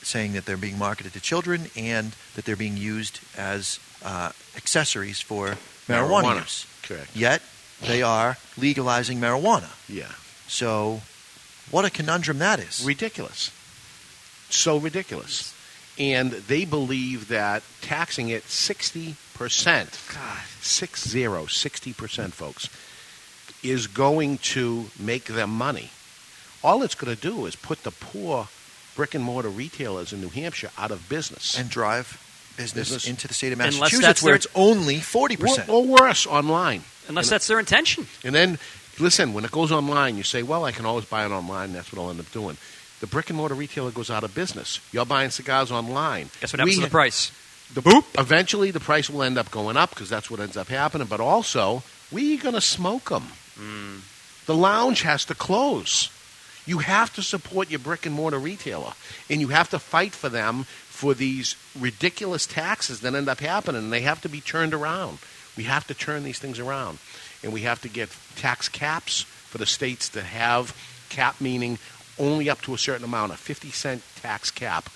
saying 0.06 0.32
that 0.34 0.46
they're 0.46 0.56
being 0.56 0.78
marketed 0.78 1.12
to 1.12 1.20
children 1.20 1.66
and 1.76 2.14
that 2.34 2.44
they're 2.44 2.56
being 2.56 2.76
used 2.76 3.20
as 3.36 3.80
uh, 4.04 4.30
accessories 4.56 5.20
for 5.20 5.56
marijuana, 5.88 6.22
Marijuana. 6.22 6.40
use. 6.42 6.66
Correct. 6.82 7.14
Yet 7.16 7.42
they 7.82 8.02
are 8.02 8.36
legalizing 8.56 9.18
marijuana. 9.20 9.68
Yeah. 9.88 10.12
So, 10.46 11.00
what 11.70 11.84
a 11.84 11.90
conundrum 11.90 12.38
that 12.38 12.60
is. 12.60 12.84
ridiculous. 12.84 13.50
So 14.48 14.78
ridiculous. 14.78 15.52
And 15.98 16.30
they 16.30 16.64
believe 16.64 17.28
that 17.28 17.62
taxing 17.80 18.28
it 18.28 18.44
60%, 18.44 19.14
six 20.62 21.08
zero, 21.08 21.44
60%, 21.46 22.32
folks, 22.32 22.68
is 23.64 23.86
going 23.88 24.38
to 24.38 24.86
make 24.98 25.24
them 25.24 25.50
money. 25.50 25.90
All 26.62 26.82
it's 26.82 26.94
going 26.94 27.14
to 27.14 27.20
do 27.20 27.46
is 27.46 27.56
put 27.56 27.82
the 27.82 27.90
poor 27.90 28.48
brick 28.96 29.14
and 29.14 29.22
mortar 29.22 29.48
retailers 29.50 30.12
in 30.12 30.20
New 30.20 30.28
Hampshire 30.30 30.70
out 30.78 30.90
of 30.90 31.08
business. 31.08 31.56
and 31.58 31.68
drive 31.70 32.20
business, 32.56 32.88
Business. 32.88 33.06
into 33.06 33.28
the 33.28 33.34
state 33.34 33.52
of 33.52 33.60
Unless 33.60 33.74
Massachusetts 33.78 34.06
that's 34.06 34.22
where 34.22 34.30
their- 34.30 34.36
it's 34.36 34.46
only 34.54 34.96
40%. 35.00 35.68
or, 35.68 35.72
or 35.72 35.84
worse, 35.86 36.26
online. 36.26 36.82
Unless 37.08 37.28
that's 37.28 37.46
their 37.46 37.58
intention. 37.60 38.08
And 38.24 38.34
then, 38.34 38.58
listen, 38.98 39.32
when 39.34 39.44
it 39.44 39.50
goes 39.52 39.70
online, 39.70 40.16
you 40.16 40.22
say, 40.22 40.42
well, 40.42 40.64
I 40.64 40.72
can 40.72 40.86
always 40.86 41.04
buy 41.04 41.24
it 41.26 41.30
online. 41.30 41.72
That's 41.74 41.92
what 41.92 42.02
I'll 42.02 42.10
end 42.10 42.18
up 42.18 42.32
doing. 42.32 42.56
The 43.00 43.06
brick 43.06 43.28
and 43.28 43.36
mortar 43.36 43.54
retailer 43.54 43.90
goes 43.90 44.10
out 44.10 44.24
of 44.24 44.34
business. 44.34 44.80
You're 44.90 45.04
buying 45.04 45.28
cigars 45.30 45.70
online. 45.70 46.30
Guess 46.40 46.54
what 46.54 46.60
happens 46.60 46.76
We- 46.76 46.82
to 46.82 46.86
the 46.88 46.90
price? 46.90 47.30
The 47.74 47.82
boop. 47.82 48.04
Eventually, 48.18 48.70
the 48.70 48.80
price 48.80 49.10
will 49.10 49.22
end 49.22 49.36
up 49.36 49.50
going 49.50 49.76
up 49.76 49.90
because 49.90 50.08
that's 50.08 50.30
what 50.30 50.40
ends 50.40 50.56
up 50.56 50.68
happening. 50.68 51.06
But 51.08 51.20
also, 51.20 51.82
we're 52.10 52.40
going 52.40 52.54
to 52.54 52.60
smoke 52.62 53.10
them. 53.10 53.24
Hmm. 53.58 53.96
The 54.46 54.54
lounge 54.54 55.02
has 55.02 55.24
to 55.26 55.34
close. 55.34 56.08
You 56.66 56.78
have 56.78 57.14
to 57.14 57.22
support 57.22 57.70
your 57.70 57.78
brick 57.78 58.06
and 58.06 58.14
mortar 58.14 58.38
retailer, 58.38 58.92
and 59.30 59.40
you 59.40 59.48
have 59.48 59.70
to 59.70 59.78
fight 59.78 60.12
for 60.12 60.28
them 60.28 60.64
for 60.64 61.14
these 61.14 61.56
ridiculous 61.78 62.46
taxes 62.46 63.00
that 63.00 63.14
end 63.14 63.28
up 63.28 63.40
happening. 63.40 63.84
And 63.84 63.92
they 63.92 64.00
have 64.00 64.20
to 64.22 64.28
be 64.28 64.40
turned 64.40 64.74
around. 64.74 65.18
We 65.56 65.64
have 65.64 65.86
to 65.86 65.94
turn 65.94 66.24
these 66.24 66.38
things 66.38 66.58
around, 66.58 66.98
and 67.42 67.52
we 67.52 67.62
have 67.62 67.80
to 67.82 67.88
get 67.88 68.10
tax 68.34 68.68
caps 68.68 69.22
for 69.22 69.58
the 69.58 69.66
states 69.66 70.08
that 70.10 70.24
have 70.24 70.76
cap, 71.08 71.40
meaning 71.40 71.78
only 72.18 72.50
up 72.50 72.60
to 72.62 72.74
a 72.74 72.78
certain 72.78 73.04
amount, 73.04 73.32
a 73.32 73.36
fifty 73.36 73.70
cent 73.70 74.02
tax 74.16 74.50
cap. 74.50 74.90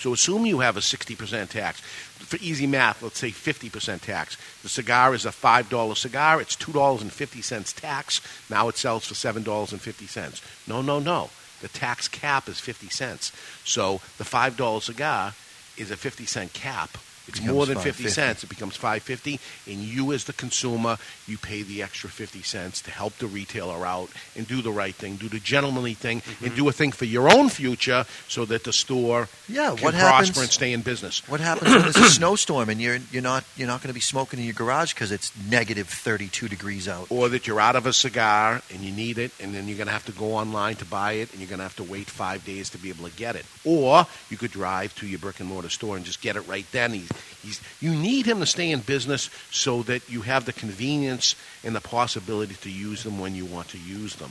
So 0.00 0.12
assume 0.12 0.46
you 0.46 0.60
have 0.60 0.76
a 0.76 0.80
60% 0.80 1.48
tax. 1.48 1.80
For 1.80 2.36
easy 2.36 2.66
math, 2.66 3.02
let's 3.02 3.18
say 3.18 3.30
50% 3.30 4.00
tax. 4.00 4.36
The 4.62 4.68
cigar 4.68 5.14
is 5.14 5.26
a 5.26 5.30
$5 5.30 5.96
cigar. 5.96 6.40
It's 6.40 6.56
$2.50 6.56 7.80
tax. 7.80 8.20
Now 8.50 8.68
it 8.68 8.76
sells 8.76 9.06
for 9.06 9.14
$7.50. 9.14 10.68
No, 10.68 10.82
no, 10.82 10.98
no. 10.98 11.30
The 11.60 11.68
tax 11.68 12.08
cap 12.08 12.48
is 12.48 12.60
50 12.60 12.88
cents. 12.88 13.32
So 13.64 14.00
the 14.18 14.24
$5 14.24 14.82
cigar 14.82 15.34
is 15.76 15.90
a 15.90 15.96
50 15.96 16.26
cent 16.26 16.52
cap. 16.52 16.96
It's 17.26 17.40
Becomes 17.40 17.54
more 17.54 17.66
than 17.66 17.78
50 17.78 18.08
cents. 18.08 18.44
It 18.44 18.48
becomes 18.48 18.76
550 18.76 19.40
and 19.66 19.80
you 19.80 20.12
as 20.12 20.24
the 20.24 20.32
consumer, 20.32 20.98
you 21.26 21.38
pay 21.38 21.62
the 21.62 21.82
extra 21.82 22.10
50 22.10 22.42
cents 22.42 22.80
to 22.82 22.90
help 22.90 23.16
the 23.18 23.26
retailer 23.26 23.86
out 23.86 24.10
and 24.36 24.46
do 24.46 24.60
the 24.62 24.72
right 24.72 24.94
thing, 24.94 25.16
do 25.16 25.28
the 25.28 25.40
gentlemanly 25.40 25.94
thing 25.94 26.22
and 26.40 26.50
mm-hmm. 26.50 26.56
do 26.56 26.68
a 26.68 26.72
thing 26.72 26.92
for 26.92 27.06
your 27.06 27.32
own 27.34 27.48
future 27.48 28.04
so 28.28 28.44
that 28.44 28.64
the 28.64 28.72
store 28.72 29.28
Yeah, 29.48 29.74
can 29.74 29.84
what 29.84 29.94
prosper 29.94 30.04
happens- 30.04 30.38
and 30.38 30.50
stay 30.50 30.72
in 30.72 30.82
business. 30.82 31.26
What 31.28 31.40
happens 31.40 31.70
when 31.70 31.82
there's 31.82 31.96
a 31.96 32.10
snowstorm 32.10 32.68
and 32.68 32.80
you're 32.80 32.98
you're 33.10 33.22
not 33.22 33.44
you're 33.56 33.68
not 33.68 33.80
going 33.80 33.88
to 33.88 33.94
be 33.94 34.00
smoking 34.00 34.38
in 34.38 34.44
your 34.44 34.54
garage 34.54 34.92
because 34.92 35.10
it's 35.12 35.32
negative 35.48 35.88
32 35.88 36.48
degrees 36.48 36.88
out? 36.88 37.06
Or 37.10 37.28
that 37.30 37.46
you're 37.46 37.60
out 37.60 37.76
of 37.76 37.86
a 37.86 37.92
cigar 37.92 38.62
and 38.72 38.80
you 38.82 38.92
need 38.92 39.18
it, 39.18 39.32
and 39.40 39.54
then 39.54 39.66
you're 39.68 39.76
going 39.76 39.86
to 39.86 39.92
have 39.92 40.04
to 40.06 40.12
go 40.12 40.34
online 40.34 40.76
to 40.76 40.84
buy 40.84 41.12
it, 41.12 41.30
and 41.32 41.40
you're 41.40 41.48
going 41.48 41.58
to 41.58 41.64
have 41.64 41.76
to 41.76 41.84
wait 41.84 42.08
five 42.08 42.44
days 42.44 42.70
to 42.70 42.78
be 42.78 42.88
able 42.90 43.08
to 43.08 43.16
get 43.16 43.36
it. 43.36 43.46
Or 43.64 44.06
you 44.30 44.36
could 44.36 44.50
drive 44.50 44.94
to 44.96 45.06
your 45.06 45.18
brick 45.18 45.40
and 45.40 45.48
mortar 45.48 45.68
store 45.68 45.96
and 45.96 46.04
just 46.04 46.20
get 46.20 46.36
it 46.36 46.46
right 46.46 46.66
then. 46.72 46.92
He's, 46.92 47.08
he's, 47.42 47.60
you 47.80 47.94
need 47.94 48.26
him 48.26 48.40
to 48.40 48.46
stay 48.46 48.70
in 48.70 48.80
business 48.80 49.30
so 49.50 49.82
that 49.84 50.08
you 50.10 50.22
have 50.22 50.44
the 50.44 50.52
convenience 50.52 51.34
and 51.62 51.74
the 51.74 51.80
possibility 51.80 52.54
to 52.54 52.70
use 52.70 53.02
them 53.02 53.18
when 53.18 53.34
you 53.34 53.44
want 53.44 53.68
to 53.68 53.78
use 53.78 54.16
them. 54.16 54.30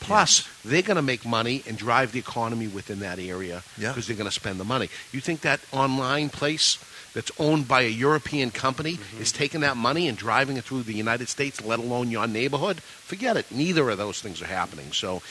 Plus, 0.00 0.48
they're 0.64 0.82
going 0.82 0.96
to 0.96 1.02
make 1.02 1.26
money 1.26 1.62
and 1.68 1.76
drive 1.76 2.12
the 2.12 2.18
economy 2.18 2.66
within 2.66 3.00
that 3.00 3.18
area 3.18 3.62
Yeah. 3.76 3.90
because 3.90 4.06
they're 4.06 4.16
going 4.16 4.28
to 4.30 4.34
spend 4.34 4.58
the 4.58 4.64
money. 4.64 4.88
You 5.12 5.20
think 5.20 5.42
that 5.42 5.60
online 5.72 6.30
place 6.30 6.78
that's 7.12 7.30
owned 7.38 7.68
by 7.68 7.82
a 7.82 7.88
European 7.88 8.50
company 8.50 8.94
mm-hmm. 8.94 9.20
is 9.20 9.30
taking 9.30 9.60
that 9.60 9.76
money 9.76 10.08
and 10.08 10.16
driving 10.16 10.56
it 10.56 10.64
through 10.64 10.84
the 10.84 10.94
United 10.94 11.28
States, 11.28 11.62
let 11.62 11.78
alone 11.78 12.10
your 12.10 12.26
neighborhood? 12.26 12.80
Forget 12.80 13.36
it. 13.36 13.50
Neither 13.50 13.90
of 13.90 13.98
those 13.98 14.20
things 14.20 14.40
are 14.40 14.46
happening. 14.46 14.92
So 14.92 15.22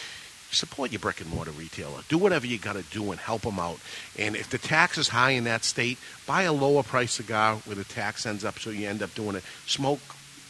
support 0.51 0.91
your 0.91 0.99
brick 0.99 1.21
and 1.21 1.29
mortar 1.29 1.51
retailer. 1.51 2.01
Do 2.09 2.17
whatever 2.17 2.47
you 2.47 2.57
got 2.57 2.73
to 2.73 2.83
do 2.83 3.11
and 3.11 3.19
help 3.19 3.41
them 3.43 3.59
out. 3.59 3.79
And 4.17 4.35
if 4.35 4.49
the 4.49 4.57
tax 4.57 4.97
is 4.97 5.09
high 5.09 5.31
in 5.31 5.43
that 5.45 5.63
state, 5.63 5.97
buy 6.25 6.43
a 6.43 6.53
lower 6.53 6.83
price 6.83 7.13
cigar 7.13 7.55
where 7.65 7.75
the 7.75 7.83
tax 7.83 8.25
ends 8.25 8.43
up 8.43 8.59
so 8.59 8.69
you 8.69 8.87
end 8.87 9.03
up 9.03 9.13
doing 9.13 9.35
it. 9.35 9.43
Smoke 9.65 9.99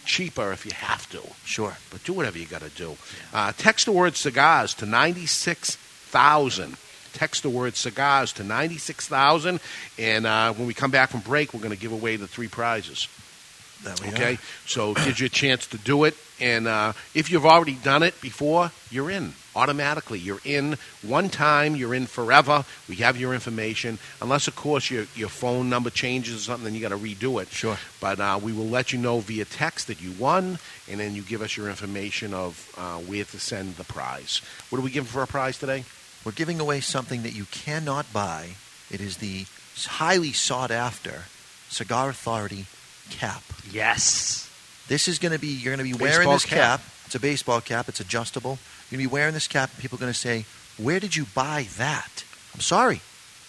cheaper 0.06 0.52
if 0.52 0.66
you 0.66 0.72
have 0.74 1.10
to. 1.12 1.22
Sure. 1.46 1.78
But 1.92 2.04
do 2.04 2.14
whatever 2.14 2.38
you 2.38 2.46
got 2.46 2.62
to 2.62 2.70
do. 2.70 2.98
Uh, 3.34 3.52
text 3.58 3.86
the 3.86 3.92
word 3.92 4.16
cigars 4.16 4.74
to 4.76 4.86
96,000. 4.86 6.78
Text 7.14 7.44
the 7.44 7.50
word 7.50 7.76
cigars 7.76 8.34
to 8.34 8.44
96,000. 8.44 9.60
And 9.98 10.26
uh, 10.26 10.54
when 10.54 10.68
we 10.68 10.74
come 10.74 10.92
back 10.92 11.10
from 11.10 11.22
break, 11.22 11.54
we're 11.54 11.60
going 11.60 11.76
to 11.76 11.80
give 11.80 11.92
away 11.92 12.16
the 12.16 12.28
three 12.28 12.48
prizes. 12.48 13.08
Okay, 13.86 14.34
are. 14.34 14.40
so 14.66 14.92
it 14.92 14.98
gives 15.06 15.20
you 15.20 15.28
a 15.28 15.30
chance 15.30 15.68
to 15.68 15.78
do 15.78 16.04
it, 16.04 16.16
and 16.40 16.68
uh, 16.68 16.94
if 17.14 17.32
you've 17.32 17.46
already 17.46 17.76
done 17.76 18.04
it 18.04 18.20
before, 18.22 18.72
you're 18.92 19.10
in 19.10 19.34
automatically. 19.56 20.20
You're 20.20 20.42
in 20.46 20.78
one 21.02 21.30
time. 21.30 21.76
You're 21.76 21.94
in 21.94 22.06
forever. 22.06 22.66
We 22.88 22.96
have 22.96 23.18
your 23.18 23.34
information, 23.34 24.00
unless 24.22 24.48
of 24.48 24.56
course 24.56 24.90
your 24.90 25.06
your 25.16 25.30
phone 25.30 25.70
number 25.70 25.90
changes 25.90 26.36
or 26.36 26.40
something, 26.40 26.66
then 26.66 26.74
you 26.74 26.82
got 26.82 26.90
to 26.90 26.98
redo 26.98 27.42
it. 27.42 27.50
Sure. 27.50 27.78
But 28.00 28.20
uh, 28.20 28.40
we 28.42 28.54
will 28.54 28.68
let 28.68 28.94
you 28.94 29.00
know 29.00 29.20
via 29.20 29.46
text 29.46 29.88
that 29.88 30.02
you 30.02 30.12
won, 30.14 30.60
and 30.90 31.00
then 31.00 31.16
you 31.16 31.22
give 31.22 31.42
us 31.42 31.58
your 31.58 31.70
information 31.70 32.34
of 32.34 32.74
uh, 32.78 32.98
where 33.00 33.26
to 33.26 33.40
send 33.40 33.76
the 33.76 33.84
prize. 33.84 34.42
What 34.70 34.80
are 34.80 34.84
we 34.84 34.92
giving 34.92 35.08
for 35.08 35.24
a 35.24 35.28
prize 35.28 35.58
today? 35.58 35.84
We're 36.26 36.32
giving 36.34 36.60
away 36.60 36.82
something 36.82 37.24
that 37.24 37.34
you 37.34 37.46
cannot 37.46 38.12
buy. 38.12 38.52
It 38.92 39.02
is 39.02 39.18
the 39.18 39.46
highly 39.88 40.34
sought 40.34 40.72
after 40.72 41.24
Cigar 41.70 42.10
Authority 42.10 42.66
cap. 43.10 43.44
Yes. 43.72 44.46
This 44.88 45.08
is 45.08 45.20
going 45.20 45.32
to 45.34 45.40
be, 45.40 45.48
you're 45.48 45.76
going 45.76 45.86
to 45.88 45.98
be 45.98 46.02
wearing 46.04 46.30
this 46.30 46.46
cap. 46.46 46.80
cap. 46.80 46.82
It's 47.06 47.16
a 47.16 47.20
baseball 47.20 47.62
cap, 47.62 47.90
it's 47.90 48.00
adjustable. 48.00 48.60
You're 48.90 48.98
going 48.98 49.06
to 49.06 49.10
be 49.10 49.14
wearing 49.14 49.34
this 49.34 49.48
cap, 49.48 49.72
and 49.74 49.80
people 49.82 49.98
are 49.98 50.02
going 50.02 50.14
to 50.14 50.18
say, 50.18 50.46
Where 50.78 51.00
did 51.00 51.16
you 51.16 51.26
buy 51.34 51.68
that? 51.78 52.24
I'm 52.54 52.62
sorry. 52.62 53.02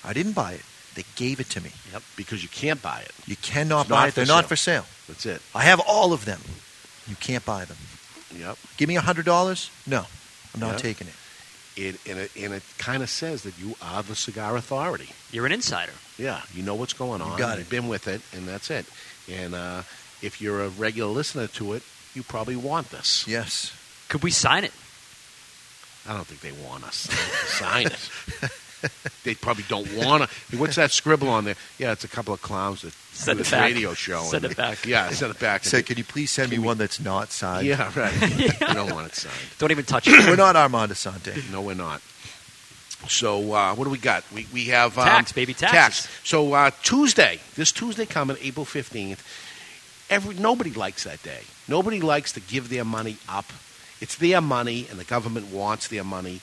I 0.04 0.12
didn't 0.12 0.32
buy 0.32 0.52
it. 0.52 0.62
They 0.94 1.04
gave 1.14 1.40
it 1.40 1.48
to 1.50 1.60
me. 1.62 1.70
Yep. 1.92 2.02
Because 2.16 2.42
you 2.42 2.48
can't 2.48 2.80
buy 2.82 3.00
it. 3.00 3.12
You 3.26 3.36
cannot 3.36 3.82
It's 3.82 3.90
buy 3.90 3.96
not 4.00 4.08
it. 4.08 4.14
They're 4.14 4.24
for 4.26 4.28
not 4.32 4.44
sale. 4.44 4.48
for 4.48 4.56
sale. 4.56 4.84
That's 5.08 5.26
it. 5.26 5.42
I 5.54 5.62
have 5.62 5.80
all 5.86 6.12
of 6.12 6.24
them. 6.24 6.40
You 7.06 7.16
can't 7.16 7.44
buy 7.44 7.64
them. 7.64 7.76
Yep. 8.36 8.56
Give 8.76 8.88
me 8.88 8.96
$100? 8.96 9.70
No. 9.86 10.06
I'm 10.54 10.60
not 10.60 10.72
Yeah. 10.72 10.76
taking 10.78 11.06
it. 11.08 11.14
It 11.76 12.00
and 12.08 12.18
it, 12.18 12.30
and 12.36 12.52
it 12.52 12.62
kind 12.78 13.02
of 13.02 13.08
says 13.08 13.42
that 13.44 13.56
you 13.58 13.76
are 13.80 14.02
the 14.02 14.16
cigar 14.16 14.56
authority. 14.56 15.08
You're 15.30 15.46
an 15.46 15.52
insider. 15.52 15.92
Yeah, 16.18 16.42
you 16.52 16.62
know 16.64 16.74
what's 16.74 16.92
going 16.92 17.22
on. 17.22 17.38
got 17.38 17.58
You've 17.58 17.68
it. 17.68 17.70
been 17.70 17.86
with 17.88 18.08
it, 18.08 18.20
and 18.32 18.46
that's 18.48 18.70
it. 18.70 18.86
And 19.28 19.54
uh, 19.54 19.82
if 20.22 20.40
you're 20.40 20.62
a 20.62 20.68
regular 20.68 21.10
listener 21.10 21.46
to 21.48 21.72
it, 21.74 21.82
you 22.14 22.22
probably 22.22 22.56
want 22.56 22.90
this. 22.90 23.26
Yes. 23.28 23.72
Could 24.08 24.22
we 24.22 24.30
sign 24.30 24.64
it? 24.64 24.72
I 26.08 26.14
don't 26.14 26.26
think 26.26 26.40
they 26.40 26.52
want 26.66 26.84
us 26.84 27.06
to 27.06 27.14
sign 27.56 27.86
it. 27.86 28.08
they 29.24 29.34
probably 29.34 29.64
don't 29.68 29.86
want 29.94 30.28
to. 30.50 30.56
What's 30.56 30.76
that 30.76 30.90
scribble 30.90 31.28
on 31.28 31.44
there? 31.44 31.56
Yeah, 31.78 31.92
it's 31.92 32.04
a 32.04 32.08
couple 32.08 32.32
of 32.32 32.40
clowns 32.40 32.82
that 32.82 32.92
Send 33.12 33.36
do 33.36 33.40
it 33.40 33.44
this 33.44 33.50
back. 33.50 33.64
radio 33.64 33.92
show. 33.92 34.22
Send 34.22 34.44
and- 34.44 34.52
it 34.52 34.56
back. 34.56 34.86
Yeah, 34.86 35.10
send 35.10 35.30
it 35.32 35.38
back. 35.38 35.64
Say, 35.64 35.82
can 35.82 35.98
you 35.98 36.04
please 36.04 36.30
send 36.30 36.50
me 36.50 36.58
one 36.58 36.78
that's 36.78 36.98
not 37.00 37.30
signed? 37.30 37.66
Yeah, 37.66 37.92
right. 37.94 38.12
You 38.60 38.74
don't 38.74 38.92
want 38.94 39.08
it 39.08 39.14
signed. 39.14 39.34
Don't 39.58 39.70
even 39.70 39.84
touch 39.84 40.08
it. 40.08 40.26
We're 40.26 40.36
not 40.36 40.56
Armand 40.56 40.90
Assante. 40.90 41.50
No, 41.52 41.60
we're 41.60 41.74
not. 41.74 42.00
So 43.08 43.52
uh, 43.52 43.74
what 43.74 43.84
do 43.84 43.90
we 43.90 43.98
got? 43.98 44.24
We 44.32 44.46
we 44.52 44.66
have 44.66 44.98
um, 44.98 45.04
Tax, 45.04 45.32
baby, 45.32 45.54
taxes. 45.54 46.04
Tax. 46.06 46.28
So 46.28 46.52
uh, 46.52 46.70
Tuesday, 46.82 47.40
this 47.56 47.72
Tuesday 47.72 48.06
coming, 48.06 48.36
April 48.40 48.64
fifteenth. 48.64 49.22
Every 50.08 50.34
nobody 50.34 50.72
likes 50.72 51.04
that 51.04 51.22
day. 51.22 51.42
Nobody 51.68 52.00
likes 52.00 52.32
to 52.32 52.40
give 52.40 52.68
their 52.68 52.84
money 52.84 53.16
up. 53.28 53.46
It's 54.00 54.16
their 54.16 54.40
money, 54.40 54.86
and 54.90 54.98
the 54.98 55.04
government 55.04 55.52
wants 55.52 55.88
their 55.88 56.04
money. 56.04 56.40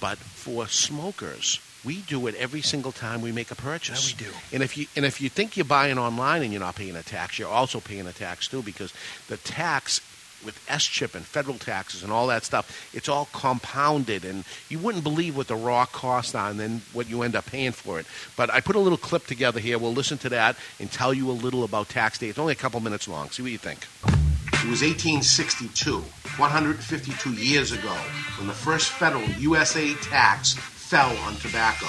But 0.00 0.18
for 0.18 0.66
smokers, 0.66 1.60
we 1.84 2.02
do 2.02 2.26
it 2.26 2.34
every 2.34 2.62
single 2.62 2.92
time 2.92 3.20
we 3.20 3.30
make 3.32 3.50
a 3.50 3.54
purchase. 3.54 4.10
Yeah, 4.10 4.16
we 4.16 4.24
do. 4.24 4.36
And 4.52 4.62
if 4.62 4.76
you 4.76 4.86
and 4.96 5.04
if 5.04 5.20
you 5.20 5.28
think 5.28 5.56
you're 5.56 5.64
buying 5.64 5.98
online 5.98 6.42
and 6.42 6.52
you're 6.52 6.60
not 6.60 6.76
paying 6.76 6.96
a 6.96 7.02
tax, 7.02 7.38
you're 7.38 7.48
also 7.48 7.80
paying 7.80 8.06
a 8.06 8.12
tax 8.12 8.48
too 8.48 8.62
because 8.62 8.92
the 9.28 9.36
tax 9.36 10.00
with 10.44 10.58
SCHIP 10.68 11.14
and 11.14 11.24
federal 11.24 11.58
taxes 11.58 12.02
and 12.02 12.12
all 12.12 12.26
that 12.28 12.44
stuff, 12.44 12.88
it's 12.92 13.08
all 13.08 13.28
compounded 13.32 14.24
and 14.24 14.44
you 14.68 14.78
wouldn't 14.78 15.04
believe 15.04 15.36
what 15.36 15.48
the 15.48 15.56
raw 15.56 15.86
are 16.02 16.50
and 16.50 16.60
then 16.60 16.82
what 16.92 17.08
you 17.08 17.22
end 17.22 17.34
up 17.34 17.46
paying 17.46 17.72
for 17.72 17.98
it. 17.98 18.06
But 18.36 18.50
I 18.50 18.60
put 18.60 18.76
a 18.76 18.78
little 18.78 18.98
clip 18.98 19.26
together 19.26 19.60
here. 19.60 19.78
We'll 19.78 19.92
listen 19.92 20.18
to 20.18 20.28
that 20.30 20.56
and 20.78 20.90
tell 20.90 21.12
you 21.12 21.30
a 21.30 21.32
little 21.32 21.64
about 21.64 21.88
tax 21.88 22.18
day. 22.18 22.28
It's 22.28 22.38
only 22.38 22.52
a 22.52 22.56
couple 22.56 22.80
minutes 22.80 23.08
long. 23.08 23.30
See 23.30 23.42
what 23.42 23.52
you 23.52 23.58
think. 23.58 23.86
It 24.64 24.70
was 24.70 24.80
1862, 24.80 25.98
152 25.98 27.32
years 27.34 27.72
ago, 27.72 27.94
when 28.38 28.46
the 28.46 28.54
first 28.54 28.90
federal 28.90 29.28
USA 29.32 29.92
tax 29.94 30.54
fell 30.54 31.14
on 31.18 31.34
tobacco. 31.36 31.86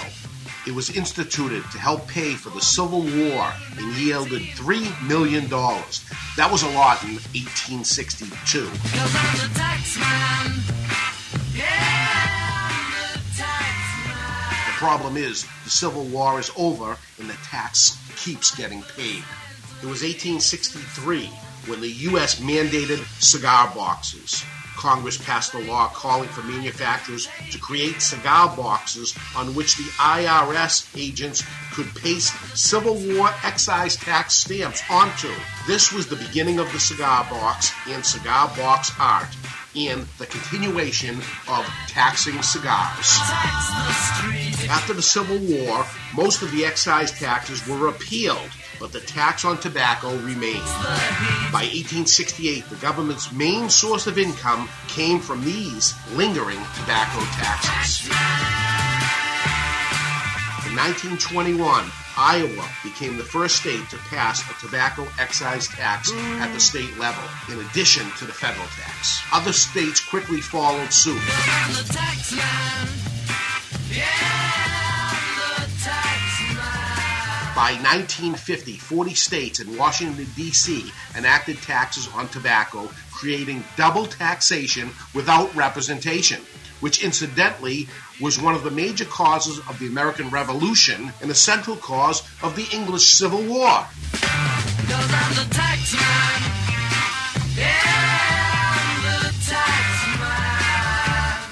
It 0.68 0.74
was 0.74 0.90
instituted 0.98 1.64
to 1.72 1.78
help 1.78 2.08
pay 2.08 2.34
for 2.34 2.50
the 2.50 2.60
Civil 2.60 3.02
War 3.02 3.54
and 3.78 3.96
yielded 3.98 4.42
$3 4.42 5.08
million. 5.08 5.48
That 5.48 6.50
was 6.52 6.64
a 6.64 6.70
lot 6.70 7.04
in 7.04 7.14
1862. 7.14 8.62
The 14.66 14.74
problem 14.74 15.18
is 15.18 15.46
the 15.64 15.70
Civil 15.70 16.06
War 16.06 16.40
is 16.40 16.52
over 16.58 16.98
and 17.20 17.30
the 17.30 17.38
tax 17.44 18.00
keeps 18.16 18.50
getting 18.56 18.82
paid. 18.82 19.24
It 19.84 19.88
was 19.88 20.02
1863 20.02 21.30
when 21.68 21.82
the 21.82 21.92
U.S. 22.10 22.40
mandated 22.40 23.04
cigar 23.22 23.72
boxes. 23.76 24.44
Congress 24.76 25.18
passed 25.18 25.54
a 25.54 25.60
law 25.60 25.88
calling 25.88 26.30
for 26.30 26.44
manufacturers 26.44 27.28
to 27.50 27.58
create 27.58 28.02
cigar 28.02 28.56
boxes 28.56 29.16
on 29.36 29.56
which 29.56 29.78
the 29.78 29.84
IRS 29.98 30.88
agents 30.98 31.44
could 31.74 31.94
paste 31.96 32.34
Civil 32.56 32.96
War 32.96 33.30
excise 33.44 33.96
tax 33.96 34.34
stamps 34.34 34.84
onto. 34.90 35.32
This 35.66 35.92
was 35.92 36.08
the 36.08 36.18
beginning 36.18 36.60
of 36.60 36.72
the 36.72 36.80
cigar 36.80 37.26
box 37.30 37.72
and 37.88 38.06
cigar 38.06 38.50
box 38.58 38.92
art 39.00 39.30
and 39.76 40.08
the 40.20 40.26
continuation 40.26 41.18
of 41.48 41.66
taxing 41.88 42.42
cigars. 42.42 43.20
After 44.70 44.94
the 44.94 45.02
Civil 45.02 45.38
War, 45.38 45.86
most 46.16 46.42
of 46.42 46.52
the 46.52 46.66
excise 46.66 47.12
taxes 47.12 47.68
were 47.68 47.78
repealed, 47.78 48.50
but 48.80 48.92
the 48.92 49.00
tax 49.00 49.46
on 49.46 49.58
tobacco 49.60 50.16
remained. 50.18 50.66
By 51.52 51.64
1868, 51.72 52.70
the 52.70 52.76
government's 52.78 53.32
main 53.32 53.70
source 53.70 54.08
of 54.08 54.18
income 54.18 54.70
came 54.88 55.20
from 55.20 55.44
these 55.44 55.94
lingering 56.14 56.60
tobacco 56.76 57.20
taxes. 57.36 58.08
In 60.68 60.76
1921, 60.76 61.92
Iowa 62.18 62.70
became 62.84 63.18
the 63.18 63.24
first 63.24 63.58
state 63.58 63.90
to 63.90 63.98
pass 63.98 64.42
a 64.50 64.54
tobacco 64.60 65.06
excise 65.20 65.68
tax 65.68 66.12
at 66.14 66.52
the 66.54 66.60
state 66.60 66.98
level, 66.98 67.24
in 67.52 67.60
addition 67.66 68.10
to 68.18 68.26
the 68.26 68.34
federal 68.34 68.68
tax. 68.68 69.22
Other 69.34 69.54
states 69.54 70.00
quickly 70.00 70.42
followed 70.42 70.92
suit. 70.94 71.22
By 77.56 77.72
1950, 77.72 78.74
40 78.76 79.14
states 79.14 79.60
and 79.60 79.78
Washington, 79.78 80.28
D.C. 80.36 80.92
enacted 81.16 81.56
taxes 81.62 82.10
on 82.14 82.28
tobacco, 82.28 82.90
creating 83.14 83.64
double 83.78 84.06
taxation 84.06 84.90
without 85.14 85.56
representation, 85.56 86.42
which 86.82 87.02
incidentally 87.02 87.88
was 88.20 88.42
one 88.42 88.56
of 88.56 88.64
the 88.64 88.72
major 88.72 89.06
causes 89.06 89.60
of 89.70 89.80
the 89.80 89.88
American 89.88 90.30
Revolution 90.32 91.14
and 91.22 91.30
the 91.30 91.36
central 91.36 91.78
cause 91.78 92.24
of 92.44 92.58
the 92.58 92.68
English 92.76 93.06
Civil 93.06 93.42
War. 93.44 93.88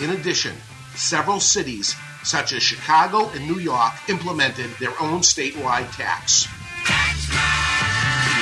In 0.03 0.09
addition, 0.19 0.53
several 0.95 1.39
cities, 1.39 1.95
such 2.23 2.53
as 2.53 2.63
Chicago 2.63 3.29
and 3.29 3.45
New 3.47 3.59
York, 3.59 3.93
implemented 4.09 4.69
their 4.79 4.99
own 5.01 5.21
statewide 5.21 5.95
tax. 5.95 6.47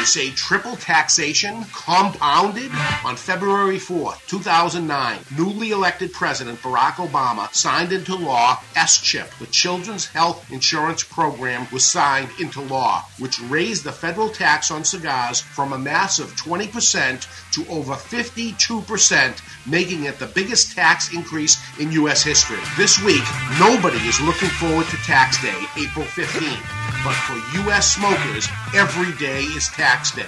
You 0.01 0.07
say 0.07 0.31
triple 0.31 0.75
taxation 0.77 1.63
compounded? 1.65 2.71
On 3.05 3.15
February 3.15 3.77
4th, 3.77 4.25
2009, 4.25 5.19
newly 5.37 5.69
elected 5.69 6.11
President 6.11 6.59
Barack 6.63 6.93
Obama 6.93 7.53
signed 7.53 7.91
into 7.91 8.15
law 8.15 8.59
S-CHIP. 8.75 9.29
The 9.37 9.45
Children's 9.45 10.07
Health 10.07 10.51
Insurance 10.51 11.03
Program 11.03 11.67
was 11.71 11.85
signed 11.85 12.29
into 12.39 12.61
law, 12.61 13.05
which 13.19 13.39
raised 13.41 13.83
the 13.83 13.91
federal 13.91 14.29
tax 14.29 14.71
on 14.71 14.83
cigars 14.83 15.39
from 15.39 15.71
a 15.71 15.77
massive 15.77 16.31
20% 16.35 17.27
to 17.51 17.67
over 17.69 17.93
52%, 17.93 19.69
making 19.69 20.05
it 20.05 20.17
the 20.17 20.25
biggest 20.25 20.71
tax 20.75 21.13
increase 21.13 21.61
in 21.79 21.91
U.S. 21.91 22.23
history. 22.23 22.57
This 22.75 22.99
week, 23.03 23.23
nobody 23.59 23.99
is 24.07 24.19
looking 24.21 24.49
forward 24.49 24.87
to 24.87 24.97
Tax 25.05 25.39
Day, 25.43 25.61
April 25.77 26.05
15th. 26.05 26.81
But 27.03 27.15
for 27.15 27.33
U.S. 27.63 27.95
smokers, 27.95 28.47
every 28.75 29.11
day 29.17 29.41
is 29.41 29.67
tax 29.69 29.90
day. 30.15 30.25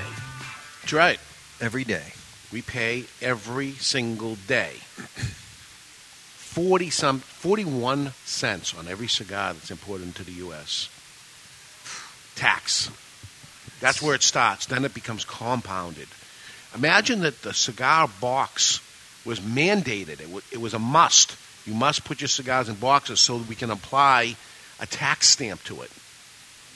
That's 0.82 0.94
right. 0.94 1.20
Every 1.62 1.84
day. 1.84 2.04
We 2.52 2.62
pay 2.62 3.06
every 3.22 3.72
single 3.74 4.36
day. 4.48 4.74
40 6.36 6.90
some 6.90 7.20
41 7.20 8.12
cents 8.26 8.76
on 8.78 8.88
every 8.88 9.08
cigar 9.08 9.54
that's 9.54 9.72
imported 9.72 10.04
into 10.04 10.24
the 10.24 10.34
US. 10.48 10.90
Tax. 12.36 12.92
That's 13.80 14.02
where 14.02 14.16
it 14.16 14.22
starts. 14.24 14.66
Then 14.66 14.84
it 14.86 14.94
becomes 14.94 15.24
compounded. 15.26 16.08
Imagine 16.76 17.22
that 17.22 17.42
the 17.42 17.54
cigar 17.54 18.10
box 18.20 18.82
was 19.26 19.40
mandated. 19.40 20.20
It, 20.22 20.30
wa- 20.30 20.42
it 20.52 20.60
was 20.60 20.74
a 20.74 20.80
must. 20.80 21.36
You 21.66 21.74
must 21.74 22.04
put 22.04 22.20
your 22.22 22.28
cigars 22.28 22.68
in 22.70 22.76
boxes 22.76 23.20
so 23.20 23.38
that 23.40 23.48
we 23.48 23.56
can 23.56 23.72
apply 23.72 24.36
a 24.80 24.86
tax 24.86 25.30
stamp 25.30 25.64
to 25.66 25.82
it. 25.82 25.92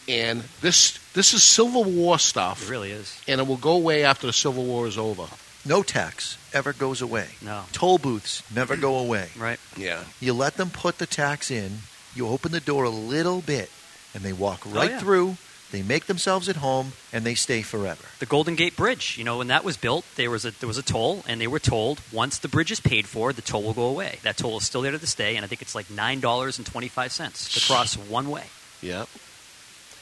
And 0.08 0.44
this 0.62 0.98
this 1.14 1.34
is 1.34 1.44
Civil 1.44 1.84
War 1.84 2.18
stuff. 2.20 2.64
It 2.64 2.70
really 2.70 2.92
is. 2.92 3.20
And 3.28 3.42
it 3.42 3.48
will 3.48 3.58
go 3.58 3.72
away 3.74 4.04
after 4.04 4.26
the 4.28 4.34
Civil 4.34 4.64
War 4.66 4.88
is 4.88 4.98
over. 4.98 5.26
No 5.66 5.84
tax 5.84 6.38
ever 6.54 6.72
goes 6.72 7.02
away. 7.02 7.28
No. 7.42 7.64
Toll 7.74 7.98
booths 7.98 8.42
never 8.54 8.78
go 8.78 8.98
away. 9.00 9.28
Right. 9.38 9.60
Yeah. 9.76 10.04
You 10.22 10.34
let 10.34 10.54
them 10.56 10.70
put 10.70 10.98
the 10.98 11.06
tax 11.06 11.52
in, 11.52 11.80
you 12.16 12.28
open 12.28 12.54
the 12.54 12.62
door 12.62 12.86
a 12.86 12.90
little 12.90 13.42
bit, 13.42 13.70
and 14.14 14.24
they 14.24 14.32
walk 14.32 14.62
oh, 14.66 14.70
right 14.70 14.90
Oh, 14.92 14.94
yeah. 14.94 15.00
through, 15.00 15.38
they 15.74 15.82
make 15.84 16.06
themselves 16.06 16.48
at 16.48 16.56
home, 16.58 16.94
and 17.12 17.26
they 17.26 17.36
stay 17.36 17.62
forever. 17.64 18.02
The 18.20 18.26
Golden 18.26 18.56
Gate 18.56 18.78
Bridge, 18.78 19.18
you 19.18 19.26
know, 19.26 19.40
when 19.40 19.48
that 19.48 19.66
was 19.66 19.76
built, 19.76 20.06
there 20.16 20.32
was 20.32 20.46
a 20.46 20.52
there 20.52 20.68
was 20.68 20.78
a 20.78 20.84
toll, 20.84 21.26
and 21.28 21.42
they 21.42 21.48
were 21.48 21.60
told 21.60 22.00
once 22.14 22.38
the 22.38 22.48
bridge 22.48 22.72
is 22.72 22.80
paid 22.80 23.06
for, 23.06 23.34
the 23.34 23.42
toll 23.42 23.64
will 23.64 23.74
go 23.74 23.88
away. 23.88 24.20
That 24.24 24.38
toll 24.38 24.56
is 24.60 24.64
still 24.64 24.84
there 24.84 24.94
to 24.94 24.98
this 24.98 25.16
day, 25.16 25.36
and 25.36 25.44
I 25.44 25.50
think 25.50 25.62
it's 25.62 25.76
like 25.76 25.90
nine 25.92 26.22
dollars 26.22 26.58
and 26.60 26.66
twenty 26.66 26.88
five 26.88 27.12
cents 27.12 27.54
to 27.56 27.68
cross 27.68 27.96
one 27.98 28.30
way. 28.30 28.46
Yeah. 28.82 29.04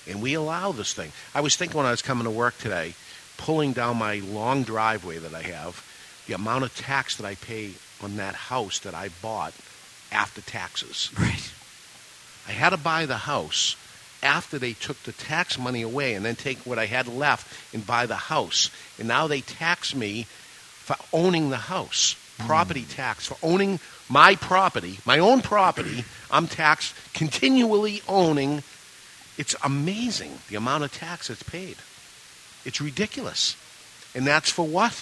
And 0.07 0.21
we 0.21 0.33
allow 0.33 0.71
this 0.71 0.93
thing. 0.93 1.11
I 1.33 1.41
was 1.41 1.55
thinking 1.55 1.77
when 1.77 1.85
I 1.85 1.91
was 1.91 2.01
coming 2.01 2.25
to 2.25 2.31
work 2.31 2.57
today, 2.57 2.93
pulling 3.37 3.73
down 3.73 3.97
my 3.97 4.15
long 4.19 4.63
driveway 4.63 5.17
that 5.17 5.33
I 5.33 5.41
have, 5.41 5.83
the 6.27 6.33
amount 6.33 6.63
of 6.63 6.75
tax 6.75 7.17
that 7.17 7.25
I 7.25 7.35
pay 7.35 7.71
on 8.01 8.17
that 8.17 8.35
house 8.35 8.79
that 8.79 8.93
I 8.93 9.09
bought 9.21 9.53
after 10.11 10.41
taxes. 10.41 11.11
Right. 11.19 11.51
I 12.47 12.51
had 12.51 12.69
to 12.69 12.77
buy 12.77 13.07
the 13.07 13.17
house 13.17 13.75
after 14.21 14.59
they 14.59 14.73
took 14.73 15.01
the 15.03 15.11
tax 15.13 15.57
money 15.57 15.81
away 15.81 16.13
and 16.13 16.23
then 16.23 16.35
take 16.35 16.59
what 16.59 16.77
I 16.77 16.85
had 16.85 17.07
left 17.07 17.47
and 17.73 17.85
buy 17.85 18.05
the 18.05 18.15
house. 18.15 18.69
And 18.99 19.07
now 19.07 19.25
they 19.27 19.41
tax 19.41 19.95
me 19.95 20.23
for 20.23 20.95
owning 21.11 21.49
the 21.49 21.57
house. 21.57 22.15
Hmm. 22.37 22.47
Property 22.47 22.83
tax 22.83 23.25
for 23.25 23.37
owning 23.41 23.79
my 24.09 24.35
property, 24.35 24.99
my 25.05 25.19
own 25.19 25.41
property. 25.41 26.03
I'm 26.29 26.47
taxed 26.47 26.93
continually 27.13 28.01
owning. 28.07 28.61
It's 29.37 29.55
amazing 29.63 30.39
the 30.49 30.55
amount 30.55 30.83
of 30.83 30.91
tax 30.93 31.27
that's 31.27 31.43
paid. 31.43 31.77
It's 32.63 32.79
ridiculous. 32.81 33.55
And 34.15 34.25
that's 34.25 34.49
for 34.49 34.65
what? 34.65 34.93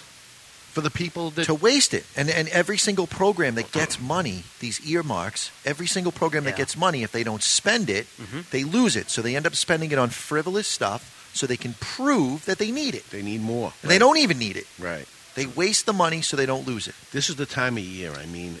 For 0.72 0.80
the 0.80 0.90
people 0.90 1.30
that 1.30 1.44
to 1.44 1.54
waste 1.54 1.94
it. 1.94 2.04
And 2.16 2.28
and 2.28 2.48
every 2.48 2.78
single 2.78 3.06
program 3.06 3.54
that 3.54 3.70
gets 3.70 4.00
money, 4.16 4.42
these 4.58 4.80
earmarks, 4.84 5.50
every 5.64 5.86
single 5.86 6.10
program 6.12 6.44
that 6.44 6.56
gets 6.56 6.76
money, 6.76 7.02
if 7.04 7.12
they 7.12 7.22
don't 7.22 7.42
spend 7.42 7.88
it, 7.88 8.06
Mhm. 8.20 8.50
they 8.50 8.64
lose 8.64 8.96
it. 8.96 9.08
So 9.08 9.22
they 9.22 9.36
end 9.36 9.46
up 9.46 9.54
spending 9.54 9.92
it 9.92 9.98
on 9.98 10.10
frivolous 10.10 10.66
stuff 10.66 11.30
so 11.32 11.46
they 11.46 11.56
can 11.56 11.74
prove 11.74 12.44
that 12.46 12.58
they 12.58 12.70
need 12.72 12.94
it. 12.94 13.08
they 13.10 13.22
need 13.22 13.40
more. 13.40 13.72
And 13.82 13.90
they 13.90 13.98
don't 13.98 14.18
even 14.18 14.38
need 14.38 14.56
it. 14.56 14.66
Right. 14.78 15.06
They 15.36 15.46
waste 15.46 15.86
the 15.86 15.92
money 15.92 16.22
so 16.22 16.36
they 16.36 16.46
don't 16.46 16.66
lose 16.66 16.86
it. 16.88 16.94
This 17.12 17.28
is 17.30 17.36
the 17.36 17.46
time 17.46 17.76
of 17.76 17.82
year. 17.84 18.12
I 18.12 18.26
mean, 18.26 18.60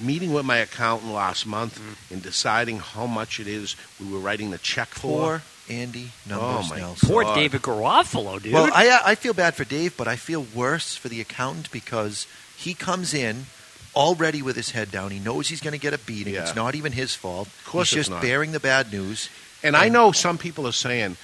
meeting 0.00 0.32
with 0.32 0.44
my 0.44 0.58
accountant 0.58 1.12
last 1.12 1.46
month 1.46 1.78
mm-hmm. 1.78 2.14
and 2.14 2.22
deciding 2.22 2.78
how 2.78 3.06
much 3.06 3.40
it 3.40 3.46
is 3.46 3.76
we 4.00 4.10
were 4.10 4.18
writing 4.18 4.50
the 4.50 4.58
check 4.58 4.88
for. 4.88 5.10
Poor 5.10 5.42
Andy 5.70 6.12
Oh, 6.30 6.30
Numbers 6.30 6.70
my 6.70 6.78
Nelson. 6.78 7.08
Poor 7.08 7.22
God. 7.24 7.34
David 7.34 7.62
Garofalo, 7.62 8.42
dude. 8.42 8.54
Well, 8.54 8.70
I 8.72 9.00
I 9.04 9.14
feel 9.14 9.34
bad 9.34 9.54
for 9.54 9.64
Dave, 9.64 9.96
but 9.96 10.08
I 10.08 10.16
feel 10.16 10.46
worse 10.54 10.96
for 10.96 11.08
the 11.08 11.20
accountant 11.20 11.70
because 11.70 12.26
he 12.56 12.74
comes 12.74 13.12
in 13.12 13.46
already 13.94 14.42
with 14.42 14.56
his 14.56 14.70
head 14.70 14.90
down. 14.90 15.10
He 15.10 15.18
knows 15.18 15.48
he's 15.48 15.60
going 15.60 15.72
to 15.72 15.78
get 15.78 15.92
a 15.92 15.98
beating. 15.98 16.34
Yeah. 16.34 16.42
It's 16.42 16.56
not 16.56 16.74
even 16.74 16.92
his 16.92 17.14
fault. 17.14 17.48
Of 17.48 17.64
course 17.66 17.90
he's 17.90 17.98
it's 17.98 18.08
just 18.08 18.10
not. 18.10 18.22
bearing 18.22 18.52
the 18.52 18.60
bad 18.60 18.92
news. 18.92 19.28
And 19.62 19.76
I 19.76 19.88
know 19.88 20.12
some 20.12 20.38
people 20.38 20.66
are 20.68 20.72
saying, 20.72 21.16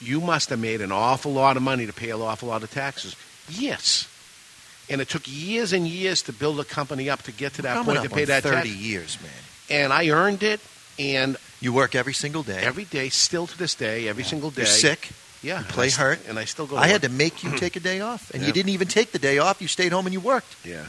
you 0.00 0.20
must 0.20 0.50
have 0.50 0.58
made 0.58 0.80
an 0.80 0.92
awful 0.92 1.32
lot 1.32 1.56
of 1.56 1.62
money 1.62 1.86
to 1.86 1.92
pay 1.92 2.10
an 2.10 2.20
awful 2.20 2.48
lot 2.48 2.62
of 2.62 2.70
taxes. 2.70 3.16
Yes. 3.48 4.08
And 4.92 5.00
it 5.00 5.08
took 5.08 5.22
years 5.26 5.72
and 5.72 5.86
years 5.88 6.22
to 6.22 6.32
build 6.32 6.60
a 6.60 6.64
company 6.64 7.08
up 7.10 7.22
to 7.22 7.32
get 7.32 7.54
to 7.54 7.62
that 7.62 7.74
Coming 7.74 7.96
point 7.96 8.08
to 8.08 8.14
pay 8.14 8.22
on 8.22 8.28
that 8.28 8.42
thirty 8.42 8.68
tax. 8.70 8.80
years, 8.80 9.18
man. 9.22 9.32
And 9.82 9.92
I 9.92 10.10
earned 10.10 10.42
it, 10.42 10.60
and 10.98 11.36
You 11.60 11.72
work 11.72 11.94
every 11.94 12.12
single 12.14 12.42
day. 12.42 12.60
every 12.62 12.84
day, 12.84 13.08
still 13.08 13.46
to 13.46 13.56
this 13.58 13.74
day, 13.74 14.06
every 14.08 14.24
single 14.24 14.50
day. 14.50 14.62
You're 14.62 14.66
sick. 14.66 15.08
Yeah. 15.42 15.60
You 15.60 15.64
play 15.64 15.86
I 15.86 15.90
hurt. 15.90 16.18
And 16.28 16.38
I 16.38 16.44
still 16.44 16.66
go 16.66 16.76
to 16.76 16.82
I 16.82 16.86
had 16.88 17.02
to 17.02 17.08
make 17.08 17.42
you 17.42 17.56
take 17.64 17.76
a 17.76 17.80
day 17.80 18.00
off, 18.00 18.30
and 18.32 18.42
Yeah. 18.42 18.48
you 18.48 18.52
didn't 18.52 18.70
even 18.70 18.86
take 18.88 19.12
the 19.12 19.18
day 19.18 19.38
off. 19.38 19.60
You 19.62 19.68
stayed 19.68 19.92
home 19.92 20.06
and 20.06 20.12
you 20.12 20.20
worked. 20.20 20.54
Yeah. 20.64 20.86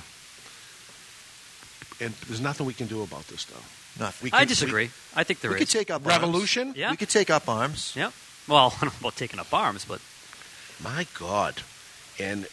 And 2.00 2.14
there's 2.28 2.42
nothing 2.42 2.66
we 2.66 2.74
can 2.74 2.88
do 2.88 3.02
about 3.04 3.28
this, 3.28 3.46
though. 3.46 4.04
Nothing. 4.04 4.26
We 4.26 4.32
I 4.34 4.40
can- 4.40 4.48
disagree. 4.50 4.90
I 5.16 5.24
think 5.24 5.40
there 5.40 5.52
we 5.52 5.58
is. 5.58 5.62
could 5.62 5.70
take 5.80 5.92
up 5.92 6.06
Revolution? 6.06 6.68
Arms. 6.70 6.78
Yeah. 6.78 6.92
We 6.92 6.98
could 6.98 7.10
take 7.10 7.30
up 7.30 7.48
arms. 7.48 7.94
Yep. 7.96 8.12
Well, 8.48 8.74
I 8.78 8.82
don't 8.86 8.94
know 8.94 9.00
about 9.00 9.16
taking 9.16 9.40
up 9.40 9.54
arms, 9.54 9.86
but 9.86 10.02
My 10.84 11.06
God. 11.18 11.62
And, 12.20 12.48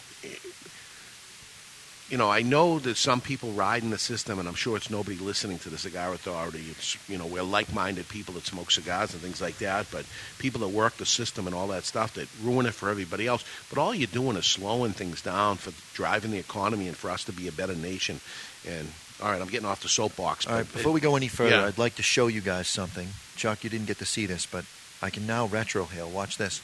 you 2.11 2.19
know, 2.19 2.29
I 2.29 2.43
know 2.43 2.81
that 2.81 2.97
some 2.97 3.21
people 3.21 3.53
ride 3.53 3.85
in 3.85 3.91
the 3.91 3.99
system, 3.99 4.41
and 4.41 4.49
I'm 4.49 4.55
sure 4.57 4.77
it's 4.77 4.91
nobody 4.91 5.17
listening 5.17 5.61
to 5.61 5.71
the 5.71 5.79
Cigar 5.79 6.13
Authority. 6.13 6.65
It's, 6.71 6.99
you 7.09 7.17
know, 7.17 7.27
we're 7.27 7.43
like 7.43 7.73
minded 7.73 8.09
people 8.09 8.35
that 8.35 8.45
smoke 8.45 8.73
cigars 8.73 9.13
and 9.13 9.23
things 9.23 9.41
like 9.41 9.59
that, 9.59 9.87
but 9.93 10.05
people 10.39 10.61
that 10.63 10.69
work 10.69 10.97
the 10.97 11.07
system 11.07 11.47
and 11.47 11.55
all 11.55 11.69
that 11.69 11.85
stuff 11.85 12.15
that 12.15 12.29
ruin 12.43 12.67
it 12.67 12.75
for 12.75 12.91
everybody 12.91 13.29
else. 13.29 13.45
But 13.69 13.79
all 13.79 13.95
you're 13.95 14.09
doing 14.09 14.37
is 14.37 14.45
slowing 14.47 14.93
things 14.93 15.23
down 15.23 15.57
for 15.57 15.73
driving 15.95 16.33
the 16.33 16.39
economy 16.39 16.89
and 16.89 16.97
for 16.97 17.11
us 17.11 17.25
to 17.25 17.33
be 17.33 17.47
a 17.47 17.53
better 17.53 17.77
nation. 17.77 18.21
And, 18.69 18.89
all 19.23 19.31
right, 19.31 19.41
I'm 19.41 19.49
getting 19.49 19.69
off 19.69 19.83
the 19.83 19.89
soapbox. 19.89 20.47
All 20.49 20.55
right, 20.57 20.73
before 20.73 20.93
we 20.93 21.01
go 21.01 21.15
any 21.15 21.29
further, 21.29 21.57
Yeah. 21.57 21.67
I'd 21.67 21.79
like 21.79 21.95
to 21.97 22.03
show 22.03 22.27
you 22.27 22.41
guys 22.41 22.67
something. 22.67 23.09
Chuck, 23.37 23.63
you 23.63 23.71
didn't 23.71 23.87
get 23.87 23.99
to 23.99 24.07
see 24.07 24.27
this, 24.27 24.47
but 24.47 24.65
I 25.01 25.11
can 25.11 25.27
now 25.27 25.47
retrohale. 25.47 26.11
Watch 26.11 26.39
this. 26.39 26.61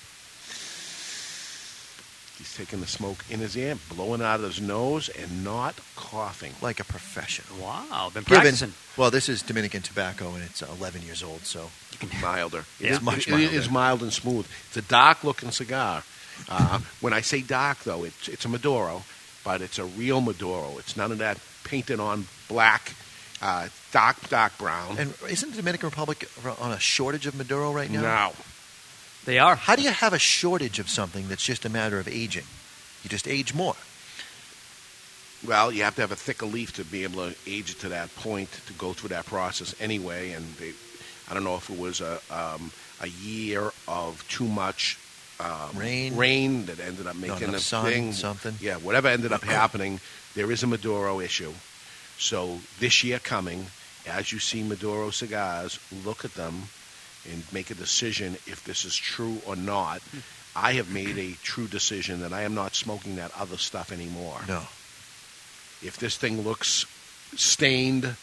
He's 2.39 2.55
taking 2.55 2.81
the 2.81 2.87
smoke 2.87 3.25
in 3.31 3.41
his 3.41 3.57
ear, 3.57 3.77
blowing 3.89 4.21
out 4.21 4.41
of 4.41 4.43
his 4.47 4.61
nose, 4.61 5.09
and 5.09 5.43
not 5.43 5.75
coughing. 5.97 6.53
Like 6.61 6.81
a 6.81 6.85
professional. 6.85 7.63
wow, 7.65 8.11
been 8.13 8.25
Given- 8.25 8.41
practicing. 8.43 8.75
well, 8.97 9.11
this 9.11 9.29
is 9.29 9.41
Dominican 9.43 9.81
tobacco, 9.83 10.35
and 10.35 10.43
it's 10.45 10.63
uh, 10.63 10.67
11 10.79 11.03
years 11.03 11.23
old, 11.23 11.47
so 11.47 11.71
milder. 12.21 12.65
It 12.81 12.91
is 12.91 12.97
It- 12.99 13.03
much 13.03 13.27
it- 13.29 13.35
it 13.35 13.53
is 13.55 13.71
milder. 13.71 13.71
mild 13.71 14.03
and 14.03 14.13
smooth. 14.13 14.47
It's 14.69 14.77
a 14.77 14.83
dark 14.83 15.25
looking 15.25 15.51
cigar. 15.51 16.03
Uh, 16.51 16.81
when 17.01 17.15
I 17.15 17.23
say 17.23 17.41
dark, 17.41 17.79
though, 17.85 18.05
it's, 18.05 18.29
it's 18.29 18.45
a 18.45 18.49
Maduro, 18.51 19.03
but 19.43 19.63
it's 19.63 19.79
a 19.79 19.85
real 19.85 20.21
Maduro. 20.21 20.77
It's 20.79 20.95
none 20.97 21.11
of 21.13 21.19
that 21.19 21.39
painted 21.65 21.99
on 22.01 22.27
black, 22.49 22.93
uh, 23.41 23.69
dark, 23.93 24.29
dark 24.29 24.59
brown. 24.59 24.99
And 24.99 25.15
isn't 25.31 25.51
the 25.53 25.57
Dominican 25.57 25.89
Republic 25.89 26.29
on 26.61 26.73
a 26.73 26.79
shortage 26.79 27.27
of 27.27 27.35
Maduro 27.35 27.73
right 27.73 27.91
now? 27.91 28.03
no. 28.03 28.33
They 29.27 29.40
are. 29.40 29.57
How 29.57 29.74
do 29.74 29.82
you 29.82 29.90
have 29.90 30.12
a 30.12 30.20
shortage 30.20 30.78
of 30.78 30.89
something 30.89 31.28
that's 31.28 31.44
just 31.44 31.65
a 31.65 31.69
matter 31.69 31.98
of 31.98 32.07
aging? 32.07 32.44
You 33.03 33.11
just 33.11 33.27
age 33.27 33.53
more. 33.53 33.74
Well, 35.47 35.73
you 35.73 35.82
have 35.82 35.97
to 35.97 36.01
have 36.01 36.12
a 36.12 36.16
thicker 36.16 36.47
leaf 36.47 36.73
to 36.74 36.85
be 36.85 37.03
able 37.03 37.28
to 37.28 37.36
age 37.44 37.73
it 37.73 37.81
to 37.81 37.89
that 37.90 38.15
point 38.16 38.51
to 38.66 38.73
go 38.74 38.93
through 38.93 39.11
that 39.11 39.27
process 39.27 39.74
anyway. 39.81 40.31
And 40.31 40.47
they, 40.55 40.73
I 41.28 41.35
don't 41.35 41.43
know 41.43 41.57
if 41.57 41.69
it 41.69 41.78
was 41.78 42.01
a 42.01 42.20
um, 42.31 42.70
a 43.01 43.09
year 43.09 43.73
of 43.89 44.24
too 44.28 44.47
much 44.47 44.97
um, 45.40 45.77
Rain. 45.77 46.16
rain 46.16 46.66
that 46.66 46.78
ended 46.78 47.09
up 47.09 47.16
making 47.16 47.48
enough 47.48 47.57
the 47.57 47.61
sun, 47.61 47.85
thing. 47.85 48.12
something. 48.12 48.55
Yeah, 48.61 48.77
whatever 48.77 49.09
ended 49.09 49.32
up 49.32 49.43
happening, 49.62 50.01
there 50.35 50.51
is 50.53 50.62
a 50.62 50.69
Maduro 50.69 51.19
issue. 51.20 51.53
So 52.16 52.61
this 52.78 53.03
year 53.03 53.19
coming, 53.19 53.66
as 54.07 54.32
you 54.32 54.39
see 54.39 54.62
Maduro 54.62 55.11
cigars, 55.11 55.81
look 56.05 56.24
at 56.24 56.35
them 56.35 56.69
and 57.32 57.43
make 57.53 57.70
a 57.70 57.74
decision 57.74 58.35
if 58.47 58.62
this 58.65 58.85
is 58.85 58.94
true 58.97 59.39
or 59.47 59.57
not. 59.57 60.03
I 60.55 60.73
have 60.74 60.90
made 60.90 61.19
a 61.19 61.32
true 61.43 61.66
decision 61.66 62.20
that 62.20 62.32
I 62.32 62.43
am 62.43 62.55
not 62.55 62.74
smoking 62.74 63.16
that 63.16 63.31
other 63.39 63.59
stuff 63.59 63.93
anymore. 63.93 64.40
No. 64.48 64.62
If 65.82 65.98
this 66.01 66.16
thing 66.16 66.40
looks 66.43 66.86
stained, 67.36 68.16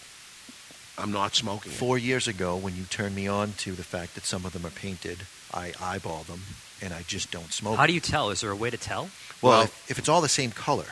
I'm 0.98 1.12
not 1.12 1.36
smoking 1.36 1.72
it. 1.72 1.76
Four 1.76 1.98
years 1.98 2.28
ago, 2.28 2.56
when 2.56 2.76
you 2.76 2.84
turned 2.84 3.16
me 3.16 3.28
on 3.28 3.54
to 3.60 3.74
the 3.74 3.84
fact 3.84 4.16
that 4.16 4.26
some 4.26 4.46
of 4.46 4.54
them 4.54 4.66
are 4.66 4.72
painted, 4.72 5.20
I 5.54 5.74
eyeball 5.82 6.24
them, 6.24 6.42
and 6.82 6.94
I 6.94 7.04
just 7.04 7.32
don't 7.32 7.52
smoke. 7.52 7.78
How 7.78 7.86
do 7.86 7.94
you 7.94 8.00
tell? 8.00 8.32
Is 8.32 8.42
there 8.42 8.52
a 8.52 8.56
way 8.56 8.70
to 8.72 8.78
tell? 8.78 9.10
Well, 9.42 9.52
Well- 9.52 9.62
if, 9.64 9.92
if 9.92 10.00
it's 10.00 10.10
all 10.10 10.22
the 10.22 10.30
same 10.30 10.52
color, 10.52 10.86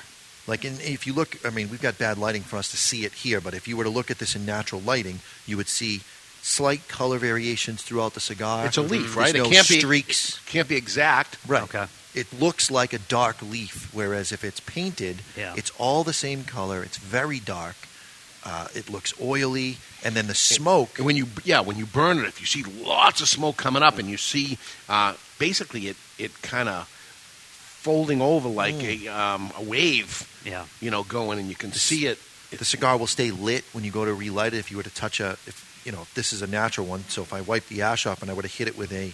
like 0.47 0.65
in, 0.65 0.73
if 0.81 1.05
you 1.07 1.13
look, 1.13 1.38
I 1.45 1.49
mean, 1.51 1.69
we've 1.69 1.81
got 1.81 1.97
bad 1.97 2.17
lighting 2.17 2.41
for 2.43 2.57
us 2.57 2.69
to 2.71 2.77
see 2.77 3.05
it 3.05 3.13
here, 3.13 3.41
but 3.41 3.53
if 3.53 3.67
you 3.67 3.77
were 3.77 3.83
to 3.83 3.89
look 3.91 4.09
at 4.11 4.17
this 4.19 4.35
in 4.35 4.45
natural 4.45 4.81
lighting, 4.81 5.19
you 5.45 5.57
would 5.57 5.67
see 5.67 6.01
slight 6.41 6.88
color 6.88 7.18
variations 7.19 7.81
throughout 7.84 8.13
the 8.13 8.19
cigar. 8.19 8.65
It's 8.65 8.77
a 8.77 8.81
leaf, 8.81 9.13
There's 9.13 9.15
right? 9.15 9.35
No 9.35 9.45
it 9.45 9.51
can't 9.51 9.65
streaks. 9.65 10.39
be 10.45 10.51
can't 10.51 10.68
be 10.68 10.76
exact. 10.76 11.38
Right. 11.47 11.63
Okay. 11.63 11.85
It 12.13 12.27
looks 12.39 12.69
like 12.69 12.91
a 12.93 12.99
dark 12.99 13.41
leaf, 13.41 13.89
whereas 13.93 14.31
if 14.31 14.43
it's 14.43 14.59
painted, 14.59 15.22
Yeah. 15.38 15.53
it's 15.55 15.72
all 15.77 16.03
the 16.03 16.13
same 16.13 16.43
color. 16.43 16.84
It's 16.84 16.97
very 16.97 17.39
dark. 17.39 17.76
Uh, 18.43 18.68
it 18.73 18.89
looks 18.89 19.13
oily, 19.22 19.77
and 20.03 20.15
then 20.15 20.26
the 20.27 20.34
smoke. 20.35 20.97
And 20.97 21.05
when 21.05 21.15
you 21.15 21.27
yeah, 21.43 21.61
when 21.61 21.77
you 21.77 21.85
burn 21.85 22.18
it, 22.19 22.26
if 22.26 22.39
you 22.41 22.47
see 22.47 22.63
lots 22.63 23.22
of 23.22 23.30
smoke 23.30 23.55
coming 23.57 23.84
up, 23.84 23.97
and 23.99 24.09
you 24.09 24.18
see 24.18 24.57
uh, 24.89 25.13
basically 25.38 25.88
it 25.88 25.97
it 26.18 26.41
kind 26.41 26.68
of 26.68 26.88
folding 27.84 28.22
over 28.22 28.49
like 28.49 28.76
Mm. 28.76 29.05
a 29.05 29.07
um, 29.07 29.51
a 29.57 29.61
wave, 29.63 30.27
Yeah. 30.43 30.65
you 30.80 30.89
know, 30.91 31.03
going, 31.03 31.39
and 31.39 31.49
you 31.49 31.55
can 31.55 31.72
see 31.72 32.07
it. 32.07 32.18
the 32.51 32.65
cigar 32.65 32.97
will 32.97 33.07
stay 33.07 33.31
lit 33.31 33.63
when 33.72 33.85
you 33.85 33.91
go 33.91 34.03
to 34.03 34.13
relight 34.13 34.53
it. 34.53 34.57
If 34.57 34.72
you 34.72 34.77
were 34.77 34.84
to 34.84 34.89
touch 34.89 35.22
a, 35.22 35.38
if 35.47 35.55
you 35.85 35.91
know, 35.91 36.05
this 36.15 36.33
is 36.33 36.41
a 36.41 36.47
natural 36.47 36.85
one, 36.87 37.03
so 37.09 37.21
if 37.21 37.33
I 37.33 37.41
wiped 37.41 37.69
the 37.69 37.81
ash 37.81 38.05
off 38.05 38.21
and 38.21 38.29
I 38.29 38.33
were 38.33 38.41
to 38.43 38.47
hit 38.47 38.67
it 38.67 38.77
with 38.77 38.91
a, 38.91 39.13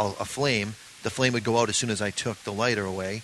a, 0.00 0.06
a 0.20 0.24
flame, 0.24 0.74
the 1.02 1.10
flame 1.10 1.32
would 1.34 1.44
go 1.44 1.58
out 1.58 1.68
as 1.68 1.76
soon 1.76 1.90
as 1.90 2.02
I 2.02 2.10
took 2.10 2.38
the 2.44 2.52
lighter 2.52 2.84
away. 2.84 3.22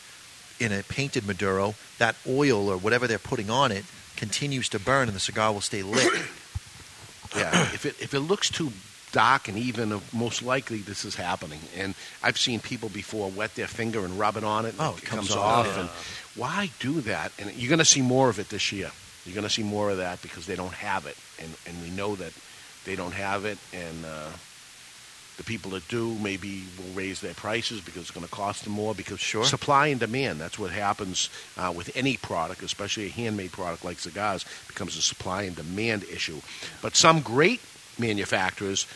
In 0.60 0.70
a 0.72 0.84
painted 0.84 1.26
Maduro, 1.26 1.74
that 1.98 2.14
oil 2.28 2.68
or 2.68 2.76
whatever 2.76 3.08
they're 3.08 3.18
putting 3.18 3.50
on 3.50 3.72
it 3.72 3.84
continues 4.16 4.68
to 4.68 4.78
burn, 4.78 5.08
and 5.08 5.16
the 5.16 5.20
cigar 5.20 5.52
will 5.52 5.60
stay 5.60 5.82
lit. 5.82 6.12
Yeah, 7.36 7.62
if 7.74 7.84
it 7.84 7.96
if 8.00 8.14
it 8.14 8.20
looks 8.20 8.48
too 8.48 8.70
dark 9.10 9.48
and 9.48 9.58
even, 9.58 9.92
uh, 9.92 9.98
most 10.12 10.40
likely 10.42 10.78
this 10.78 11.04
is 11.04 11.16
happening. 11.16 11.58
And 11.76 11.94
I've 12.22 12.38
seen 12.38 12.60
people 12.60 12.88
before 12.88 13.28
wet 13.30 13.56
their 13.56 13.66
finger 13.66 14.04
and 14.04 14.16
rub 14.18 14.36
it 14.36 14.44
on 14.44 14.66
it. 14.66 14.70
And 14.74 14.80
Oh, 14.80 14.92
it 14.96 15.02
it 15.02 15.06
comes 15.06 15.28
comes 15.28 15.36
off. 15.36 15.66
off. 15.66 15.78
And 15.78 15.88
why 16.36 16.70
do 16.78 17.00
that? 17.02 17.32
And 17.40 17.52
you're 17.54 17.68
going 17.70 17.78
to 17.80 17.84
see 17.84 18.02
more 18.02 18.28
of 18.28 18.38
it 18.38 18.50
this 18.50 18.70
year. 18.70 18.90
You're 19.24 19.34
going 19.34 19.46
to 19.46 19.50
see 19.52 19.62
more 19.64 19.90
of 19.90 19.96
that 19.96 20.22
because 20.22 20.46
they 20.46 20.54
don't 20.54 20.74
have 20.74 21.06
it, 21.06 21.16
and 21.40 21.50
and 21.66 21.82
we 21.82 21.90
know 21.90 22.14
that 22.14 22.32
they 22.84 22.96
don't 22.96 23.14
have 23.14 23.44
it, 23.44 23.58
and. 23.72 24.04
Uh, 24.04 24.30
the 25.36 25.42
people 25.42 25.72
that 25.72 25.86
do 25.88 26.14
maybe 26.20 26.62
will 26.78 26.94
raise 26.94 27.20
their 27.20 27.34
prices 27.34 27.80
because 27.80 28.02
it's 28.02 28.10
going 28.12 28.24
to 28.24 28.30
cost 28.30 28.62
them 28.64 28.72
more 28.72 28.94
because 28.94 29.18
Sure. 29.18 29.44
supply 29.44 29.88
and 29.88 29.98
demand 29.98 30.40
that's 30.40 30.60
what 30.60 30.70
happens 30.70 31.28
uh, 31.56 31.72
with 31.74 31.90
any 31.96 32.16
product 32.16 32.62
especially 32.62 33.06
a 33.06 33.10
handmade 33.10 33.50
product 33.50 33.84
like 33.84 33.98
cigars 33.98 34.44
becomes 34.68 34.96
a 34.96 35.02
supply 35.02 35.42
and 35.42 35.56
demand 35.56 36.04
issue 36.04 36.40
but 36.82 36.94
some 36.94 37.20
great 37.20 37.60
manufacturers 37.98 38.86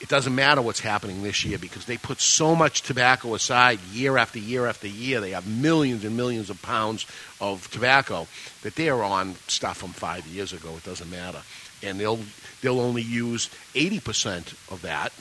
it 0.00 0.08
doesn't 0.08 0.34
matter 0.34 0.60
what's 0.60 0.80
happening 0.80 1.22
this 1.22 1.44
year 1.44 1.58
because 1.58 1.86
they 1.86 1.96
put 1.96 2.20
so 2.20 2.54
much 2.54 2.82
tobacco 2.82 3.34
aside 3.34 3.78
year 3.92 4.18
after 4.18 4.38
year 4.38 4.66
after 4.66 4.86
year. 4.86 5.22
They 5.22 5.30
have 5.30 5.46
millions 5.46 6.04
and 6.04 6.14
millions 6.14 6.50
of 6.50 6.60
pounds 6.60 7.06
of 7.40 7.70
tobacco 7.70 8.26
that 8.62 8.74
they're 8.74 9.02
on 9.02 9.36
stuff 9.48 9.78
from 9.78 9.92
five 9.92 10.26
years 10.26 10.52
ago. 10.52 10.74
It 10.76 10.84
doesn't 10.84 11.10
matter, 11.10 11.40
and 11.82 11.98
they'll 11.98 12.18
they'll 12.62 12.80
only 12.80 13.02
use 13.02 13.50
eighty 13.74 14.00
percent 14.00 14.54
of 14.70 14.82
that. 14.82 15.12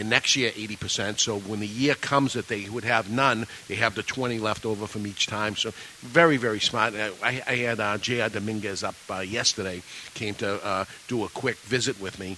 And 0.00 0.08
next 0.08 0.36
year, 0.36 0.52
80%. 0.52 1.18
So 1.18 1.40
when 1.40 1.58
the 1.58 1.66
year 1.66 1.96
comes 1.96 2.34
that 2.34 2.46
they 2.46 2.68
would 2.68 2.84
have 2.84 3.10
none, 3.10 3.48
they 3.66 3.74
have 3.74 3.96
the 3.96 4.04
20 4.04 4.38
left 4.38 4.64
over 4.64 4.86
from 4.86 5.08
each 5.08 5.26
time. 5.26 5.56
So 5.56 5.72
very, 6.02 6.36
very 6.36 6.60
smart. 6.60 6.94
I, 6.94 7.42
I 7.44 7.56
had 7.56 7.80
uh, 7.80 7.98
J.R. 7.98 8.28
Dominguez 8.28 8.84
up 8.84 8.94
uh, 9.10 9.18
yesterday, 9.18 9.82
came 10.14 10.34
to 10.36 10.64
uh, 10.64 10.84
do 11.08 11.24
a 11.24 11.28
quick 11.28 11.56
visit 11.56 12.00
with 12.00 12.20
me. 12.20 12.36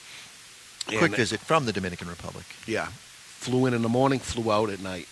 Quick 0.86 1.02
And- 1.02 1.14
visit 1.16 1.38
from 1.40 1.66
the 1.66 1.72
Dominican 1.74 2.08
Republic. 2.08 2.46
yeah. 2.66 2.86
Flew 2.86 3.66
in 3.66 3.74
in 3.74 3.82
the 3.82 3.90
morning, 3.90 4.20
flew 4.20 4.50
out 4.50 4.70
at 4.70 4.80
night. 4.80 5.06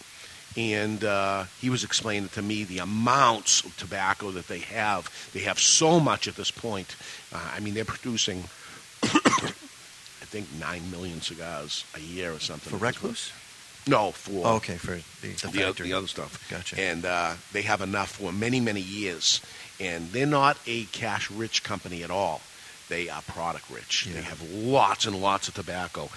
And 0.57 1.05
uh, 1.05 1.45
he 1.61 1.69
was 1.69 1.85
explaining 1.85 2.31
to 2.31 2.41
me 2.41 2.65
the 2.65 2.79
amounts 2.79 3.63
of 3.63 3.77
tobacco 3.77 4.31
that 4.31 4.49
they 4.49 4.61
have. 4.61 5.11
They 5.35 5.41
have 5.41 5.59
so 5.59 6.01
much 6.01 6.27
at 6.29 6.37
this 6.37 6.51
point. 6.51 6.97
Uh, 7.31 7.41
I 7.55 7.61
mean, 7.61 7.75
they're 7.75 7.85
producing, 7.85 8.45
I 9.05 10.25
think, 10.31 10.47
9 10.61 10.91
million 10.91 11.21
cigars 11.21 11.85
a 11.95 12.01
year 12.01 12.33
or 12.33 12.39
something. 12.41 12.71
For 12.71 12.77
Recluse? 12.85 13.33
No, 13.87 14.11
for 14.13 14.47
Oh, 14.47 14.57
okay, 14.57 14.77
for 14.77 14.97
the, 14.97 15.03
the 15.23 15.29
the, 15.29 15.33
oth- 15.33 15.55
factory. 15.55 15.89
the 15.89 15.93
other 15.95 16.07
stuff. 16.07 16.47
Gotcha. 16.51 16.79
And 16.79 17.07
uh, 17.07 17.35
they 17.53 17.63
have 17.63 17.81
enough 17.81 18.11
for 18.17 18.33
many, 18.33 18.61
many 18.61 18.83
years. 18.83 19.41
And 19.81 20.11
they're 20.11 20.27
not 20.27 20.59
a 20.67 20.85
cash 20.87 21.31
rich 21.31 21.63
company 21.63 22.03
at 22.03 22.11
all. 22.11 22.43
They 22.89 23.09
are 23.09 23.23
product 23.23 23.71
rich. 23.71 24.09
They 24.13 24.21
have 24.23 24.43
lots 24.53 25.07
and 25.07 25.21
lots 25.21 25.49
of 25.49 25.55
tobacco. 25.55 26.09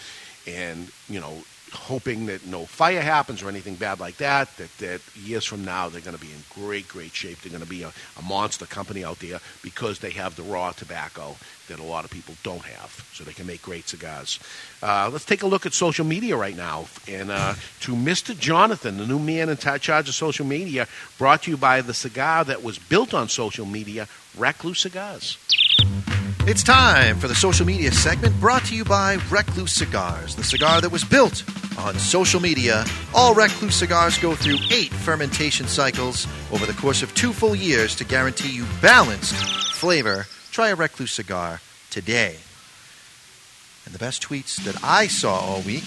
And, 0.48 0.90
you 1.10 1.20
know, 1.20 1.44
hoping 1.72 2.26
that 2.26 2.46
no 2.46 2.66
fire 2.66 3.02
happens 3.02 3.42
or 3.42 3.50
anything 3.50 3.76
bad 3.76 4.00
like 4.00 4.18
that, 4.18 4.56
that, 4.58 4.78
that 4.80 5.02
years 5.16 5.46
from 5.46 5.64
now 5.64 5.88
they're 5.88 6.02
going 6.02 6.16
to 6.16 6.22
be 6.22 6.32
in 6.32 6.44
great, 6.50 6.88
great 6.88 7.14
shape. 7.14 7.42
They're 7.42 7.52
going 7.52 7.64
to 7.64 7.70
be 7.70 7.84
a, 7.84 7.92
a 8.20 8.22
monster 8.22 8.66
company 8.66 9.04
out 9.04 9.20
there 9.20 9.40
because 9.64 10.00
they 10.00 10.12
have 10.12 10.36
the 10.36 10.44
raw 10.44 10.72
tobacco 10.72 11.36
that 11.70 11.80
a 11.80 11.84
lot 11.84 12.04
of 12.04 12.12
people 12.12 12.36
don't 12.44 12.64
have. 12.64 13.10
So 13.14 13.24
they 13.24 13.34
can 13.34 13.48
make 13.48 13.62
great 13.62 13.88
cigars. 13.88 14.40
Uh, 14.84 15.10
let's 15.12 15.26
take 15.26 15.44
a 15.44 15.48
look 15.48 15.66
at 15.66 15.74
social 15.74 16.06
media 16.06 16.36
right 16.36 16.56
now. 16.56 16.86
And 17.08 17.32
uh, 17.32 17.54
to 17.82 17.94
Mr. 17.94 18.38
Jonathan, 18.38 18.98
the 18.98 19.08
new 19.08 19.20
man 19.20 19.50
in 19.50 19.58
charge 19.58 20.10
of 20.10 20.16
social 20.16 20.46
media, 20.46 20.88
brought 21.18 21.44
to 21.44 21.52
you 21.52 21.58
by 21.58 21.82
the 21.82 21.94
cigar 21.94 22.44
that 22.46 22.64
was 22.64 22.78
built 22.78 23.14
on 23.14 23.30
social 23.30 23.66
media, 23.66 24.08
Recluse 24.38 24.80
Cigars. 24.80 25.38
It's 26.48 26.64
time 26.64 27.20
for 27.20 27.28
the 27.28 27.36
social 27.36 27.66
media 27.66 27.92
segment 27.92 28.40
brought 28.40 28.66
to 28.66 28.76
you 28.76 28.84
by 28.84 29.18
Recluse 29.30 29.74
Cigars, 29.74 30.36
the 30.36 30.44
cigar 30.44 30.82
that 30.82 30.92
was 30.92 31.04
built 31.04 31.44
on 31.78 31.98
social 32.00 32.40
media. 32.40 32.84
All 33.14 33.34
Recluse 33.36 33.76
cigars 33.76 34.18
go 34.18 34.36
through 34.36 34.58
eight 34.72 34.92
fermentation 34.92 35.68
cycles 35.68 36.28
over 36.52 36.66
the 36.66 36.74
course 36.74 37.04
of 37.04 37.14
two 37.14 37.32
full 37.32 37.56
years 37.56 37.96
to 37.98 38.04
guarantee 38.04 38.52
you 38.52 38.66
balanced 38.82 39.36
flavor. 39.76 40.26
Try 40.52 40.70
a 40.70 40.76
Recluse 40.76 41.14
cigar 41.14 41.62
today. 41.90 42.38
And 43.86 43.94
the 43.94 44.00
best 44.00 44.22
tweets 44.24 44.64
that 44.64 44.84
I 44.84 45.08
saw 45.08 45.40
all 45.40 45.62
week 45.62 45.86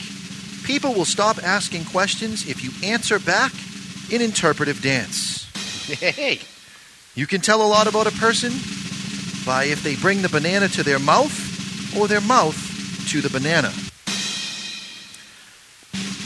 people 0.65 0.95
will 0.95 1.05
stop 1.05 1.43
asking 1.43 1.85
questions 1.85 2.49
if 2.49 2.65
you 2.65 2.71
answer 2.89 3.19
back 3.19 3.53
in 4.11 4.23
interpretive 4.23 4.81
dance. 4.81 5.45
Hey! 5.87 6.41
You 7.15 7.27
can 7.27 7.41
tell 7.41 7.63
a 7.63 7.69
lot 7.69 7.87
about 7.87 8.07
a 8.07 8.13
person 8.13 8.51
by 9.45 9.65
if 9.65 9.83
they 9.83 9.97
bring 9.97 10.23
the 10.23 10.29
banana 10.29 10.69
to 10.69 10.83
their 10.83 10.99
mouth 10.99 11.97
or 11.97 12.09
their 12.09 12.21
mouth 12.21 12.57
to 13.11 13.21
the 13.21 13.31
banana. 13.31 13.73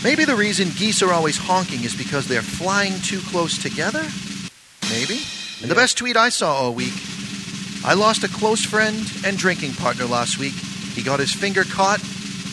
Maybe 0.02 0.24
the 0.24 0.36
reason 0.36 0.68
geese 0.76 1.02
are 1.02 1.12
always 1.12 1.36
honking 1.36 1.84
is 1.84 1.96
because 1.96 2.28
they're 2.28 2.42
flying 2.42 2.94
too 3.00 3.20
close 3.20 3.60
together? 3.60 4.04
Maybe. 4.90 5.20
And 5.60 5.70
the 5.70 5.74
best 5.74 5.98
tweet 5.98 6.16
I 6.16 6.28
saw 6.28 6.54
all 6.54 6.74
week 6.74 6.94
I 7.84 7.94
lost 7.94 8.24
a 8.24 8.28
close 8.28 8.64
friend 8.64 9.10
and 9.24 9.38
drinking 9.38 9.72
partner 9.74 10.04
last 10.04 10.38
week. 10.38 10.52
He 10.52 11.02
got 11.02 11.20
his 11.20 11.32
finger 11.32 11.62
caught 11.64 12.02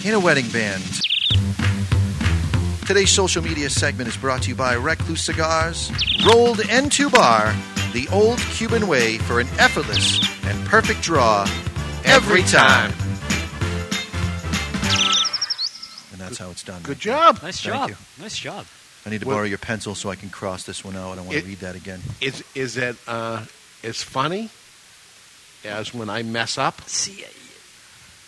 in 0.05 0.13
a 0.13 0.19
wedding 0.19 0.47
band. 0.49 0.83
Today's 2.85 3.09
social 3.09 3.41
media 3.41 3.69
segment 3.69 4.07
is 4.07 4.15
brought 4.15 4.43
to 4.43 4.49
you 4.49 4.55
by 4.55 4.75
Recluse 4.75 5.23
Cigars, 5.23 5.91
rolled 6.25 6.59
entubado, 6.59 7.53
the 7.95 8.07
old 8.09 8.39
Cuban 8.39 8.87
way 8.87 9.17
for 9.19 9.39
an 9.39 9.47
effortless 9.57 10.19
and 10.45 10.67
perfect 10.67 11.01
draw 11.01 11.43
every 12.03 12.41
time. 12.43 12.91
And 16.11 16.19
that's 16.19 16.37
how 16.37 16.49
it's 16.49 16.61
done. 16.63 16.81
Good 16.83 16.99
job. 16.99 17.41
Nice 17.41 17.61
Thank 17.61 17.73
job. 17.73 17.89
you. 17.91 17.95
Nice 18.21 18.37
job. 18.37 18.65
I 19.05 19.11
need 19.11 19.21
to 19.21 19.25
Well- 19.27 19.37
borrow 19.37 19.45
your 19.47 19.59
pencil 19.59 19.95
so 19.95 20.09
I 20.09 20.15
can 20.17 20.29
cross 20.29 20.63
this 20.63 20.83
one 20.83 20.97
out. 20.97 21.13
I 21.13 21.15
don't 21.15 21.25
want 21.25 21.37
It- 21.37 21.41
to 21.43 21.47
read 21.47 21.59
that 21.61 21.75
again. 21.75 22.03
Is, 22.19 22.43
is 22.53 22.75
it 22.75 22.97
uh, 23.07 23.45
as 23.81 24.03
funny 24.03 24.49
as 25.63 25.93
when 25.93 26.09
I 26.09 26.21
mess 26.23 26.57
up? 26.57 26.81
See, 26.89 27.23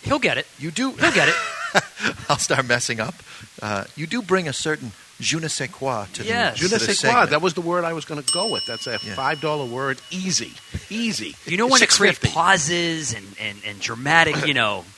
he'll 0.02 0.18
get 0.18 0.38
it. 0.38 0.46
You 0.58 0.70
do. 0.70 0.92
He'll 0.92 1.12
get 1.12 1.28
it. 1.28 1.34
I'll 2.30 2.38
start 2.38 2.64
messing 2.66 3.00
up. 3.00 3.14
Uh, 3.60 3.84
you 3.96 4.06
do 4.06 4.22
bring 4.22 4.48
a 4.48 4.54
certain 4.54 4.92
je 5.20 5.38
ne 5.38 5.48
sais 5.48 5.68
quoi 5.68 6.06
to 6.12 6.22
the, 6.22 6.28
Yes. 6.28 6.58
to 6.58 6.68
Je 6.68 6.74
ne 6.74 6.78
sais 6.78 6.86
quoi. 6.86 6.94
segment. 6.94 7.30
That 7.30 7.42
was 7.42 7.54
the 7.54 7.60
word 7.60 7.84
I 7.84 7.92
was 7.92 8.04
going 8.04 8.22
to 8.22 8.32
go 8.32 8.46
with. 8.52 8.64
That's 8.66 8.86
a 8.86 8.98
five 8.98 9.40
dollar 9.40 9.64
word. 9.66 10.00
Easy, 10.10 10.52
easy. 10.90 11.34
You 11.46 11.56
know 11.56 11.66
when 11.66 11.80
to 11.80 11.86
create 11.86 12.20
pauses 12.20 13.12
and, 13.14 13.26
and, 13.40 13.58
and 13.66 13.80
dramatic, 13.80 14.46
you 14.46 14.54
know. 14.54 14.84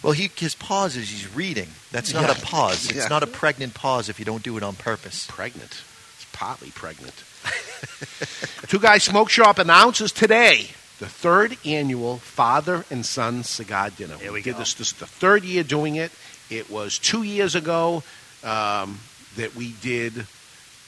Well, 0.00 0.12
he 0.12 0.30
his 0.36 0.54
pause 0.54 0.94
is 0.96 1.10
he's 1.10 1.26
reading. 1.34 1.66
That's 1.90 2.14
not 2.14 2.22
Yeah. 2.28 2.30
a 2.40 2.46
pause. 2.46 2.84
It's 2.88 2.94
Yeah. 2.94 3.08
not 3.08 3.24
a 3.24 3.26
pregnant 3.26 3.74
pause 3.74 4.08
if 4.08 4.20
you 4.20 4.24
don't 4.24 4.44
do 4.44 4.56
it 4.56 4.62
on 4.62 4.76
purpose. 4.76 5.26
Pregnant. 5.28 5.72
It's 5.72 6.26
partly 6.32 6.70
pregnant. 6.70 7.14
Two 8.68 8.78
Guys 8.78 9.02
Smoke 9.02 9.28
Shop 9.28 9.58
announces 9.58 10.12
today 10.12 10.68
the 11.00 11.06
third 11.08 11.56
annual 11.64 12.18
father 12.18 12.84
and 12.92 13.04
son 13.04 13.42
cigar 13.42 13.90
dinner. 13.90 14.16
There 14.18 14.32
we 14.32 14.40
did 14.42 14.52
go. 14.52 14.58
this. 14.60 14.74
This 14.74 14.92
is 14.92 14.98
the 14.98 15.06
third 15.06 15.42
year 15.44 15.64
doing 15.64 15.96
it. 15.96 16.12
It 16.48 16.70
was 16.70 16.98
two 16.98 17.24
years 17.24 17.56
ago 17.56 18.02
um, 18.44 19.00
that 19.38 19.54
we 19.54 19.72
did 19.80 20.14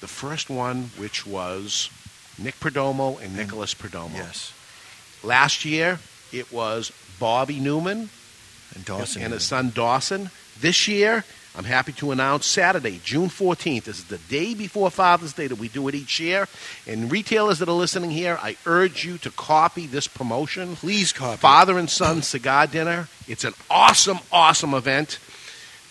the 0.00 0.08
first 0.08 0.50
one, 0.50 0.90
which 0.96 1.26
was 1.26 1.88
Nick 2.38 2.58
Perdomo 2.58 3.20
and 3.22 3.32
mm. 3.32 3.36
Nicholas 3.36 3.74
Perdomo. 3.74 4.14
Yes. 4.14 4.52
Last 5.22 5.64
year, 5.64 6.00
it 6.32 6.52
was 6.52 6.92
Bobby 7.18 7.60
Newman 7.60 8.10
And 8.74 8.84
Dawson. 8.84 9.22
and 9.22 9.32
his 9.32 9.44
son 9.44 9.70
Dawson. 9.74 10.30
This 10.60 10.88
year, 10.88 11.24
I'm 11.56 11.64
happy 11.64 11.92
to 11.94 12.12
announce 12.12 12.46
Saturday, 12.46 13.00
June 13.04 13.28
14th. 13.28 13.84
This 13.84 13.98
is 13.98 14.04
the 14.04 14.18
day 14.18 14.54
before 14.54 14.90
Father's 14.90 15.32
Day 15.32 15.46
that 15.46 15.58
we 15.58 15.68
do 15.68 15.88
it 15.88 15.94
each 15.94 16.18
year. 16.18 16.48
And 16.86 17.10
retailers 17.10 17.58
that 17.58 17.68
are 17.68 17.72
listening 17.72 18.10
here, 18.10 18.38
I 18.40 18.56
urge 18.66 19.04
you 19.04 19.18
to 19.18 19.30
copy 19.30 19.86
this 19.86 20.08
promotion. 20.08 20.76
Please 20.76 21.12
copy. 21.12 21.38
Father 21.38 21.78
and 21.78 21.90
Son 21.90 22.22
Cigar 22.22 22.66
Dinner. 22.66 23.08
It's 23.28 23.44
an 23.44 23.54
awesome, 23.68 24.18
awesome 24.32 24.74
event. 24.74 25.18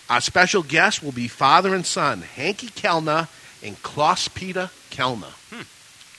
Our 0.09 0.21
special 0.21 0.63
guest 0.63 1.03
will 1.03 1.11
be 1.11 1.27
father 1.27 1.75
and 1.75 1.85
son, 1.85 2.21
Henke 2.21 2.71
Kelner 2.75 3.27
and 3.63 3.81
Klaus 3.83 4.27
Peter 4.27 4.71
Kelner. 4.89 5.33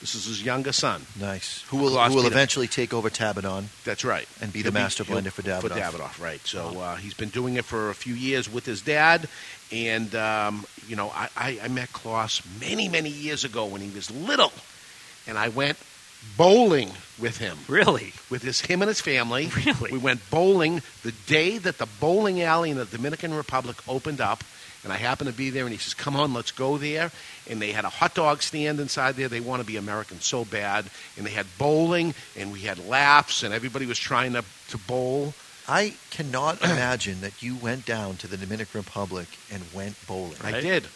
This 0.00 0.14
is 0.14 0.24
his 0.24 0.42
younger 0.42 0.72
son. 0.72 1.04
Nice. 1.20 1.62
Who 1.68 1.76
will, 1.76 1.98
who 2.02 2.14
will 2.14 2.26
eventually 2.26 2.66
take 2.66 2.94
over 2.94 3.10
Tabadom 3.10 3.64
That's 3.84 4.02
right. 4.02 4.26
and 4.40 4.50
be 4.50 4.60
He'll 4.62 4.72
the 4.72 4.78
master 4.78 5.04
he'll- 5.04 5.18
blender 5.18 5.30
for 5.30 5.42
Davidoff. 5.42 5.60
For 5.60 5.68
Davidoff, 5.68 6.22
right. 6.22 6.40
So 6.46 6.80
uh, 6.80 6.96
he's 6.96 7.12
been 7.12 7.28
doing 7.28 7.56
it 7.56 7.66
for 7.66 7.90
a 7.90 7.94
few 7.94 8.14
years 8.14 8.50
with 8.50 8.64
his 8.64 8.80
dad. 8.80 9.28
And, 9.70 10.14
um, 10.14 10.64
you 10.88 10.96
know, 10.96 11.10
I, 11.14 11.28
I, 11.36 11.58
I 11.64 11.68
met 11.68 11.92
Klaus 11.92 12.40
many, 12.60 12.88
many 12.88 13.10
years 13.10 13.44
ago 13.44 13.66
when 13.66 13.82
he 13.82 13.90
was 13.94 14.10
little. 14.10 14.52
And 15.26 15.36
I 15.36 15.48
went 15.50 15.76
bowling 16.36 16.90
with 17.18 17.38
him. 17.38 17.56
Really? 17.68 18.12
With 18.30 18.42
his, 18.42 18.60
him 18.60 18.82
and 18.82 18.88
his 18.88 19.00
family. 19.00 19.50
Really? 19.66 19.92
We 19.92 19.98
went 19.98 20.28
bowling 20.30 20.82
the 21.02 21.12
day 21.26 21.58
that 21.58 21.78
the 21.78 21.88
bowling 22.00 22.42
alley 22.42 22.70
in 22.70 22.76
the 22.76 22.84
Dominican 22.84 23.34
Republic 23.34 23.76
opened 23.88 24.20
up. 24.20 24.42
And 24.82 24.92
I 24.92 24.96
happened 24.96 25.28
to 25.28 25.36
be 25.36 25.50
there, 25.50 25.64
and 25.64 25.72
he 25.72 25.78
says, 25.78 25.92
Come 25.92 26.16
on, 26.16 26.32
let's 26.32 26.52
go 26.52 26.78
there. 26.78 27.12
And 27.48 27.60
they 27.60 27.72
had 27.72 27.84
a 27.84 27.90
hot 27.90 28.14
dog 28.14 28.40
stand 28.40 28.80
inside 28.80 29.14
there. 29.14 29.28
They 29.28 29.40
want 29.40 29.60
to 29.60 29.66
be 29.66 29.76
American 29.76 30.20
so 30.20 30.46
bad. 30.46 30.86
And 31.18 31.26
they 31.26 31.30
had 31.30 31.46
bowling, 31.58 32.14
and 32.34 32.50
we 32.50 32.60
had 32.60 32.88
laughs, 32.88 33.42
and 33.42 33.52
everybody 33.52 33.84
was 33.84 33.98
trying 33.98 34.32
to, 34.32 34.44
to 34.70 34.78
bowl. 34.78 35.34
I 35.68 35.94
cannot 36.10 36.62
imagine 36.64 37.20
that 37.20 37.42
you 37.42 37.56
went 37.56 37.84
down 37.84 38.16
to 38.16 38.26
the 38.26 38.38
Dominican 38.38 38.80
Republic 38.80 39.28
and 39.52 39.62
went 39.74 39.94
bowling. 40.06 40.36
I 40.42 40.60
did. 40.60 40.86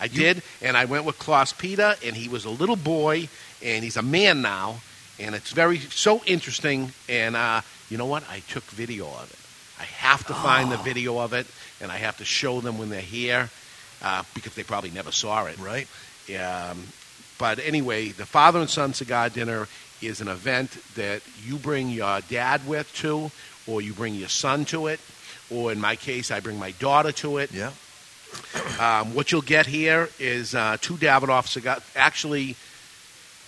I 0.00 0.08
did, 0.08 0.42
and 0.62 0.76
I 0.76 0.84
went 0.84 1.04
with 1.04 1.18
Klaus 1.18 1.52
Peter, 1.52 1.94
and 2.04 2.14
he 2.16 2.28
was 2.28 2.44
a 2.44 2.50
little 2.50 2.76
boy, 2.76 3.28
and 3.62 3.82
he's 3.84 3.96
a 3.96 4.02
man 4.02 4.42
now, 4.42 4.80
and 5.18 5.34
it's 5.34 5.50
very 5.52 5.78
so 5.78 6.22
interesting. 6.26 6.92
And 7.08 7.34
uh, 7.36 7.62
you 7.90 7.98
know 7.98 8.06
what? 8.06 8.22
I 8.30 8.40
took 8.48 8.64
video 8.64 9.06
of 9.06 9.30
it. 9.30 9.80
I 9.80 9.84
have 9.84 10.26
to 10.26 10.34
find 10.34 10.70
the 10.70 10.78
Oh. 10.78 10.82
video 10.82 11.18
of 11.18 11.32
it, 11.32 11.46
and 11.80 11.90
I 11.92 11.96
have 11.98 12.16
to 12.18 12.24
show 12.24 12.60
them 12.60 12.78
when 12.78 12.90
they're 12.90 13.00
here 13.00 13.50
uh, 14.02 14.22
because 14.34 14.54
they 14.54 14.62
probably 14.64 14.90
never 14.90 15.12
saw 15.12 15.46
it. 15.46 15.58
Right. 15.58 15.86
Um, 16.38 16.78
but 17.38 17.58
anyway, 17.60 18.08
the 18.08 18.26
father 18.26 18.58
and 18.60 18.68
son 18.68 18.92
cigar 18.94 19.28
dinner 19.30 19.68
is 20.02 20.20
an 20.20 20.28
event 20.28 20.76
that 20.94 21.22
you 21.44 21.56
bring 21.56 21.90
your 21.90 22.20
dad 22.28 22.66
with 22.66 22.92
to, 22.96 23.30
or 23.66 23.80
you 23.80 23.92
bring 23.92 24.14
your 24.14 24.28
son 24.28 24.64
to 24.66 24.86
it, 24.88 25.00
or 25.50 25.72
in 25.72 25.80
my 25.80 25.96
case, 25.96 26.30
I 26.30 26.40
bring 26.40 26.58
my 26.58 26.72
daughter 26.72 27.12
to 27.12 27.38
it. 27.38 27.52
Yeah. 27.52 27.70
Um, 28.80 29.14
what 29.14 29.32
you'll 29.32 29.42
get 29.42 29.66
here 29.66 30.08
is 30.18 30.54
uh, 30.54 30.76
two 30.80 30.94
Davidoff 30.94 31.46
cigars. 31.46 31.82
Actually, 31.96 32.56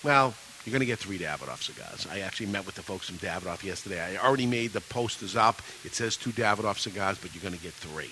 well, 0.03 0.33
you're 0.65 0.71
going 0.71 0.81
to 0.81 0.85
get 0.85 0.99
three 0.99 1.17
Davidoff 1.17 1.63
cigars. 1.63 2.07
I 2.11 2.19
actually 2.19 2.47
met 2.47 2.65
with 2.65 2.75
the 2.75 2.81
folks 2.81 3.07
from 3.09 3.17
Davidoff 3.17 3.63
yesterday. 3.63 4.01
I 4.01 4.23
already 4.23 4.45
made 4.45 4.73
the 4.73 4.81
posters 4.81 5.35
up. 5.35 5.61
It 5.83 5.95
says 5.95 6.17
two 6.17 6.31
Davidoff 6.31 6.77
cigars, 6.77 7.17
but 7.17 7.33
you're 7.33 7.41
going 7.41 7.55
to 7.55 7.63
get 7.63 7.73
three. 7.73 8.11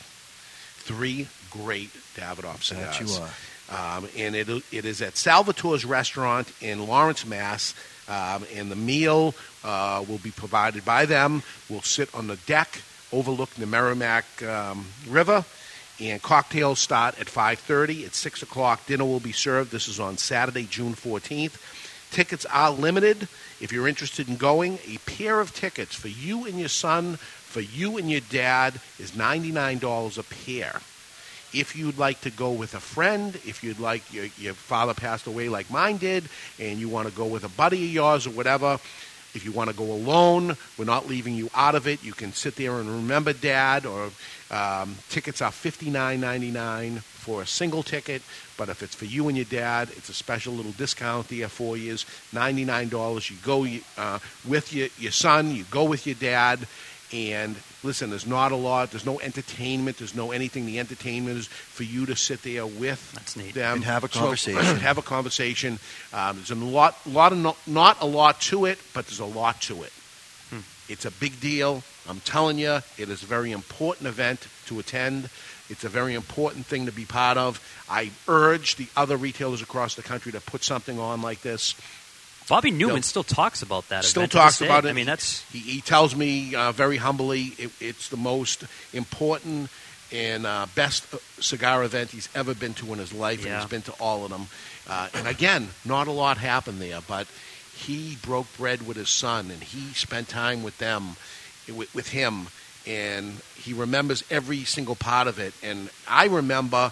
Three 0.82 1.28
great 1.52 1.92
Davidoff 2.16 2.64
cigars. 2.64 2.98
That 2.98 3.02
you 3.02 3.24
are. 3.24 3.30
Um, 3.98 4.08
and 4.18 4.36
it, 4.36 4.50
it 4.72 4.86
is 4.86 5.02
at 5.02 5.14
Salvatore's 5.14 5.86
Restaurant 5.86 6.52
in 6.62 6.88
Lawrence, 6.88 7.26
Mass. 7.26 7.76
Um, 8.08 8.44
and 8.56 8.72
the 8.72 8.76
meal 8.76 9.36
uh, 9.64 10.04
will 10.08 10.18
be 10.18 10.32
provided 10.32 10.84
by 10.84 11.06
them. 11.06 11.44
We'll 11.70 11.82
sit 11.82 12.14
on 12.16 12.26
the 12.26 12.38
deck 12.38 12.82
overlooking 13.14 13.62
the 13.62 13.68
Merrimack 13.68 14.26
um, 14.42 14.88
River. 15.08 15.46
And 16.02 16.22
cocktails 16.22 16.80
start 16.80 17.20
at 17.20 17.28
5.30. 17.28 18.06
At 18.06 18.16
6 18.16 18.44
o'clock, 18.44 18.86
dinner 18.86 19.06
will 19.06 19.20
be 19.20 19.34
served. 19.34 19.72
This 19.72 19.88
is 19.88 20.00
on 20.00 20.18
Saturday, 20.18 20.66
June 20.66 20.94
14th. 20.94 21.58
Tickets 22.12 22.46
are 22.46 22.72
limited. 22.72 23.28
If 23.60 23.72
you're 23.72 23.88
interested 23.88 24.30
in 24.30 24.38
going, 24.38 24.80
a 24.88 24.98
pair 25.00 25.40
of 25.42 25.54
tickets 25.54 25.94
for 25.94 26.08
you 26.08 26.46
and 26.46 26.58
your 26.58 26.70
son, 26.70 27.18
for 27.18 27.60
you 27.60 27.98
and 27.98 28.10
your 28.10 28.22
dad, 28.22 28.80
is 28.98 29.12
$99 29.12 30.18
a 30.18 30.24
pair. 30.24 30.82
If 31.52 31.76
you'd 31.76 31.98
like 31.98 32.22
to 32.22 32.30
go 32.30 32.52
with 32.52 32.76
a 32.76 32.80
friend, 32.80 33.36
if 33.46 33.64
you'd 33.64 33.80
like 33.80 34.14
your, 34.14 34.28
your 34.38 34.54
father 34.54 34.94
passed 34.94 35.28
away 35.28 35.50
like 35.50 35.70
mine 35.70 35.98
did, 35.98 36.30
and 36.60 36.80
you 36.80 36.88
want 36.88 37.10
to 37.10 37.14
go 37.14 37.26
with 37.26 37.44
a 37.44 37.50
buddy 37.50 37.84
of 37.86 37.92
yours 37.92 38.26
or 38.26 38.32
whatever, 38.32 38.80
if 39.36 39.46
you 39.46 39.52
want 39.52 39.70
to 39.70 39.76
go 39.76 39.84
alone, 39.84 40.58
we're 40.78 40.86
not 40.86 41.08
leaving 41.08 41.36
you 41.36 41.50
out 41.54 41.76
of 41.76 41.88
it. 41.88 42.04
You 42.04 42.14
can 42.14 42.34
sit 42.34 42.56
there 42.56 42.80
and 42.80 42.90
remember 42.90 43.34
dad, 43.34 43.86
or 43.86 44.10
um, 44.52 44.96
tickets 45.10 45.42
are 45.42 45.52
fifty 45.52 45.90
nine 45.90 46.22
ninety 46.22 46.52
nine 46.52 46.98
for 47.00 47.42
a 47.42 47.46
single 47.46 47.84
ticket. 47.84 48.22
But 48.58 48.70
if 48.70 48.82
it's 48.84 48.96
for 48.96 49.06
you 49.06 49.28
and 49.28 49.38
your 49.38 49.46
dad, 49.46 49.90
it's 49.96 50.10
a 50.10 50.14
special 50.14 50.54
little 50.54 50.72
discount 50.74 51.28
there 51.30 51.48
for 51.48 51.78
you. 51.78 51.96
Ninety 52.34 52.66
nine 52.66 52.90
dollars. 52.90 53.30
You 53.30 53.38
go 53.44 53.66
uh, 53.98 54.20
with 54.48 54.74
your 54.74 54.88
your 54.98 55.12
son. 55.12 55.56
You 55.56 55.66
go 55.72 55.84
with 55.86 56.06
your 56.08 56.16
dad. 56.16 56.68
And 57.12 57.56
listen, 57.84 58.12
there's 58.12 58.28
not 58.28 58.52
a 58.52 58.56
lot. 58.56 58.92
There's 58.92 59.06
no 59.06 59.20
entertainment. 59.20 59.98
There's 59.98 60.14
no 60.14 60.32
anything. 60.32 60.68
The 60.68 60.78
entertainment 60.78 61.40
is 61.40 61.48
for 61.48 61.82
you 61.82 62.06
to 62.06 62.16
sit 62.16 62.44
there 62.44 62.68
with 62.68 63.02
them 63.56 63.78
And 63.78 63.84
have 63.84 64.04
a 64.04 64.10
So, 64.10 64.20
conversation. 64.20 64.76
have 64.78 65.00
a 65.00 65.02
conversation. 65.02 65.80
Um, 66.14 66.36
there's 66.36 66.52
a 66.52 66.56
lot, 66.56 66.96
lot 67.08 67.32
of 67.32 67.40
no, 67.40 67.56
not 67.66 67.98
a 68.02 68.06
lot 68.06 68.40
to 68.42 68.66
it, 68.66 68.78
but 68.94 69.08
there's 69.08 69.20
a 69.20 69.26
lot 69.26 69.60
to 69.62 69.82
it. 69.82 69.92
It's 70.90 71.06
a 71.06 71.12
big 71.12 71.40
deal. 71.40 71.84
I'm 72.08 72.20
telling 72.22 72.58
you, 72.58 72.80
it 72.98 73.10
is 73.10 73.24
a 73.24 73.26
very 73.28 73.52
important 73.52 74.08
event 74.08 74.48
to 74.66 74.80
attend. 74.80 75.30
It's 75.70 75.84
a 75.84 75.90
very 75.90 76.16
important 76.16 76.66
thing 76.66 76.88
to 76.88 76.92
be 76.92 77.06
part 77.06 77.38
of. 77.38 77.62
I 77.88 78.10
urge 78.28 78.76
the 78.76 78.88
other 78.98 79.16
retailers 79.16 79.62
across 79.62 79.96
the 79.96 80.02
country 80.02 80.32
to 80.32 80.42
put 80.42 80.64
something 80.64 81.00
on 81.00 81.22
like 81.22 81.42
this. 81.42 81.76
Bobby 82.48 82.72
Newman 82.72 82.96
They'll- 82.96 83.04
still 83.04 83.24
talks 83.24 83.62
about 83.62 83.88
that. 83.90 84.04
Still 84.04 84.28
talks 84.28 84.62
about 84.62 84.86
it. 84.86 84.90
I 84.90 84.94
mean, 84.94 85.06
that's 85.06 85.44
he, 85.52 85.60
he 85.60 85.82
tells 85.82 86.16
me 86.16 86.56
uh, 86.56 86.72
very 86.72 86.98
humbly 86.98 87.54
it, 87.60 87.72
it's 87.80 88.10
the 88.10 88.18
most 88.18 88.64
important 88.92 89.70
and 90.12 90.48
uh, 90.48 90.66
best 90.74 91.06
cigar 91.40 91.84
event 91.84 92.10
he's 92.10 92.28
ever 92.34 92.56
been 92.56 92.74
to 92.74 92.92
in 92.94 92.98
his 92.98 93.14
life, 93.14 93.46
and 93.46 93.54
he's 93.62 93.70
been 93.70 93.84
to 93.84 93.92
all 94.00 94.24
of 94.26 94.32
them. 94.32 94.48
Uh, 94.90 95.08
and 95.14 95.28
again, 95.28 95.68
not 95.86 96.08
a 96.08 96.12
lot 96.12 96.40
happened 96.40 96.82
there, 96.82 97.00
but 97.08 97.28
he 97.80 98.18
broke 98.22 98.48
bread 98.58 98.86
with 98.86 98.98
his 98.98 99.10
son, 99.10 99.52
and 99.52 99.64
he 99.64 99.94
spent 99.94 100.28
time 100.28 100.64
with 100.64 100.78
them, 100.78 101.16
with, 101.74 101.94
with 101.96 102.10
him, 102.10 102.48
and 102.86 103.34
he 103.56 103.74
remembers 103.74 104.24
every 104.30 104.64
single 104.66 104.96
part 104.96 105.28
of 105.28 105.40
it. 105.40 105.54
And 105.64 105.90
I 106.08 106.26
remember 106.26 106.92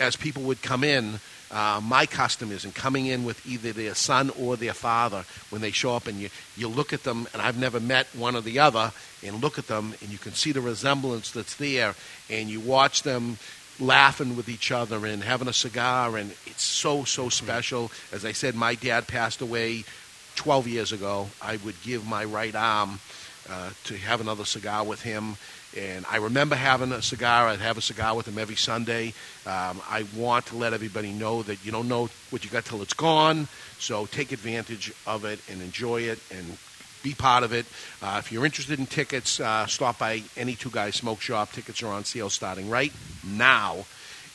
as 0.00 0.16
people 0.16 0.42
would 0.44 0.62
come 0.62 0.82
in, 0.82 1.20
uh, 1.50 1.80
my 1.84 2.06
customers, 2.06 2.64
and 2.64 2.74
coming 2.74 3.06
in 3.06 3.24
with 3.24 3.46
either 3.46 3.72
their 3.72 3.94
son 3.94 4.30
or 4.30 4.56
their 4.56 4.72
father, 4.72 5.24
when 5.50 5.60
they 5.60 5.70
show 5.70 5.94
up 5.94 6.06
and 6.06 6.18
you, 6.18 6.30
you 6.56 6.66
look 6.66 6.92
at 6.92 7.04
them, 7.04 7.28
and 7.32 7.42
I've 7.42 7.58
never 7.58 7.78
met 7.78 8.06
one 8.14 8.34
or 8.34 8.40
the 8.40 8.58
other, 8.58 8.92
and 9.22 9.42
look 9.42 9.58
at 9.58 9.66
them, 9.66 9.94
and 10.00 10.10
you 10.10 10.18
can 10.18 10.32
see 10.32 10.52
the 10.52 10.62
resemblance 10.62 11.30
that's 11.30 11.56
there, 11.56 11.94
and 12.30 12.48
you 12.48 12.58
watch 12.58 13.02
them 13.02 13.36
laughing 13.82 14.36
with 14.36 14.48
each 14.48 14.70
other 14.70 15.04
and 15.04 15.22
having 15.22 15.48
a 15.48 15.52
cigar, 15.52 16.16
and 16.16 16.30
it's 16.46 16.62
so, 16.62 17.04
so 17.04 17.28
special. 17.28 17.90
As 18.12 18.24
I 18.24 18.32
said, 18.32 18.54
my 18.54 18.74
dad 18.74 19.08
passed 19.08 19.40
away 19.40 19.84
12 20.36 20.68
years 20.68 20.92
ago. 20.92 21.28
I 21.42 21.58
would 21.64 21.74
give 21.82 22.06
my 22.06 22.24
right 22.24 22.54
arm 22.54 23.00
uh, 23.50 23.70
to 23.84 23.96
have 23.96 24.20
another 24.20 24.44
cigar 24.44 24.84
with 24.84 25.02
him. 25.02 25.36
And 25.76 26.04
I 26.10 26.18
remember 26.18 26.54
having 26.54 26.92
a 26.92 27.02
cigar. 27.02 27.48
I'd 27.48 27.60
have 27.60 27.78
a 27.78 27.82
cigar 27.82 28.14
with 28.14 28.28
him 28.28 28.38
every 28.38 28.56
Sunday. 28.56 29.14
Um, 29.46 29.80
I 29.88 30.04
want 30.14 30.46
to 30.46 30.56
let 30.56 30.74
everybody 30.74 31.12
know 31.12 31.42
that 31.42 31.64
you 31.64 31.72
don't 31.72 31.88
know 31.88 32.08
what 32.30 32.44
you 32.44 32.50
got 32.50 32.66
till 32.66 32.82
it's 32.82 32.94
gone. 32.94 33.48
So 33.78 34.06
take 34.06 34.32
advantage 34.32 34.92
of 35.06 35.24
it 35.24 35.40
and 35.50 35.62
enjoy 35.62 36.02
it 36.02 36.18
and 36.30 36.58
be 37.02 37.14
part 37.14 37.42
of 37.44 37.52
it. 37.52 37.66
Uh, 38.02 38.16
if 38.18 38.30
you're 38.32 38.44
interested 38.44 38.78
in 38.78 38.86
tickets, 38.86 39.40
uh, 39.40 39.66
stop 39.66 39.98
by 39.98 40.22
any 40.36 40.54
Two 40.54 40.70
Guys 40.70 40.94
Smoke 40.96 41.20
Shop. 41.20 41.50
Tickets 41.52 41.82
are 41.82 41.88
on 41.88 42.04
sale 42.04 42.30
starting 42.30 42.68
right 42.70 42.92
now. 43.24 43.84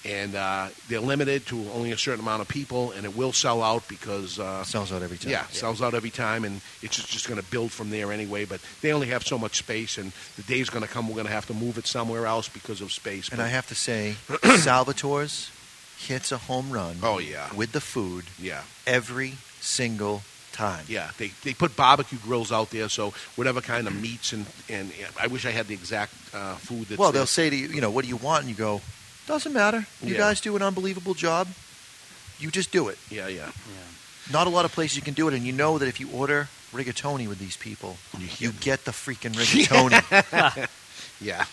And 0.05 0.35
uh, 0.35 0.69
they're 0.87 1.01
limited 1.01 1.45
to 1.47 1.69
only 1.71 1.91
a 1.91 1.97
certain 1.97 2.21
amount 2.21 2.41
of 2.41 2.47
people, 2.47 2.91
and 2.91 3.03
it 3.03 3.17
will 3.17 3.33
sell 3.33 3.61
out 3.61 3.85
because 3.89 4.39
uh, 4.39 4.63
sells 4.63 4.93
out 4.93 5.01
every 5.01 5.17
time. 5.17 5.31
Yeah, 5.31 5.45
sells 5.47 5.81
out 5.81 5.93
every 5.95 6.11
time, 6.11 6.45
and 6.45 6.61
it's 6.81 6.95
just, 6.95 7.09
just 7.09 7.27
going 7.27 7.41
to 7.41 7.49
build 7.49 7.71
from 7.73 7.89
there 7.89 8.13
anyway. 8.13 8.45
But 8.45 8.61
they 8.81 8.93
only 8.93 9.07
have 9.07 9.25
so 9.27 9.37
much 9.37 9.57
space, 9.57 9.97
and 9.97 10.13
the 10.37 10.43
day's 10.43 10.69
going 10.69 10.83
to 10.83 10.87
come 10.89 11.09
we're 11.09 11.15
going 11.15 11.25
to 11.25 11.33
have 11.33 11.47
to 11.47 11.53
move 11.53 11.77
it 11.77 11.87
somewhere 11.87 12.25
else 12.25 12.47
because 12.47 12.79
of 12.79 12.93
space. 12.93 13.27
And 13.29 13.39
But- 13.39 13.45
I 13.45 13.49
have 13.49 13.67
to 13.67 13.75
say, 13.75 14.15
Salvatore's 14.27 15.51
hits 15.97 16.31
a 16.31 16.37
home 16.37 16.71
run. 16.71 16.97
Oh, 17.03 17.17
yeah. 17.19 17.53
with 17.53 17.71
the 17.71 17.81
food. 17.81 18.25
Yeah. 18.39 18.61
every 18.85 19.33
single 19.59 20.21
time. 20.57 20.83
Yeah, 20.89 21.11
they, 21.17 21.31
they 21.43 21.53
put 21.53 21.75
barbecue 21.75 22.17
grills 22.19 22.51
out 22.51 22.69
there, 22.71 22.89
so 22.89 23.13
whatever 23.35 23.61
kind 23.61 23.87
of 23.87 23.93
meats 23.95 24.33
and 24.33 24.45
and 24.69 24.91
I 25.23 25.27
wish 25.27 25.45
I 25.45 25.51
had 25.51 25.67
the 25.67 25.73
exact 25.73 26.11
uh, 26.33 26.55
food 26.55 26.87
that's 26.89 26.99
well, 26.99 27.11
they'll 27.13 27.25
say 27.25 27.49
to 27.49 27.55
you, 27.55 27.67
you 27.67 27.81
know, 27.81 27.91
what 27.91 28.03
do 28.03 28.09
you 28.09 28.17
want? 28.17 28.41
And 28.41 28.49
you 28.49 28.55
go, 28.55 28.81
doesn't 29.27 29.53
matter. 29.53 29.85
You 30.01 30.13
Yeah. 30.13 30.17
guys 30.19 30.41
do 30.41 30.55
an 30.55 30.61
unbelievable 30.61 31.13
job. 31.13 31.47
You 32.39 32.51
just 32.51 32.71
do 32.71 32.89
it. 32.89 32.97
Yeah, 33.09 33.27
yeah. 33.29 33.45
Yeah. 33.45 34.31
Not 34.33 34.47
a 34.47 34.49
lot 34.49 34.65
of 34.65 34.71
places 34.73 34.95
you 34.97 35.01
can 35.03 35.13
do 35.13 35.27
it, 35.29 35.33
and 35.33 35.43
you 35.45 35.53
know 35.53 35.77
that 35.79 35.87
if 35.87 35.99
you 35.99 36.09
order 36.11 36.47
rigatoni 36.73 37.27
with 37.29 37.39
these 37.39 37.55
people, 37.57 37.95
you 38.39 38.51
get 38.51 38.83
the 38.85 38.91
freaking 38.91 39.33
rigatoni. 39.41 40.67
yeah. 41.21 41.45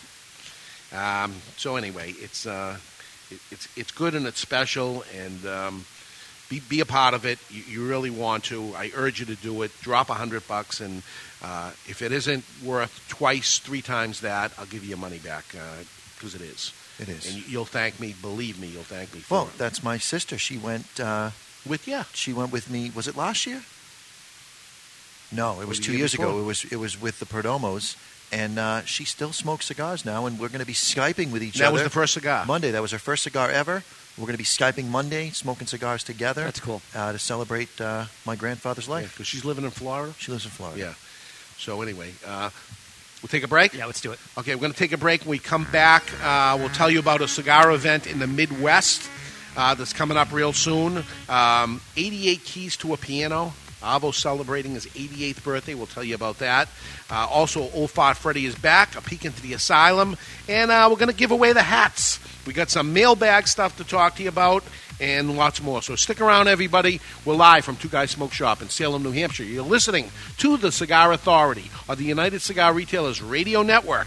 Um, 0.92 1.34
so 1.56 1.76
anyway, 1.76 2.14
it's 2.18 2.46
uh, 2.46 2.76
it, 3.30 3.38
it's 3.50 3.68
it's 3.76 3.92
good 3.92 4.14
and 4.14 4.26
it's 4.26 4.40
special, 4.40 5.04
and 5.16 5.46
um, 5.46 5.84
be 6.48 6.60
be 6.60 6.80
a 6.80 6.86
part 6.86 7.14
of 7.14 7.24
it. 7.24 7.38
You, 7.50 7.62
you 7.68 7.88
really 7.88 8.10
want 8.10 8.44
to. 8.44 8.74
I 8.76 8.90
urge 8.94 9.20
you 9.20 9.26
to 9.26 9.36
do 9.36 9.62
it. 9.62 9.72
Drop 9.80 10.10
a 10.10 10.14
hundred 10.14 10.46
bucks, 10.46 10.80
and 10.80 11.02
uh, 11.42 11.70
if 11.86 12.02
it 12.02 12.12
isn't 12.12 12.44
worth 12.64 13.04
twice, 13.08 13.58
three 13.58 13.82
times 13.82 14.20
that, 14.20 14.52
I'll 14.58 14.66
give 14.66 14.82
you 14.82 14.90
your 14.90 14.98
money 14.98 15.18
back 15.18 15.44
because 16.16 16.34
it 16.34 16.40
is. 16.40 16.72
It 16.98 17.08
is. 17.08 17.26
and 17.26 17.48
you'll 17.48 17.64
thank 17.64 17.98
me. 17.98 18.14
Believe 18.20 18.60
me, 18.60 18.68
you'll 18.68 18.82
thank 18.82 19.12
me. 19.14 19.20
For 19.20 19.34
well, 19.34 19.46
it. 19.46 19.58
that's 19.58 19.82
my 19.82 19.98
sister. 19.98 20.38
She 20.38 20.56
went 20.56 21.00
uh, 21.00 21.30
with 21.66 21.88
yeah. 21.88 22.04
She 22.12 22.32
went 22.32 22.52
with 22.52 22.70
me. 22.70 22.90
Was 22.94 23.08
it 23.08 23.16
last 23.16 23.46
year? 23.46 23.62
No, 25.32 25.60
it 25.60 25.66
was 25.66 25.80
two 25.80 25.92
year 25.92 26.00
years 26.00 26.14
ago. 26.14 26.38
It 26.38 26.44
was 26.44 26.64
it 26.64 26.76
was 26.76 27.00
with 27.00 27.18
the 27.18 27.26
Perdomos, 27.26 27.96
and 28.30 28.58
uh, 28.58 28.84
she 28.84 29.04
still 29.04 29.32
smokes 29.32 29.66
cigars 29.66 30.04
now, 30.04 30.26
and 30.26 30.38
we're 30.38 30.48
going 30.48 30.60
to 30.60 30.66
be 30.66 30.74
skyping 30.74 31.32
with 31.32 31.42
each 31.42 31.54
That 31.54 31.66
other. 31.66 31.78
That 31.78 31.82
was 31.84 31.92
the 31.92 31.98
first 31.98 32.14
cigar. 32.14 32.46
Monday. 32.46 32.70
That 32.70 32.82
was 32.82 32.92
her 32.92 32.98
first 32.98 33.24
cigar 33.24 33.50
ever. 33.50 33.82
We're 34.16 34.26
going 34.26 34.34
to 34.34 34.38
be 34.38 34.44
skyping 34.44 34.88
Monday, 34.88 35.30
smoking 35.30 35.66
cigars 35.66 36.04
together. 36.04 36.44
That's 36.44 36.60
cool. 36.60 36.82
Uh, 36.94 37.12
to 37.12 37.18
celebrate 37.18 37.80
uh, 37.80 38.04
my 38.24 38.36
grandfather's 38.36 38.88
life. 38.88 39.12
because 39.12 39.26
she's 39.26 39.44
living 39.44 39.64
in 39.64 39.70
Florida. 39.70 40.14
She 40.18 40.30
lives 40.30 40.44
in 40.44 40.52
Florida. 40.52 40.78
Yeah. 40.78 40.94
So 41.58 41.82
anyway, 41.82 42.12
uh, 42.24 42.50
we'll 43.22 43.28
take 43.28 43.42
a 43.42 43.48
break. 43.48 43.74
Yeah, 43.74 43.86
let's 43.86 44.00
do 44.00 44.12
it. 44.12 44.20
Okay, 44.38 44.54
we're 44.54 44.60
going 44.60 44.72
to 44.72 44.78
take 44.78 44.92
a 44.92 44.98
break. 44.98 45.22
When 45.22 45.30
we 45.30 45.38
come 45.40 45.66
back, 45.72 46.04
uh, 46.22 46.56
we'll 46.60 46.68
tell 46.68 46.90
you 46.90 47.00
about 47.00 47.22
a 47.22 47.28
cigar 47.28 47.72
event 47.72 48.06
in 48.06 48.20
the 48.20 48.26
Midwest 48.28 49.08
uh, 49.56 49.74
that's 49.74 49.92
coming 49.92 50.16
up 50.16 50.32
real 50.32 50.52
soon. 50.52 51.02
Um, 51.28 51.80
88 51.96 52.44
keys 52.44 52.76
to 52.78 52.92
a 52.94 52.96
piano. 52.96 53.52
Avo's 53.84 54.16
celebrating 54.16 54.72
his 54.72 54.86
88th 54.86 55.44
birthday. 55.44 55.74
We'll 55.74 55.86
tell 55.86 56.04
you 56.04 56.14
about 56.14 56.38
that. 56.38 56.68
Uh, 57.10 57.26
also, 57.30 57.70
Old 57.72 57.90
Fart 57.90 58.16
Freddy 58.16 58.46
is 58.46 58.54
back, 58.54 58.96
a 58.96 59.02
peek 59.02 59.24
into 59.24 59.40
the 59.42 59.52
asylum, 59.52 60.16
and 60.48 60.70
uh, 60.70 60.88
we're 60.90 60.96
going 60.96 61.10
to 61.10 61.14
give 61.14 61.30
away 61.30 61.52
the 61.52 61.62
hats. 61.62 62.18
We 62.46 62.52
got 62.52 62.70
some 62.70 62.92
mailbag 62.92 63.46
stuff 63.46 63.76
to 63.76 63.84
talk 63.84 64.16
to 64.16 64.22
you 64.22 64.28
about, 64.28 64.64
and 65.00 65.36
lots 65.36 65.62
more. 65.62 65.82
So 65.82 65.96
stick 65.96 66.20
around, 66.20 66.48
everybody. 66.48 67.00
We're 67.24 67.34
live 67.34 67.64
from 67.64 67.76
Two 67.76 67.88
Guys 67.88 68.10
Smoke 68.10 68.32
Shop 68.32 68.62
in 68.62 68.68
Salem, 68.68 69.02
New 69.02 69.12
Hampshire. 69.12 69.44
You're 69.44 69.64
listening 69.64 70.10
to 70.38 70.56
the 70.56 70.72
Cigar 70.72 71.12
Authority 71.12 71.70
of 71.88 71.98
the 71.98 72.04
United 72.04 72.40
Cigar 72.40 72.72
Retailers 72.72 73.22
Radio 73.22 73.62
Network. 73.62 74.06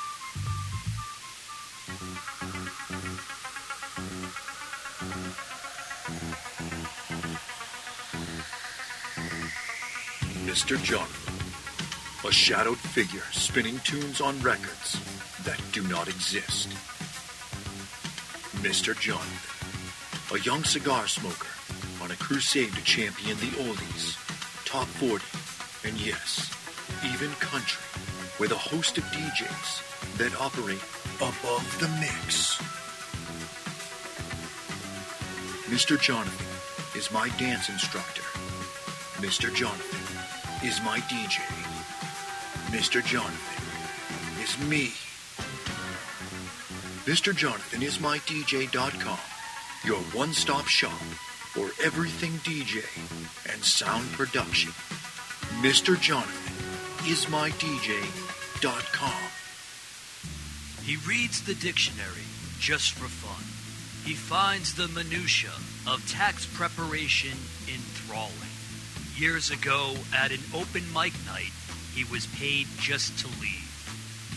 Mr. 10.45 10.81
Jonathan, 10.83 11.33
a 12.27 12.31
shadowed 12.31 12.77
figure 12.77 13.23
spinning 13.31 13.79
tunes 13.79 14.21
on 14.21 14.39
records 14.41 14.99
that 15.43 15.59
do 15.71 15.81
not 15.87 16.07
exist. 16.07 16.69
Mr. 18.61 18.97
Jonathan, 18.99 20.37
a 20.37 20.39
young 20.41 20.63
cigar 20.63 21.07
smoker 21.07 21.47
on 22.03 22.11
a 22.11 22.15
crusade 22.15 22.73
to 22.73 22.83
champion 22.83 23.37
the 23.37 23.51
oldies, 23.63 24.15
top 24.65 24.87
40, 24.87 25.25
and 25.87 25.97
yes, 25.99 26.51
even 27.13 27.31
country, 27.39 27.83
with 28.39 28.51
a 28.51 28.57
host 28.57 28.97
of 28.97 29.03
DJs 29.05 30.17
that 30.17 30.39
operate 30.39 30.79
above 31.21 31.77
the 31.79 31.87
mix. 31.99 32.57
Mr. 35.69 36.01
Jonathan 36.01 36.47
is 36.99 37.11
my 37.11 37.29
dance 37.37 37.69
instructor. 37.69 38.23
Mr. 39.21 39.53
Jonathan 39.53 40.67
is 40.67 40.81
my 40.81 40.99
DJ. 41.01 41.41
Mr. 42.71 43.05
Jonathan 43.05 44.43
is 44.43 44.57
me. 44.67 44.93
Mr. 47.05 47.35
Jonathan 47.35 47.83
is 47.83 47.99
my 47.99 48.17
DJ.com, 48.19 49.19
your 49.85 49.99
one 50.15 50.33
stop 50.33 50.67
shop 50.67 50.99
for 51.53 51.69
everything 51.83 52.31
DJ 52.39 52.83
and 53.53 53.63
sound 53.63 54.11
production. 54.13 54.71
Mr. 55.61 55.99
Jonathan 55.99 57.07
is 57.07 57.29
my 57.29 57.51
DJ.com. 57.51 59.40
He 60.83 60.97
reads 60.97 61.41
the 61.41 61.53
dictionary 61.53 62.25
just 62.59 62.91
for 62.93 63.07
fun. 63.07 63.43
He 64.05 64.15
finds 64.15 64.75
the 64.75 64.87
minutia 64.87 65.53
of 65.87 66.07
tax 66.09 66.45
preparation 66.45 67.37
enthralling. 67.67 68.33
Years 69.15 69.51
ago, 69.51 69.95
at 70.15 70.31
an 70.31 70.41
open 70.53 70.83
mic 70.93 71.13
night, 71.25 71.53
he 71.93 72.03
was 72.03 72.25
paid 72.27 72.67
just 72.79 73.17
to 73.19 73.27
leave. 73.27 73.67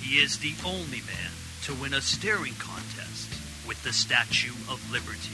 He 0.03 0.17
is 0.17 0.39
the 0.39 0.55
only 0.65 1.01
man 1.01 1.33
to 1.65 1.75
win 1.75 1.95
a 1.95 2.03
staring 2.03 2.55
contest 2.59 3.31
with 3.67 3.83
the 3.83 3.93
Statue 3.93 4.53
of 4.69 4.93
Liberty. 4.93 5.33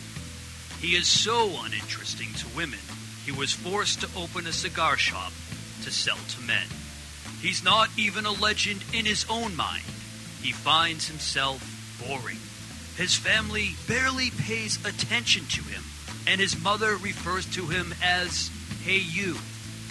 He 0.80 0.96
is 0.96 1.08
so 1.08 1.50
uninteresting 1.64 2.32
to 2.34 2.56
women, 2.56 2.78
he 3.24 3.32
was 3.32 3.52
forced 3.52 4.00
to 4.00 4.08
open 4.16 4.46
a 4.46 4.52
cigar 4.52 4.96
shop 4.96 5.32
to 5.82 5.90
sell 5.90 6.16
to 6.16 6.40
men. 6.42 6.66
He's 7.40 7.64
not 7.64 7.90
even 7.96 8.26
a 8.26 8.32
legend 8.32 8.84
in 8.92 9.04
his 9.04 9.26
own 9.28 9.56
mind. 9.56 9.82
He 10.42 10.52
finds 10.52 11.08
himself 11.08 11.60
boring. 12.06 12.38
His 12.96 13.14
family 13.14 13.74
barely 13.88 14.30
pays 14.30 14.78
attention 14.84 15.46
to 15.46 15.62
him, 15.62 15.82
and 16.26 16.40
his 16.40 16.62
mother 16.62 16.96
refers 16.96 17.46
to 17.54 17.66
him 17.66 17.94
as 18.02 18.50
Hey 18.82 18.98
You. 18.98 19.36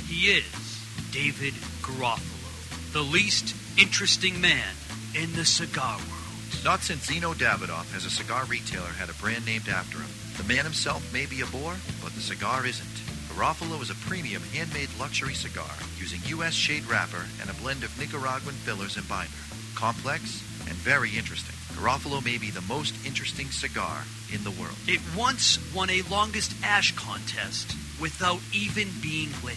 He 0.07 0.27
is 0.31 0.79
David 1.11 1.53
Garofalo, 1.81 2.93
the 2.93 3.01
least 3.01 3.55
interesting 3.77 4.41
man 4.41 4.75
in 5.15 5.33
the 5.33 5.45
cigar 5.45 5.97
world. 5.97 6.63
Not 6.63 6.81
since 6.81 7.07
Zino 7.07 7.33
Davidoff 7.33 7.93
has 7.93 8.05
a 8.05 8.09
cigar 8.09 8.45
retailer 8.45 8.89
had 8.89 9.09
a 9.09 9.13
brand 9.13 9.45
named 9.45 9.69
after 9.69 9.97
him. 9.97 10.09
The 10.37 10.43
man 10.43 10.65
himself 10.65 11.13
may 11.13 11.25
be 11.25 11.41
a 11.41 11.45
bore, 11.45 11.75
but 12.03 12.13
the 12.13 12.21
cigar 12.21 12.65
isn't. 12.65 12.87
Garofalo 13.29 13.81
is 13.81 13.89
a 13.89 13.95
premium 13.95 14.41
handmade 14.53 14.89
luxury 14.99 15.33
cigar 15.33 15.71
using 15.97 16.19
U.S. 16.37 16.53
shade 16.53 16.85
wrapper 16.85 17.25
and 17.39 17.49
a 17.49 17.53
blend 17.53 17.83
of 17.83 17.97
Nicaraguan 17.97 18.55
fillers 18.55 18.97
and 18.97 19.07
binder. 19.07 19.31
Complex 19.79 20.43
and 20.67 20.75
very 20.75 21.11
interesting. 21.17 21.55
Garofalo 21.73 22.21
may 22.25 22.37
be 22.37 22.51
the 22.51 22.59
most 22.67 22.93
interesting 23.05 23.47
cigar 23.47 24.03
in 24.29 24.43
the 24.43 24.51
world. 24.51 24.75
It 24.87 24.99
once 25.15 25.57
won 25.73 25.89
a 25.89 26.01
longest 26.01 26.53
ash 26.61 26.93
contest 26.97 27.77
without 28.01 28.41
even 28.51 28.89
being 29.01 29.29
lit. 29.41 29.55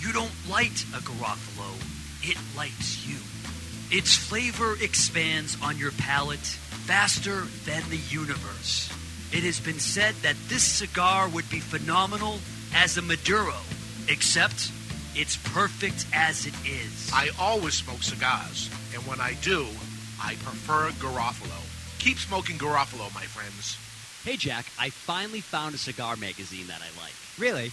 You 0.00 0.12
don't 0.12 0.32
light 0.50 0.84
a 0.92 0.98
Garofalo, 0.98 1.70
it 2.24 2.36
lights 2.56 3.06
you. 3.06 3.18
Its 3.96 4.16
flavor 4.16 4.74
expands 4.82 5.56
on 5.62 5.78
your 5.78 5.92
palate 5.92 6.40
faster 6.40 7.42
than 7.64 7.88
the 7.90 8.02
universe. 8.10 8.90
It 9.30 9.44
has 9.44 9.60
been 9.60 9.78
said 9.78 10.16
that 10.22 10.36
this 10.48 10.64
cigar 10.64 11.28
would 11.28 11.48
be 11.48 11.60
phenomenal 11.60 12.40
as 12.74 12.96
a 12.96 13.02
Maduro, 13.02 13.54
except 14.08 14.72
it's 15.14 15.36
perfect 15.36 16.06
as 16.12 16.44
it 16.44 16.54
is. 16.66 17.08
I 17.14 17.30
always 17.38 17.74
smoke 17.74 18.02
cigars, 18.02 18.68
and 18.94 19.02
when 19.06 19.20
I 19.20 19.34
do, 19.42 19.66
I 20.22 20.36
prefer 20.36 20.90
Garofalo. 21.02 21.60
Keep 21.98 22.18
smoking 22.18 22.56
Garofalo, 22.56 23.12
my 23.14 23.24
friends. 23.24 23.76
Hey, 24.24 24.36
Jack, 24.36 24.66
I 24.78 24.90
finally 24.90 25.40
found 25.40 25.74
a 25.74 25.78
cigar 25.78 26.16
magazine 26.16 26.66
that 26.68 26.80
I 26.80 27.02
like. 27.02 27.12
Really? 27.38 27.72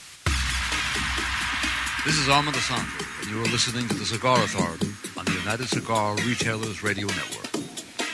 This 2.05 2.19
is 2.19 2.29
Armand 2.29 2.55
Assante, 2.55 3.23
and 3.23 3.31
you 3.31 3.41
are 3.41 3.45
listening 3.45 3.87
to 3.87 3.95
the 3.95 4.05
Cigar 4.05 4.43
Authority 4.43 4.93
on 5.17 5.25
the 5.25 5.31
United 5.31 5.69
Cigar 5.69 6.15
Retailers 6.17 6.83
Radio 6.83 7.07
Network. 7.07 7.47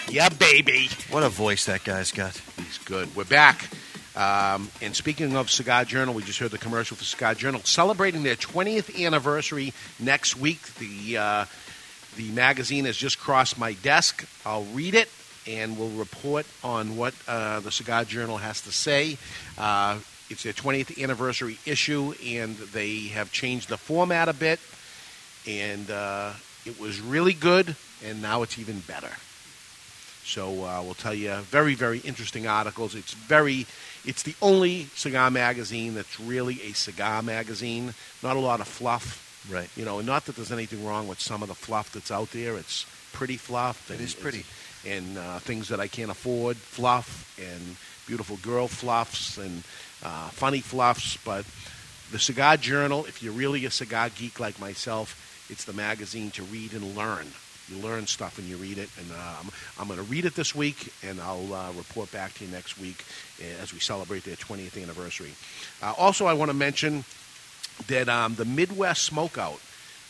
Yeah, 0.09 0.29
baby. 0.29 0.87
What 1.09 1.23
a 1.23 1.29
voice 1.29 1.65
that 1.65 1.83
guy's 1.83 2.13
got. 2.13 2.39
He's 2.55 2.77
good. 2.77 3.13
We're 3.17 3.25
back. 3.25 3.67
Um, 4.15 4.69
and 4.81 4.95
speaking 4.95 5.35
of 5.35 5.49
Cigar 5.49 5.85
Journal, 5.85 6.14
we 6.14 6.23
just 6.23 6.40
heard 6.40 6.52
the 6.52 6.57
commercial 6.57 6.95
for 6.95 7.03
Cigar 7.03 7.34
Journal 7.34 7.61
celebrating 7.64 8.23
their 8.23 8.35
20th 8.35 9.03
anniversary 9.03 9.73
next 9.99 10.38
week. 10.38 10.61
The 10.76 11.18
uh, 11.18 11.45
the 12.15 12.30
magazine 12.30 12.85
has 12.85 12.95
just 12.95 13.19
crossed 13.19 13.57
my 13.57 13.73
desk. 13.73 14.27
I'll 14.45 14.65
read 14.65 14.94
it 14.94 15.10
and 15.48 15.77
we'll 15.77 15.90
report 15.90 16.45
on 16.64 16.95
what 16.95 17.14
uh, 17.27 17.60
the 17.60 17.72
Cigar 17.72 18.06
Journal 18.06 18.38
has 18.38 18.61
to 18.61 18.72
say. 18.72 19.18
Uh, 19.57 19.99
it's 20.30 20.44
their 20.44 20.53
20th 20.53 21.02
anniversary 21.02 21.57
issue, 21.65 22.14
and 22.26 22.56
they 22.56 23.07
have 23.07 23.31
changed 23.31 23.69
the 23.69 23.77
format 23.77 24.30
a 24.30 24.34
bit. 24.34 24.60
And 25.48 25.90
uh, 25.91 26.34
it 26.65 26.80
was 26.80 27.02
really 27.02 27.34
good, 27.34 27.76
and 28.06 28.22
now 28.22 28.41
it's 28.44 28.57
even 28.57 28.80
better. 28.81 29.11
So 30.23 30.64
uh, 30.64 30.81
we'll 30.84 30.94
tell 30.94 31.14
you 31.14 31.35
very, 31.35 31.76
very 31.76 31.99
interesting 31.99 32.48
articles. 32.48 32.95
It's 32.95 33.14
very, 33.14 33.68
it's 34.05 34.23
the 34.23 34.35
only 34.41 34.85
cigar 34.95 35.31
magazine 35.31 35.95
that's 35.95 36.19
really 36.19 36.61
a 36.63 36.73
cigar 36.73 37.21
magazine. 37.21 37.93
Not 38.21 38.35
a 38.35 38.39
lot 38.39 38.59
of 38.59 38.67
fluff. 38.67 39.21
Right. 39.51 39.69
You 39.75 39.85
know, 39.85 40.01
not 40.01 40.25
that 40.25 40.35
there's 40.35 40.51
anything 40.51 40.85
wrong 40.85 41.07
with 41.07 41.19
some 41.19 41.41
of 41.41 41.49
the 41.49 41.55
fluff 41.55 41.91
that's 41.91 42.11
out 42.11 42.31
there. 42.31 42.55
It's 42.57 42.85
pretty 43.11 43.38
fluff. 43.38 43.89
It 43.89 43.95
and 43.95 44.03
is 44.03 44.13
pretty. 44.13 44.45
And 44.85 45.17
uh, 45.17 45.39
things 45.39 45.69
that 45.69 45.80
I 45.80 45.88
can't 45.88 46.11
afford, 46.11 46.57
fluff, 46.57 47.38
and 47.39 47.75
beautiful 48.05 48.38
girl 48.38 48.67
fluffs, 48.67 49.38
and 49.38 49.63
uh, 50.03 50.30
funny 50.30 50.59
fluffs. 50.59 51.17
But 51.23 51.45
the 52.11 52.19
Cigar 52.19 52.57
Journal, 52.57 53.05
if 53.05 53.23
you're 53.23 53.34
really 53.34 53.65
a 53.65 53.71
cigar 53.71 54.09
geek 54.09 54.39
like 54.39 54.59
myself, 54.59 55.45
it's 55.49 55.63
the 55.65 55.73
magazine 55.73 56.31
to 56.31 56.43
read 56.43 56.73
and 56.73 56.95
learn. 56.95 57.27
You 57.69 57.77
learn 57.77 58.07
stuff 58.07 58.38
when 58.38 58.48
you 58.48 58.57
read 58.57 58.77
it, 58.77 58.90
and 58.98 59.10
um, 59.11 59.52
I'm 59.80 59.88
going 59.88 59.99
to 59.99 60.06
read 60.06 60.26
it 60.26 60.35
this 60.35 60.53
week, 60.53 60.94
and 61.02 61.22
I'll 61.22 61.53
uh, 61.53 61.72
report 61.73 62.11
back 62.11 62.34
to 62.35 62.45
you 62.45 62.52
next 62.52 62.77
week 62.77 63.06
uh, 63.40 63.61
as 63.61 63.73
we 63.73 63.80
celebrate 63.80 64.23
their 64.23 64.35
20th 64.35 64.81
anniversary. 64.81 65.31
Uh, 65.81 65.94
also, 65.98 66.26
I 66.26 66.34
want 66.34 66.49
to 66.49 66.57
mention 66.57 67.06
that 67.88 68.10
um, 68.10 68.35
the 68.35 68.45
Midwest 68.45 69.10
Smokeout. 69.11 69.60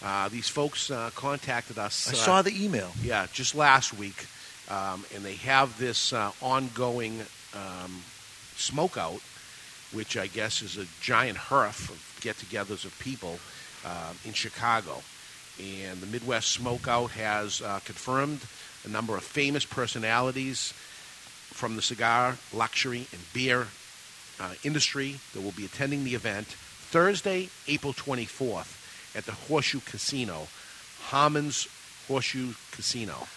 Uh, 0.03 0.27
these 0.27 0.49
folks 0.49 0.91
uh, 0.91 1.11
contacted 1.15 1.77
us. 1.77 2.09
I 2.09 2.11
uh, 2.11 2.15
saw 2.15 2.41
the 2.41 2.63
email. 2.63 2.91
Yeah, 3.01 3.27
just 3.31 3.55
last 3.55 3.97
week, 3.97 4.25
um, 4.69 5.05
and 5.15 5.23
they 5.23 5.35
have 5.35 5.77
this 5.79 6.11
uh, 6.11 6.31
ongoing 6.41 7.21
um, 7.53 8.01
smokeout, 8.57 9.21
which 9.93 10.17
I 10.17 10.27
guess 10.27 10.61
is 10.61 10.77
a 10.77 10.85
giant 11.01 11.37
hearth 11.37 11.89
of 11.89 12.19
get-togethers 12.21 12.83
of 12.83 12.97
people 12.99 13.39
uh, 13.85 14.13
in 14.25 14.33
Chicago. 14.33 15.01
And 15.59 16.01
the 16.01 16.07
Midwest 16.07 16.59
Smokeout 16.59 17.11
has 17.11 17.61
uh, 17.61 17.79
confirmed 17.85 18.41
a 18.85 18.87
number 18.87 19.15
of 19.15 19.23
famous 19.23 19.65
personalities 19.65 20.73
from 21.51 21.75
the 21.75 21.81
cigar, 21.81 22.37
luxury, 22.51 23.07
and 23.11 23.21
beer 23.33 23.67
uh, 24.39 24.53
industry 24.63 25.19
that 25.33 25.41
will 25.41 25.51
be 25.51 25.65
attending 25.65 26.03
the 26.03 26.15
event 26.15 26.47
Thursday, 26.47 27.49
April 27.67 27.93
24th 27.93 29.15
at 29.15 29.25
the 29.25 29.31
Horseshoe 29.31 29.79
Casino, 29.85 30.47
Harmon's 31.03 31.67
Horseshoe 32.07 32.53
Casino. 32.71 33.27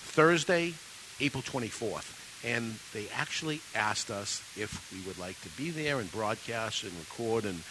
Thursday, 0.00 0.74
April 1.20 1.42
24th. 1.42 2.14
And 2.44 2.78
they 2.92 3.06
actually 3.14 3.60
asked 3.74 4.10
us 4.10 4.42
if 4.56 4.92
we 4.92 5.00
would 5.06 5.18
like 5.18 5.40
to 5.42 5.48
be 5.50 5.70
there 5.70 5.98
and 5.98 6.10
broadcast 6.10 6.84
and 6.84 6.92
record 6.92 7.44
and 7.44 7.62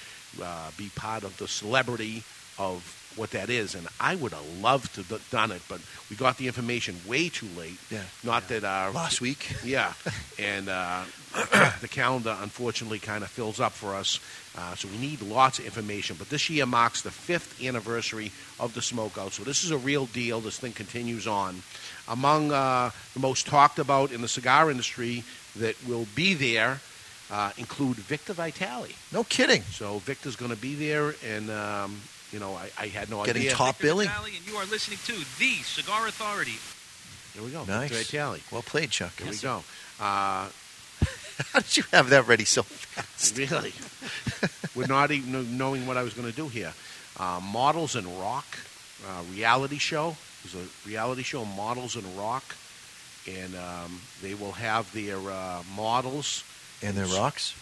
uh, 0.42 0.72
be 0.78 0.90
part 0.96 1.24
of 1.24 1.38
the 1.38 1.48
celebrity 1.48 2.24
of 2.58 2.82
what 3.18 3.32
that 3.32 3.50
is. 3.50 3.76
And 3.76 3.88
I 4.00 4.16
would 4.16 4.32
have 4.32 4.46
loved 4.62 4.96
to 4.96 5.04
have 5.04 5.30
done 5.30 5.52
it, 5.52 5.62
but 5.68 5.82
we 6.10 6.16
got 6.16 6.38
the 6.38 6.48
information 6.48 6.96
way 7.08 7.30
too 7.30 7.48
late. 7.58 7.80
Yeah. 7.90 8.04
Not 8.24 8.48
that 8.50 8.64
our 8.64 8.92
Last 8.92 9.22
week. 9.22 9.56
yeah, 9.64 9.94
and 10.40 10.70
uh, 10.70 11.04
the 11.82 11.88
calendar 11.90 12.36
unfortunately 12.42 13.00
kind 13.00 13.24
of 13.24 13.30
fills 13.30 13.60
up 13.60 13.74
for 13.74 13.96
us, 13.96 14.20
uh, 14.58 14.76
so 14.76 14.88
we 14.88 14.98
need 14.98 15.22
lots 15.22 15.60
of 15.60 15.66
information. 15.66 16.16
But 16.18 16.30
this 16.30 16.50
year 16.50 16.66
marks 16.66 17.02
the 17.02 17.12
fifth 17.12 17.64
anniversary 17.64 18.32
of 18.60 18.74
the 18.74 18.82
smokeout, 18.82 19.32
so 19.32 19.44
this 19.44 19.64
is 19.64 19.72
a 19.72 19.78
real 19.78 20.06
deal. 20.08 20.40
This 20.40 20.60
thing 20.60 20.74
continues 20.74 21.28
on. 21.28 21.62
Among 22.08 22.52
uh, 22.52 22.92
the 23.14 23.20
most 23.20 23.48
talked 23.48 23.80
about 23.80 24.12
in 24.12 24.22
the 24.22 24.28
cigar 24.28 24.72
industry 24.72 25.24
that 25.58 25.76
will 25.88 26.08
be 26.16 26.34
there 26.34 26.80
uh, 27.30 27.52
include 27.58 27.98
Victor 27.98 28.34
Vitale. 28.34 28.96
No 29.12 29.24
kidding. 29.24 29.62
So 29.64 30.00
Victor's 30.00 30.36
going 30.36 30.52
to 30.52 30.58
be 30.58 30.76
there, 30.76 31.14
and 31.26 31.50
um, 31.50 32.02
you 32.32 32.40
know 32.40 32.54
I, 32.54 32.70
I 32.78 32.88
had 32.88 33.10
no 33.10 33.18
Getting 33.26 33.42
idea. 33.42 33.52
Getting 33.52 33.58
top 33.58 33.80
billing. 33.80 34.10
And 34.10 34.48
you 34.48 34.56
are 34.58 34.66
listening 34.66 35.00
to 35.06 35.14
the 35.40 35.54
Cigar 35.64 36.08
Authority. 36.08 36.58
There 37.36 37.44
we 37.44 37.52
go. 37.52 37.64
Nice. 37.66 37.90
Victor 37.92 38.18
Vitale. 38.18 38.40
Well 38.52 38.62
played, 38.64 38.90
Chuck. 38.92 39.16
There 39.18 39.30
we 39.30 39.38
go. 39.38 39.64
Uh, 40.00 40.50
How 41.54 41.60
did 41.60 41.78
you 41.78 41.84
have 41.92 42.10
that 42.10 42.28
ready 42.28 42.46
so 42.46 42.64
fast? 42.64 43.38
Really? 43.38 43.74
We're 44.76 44.88
not 44.88 45.12
even 45.12 45.58
knowing 45.58 45.86
what 45.88 45.98
I 45.98 46.04
was 46.04 46.14
going 46.14 46.28
to 46.30 46.36
do 46.36 46.48
here. 46.48 46.74
Uh, 47.20 47.40
Models 47.44 47.96
and 47.96 48.08
Rock 48.20 48.46
uh, 49.08 49.22
reality 49.32 49.78
show. 49.78 50.16
There's 50.44 50.66
a 50.66 50.88
reality 50.88 51.24
show, 51.24 51.46
Models 51.46 51.96
and 51.96 52.06
Rock, 52.18 52.56
and 53.28 53.56
um, 53.56 54.02
they 54.22 54.34
will 54.34 54.54
have 54.54 54.92
their 54.94 55.18
uh, 55.20 55.62
models 55.76 56.44
And 56.82 56.96
their 56.96 57.06
rocks? 57.08 57.54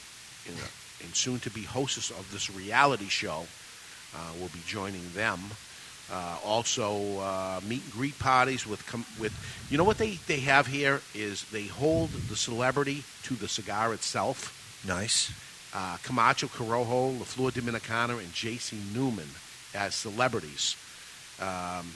and, 0.47 0.55
and 1.03 1.15
soon 1.15 1.39
to 1.41 1.49
be 1.49 1.63
hostess 1.63 2.11
of 2.11 2.31
this 2.31 2.49
reality 2.49 3.07
show 3.07 3.47
uh, 4.15 4.33
will 4.39 4.49
be 4.49 4.61
joining 4.65 5.03
them. 5.13 5.39
Uh, 6.11 6.37
also, 6.45 7.19
uh, 7.19 7.59
meet 7.67 7.81
and 7.83 7.91
greet 7.91 8.17
parties 8.19 8.67
with 8.67 8.85
com- 8.85 9.05
with 9.19 9.33
you 9.71 9.77
know 9.77 9.83
what 9.83 9.97
they, 9.97 10.19
they 10.27 10.39
have 10.39 10.67
here 10.67 11.01
is 11.15 11.45
they 11.45 11.65
hold 11.65 12.11
the 12.11 12.35
celebrity 12.35 13.03
to 13.23 13.33
the 13.33 13.47
cigar 13.47 13.93
itself. 13.93 14.83
Nice. 14.87 15.31
Uh, 15.73 15.97
Camacho 16.03 16.47
Corojo, 16.47 17.17
La 17.17 17.25
Flor 17.25 17.49
Dominicana, 17.49 18.19
and 18.19 18.31
J.C. 18.33 18.77
Newman 18.93 19.27
as 19.73 19.95
celebrities. 19.95 20.75
Um, 21.41 21.91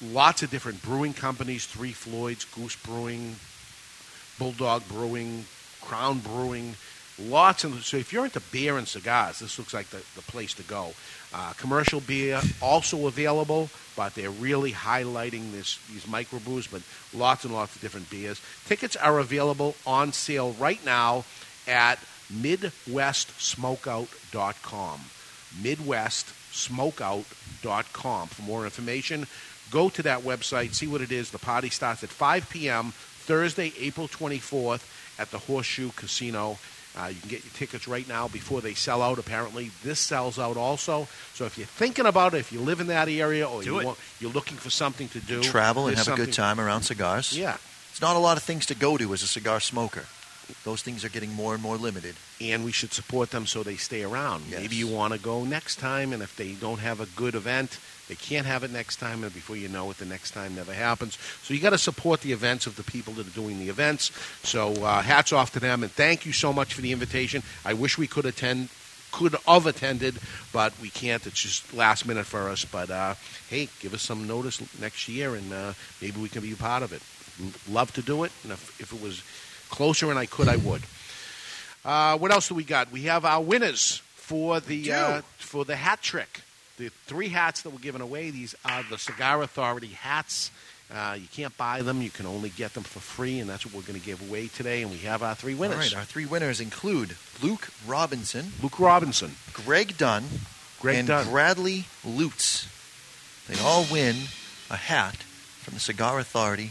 lots 0.00 0.44
of 0.44 0.50
different 0.50 0.80
brewing 0.82 1.12
companies: 1.12 1.66
Three 1.66 1.92
Floyds, 1.92 2.44
Goose 2.44 2.76
Brewing, 2.76 3.34
Bulldog 4.38 4.86
Brewing, 4.86 5.44
Crown 5.80 6.20
Brewing. 6.20 6.76
Lots 7.18 7.64
of 7.64 7.84
so 7.84 7.96
if 7.96 8.12
you're 8.12 8.24
into 8.24 8.40
beer 8.52 8.78
and 8.78 8.86
cigars, 8.86 9.40
this 9.40 9.58
looks 9.58 9.74
like 9.74 9.88
the, 9.90 10.02
the 10.14 10.22
place 10.22 10.54
to 10.54 10.62
go. 10.62 10.92
Uh, 11.32 11.52
commercial 11.58 12.00
beer 12.00 12.40
also 12.62 13.06
available, 13.06 13.68
but 13.96 14.14
they're 14.14 14.30
really 14.30 14.72
highlighting 14.72 15.52
this 15.52 15.78
these 15.92 16.06
microbrews, 16.06 16.70
but 16.70 16.80
lots 17.12 17.44
and 17.44 17.52
lots 17.52 17.76
of 17.76 17.82
different 17.82 18.08
beers. 18.08 18.40
Tickets 18.66 18.96
are 18.96 19.18
available 19.18 19.74
on 19.86 20.10
sale 20.12 20.52
right 20.58 20.82
now 20.86 21.24
at 21.66 21.98
MidwestSmokeout.com. 22.32 25.00
MidwestSmokeout.com. 25.62 28.28
For 28.28 28.42
more 28.42 28.64
information, 28.64 29.26
go 29.70 29.90
to 29.90 30.02
that 30.02 30.22
website, 30.22 30.74
see 30.74 30.86
what 30.86 31.02
it 31.02 31.12
is. 31.12 31.30
The 31.30 31.38
party 31.38 31.70
starts 31.70 32.02
at 32.02 32.10
5 32.10 32.48
p.m. 32.48 32.92
Thursday, 32.92 33.72
April 33.78 34.08
24th 34.08 34.82
at 35.18 35.30
the 35.30 35.38
Horseshoe 35.38 35.90
Casino. 35.96 36.58
Uh, 36.98 37.06
you 37.08 37.20
can 37.20 37.28
get 37.30 37.44
your 37.44 37.52
tickets 37.54 37.86
right 37.86 38.08
now 38.08 38.26
before 38.28 38.60
they 38.60 38.74
sell 38.74 39.02
out. 39.02 39.18
Apparently, 39.18 39.70
this 39.84 40.00
sells 40.00 40.38
out 40.38 40.56
also. 40.56 41.06
So 41.34 41.44
if 41.44 41.56
you're 41.56 41.66
thinking 41.66 42.06
about 42.06 42.34
it, 42.34 42.38
if 42.38 42.50
you 42.52 42.60
live 42.60 42.80
in 42.80 42.88
that 42.88 43.08
area 43.08 43.48
or 43.48 43.62
Do 43.62 43.76
you 43.78 43.84
want, 43.84 43.98
you're 44.18 44.32
looking 44.32 44.56
for 44.56 44.70
something 44.70 45.08
to 45.10 45.20
do, 45.20 45.40
Travel 45.42 45.86
and 45.86 45.96
have 45.96 46.08
a 46.08 46.16
good 46.16 46.32
time 46.32 46.58
around 46.58 46.82
cigars. 46.82 47.38
Yeah. 47.38 47.56
It's 47.90 48.00
not 48.00 48.16
a 48.16 48.18
lot 48.18 48.36
of 48.36 48.42
things 48.42 48.66
to 48.66 48.74
go 48.74 48.96
to 48.98 49.12
as 49.12 49.22
a 49.22 49.26
cigar 49.28 49.60
smoker. 49.60 50.06
Those 50.64 50.82
things 50.82 51.04
are 51.04 51.10
getting 51.10 51.32
more 51.34 51.52
and 51.54 51.62
more 51.62 51.76
limited. 51.76 52.16
and 52.40 52.64
we 52.64 52.72
should 52.72 52.92
support 52.92 53.30
them 53.30 53.46
so 53.46 53.62
they 53.62 53.76
stay 53.76 54.02
around. 54.02 54.44
Yes. 54.48 54.60
Maybe 54.60 54.76
you 54.76 54.86
want 54.88 55.12
to 55.12 55.18
go 55.18 55.44
next 55.44 55.76
time, 55.78 56.12
and 56.12 56.22
if 56.22 56.34
they 56.36 56.52
don't 56.52 56.78
have 56.78 57.00
a 57.00 57.06
good 57.06 57.34
event, 57.34 57.78
they 58.08 58.14
can't 58.14 58.46
have 58.46 58.64
it 58.64 58.70
next 58.70 58.96
time, 58.96 59.22
and 59.22 59.32
before 59.32 59.56
you 59.56 59.68
know 59.68 59.90
it, 59.90 59.98
the 59.98 60.06
next 60.06 60.32
time 60.32 60.54
never 60.54 60.72
happens. 60.72 61.18
So 61.42 61.54
you 61.54 61.60
got 61.60 61.70
to 61.70 61.78
support 61.78 62.22
the 62.22 62.32
events 62.32 62.66
of 62.66 62.76
the 62.76 62.82
people 62.82 63.12
that 63.14 63.26
are 63.26 63.30
doing 63.30 63.58
the 63.58 63.68
events. 63.68 64.10
So 64.42 64.72
uh, 64.84 65.02
hats 65.02 65.32
off 65.32 65.52
to 65.52 65.60
them, 65.60 65.82
and 65.82 65.92
thank 65.92 66.26
you 66.26 66.32
so 66.32 66.52
much 66.52 66.74
for 66.74 66.80
the 66.80 66.92
invitation. 66.92 67.42
I 67.64 67.74
wish 67.74 67.98
we 67.98 68.06
could 68.06 68.26
attend. 68.26 68.70
Could 69.10 69.34
have 69.46 69.66
attended, 69.66 70.18
but 70.52 70.78
we 70.82 70.90
can't. 70.90 71.26
It's 71.26 71.40
just 71.40 71.72
last 71.72 72.06
minute 72.06 72.26
for 72.26 72.50
us. 72.50 72.66
But 72.66 72.90
uh, 72.90 73.14
hey, 73.48 73.70
give 73.80 73.94
us 73.94 74.02
some 74.02 74.26
notice 74.26 74.60
next 74.78 75.08
year, 75.08 75.34
and 75.34 75.50
uh, 75.50 75.72
maybe 76.02 76.20
we 76.20 76.28
can 76.28 76.42
be 76.42 76.52
a 76.52 76.56
part 76.56 76.82
of 76.82 76.92
it. 76.92 77.00
Love 77.72 77.90
to 77.94 78.02
do 78.02 78.24
it, 78.24 78.32
and 78.42 78.52
if, 78.52 78.78
if 78.78 78.92
it 78.92 79.00
was 79.00 79.22
closer 79.70 80.10
and 80.10 80.18
I 80.18 80.26
could, 80.26 80.48
I 80.48 80.56
would. 80.56 80.82
Uh, 81.84 82.18
what 82.18 82.30
else 82.30 82.48
do 82.48 82.54
we 82.54 82.64
got? 82.64 82.92
We 82.92 83.04
have 83.04 83.24
our 83.24 83.40
winners 83.40 84.02
for 84.14 84.60
the 84.60 84.92
uh, 84.92 85.22
for 85.38 85.64
the 85.64 85.76
hat 85.76 86.02
trick. 86.02 86.42
The 86.78 86.90
three 87.06 87.28
hats 87.28 87.62
that 87.62 87.70
we're 87.70 87.78
giving 87.80 88.00
away. 88.00 88.30
These 88.30 88.54
are 88.64 88.84
the 88.88 88.98
Cigar 88.98 89.42
Authority 89.42 89.88
hats. 89.88 90.52
Uh, 90.94 91.16
you 91.20 91.26
can't 91.26 91.56
buy 91.58 91.82
them; 91.82 92.00
you 92.00 92.10
can 92.10 92.24
only 92.24 92.50
get 92.50 92.72
them 92.74 92.84
for 92.84 93.00
free, 93.00 93.40
and 93.40 93.50
that's 93.50 93.66
what 93.66 93.74
we're 93.74 93.82
going 93.82 93.98
to 93.98 94.06
give 94.06 94.26
away 94.28 94.46
today. 94.46 94.82
And 94.82 94.90
we 94.90 94.98
have 94.98 95.22
our 95.22 95.34
three 95.34 95.54
winners. 95.54 95.76
All 95.76 95.82
right, 95.82 95.96
our 95.96 96.04
three 96.04 96.24
winners 96.24 96.60
include 96.60 97.16
Luke 97.42 97.68
Robinson, 97.86 98.52
Luke 98.62 98.78
Robinson, 98.78 99.32
Greg 99.52 99.98
Dunn, 99.98 100.24
Greg 100.80 100.98
and 100.98 101.08
Dunn. 101.08 101.28
Bradley 101.28 101.86
Lutz. 102.04 102.68
They 103.48 103.58
all 103.60 103.84
win 103.90 104.16
a 104.70 104.76
hat 104.76 105.16
from 105.16 105.74
the 105.74 105.80
Cigar 105.80 106.18
Authority 106.18 106.70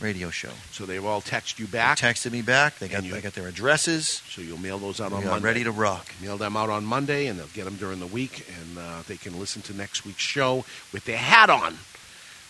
radio 0.00 0.30
show. 0.30 0.50
So 0.70 0.86
they've 0.86 1.04
all 1.04 1.20
texted 1.20 1.58
you 1.58 1.66
back. 1.66 1.98
They 1.98 2.08
texted 2.08 2.32
me 2.32 2.42
back. 2.42 2.78
They 2.78 2.88
got 2.88 3.04
I 3.04 3.20
got 3.20 3.34
their 3.34 3.48
addresses. 3.48 4.22
So 4.28 4.40
you'll 4.42 4.58
mail 4.58 4.78
those 4.78 5.00
out 5.00 5.12
on 5.12 5.24
Monday. 5.24 5.44
ready 5.44 5.64
to 5.64 5.72
rock. 5.72 6.06
Mail 6.22 6.36
them 6.36 6.56
out 6.56 6.70
on 6.70 6.84
Monday, 6.84 7.26
and 7.26 7.38
they'll 7.38 7.46
get 7.48 7.64
them 7.64 7.76
during 7.76 8.00
the 8.00 8.06
week, 8.06 8.46
and 8.60 8.78
uh, 8.78 9.02
they 9.06 9.16
can 9.16 9.38
listen 9.38 9.62
to 9.62 9.74
next 9.74 10.04
week's 10.04 10.22
show 10.22 10.64
with 10.92 11.04
their 11.04 11.16
hat 11.16 11.50
on. 11.50 11.76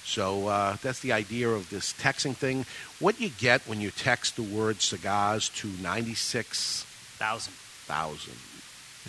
So 0.05 0.49
uh, 0.49 0.77
that's 0.83 1.01
the 1.01 1.13
idea 1.13 1.51
of 1.51 1.69
this 1.69 1.93
texting 1.93 2.35
thing. 2.35 2.65
What 2.99 3.21
you 3.21 3.29
get 3.29 3.61
when 3.69 3.81
you 3.81 3.91
text 3.91 4.37
the 4.37 4.43
word 4.43 4.81
cigars 4.81 5.51
to 5.51 5.69
ninety 5.83 6.15
six 6.15 6.85
thousand 7.19 7.53
thousand 7.53 8.35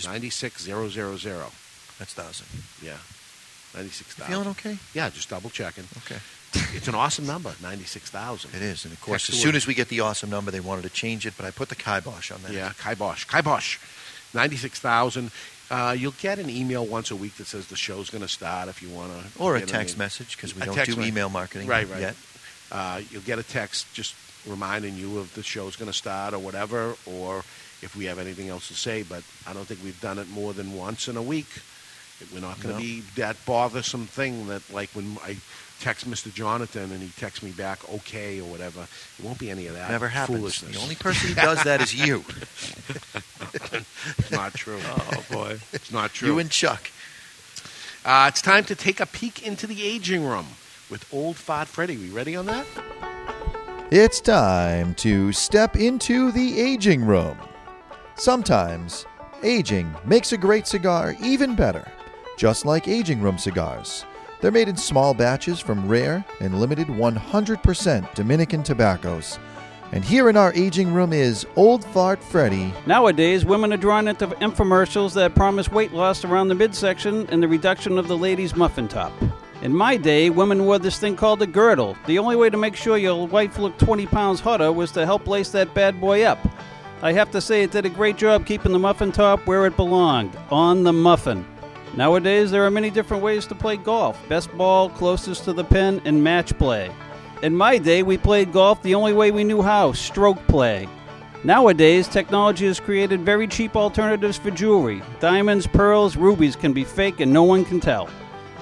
ninety 0.06 0.30
six 0.30 0.64
zero 0.64 0.90
zero 0.90 1.16
zero. 1.16 1.52
That's 2.00 2.14
thousand. 2.14 2.48
Yeah, 2.82 2.98
ninety 3.74 3.92
six 3.92 4.14
thousand. 4.14 4.32
Feeling 4.34 4.48
okay? 4.50 4.78
Yeah, 4.94 5.10
just 5.10 5.30
double 5.30 5.50
checking. 5.50 5.86
Okay. 6.06 6.20
It's 6.74 6.88
an 6.88 6.96
awesome 6.96 7.26
number, 7.28 7.54
ninety 7.62 7.84
six 7.84 8.10
thousand. 8.10 8.56
It 8.56 8.62
is, 8.62 8.86
and 8.86 8.94
of 8.94 9.02
course, 9.02 9.30
as 9.30 9.40
soon 9.40 9.56
as 9.56 9.68
we 9.68 9.74
get 9.74 9.90
the 9.90 10.00
awesome 10.00 10.30
number, 10.30 10.52
they 10.52 10.60
wanted 10.60 10.84
to 10.84 10.90
change 10.90 11.26
it, 11.26 11.34
but 11.38 11.46
I 11.46 11.52
put 11.52 11.70
the 11.70 11.76
kibosh 11.76 12.32
on 12.32 12.42
that. 12.44 12.52
Yeah, 12.52 12.72
kibosh, 12.82 13.26
kibosh, 13.26 13.78
ninety-six 14.34 14.80
thousand. 14.80 15.32
Uh, 15.70 15.96
you'll 15.98 16.16
get 16.20 16.40
an 16.40 16.50
email 16.50 16.86
once 16.86 17.12
a 17.12 17.16
week 17.16 17.36
that 17.36 17.46
says 17.46 17.68
the 17.68 17.76
show's 17.76 18.10
going 18.10 18.24
to 18.24 18.28
start 18.28 18.70
if 18.70 18.82
you 18.82 18.90
want 18.90 19.12
to. 19.12 19.42
Or 19.42 19.56
a 19.56 19.66
text 19.66 19.98
message 19.98 20.36
because 20.36 20.56
we 20.56 20.62
don't 20.64 20.84
do 20.86 21.00
email 21.02 21.30
marketing 21.30 21.68
right, 21.68 21.88
right. 21.88 22.02
yet. 22.02 22.16
Uh, 22.72 23.02
you'll 23.12 23.22
get 23.22 23.38
a 23.38 23.44
text 23.44 23.92
just 23.94 24.16
reminding 24.48 24.96
you 24.96 25.20
of 25.20 25.34
the 25.36 25.44
show's 25.44 25.76
going 25.76 25.92
to 25.92 25.98
start 25.98 26.34
or 26.34 26.40
whatever, 26.40 26.96
or 27.06 27.44
if 27.82 27.96
we 27.96 28.06
have 28.06 28.18
anything 28.18 28.50
else 28.50 28.68
to 28.70 28.74
say. 28.74 29.04
But 29.04 29.24
I 29.46 29.54
don't 29.54 29.66
think 29.66 29.84
we've 29.84 30.00
done 30.02 30.18
it 30.18 30.30
more 30.30 30.54
than 30.54 30.74
once 30.76 31.08
in 31.08 31.18
a 31.18 31.22
week. 31.22 31.50
We're 32.34 32.42
not 32.42 32.60
going 32.60 32.76
to 32.76 32.82
No. 32.82 32.86
be 32.86 33.02
that 33.16 33.38
bothersome 33.46 34.06
thing 34.08 34.48
that, 34.48 34.68
like 34.74 34.90
when 34.92 35.18
I 35.24 35.38
text 35.80 36.10
Mr. 36.10 36.34
Jonathan 36.34 36.92
and 36.92 37.02
he 37.02 37.10
texts 37.20 37.44
me 37.44 37.52
back 37.52 37.80
okay 37.90 38.40
or 38.40 38.46
whatever. 38.46 38.82
It 39.18 39.26
won't 39.26 39.40
be 39.40 39.50
any 39.50 39.68
of 39.68 39.76
that. 39.76 39.90
Never 39.90 40.08
happens. 40.08 40.38
Foolishness. 40.38 40.76
The 40.76 40.82
only 40.82 40.96
person 40.96 41.30
who 41.30 41.36
does 41.36 41.64
that 41.64 41.82
is 41.82 41.94
you. 41.94 42.24
it's 44.18 44.32
not 44.32 44.54
true. 44.54 44.80
Oh, 44.84 45.24
boy, 45.32 45.60
it's 45.74 45.92
not 45.92 46.14
true. 46.14 46.30
You 46.30 46.40
and 46.40 46.50
Chuck. 46.50 46.90
Uh, 48.06 48.26
it's 48.30 48.42
time 48.42 48.64
to 48.66 48.76
take 48.76 49.00
a 49.00 49.06
peek 49.06 49.46
into 49.46 49.68
the 49.68 49.84
aging 49.84 50.26
room 50.26 50.48
with 50.90 51.06
Old 51.14 51.36
Fart 51.36 51.68
Freddy. 51.68 51.98
We 51.98 52.10
ready 52.10 52.36
on 52.36 52.46
that? 52.46 52.66
It's 53.92 54.22
time 54.22 54.94
to 54.96 55.32
step 55.32 55.76
into 55.76 56.32
the 56.32 56.60
aging 56.60 57.04
room. 57.04 57.38
Sometimes, 58.16 59.06
aging 59.44 59.94
makes 60.06 60.32
a 60.32 60.38
great 60.38 60.68
cigar 60.68 61.16
even 61.22 61.56
better, 61.56 61.92
just 62.38 62.66
like 62.66 62.88
aging 62.88 63.22
room 63.22 63.38
cigars. 63.38 64.06
They're 64.42 64.52
made 64.52 64.70
in 64.70 64.78
small 64.78 65.14
batches 65.14 65.60
from 65.60 65.88
rare 65.88 66.24
and 66.40 66.62
limited 66.62 66.88
100% 66.88 68.14
Dominican 68.14 68.64
tobaccos. 68.64 69.38
And 69.92 70.06
here 70.06 70.30
in 70.30 70.38
our 70.38 70.54
aging 70.54 70.94
room 70.94 71.12
is 71.12 71.46
Old 71.56 71.84
Fart 71.84 72.24
Freddy. 72.24 72.74
Nowadays, 72.86 73.44
women 73.44 73.74
are 73.74 73.78
drawn 73.78 74.08
into 74.08 74.28
infomercials 74.28 75.14
that 75.16 75.36
promise 75.36 75.70
weight 75.70 75.92
loss 75.92 76.24
around 76.24 76.48
the 76.48 76.56
midsection 76.56 77.28
and 77.30 77.44
the 77.44 77.48
reduction 77.48 77.98
of 77.98 78.08
the 78.08 78.18
lady's 78.18 78.56
muffin 78.56 78.88
top. 78.88 79.12
In 79.62 79.74
my 79.76 79.98
day, 79.98 80.30
women 80.30 80.66
wore 80.66 80.80
this 80.80 81.00
thing 81.00 81.18
called 81.18 81.42
a 81.42 81.48
girdle. 81.48 81.98
The 82.06 82.20
only 82.20 82.38
way 82.38 82.50
to 82.50 82.56
make 82.56 82.78
sure 82.78 82.98
your 82.98 83.28
wife 83.28 83.58
looked 83.58 83.80
20 83.80 84.06
pounds 84.06 84.40
hotter 84.40 84.72
was 84.72 84.92
to 84.92 85.06
help 85.06 85.28
lace 85.28 85.50
that 85.50 85.74
bad 85.74 86.00
boy 86.00 86.24
up. 86.24 86.40
I 87.02 87.12
have 87.12 87.32
to 87.32 87.42
say, 87.42 87.64
it 87.64 87.72
did 87.72 87.86
a 87.86 87.90
great 87.90 88.16
job 88.16 88.46
keeping 88.46 88.72
the 88.72 88.80
muffin 88.80 89.12
top 89.12 89.46
where 89.48 89.66
it 89.66 89.76
belonged 89.76 90.38
on 90.50 90.84
the 90.84 90.94
muffin. 90.94 91.46
Nowadays, 91.96 92.52
there 92.52 92.66
are 92.66 92.72
many 92.72 92.90
different 92.90 93.24
ways 93.24 93.46
to 93.48 93.56
play 93.56 93.78
golf 93.78 94.18
best 94.30 94.56
ball, 94.58 94.90
closest 94.90 95.44
to 95.46 95.54
the 95.54 95.64
pin, 95.64 96.02
and 96.06 96.24
match 96.24 96.58
play. 96.58 96.92
In 97.42 97.56
my 97.56 97.78
day, 97.78 98.04
we 98.04 98.18
played 98.18 98.52
golf 98.52 98.82
the 98.82 98.96
only 98.96 99.14
way 99.14 99.32
we 99.32 99.44
knew 99.44 99.62
how 99.62 99.94
stroke 99.94 100.46
play. 100.48 100.88
Nowadays, 101.44 102.08
technology 102.08 102.68
has 102.68 102.82
created 102.82 103.22
very 103.22 103.48
cheap 103.48 103.76
alternatives 103.78 104.38
for 104.38 104.52
jewelry. 104.52 105.02
Diamonds, 105.22 105.66
pearls, 105.66 106.18
rubies 106.18 106.58
can 106.58 106.74
be 106.74 106.84
fake 106.84 107.22
and 107.22 107.32
no 107.32 107.44
one 107.44 107.64
can 107.64 107.80
tell. 107.80 108.10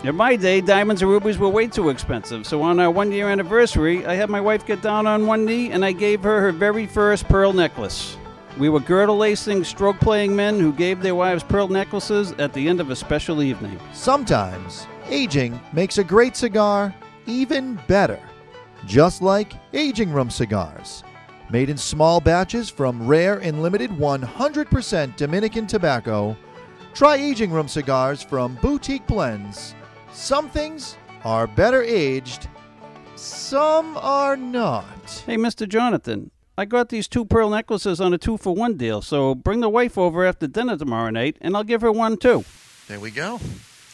In 0.04 0.16
my 0.16 0.36
day, 0.36 0.62
diamonds 0.62 1.02
and 1.02 1.10
rubies 1.10 1.40
were 1.40 1.50
way 1.50 1.66
too 1.66 1.90
expensive, 1.90 2.46
so 2.46 2.62
on 2.62 2.80
our 2.80 2.92
one 2.92 3.12
year 3.12 3.30
anniversary, 3.30 4.06
I 4.06 4.14
had 4.14 4.30
my 4.30 4.40
wife 4.40 4.64
get 4.64 4.84
down 4.84 5.08
on 5.08 5.26
one 5.26 5.44
knee 5.44 5.72
and 5.72 5.84
I 5.84 5.92
gave 5.92 6.22
her 6.22 6.40
her 6.40 6.52
very 6.52 6.86
first 6.86 7.28
pearl 7.28 7.52
necklace. 7.52 8.16
We 8.58 8.70
were 8.70 8.80
girdle 8.80 9.18
lacing, 9.18 9.64
stroke 9.66 10.00
playing 10.00 10.36
men 10.36 10.60
who 10.60 10.74
gave 10.74 11.02
their 11.02 11.14
wives 11.14 11.44
pearl 11.44 11.68
necklaces 11.68 12.32
at 12.34 12.54
the 12.54 12.68
end 12.68 12.80
of 12.80 12.90
a 12.90 12.96
special 12.96 13.44
evening. 13.44 13.80
Sometimes, 13.94 14.88
aging 15.10 15.60
makes 15.74 16.00
a 16.00 16.04
great 16.04 16.36
cigar 16.36 16.94
even 17.28 17.80
better, 17.88 18.20
just 18.88 19.22
like 19.22 19.54
aging 19.74 20.12
room 20.12 20.32
cigars. 20.32 21.04
Made 21.52 21.70
in 21.70 21.78
small 21.78 22.20
batches 22.20 22.68
from 22.68 23.06
rare 23.06 23.38
and 23.38 23.62
limited 23.62 23.92
100% 23.92 25.16
Dominican 25.16 25.68
tobacco, 25.68 26.36
try 26.96 27.16
aging 27.16 27.52
room 27.52 27.68
cigars 27.68 28.24
from 28.24 28.56
Boutique 28.56 29.06
Blends. 29.06 29.76
Some 30.12 30.50
things 30.50 30.98
are 31.24 31.46
better 31.46 31.84
aged, 31.84 32.50
some 33.16 33.98
are 33.98 34.36
not. 34.36 35.24
Hey, 35.26 35.38
Mr. 35.38 35.70
Jonathan, 35.70 36.32
I 36.58 36.66
got 36.66 36.90
these 36.90 37.08
two 37.08 37.24
pearl 37.26 37.50
necklaces 37.52 38.02
on 38.02 38.14
a 38.14 38.18
two 38.18 38.38
for 38.38 38.54
one 38.56 38.78
deal, 38.78 39.02
so 39.02 39.36
bring 39.36 39.60
the 39.60 39.70
wife 39.70 39.98
over 39.98 40.26
after 40.26 40.48
dinner 40.48 40.76
tomorrow 40.78 41.12
night 41.12 41.38
and 41.40 41.56
I'll 41.56 41.64
give 41.64 41.82
her 41.82 41.92
one 41.92 42.18
too. 42.18 42.46
There 42.88 43.00
we 43.00 43.12
go. 43.12 43.38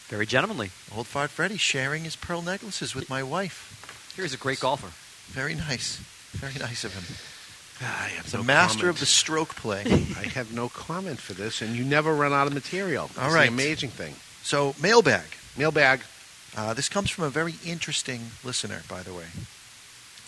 Very 0.07 0.25
gentlemanly. 0.25 0.69
Old 0.95 1.07
Fart 1.07 1.29
Freddy 1.29 1.57
sharing 1.57 2.03
his 2.03 2.15
pearl 2.15 2.41
necklaces 2.41 2.95
with 2.95 3.09
my 3.09 3.21
wife. 3.23 4.13
Here's 4.15 4.33
a 4.33 4.37
great 4.37 4.59
golfer. 4.59 4.91
Very 5.31 5.55
nice. 5.55 5.97
Very 6.31 6.53
nice 6.59 6.83
of 6.83 6.93
him. 6.93 7.03
I 7.81 8.09
have 8.09 8.31
The 8.31 8.37
no 8.37 8.43
master 8.43 8.79
comment. 8.79 8.95
of 8.95 8.99
the 8.99 9.05
stroke 9.07 9.55
play. 9.55 9.83
I 9.87 10.27
have 10.35 10.53
no 10.53 10.69
comment 10.69 11.19
for 11.19 11.33
this, 11.33 11.61
and 11.61 11.75
you 11.75 11.83
never 11.83 12.13
run 12.13 12.31
out 12.31 12.47
of 12.47 12.53
material. 12.53 13.09
All 13.17 13.25
It's 13.25 13.33
right. 13.35 13.47
the 13.47 13.53
amazing 13.53 13.89
thing. 13.89 14.13
So, 14.43 14.75
mailbag. 14.81 15.25
Mailbag. 15.57 16.01
Uh, 16.55 16.73
this 16.75 16.87
comes 16.87 17.09
from 17.09 17.23
a 17.25 17.29
very 17.29 17.55
interesting 17.65 18.21
listener, 18.43 18.83
by 18.87 19.01
the 19.01 19.13
way. 19.13 19.25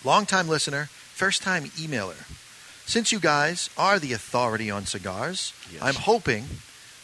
Longtime 0.03 0.47
listener, 0.47 0.89
first 1.15 1.41
time 1.41 1.63
emailer. 1.63 2.27
Since 2.85 3.13
you 3.13 3.19
guys 3.19 3.69
are 3.77 3.99
the 3.99 4.11
authority 4.11 4.69
on 4.69 4.85
cigars, 4.85 5.53
I'm 5.81 5.95
hoping 5.95 6.43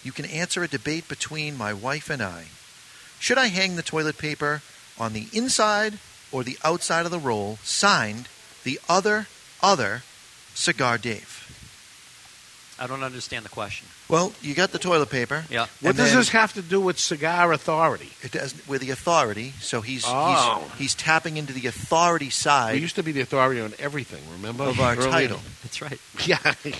you 0.03 0.11
can 0.11 0.25
answer 0.25 0.61
a 0.61 0.67
debate 0.67 1.07
between 1.07 1.57
my 1.57 1.71
wife 1.71 2.09
and 2.09 2.21
I. 2.21 2.47
Should 3.19 3.37
I 3.37 3.47
hang 3.47 3.77
the 3.77 3.81
toilet 3.81 4.17
paper 4.17 4.61
on 4.99 5.13
the 5.13 5.27
inside 5.31 5.97
or 6.29 6.43
the 6.43 6.57
outside 6.63 7.05
of 7.05 7.11
the 7.11 7.19
roll, 7.19 7.57
signed 7.63 8.27
the 8.65 8.81
other, 8.89 9.27
other 9.63 10.03
Cigar 10.53 10.97
Dave? 10.97 11.37
I 12.77 12.87
don't 12.87 13.03
understand 13.03 13.45
the 13.45 13.49
question. 13.49 13.87
Well, 14.11 14.33
you 14.41 14.53
got 14.53 14.71
the 14.71 14.77
toilet 14.77 15.09
paper. 15.09 15.45
Yeah. 15.49 15.65
What 15.81 15.95
does 15.95 16.13
this 16.13 16.29
have 16.29 16.53
to 16.53 16.61
do 16.61 16.79
with 16.81 16.99
cigar 16.99 17.51
authority? 17.53 18.09
It 18.21 18.31
does 18.33 18.53
with 18.67 18.81
the 18.81 18.91
authority. 18.91 19.53
So 19.61 19.81
he's 19.81 20.03
Oh. 20.05 20.65
he's 20.73 20.77
he's 20.79 20.95
tapping 20.95 21.37
into 21.37 21.53
the 21.53 21.65
authority 21.67 22.29
side 22.29 22.73
We 22.75 22.81
used 22.81 22.95
to 22.97 23.03
be 23.03 23.13
the 23.13 23.21
authority 23.21 23.61
on 23.61 23.73
everything, 23.79 24.21
remember? 24.31 24.65
of 24.65 24.79
our 24.79 24.95
Early- 24.95 25.09
title. 25.09 25.39
That's 25.63 25.81
right. 25.81 25.99
Yeah. 26.25 26.53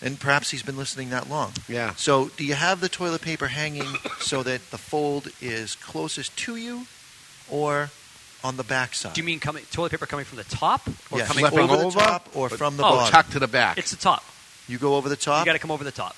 And 0.00 0.20
perhaps 0.20 0.48
he's 0.52 0.62
been 0.62 0.76
listening 0.76 1.10
that 1.10 1.28
long. 1.28 1.52
Yeah. 1.66 1.92
So, 1.96 2.28
do 2.36 2.44
you 2.44 2.54
have 2.54 2.78
the 2.80 2.88
toilet 2.88 3.20
paper 3.20 3.48
hanging 3.48 3.96
so 4.20 4.44
that 4.44 4.70
the 4.70 4.78
fold 4.78 5.26
is 5.40 5.74
closest 5.74 6.36
to 6.44 6.54
you, 6.54 6.86
or 7.50 7.90
on 8.44 8.56
the 8.56 8.62
back 8.62 8.94
side? 8.94 9.14
Do 9.14 9.20
you 9.20 9.24
mean 9.24 9.40
coming 9.40 9.64
toilet 9.72 9.90
paper 9.90 10.06
coming 10.06 10.24
from 10.24 10.38
the 10.38 10.44
top 10.44 10.86
or 11.10 11.18
Yes, 11.18 11.26
coming 11.26 11.44
over 11.46 11.66
from 11.66 11.66
the 11.82 11.90
top 11.90 12.28
or 12.36 12.48
from 12.48 12.76
the 12.76 12.84
oh, 12.84 12.90
bottom? 12.90 13.12
tucked 13.12 13.32
to 13.32 13.40
the 13.40 13.48
back. 13.48 13.76
It's 13.76 13.90
the 13.90 13.96
top. 13.96 14.22
You 14.68 14.78
go 14.78 14.94
over 14.94 15.08
the 15.08 15.16
top. 15.16 15.40
You 15.44 15.46
got 15.46 15.54
to 15.54 15.58
come 15.58 15.72
over 15.72 15.82
the 15.82 15.90
top. 15.90 16.14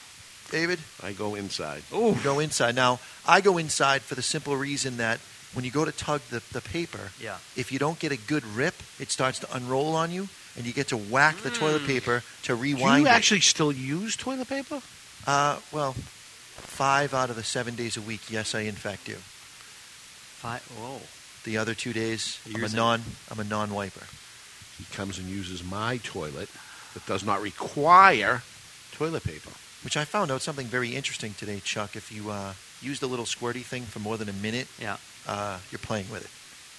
David? 0.50 0.78
I 1.02 1.12
go 1.12 1.34
inside. 1.34 1.82
Oh, 1.92 2.14
go 2.24 2.38
inside. 2.40 2.74
Now, 2.74 3.00
I 3.26 3.40
go 3.40 3.58
inside 3.58 4.02
for 4.02 4.14
the 4.14 4.22
simple 4.22 4.56
reason 4.56 4.96
that 4.98 5.20
when 5.52 5.64
you 5.64 5.70
go 5.70 5.84
to 5.84 5.92
tug 5.92 6.20
the, 6.30 6.42
the 6.52 6.60
paper, 6.60 7.10
Yeah. 7.20 7.38
if 7.56 7.72
you 7.72 7.78
don't 7.78 7.98
get 7.98 8.12
a 8.12 8.16
good 8.16 8.44
rip, 8.44 8.74
it 8.98 9.10
starts 9.10 9.38
to 9.40 9.56
unroll 9.56 9.96
on 9.96 10.10
you, 10.10 10.28
and 10.56 10.66
you 10.66 10.72
get 10.72 10.88
to 10.88 10.96
whack 10.96 11.38
the 11.38 11.50
toilet 11.50 11.86
paper 11.86 12.22
to 12.44 12.54
rewind. 12.54 12.78
Do 12.78 12.84
rewind 12.84 13.02
you 13.02 13.08
it. 13.08 13.12
actually 13.14 13.40
still 13.40 13.72
use 13.72 14.16
toilet 14.16 14.48
paper? 14.48 14.80
Uh, 15.26 15.58
well, 15.72 15.92
five 15.94 17.14
out 17.14 17.30
of 17.30 17.36
the 17.36 17.42
seven 17.44 17.74
days 17.74 17.96
a 17.96 18.02
week, 18.02 18.30
yes, 18.30 18.54
I 18.54 18.60
in 18.60 18.74
fact 18.74 19.06
do. 19.06 19.14
Five. 19.14 20.62
Whoa. 20.78 21.00
The 21.44 21.56
other 21.58 21.74
two 21.74 21.92
days, 21.92 22.38
I'm 22.46 22.56
a 22.56 22.58
using- 22.60 22.76
non, 22.76 23.02
I'm 23.30 23.40
a 23.40 23.44
non-wiper. 23.44 24.06
He 24.78 24.84
comes 24.94 25.18
and 25.18 25.28
uses 25.28 25.62
my 25.64 25.98
toilet 25.98 26.48
that 26.94 27.06
does 27.06 27.24
not 27.24 27.42
require 27.42 28.42
toilet 28.92 29.24
paper. 29.24 29.50
Which 29.82 29.96
I 29.96 30.04
found 30.04 30.30
out 30.30 30.42
something 30.42 30.66
very 30.66 30.94
interesting 30.94 31.34
today, 31.34 31.60
Chuck. 31.64 31.96
If 31.96 32.12
you 32.12 32.30
uh, 32.30 32.52
use 32.82 33.00
the 33.00 33.06
little 33.06 33.24
squirty 33.24 33.62
thing 33.62 33.84
for 33.84 33.98
more 33.98 34.18
than 34.18 34.28
a 34.28 34.32
minute, 34.34 34.68
Yeah. 34.78 34.98
uh, 35.26 35.58
you're 35.70 35.78
playing 35.78 36.10
with 36.10 36.22
it. 36.24 36.30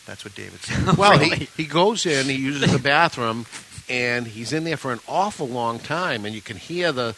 That's 0.05 0.23
what 0.23 0.35
David 0.35 0.59
said. 0.61 0.97
Well, 0.97 1.11
Really? 1.17 1.35
he, 1.35 1.45
he 1.57 1.65
goes 1.65 2.05
in, 2.05 2.25
he 2.27 2.35
uses 2.35 2.71
the 2.71 2.79
bathroom, 2.79 3.45
and 3.89 4.27
he's 4.27 4.53
in 4.53 4.63
there 4.65 4.77
for 4.77 4.91
an 4.93 4.99
awful 5.07 5.47
long 5.47 5.79
time, 5.79 6.25
and 6.25 6.35
you 6.35 6.41
can 6.41 6.57
hear 6.57 6.91
the 6.91 7.15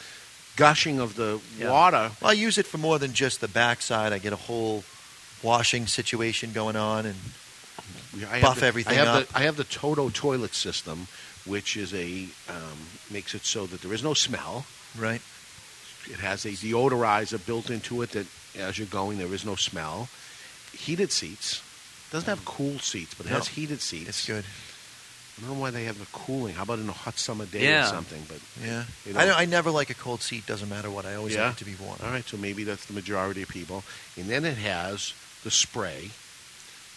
gushing 0.55 0.99
of 0.99 1.15
the 1.15 1.41
Yeah. 1.59 1.69
water. 1.71 2.11
Well, 2.21 2.29
I 2.31 2.33
use 2.33 2.57
it 2.57 2.65
for 2.65 2.77
more 2.77 2.97
than 2.97 3.11
just 3.13 3.41
the 3.41 3.47
backside. 3.49 4.13
I 4.13 4.19
get 4.19 4.31
a 4.31 4.37
whole 4.37 4.83
washing 5.41 5.87
situation 5.87 6.53
going 6.53 6.77
on, 6.77 7.05
and 7.05 7.17
I 8.31 8.39
buff 8.41 8.61
the- 8.61 8.67
everything 8.67 8.93
I 8.99 9.03
have 9.03 9.07
up. 9.23 9.27
The, 9.27 9.37
I 9.37 9.41
have 9.43 9.57
the 9.57 9.63
Toto 9.65 10.09
toilet 10.09 10.53
system, 10.55 11.07
which 11.45 11.75
is 11.75 11.93
a 11.93 12.27
um, 12.47 12.77
makes 13.11 13.35
it 13.35 13.43
so 13.45 13.65
that 13.65 13.81
there 13.81 13.93
is 13.93 14.01
no 14.03 14.13
smell. 14.13 14.65
Right. 14.97 15.21
It 16.09 16.19
has 16.19 16.45
a 16.45 16.49
deodorizer 16.49 17.43
built 17.45 17.69
into 17.69 18.01
it 18.01 18.11
that, 18.11 18.27
as 18.57 18.77
you're 18.77 18.87
going, 18.87 19.17
there 19.17 19.33
is 19.33 19.45
no 19.45 19.55
smell. 19.55 20.09
Heated 20.73 21.11
seats. 21.11 21.61
Doesn't 22.11 22.29
have 22.29 22.45
cool 22.45 22.79
seats, 22.79 23.13
but 23.13 23.25
it 23.25 23.29
No. 23.29 23.35
has 23.37 23.47
heated 23.49 23.81
seats. 23.81 24.09
It's 24.09 24.25
good. 24.27 24.43
I 25.37 25.41
don't 25.41 25.55
know 25.55 25.59
why 25.61 25.71
they 25.71 25.85
have 25.85 25.97
the 25.97 26.05
cooling. 26.11 26.53
How 26.53 26.61
about 26.63 26.77
in 26.79 26.87
a 26.87 26.91
hot 26.93 27.17
summer 27.17 27.45
day 27.47 27.63
Yeah. 27.63 27.87
or 27.87 27.89
something? 27.89 28.23
But 28.27 28.37
Yeah. 28.63 28.83
you 29.05 29.17
I, 29.17 29.25
know. 29.25 29.33
I 29.35 29.45
never 29.45 29.71
like 29.71 29.89
a 29.89 29.95
cold 29.95 30.21
seat. 30.21 30.45
Doesn't 30.45 30.69
matter 30.69 30.91
what. 30.91 31.05
I 31.07 31.15
always 31.15 31.33
Yeah? 31.33 31.45
like 31.47 31.55
it 31.55 31.59
to 31.59 31.65
be 31.65 31.73
warm. 31.75 31.97
All 32.03 32.11
right, 32.11 32.27
so 32.27 32.37
maybe 32.37 32.63
that's 32.63 32.85
the 32.85 32.93
majority 32.93 33.41
of 33.41 33.49
people. 33.49 33.83
And 34.15 34.29
then 34.29 34.45
it 34.45 34.57
has 34.59 35.13
the 35.43 35.49
spray, 35.49 36.11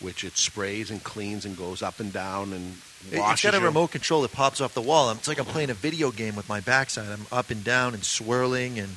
which 0.01 0.24
it 0.24 0.36
sprays 0.36 0.90
and 0.90 1.02
cleans 1.02 1.44
and 1.44 1.56
goes 1.56 1.82
up 1.82 2.01
and 2.01 2.12
down 2.12 2.52
and 2.52 2.77
It- 3.10 3.18
washes 3.18 3.35
It's 3.35 3.43
got 3.44 3.55
a 3.55 3.59
your- 3.59 3.66
remote 3.68 3.93
control 3.93 4.23
that 4.23 4.32
pops 4.32 4.60
off 4.60 4.74
the 4.74 4.81
wall. 4.82 5.10
It's 5.12 5.28
like 5.28 5.39
I'm 5.39 5.47
playing 5.47 5.70
a 5.70 5.74
video 5.74 6.10
game 6.10 6.35
with 6.36 6.48
my 6.48 6.60
backside. 6.60 7.09
I'm 7.09 7.27
up 7.31 7.51
and 7.51 7.62
down 7.64 7.94
and 7.94 8.05
swirling, 8.05 8.78
and 8.78 8.97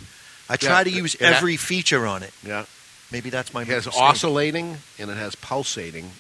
I 0.49 0.57
try 0.57 0.79
Yeah, 0.79 0.83
to 0.85 0.89
use 0.91 1.15
it 1.15 1.21
every 1.21 1.57
feature 1.57 2.05
on 2.07 2.23
it. 2.23 2.33
Yeah. 2.43 2.65
Maybe 3.11 3.29
that's 3.29 3.53
my 3.53 3.61
It 3.61 3.67
has 3.69 3.85
mistake. 3.85 4.03
oscillating 4.03 4.77
and 4.97 5.09
it 5.11 5.17
has 5.17 5.35
pulsating 5.35 6.11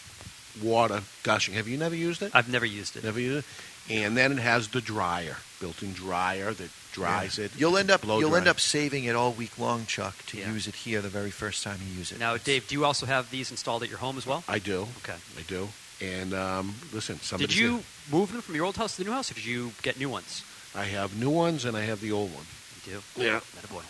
water 0.61 1.03
gushing. 1.23 1.53
Have 1.55 1.67
you 1.67 1.77
never 1.77 1.95
used 1.95 2.21
it? 2.21 2.31
I've 2.33 2.49
never 2.49 2.65
used 2.65 2.95
it. 2.95 3.03
Never 3.03 3.19
used 3.19 3.45
it. 3.89 3.93
And 3.93 4.15
then 4.17 4.31
it 4.33 4.39
has 4.39 4.67
the 4.69 4.81
dryer, 4.81 5.37
built-in 5.59 5.93
dryer 5.93 6.53
that 6.53 6.69
dries 6.91 7.37
Yeah. 7.37 7.45
it. 7.45 7.51
You'll 7.57 7.77
end 7.77 7.91
up 7.91 8.03
you'll 8.03 8.35
end 8.35 8.47
up 8.47 8.59
saving 8.59 9.05
it 9.05 9.15
all 9.15 9.31
week 9.33 9.57
long, 9.57 9.85
Chuck, 9.85 10.25
to 10.27 10.37
Yeah. 10.37 10.51
use 10.51 10.67
it 10.67 10.75
here 10.75 11.01
the 11.01 11.09
very 11.09 11.31
first 11.31 11.63
time 11.63 11.79
you 11.87 11.97
use 11.97 12.11
it. 12.11 12.19
Now, 12.19 12.37
Dave, 12.37 12.67
do 12.67 12.75
you 12.75 12.85
also 12.85 13.05
have 13.05 13.29
these 13.31 13.51
installed 13.51 13.83
at 13.83 13.89
your 13.89 13.99
home 13.99 14.17
as 14.17 14.25
well? 14.25 14.43
I 14.47 14.59
do. 14.59 14.87
Okay. 15.03 15.17
I 15.37 15.41
do. 15.47 15.69
And 16.01 16.33
um, 16.33 16.75
listen, 16.93 17.19
somebody 17.21 17.47
Did 17.47 17.57
you 17.57 17.83
move 18.11 18.31
them 18.31 18.41
from 18.41 18.55
your 18.55 18.65
old 18.65 18.77
house 18.77 18.95
to 18.95 19.03
the 19.03 19.09
new 19.09 19.13
house, 19.15 19.29
or 19.31 19.33
did 19.33 19.45
you 19.45 19.71
get 19.81 19.97
new 19.99 20.09
ones? 20.09 20.43
I 20.73 20.85
have 20.85 21.15
new 21.17 21.29
ones 21.29 21.65
and 21.65 21.75
I 21.75 21.81
have 21.81 21.99
the 21.99 22.11
old 22.11 22.33
one. 22.33 22.45
You 22.85 23.01
do? 23.15 23.21
Yeah. 23.23 23.39
Attaboy. 23.59 23.83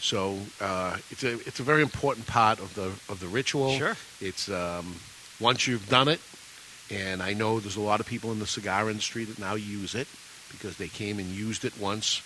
So 0.00 0.38
uh, 0.60 0.96
it's 1.10 1.22
a 1.24 1.32
it's 1.46 1.60
a 1.60 1.62
very 1.62 1.82
important 1.82 2.26
part 2.26 2.58
of 2.60 2.74
the 2.74 2.92
of 3.08 3.20
the 3.20 3.26
ritual. 3.28 3.76
Sure. 3.78 3.96
It's 4.20 4.48
um, 4.48 4.96
once 5.40 5.66
you've 5.66 5.88
done 5.88 6.08
it, 6.08 6.20
and 6.90 7.22
I 7.22 7.32
know 7.32 7.58
there's 7.60 7.76
a 7.76 7.80
lot 7.80 8.00
of 8.00 8.06
people 8.06 8.30
in 8.32 8.38
the 8.38 8.46
cigar 8.46 8.90
industry 8.90 9.24
that 9.24 9.38
now 9.38 9.54
use 9.54 9.94
it 9.94 10.08
because 10.56 10.76
they 10.76 10.88
came 10.88 11.18
and 11.18 11.28
used 11.28 11.64
it 11.64 11.78
once, 11.78 12.22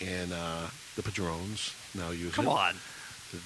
and 0.00 0.32
uh, 0.32 0.68
the 0.96 1.02
Padrones 1.02 1.74
now 1.94 2.10
use 2.10 2.34
Come 2.34 2.46
it. 2.46 2.50
on. 2.50 2.74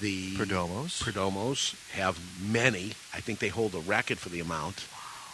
The 0.00 0.34
Perdomos. 0.34 1.00
Perdomos 1.02 1.74
have 1.92 2.18
many. 2.42 2.92
I 3.14 3.20
think 3.20 3.38
they 3.38 3.48
hold 3.48 3.74
a 3.74 3.78
record 3.78 4.18
for 4.18 4.30
the 4.30 4.40
amount 4.40 4.84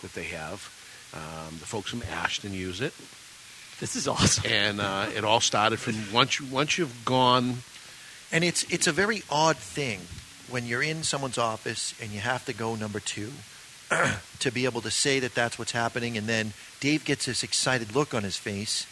that 0.03 0.13
they 0.13 0.25
have. 0.25 0.71
Um, 1.15 1.57
the 1.59 1.67
folks 1.67 1.89
from 1.91 2.03
Ashton 2.13 2.53
use 2.53 2.81
it. 2.83 2.93
This 3.81 3.97
is 3.97 4.07
awesome. 4.07 4.45
And 4.51 4.81
uh, 4.81 5.07
it 5.17 5.25
all 5.25 5.41
started 5.41 5.79
from 5.79 5.95
once 6.13 6.39
you 6.39 6.47
once 6.47 6.77
you've 6.79 7.05
gone 7.05 7.63
And 8.31 8.45
it's 8.45 8.65
it's 8.71 8.87
a 8.87 8.93
very 8.93 9.23
odd 9.31 9.57
thing 9.57 10.01
when 10.51 10.67
you're 10.67 10.83
in 10.83 11.03
someone's 11.03 11.39
office 11.39 11.95
and 12.01 12.11
you 12.13 12.21
have 12.21 12.45
to 12.45 12.53
go 12.53 12.75
number 12.77 13.01
two 13.01 13.33
to 14.39 14.51
be 14.53 14.65
able 14.67 14.81
to 14.83 14.91
say 14.91 15.19
that 15.21 15.35
that's 15.35 15.59
what's 15.59 15.73
happening, 15.73 16.17
and 16.17 16.27
then 16.27 16.53
Dave 16.83 17.05
gets 17.05 17.27
this 17.27 17.45
excited 17.45 17.95
look 17.95 18.13
on 18.13 18.25
his 18.25 18.37
face 18.37 18.89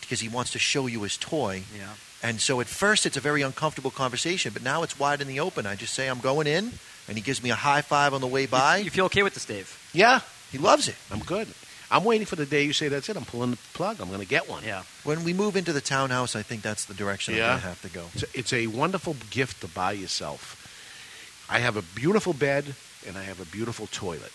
because 0.00 0.20
he 0.20 0.28
wants 0.28 0.52
to 0.52 0.60
show 0.60 0.86
you 0.86 1.02
his 1.02 1.16
toy. 1.16 1.64
Yeah. 1.76 1.94
And 2.22 2.40
so 2.40 2.60
at 2.60 2.68
first 2.68 3.04
it's 3.04 3.16
a 3.16 3.20
very 3.20 3.42
uncomfortable 3.42 3.90
conversation, 3.90 4.52
but 4.52 4.62
now 4.62 4.84
it's 4.84 4.96
wide 4.96 5.20
in 5.20 5.26
the 5.26 5.40
open. 5.40 5.66
I 5.66 5.74
just 5.74 5.92
say 5.92 6.06
I'm 6.06 6.20
going 6.20 6.46
in, 6.46 6.70
and 7.08 7.16
he 7.16 7.20
gives 7.20 7.42
me 7.42 7.50
a 7.50 7.56
high 7.56 7.82
five 7.82 8.14
on 8.14 8.20
the 8.20 8.28
way 8.28 8.46
by. 8.46 8.76
You 8.76 8.90
feel 8.90 9.06
okay 9.06 9.24
with 9.24 9.34
this, 9.34 9.44
Dave? 9.44 9.76
Yeah, 9.92 10.20
he 10.52 10.58
loves 10.58 10.86
it. 10.86 10.94
I'm 11.10 11.18
good. 11.18 11.48
I'm 11.90 12.04
waiting 12.04 12.26
for 12.26 12.36
the 12.36 12.46
day 12.46 12.62
you 12.62 12.72
say 12.72 12.86
that's 12.86 13.08
it. 13.08 13.16
I'm 13.16 13.24
pulling 13.24 13.50
the 13.50 13.58
plug. 13.74 14.00
I'm 14.00 14.06
going 14.06 14.20
to 14.20 14.26
get 14.26 14.48
one. 14.48 14.62
Yeah. 14.62 14.84
When 15.02 15.24
we 15.24 15.32
move 15.32 15.56
into 15.56 15.72
the 15.72 15.80
townhouse, 15.80 16.36
I 16.36 16.42
think 16.42 16.62
that's 16.62 16.84
the 16.84 16.94
direction 16.94 17.34
I'm 17.34 17.40
going 17.40 17.58
to 17.58 17.66
have 17.66 17.82
to 17.82 17.88
go. 17.88 18.04
It's 18.14 18.22
a, 18.22 18.38
it's 18.38 18.52
a 18.52 18.66
wonderful 18.68 19.16
gift 19.30 19.62
to 19.62 19.68
buy 19.68 19.92
yourself. 19.92 21.44
I 21.50 21.58
have 21.58 21.76
a 21.76 21.82
beautiful 21.82 22.34
bed 22.34 22.76
and 23.06 23.18
I 23.18 23.24
have 23.24 23.40
a 23.40 23.44
beautiful 23.46 23.88
toilet. 23.88 24.30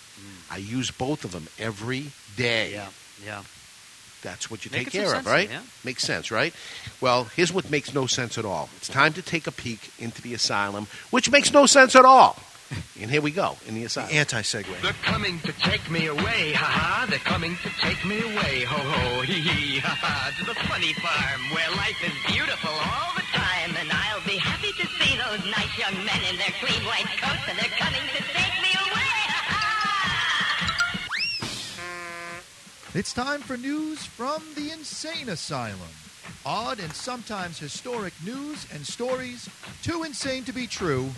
I 0.50 0.58
use 0.58 0.92
both 0.92 1.26
of 1.26 1.32
them 1.32 1.48
every 1.60 2.12
day. 2.36 2.70
Mm. 2.72 2.76
Yeah. 2.76 2.88
Yeah. 3.26 3.44
That's 4.24 4.50
what 4.50 4.66
you 4.66 4.72
Making 4.72 4.92
take 4.92 5.04
care 5.04 5.16
of, 5.16 5.26
right? 5.26 5.50
yeah. 5.50 5.62
Makes 5.86 6.04
sense, 6.04 6.32
right? 6.32 6.54
Well, 7.00 7.26
here's 7.36 7.54
what 7.54 7.70
makes 7.70 7.94
no 7.94 8.08
sense 8.08 8.38
at 8.38 8.46
all. 8.46 8.68
It's 8.78 8.88
time 8.90 9.14
to 9.14 9.22
take 9.22 9.46
a 9.48 9.52
peek 9.52 9.92
into 10.00 10.22
the 10.22 10.34
asylum, 10.34 10.88
which 11.12 11.30
makes 11.30 11.54
no 11.54 11.66
sense 11.68 11.96
at 11.96 12.04
all. 12.04 12.36
And 13.00 13.10
here 13.10 13.22
we 13.22 13.32
go 13.32 13.56
in 13.68 13.76
the 13.76 13.86
asylum. 13.86 14.10
Anti 14.12 14.42
segue. 14.42 14.68
They're 14.82 14.92
coming 15.04 15.40
to 15.42 15.54
take 15.64 15.90
me 15.90 16.08
away, 16.08 16.52
ha 16.52 16.66
ha. 16.68 17.06
They're 17.08 17.20
coming 17.24 17.56
to 17.64 17.70
take 17.80 18.04
me 18.04 18.20
away, 18.20 18.66
ho 18.68 18.76
ho, 18.76 19.22
hee 19.22 19.40
hee, 19.40 19.80
ha 19.80 19.96
ha. 19.96 20.34
To 20.40 20.44
the 20.44 20.56
funny 20.68 20.92
farm 21.00 21.42
where 21.56 21.70
life 21.80 21.96
is 22.04 22.12
beautiful 22.28 22.74
all 22.76 23.14
the 23.16 23.24
time. 23.32 23.72
And 23.80 23.88
I'll 23.88 24.26
be 24.28 24.36
happy 24.36 24.74
to 24.84 24.86
see 25.00 25.16
those 25.16 25.40
nice 25.48 25.72
young 25.80 25.96
men 26.04 26.20
in 26.28 26.36
their 26.36 26.52
clean 26.60 26.84
white 26.84 27.08
coats. 27.24 27.48
And 27.48 27.56
they're 27.56 27.72
coming 27.80 28.04
to 28.04 28.22
take 28.36 28.56
me 28.60 28.67
It's 32.98 33.14
time 33.14 33.42
for 33.42 33.58
news 33.58 34.04
from 34.04 34.42
the 34.56 34.72
insane 34.72 35.30
asylum. 35.30 35.78
Odd 36.44 36.80
and 36.80 36.92
sometimes 36.94 37.60
historic 37.60 38.12
news 38.26 38.66
and 38.74 38.84
stories, 38.84 39.48
too 39.84 40.02
insane 40.02 40.44
to 40.46 40.52
be 40.52 40.66
true, 40.66 41.12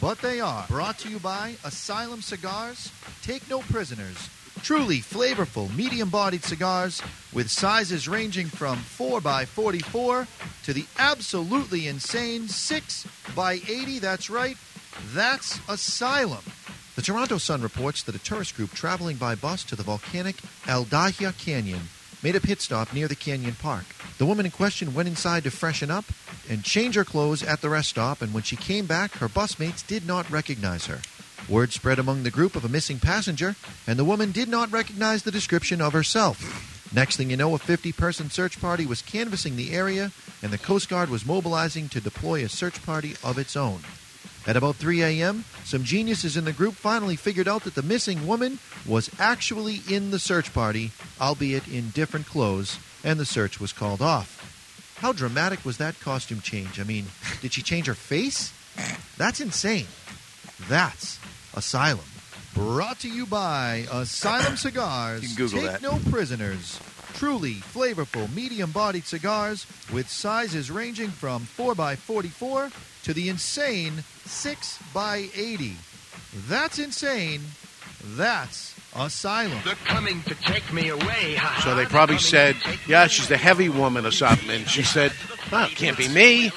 but 0.00 0.20
they 0.20 0.38
are. 0.38 0.64
Brought 0.68 0.98
to 0.98 1.08
you 1.08 1.18
by 1.18 1.56
Asylum 1.64 2.22
Cigars. 2.22 2.92
Take 3.22 3.50
no 3.50 3.58
prisoners. 3.62 4.30
Truly 4.62 4.98
flavorful, 4.98 5.74
medium 5.74 6.10
bodied 6.10 6.44
cigars 6.44 7.02
with 7.32 7.50
sizes 7.50 8.06
ranging 8.06 8.46
from 8.46 8.78
4x44 8.78 10.28
to 10.62 10.72
the 10.72 10.86
absolutely 10.96 11.88
insane 11.88 12.42
6x80. 12.42 13.98
That's 13.98 14.30
right, 14.30 14.56
that's 15.12 15.58
Asylum. 15.68 16.44
The 16.96 17.02
Toronto 17.02 17.36
Sun 17.36 17.60
reports 17.60 18.02
that 18.04 18.14
a 18.14 18.18
tourist 18.18 18.56
group 18.56 18.72
traveling 18.72 19.18
by 19.18 19.34
bus 19.34 19.64
to 19.64 19.76
the 19.76 19.82
volcanic 19.82 20.36
Eldgjá 20.64 21.36
Canyon 21.36 21.82
made 22.22 22.34
a 22.34 22.40
pit 22.40 22.62
stop 22.62 22.94
near 22.94 23.06
the 23.06 23.14
canyon 23.14 23.54
park. 23.60 23.84
The 24.16 24.24
woman 24.24 24.46
in 24.46 24.50
question 24.50 24.94
went 24.94 25.06
inside 25.06 25.44
to 25.44 25.50
freshen 25.50 25.90
up 25.90 26.06
and 26.48 26.64
change 26.64 26.94
her 26.94 27.04
clothes 27.04 27.42
at 27.42 27.60
the 27.60 27.68
rest 27.68 27.90
stop, 27.90 28.22
and 28.22 28.32
when 28.32 28.44
she 28.44 28.56
came 28.56 28.86
back, 28.86 29.12
her 29.16 29.28
busmates 29.28 29.86
did 29.86 30.06
not 30.06 30.30
recognize 30.30 30.86
her. 30.86 31.02
Word 31.50 31.74
spread 31.74 31.98
among 31.98 32.22
the 32.22 32.30
group 32.30 32.56
of 32.56 32.64
a 32.64 32.68
missing 32.70 32.98
passenger, 32.98 33.56
and 33.86 33.98
the 33.98 34.04
woman 34.04 34.32
did 34.32 34.48
not 34.48 34.72
recognize 34.72 35.22
the 35.22 35.30
description 35.30 35.82
of 35.82 35.92
herself. 35.92 36.88
Next 36.94 37.18
thing 37.18 37.28
you 37.28 37.36
know, 37.36 37.54
a 37.54 37.58
50 37.58 37.92
person 37.92 38.30
search 38.30 38.58
party 38.58 38.86
was 38.86 39.02
canvassing 39.02 39.56
the 39.56 39.72
area, 39.72 40.12
and 40.42 40.50
the 40.50 40.56
Coast 40.56 40.88
Guard 40.88 41.10
was 41.10 41.26
mobilizing 41.26 41.90
to 41.90 42.00
deploy 42.00 42.42
a 42.42 42.48
search 42.48 42.82
party 42.86 43.16
of 43.22 43.36
its 43.36 43.54
own. 43.54 43.80
At 44.46 44.56
about 44.56 44.76
3 44.76 45.02
a.m., 45.02 45.44
some 45.64 45.82
geniuses 45.82 46.36
in 46.36 46.44
the 46.44 46.52
group 46.52 46.74
finally 46.74 47.16
figured 47.16 47.48
out 47.48 47.64
that 47.64 47.74
the 47.74 47.82
missing 47.82 48.26
woman 48.28 48.60
was 48.86 49.10
actually 49.18 49.80
in 49.90 50.12
the 50.12 50.20
search 50.20 50.54
party, 50.54 50.92
albeit 51.20 51.66
in 51.66 51.90
different 51.90 52.26
clothes, 52.26 52.78
and 53.02 53.18
the 53.18 53.24
search 53.24 53.58
was 53.58 53.72
called 53.72 54.00
off. 54.00 54.96
How 55.00 55.12
dramatic 55.12 55.64
was 55.64 55.78
that 55.78 55.98
costume 56.00 56.40
change? 56.40 56.78
I 56.78 56.84
mean, 56.84 57.06
did 57.42 57.52
she 57.54 57.62
change 57.62 57.86
her 57.86 57.94
face? 57.94 58.52
That's 59.18 59.40
insane. 59.40 59.86
That's 60.68 61.18
Asylum. 61.54 62.04
Brought 62.54 63.00
to 63.00 63.08
you 63.10 63.26
by 63.26 63.86
Asylum 63.92 64.56
Cigars. 64.56 65.22
You 65.28 65.28
can 65.28 65.36
Google 65.36 65.60
Take 65.60 65.70
that. 65.72 65.82
no 65.82 65.98
prisoners. 66.10 66.78
Truly 67.14 67.54
flavorful, 67.54 68.32
medium 68.34 68.70
bodied 68.70 69.06
cigars 69.06 69.66
with 69.92 70.08
sizes 70.08 70.70
ranging 70.70 71.08
from 71.08 71.42
4x44 71.58 72.70
to 73.06 73.14
the 73.14 73.28
insane 73.28 73.92
6x80. 74.24 75.74
That's 76.48 76.80
insane. 76.80 77.40
That's 78.02 78.74
Asylum. 78.96 79.60
They're 79.64 79.76
coming 79.84 80.22
to 80.24 80.34
take 80.34 80.72
me 80.72 80.88
away, 80.88 81.36
ha 81.36 81.46
ha. 81.46 81.60
So 81.62 81.76
they 81.76 81.84
probably 81.84 82.18
said, 82.18 82.56
yeah, 82.88 83.06
she's 83.06 83.28
the 83.28 83.36
heavy 83.36 83.68
woman 83.68 84.06
or 84.06 84.10
something. 84.10 84.50
And 84.50 84.66
she 84.68 84.82
said, 84.82 85.12
oh, 85.52 85.68
it 85.70 85.76
can't 85.76 85.96
be 85.96 86.08
me. 86.08 86.50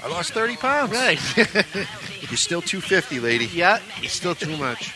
I 0.00 0.08
lost 0.08 0.32
30 0.32 0.56
pounds. 0.58 0.92
Right. 0.92 1.18
You're 1.36 2.36
still 2.36 2.62
250, 2.62 3.18
lady. 3.18 3.46
Yeah, 3.46 3.80
it's 4.00 4.12
still 4.12 4.36
too 4.36 4.56
much. 4.58 4.94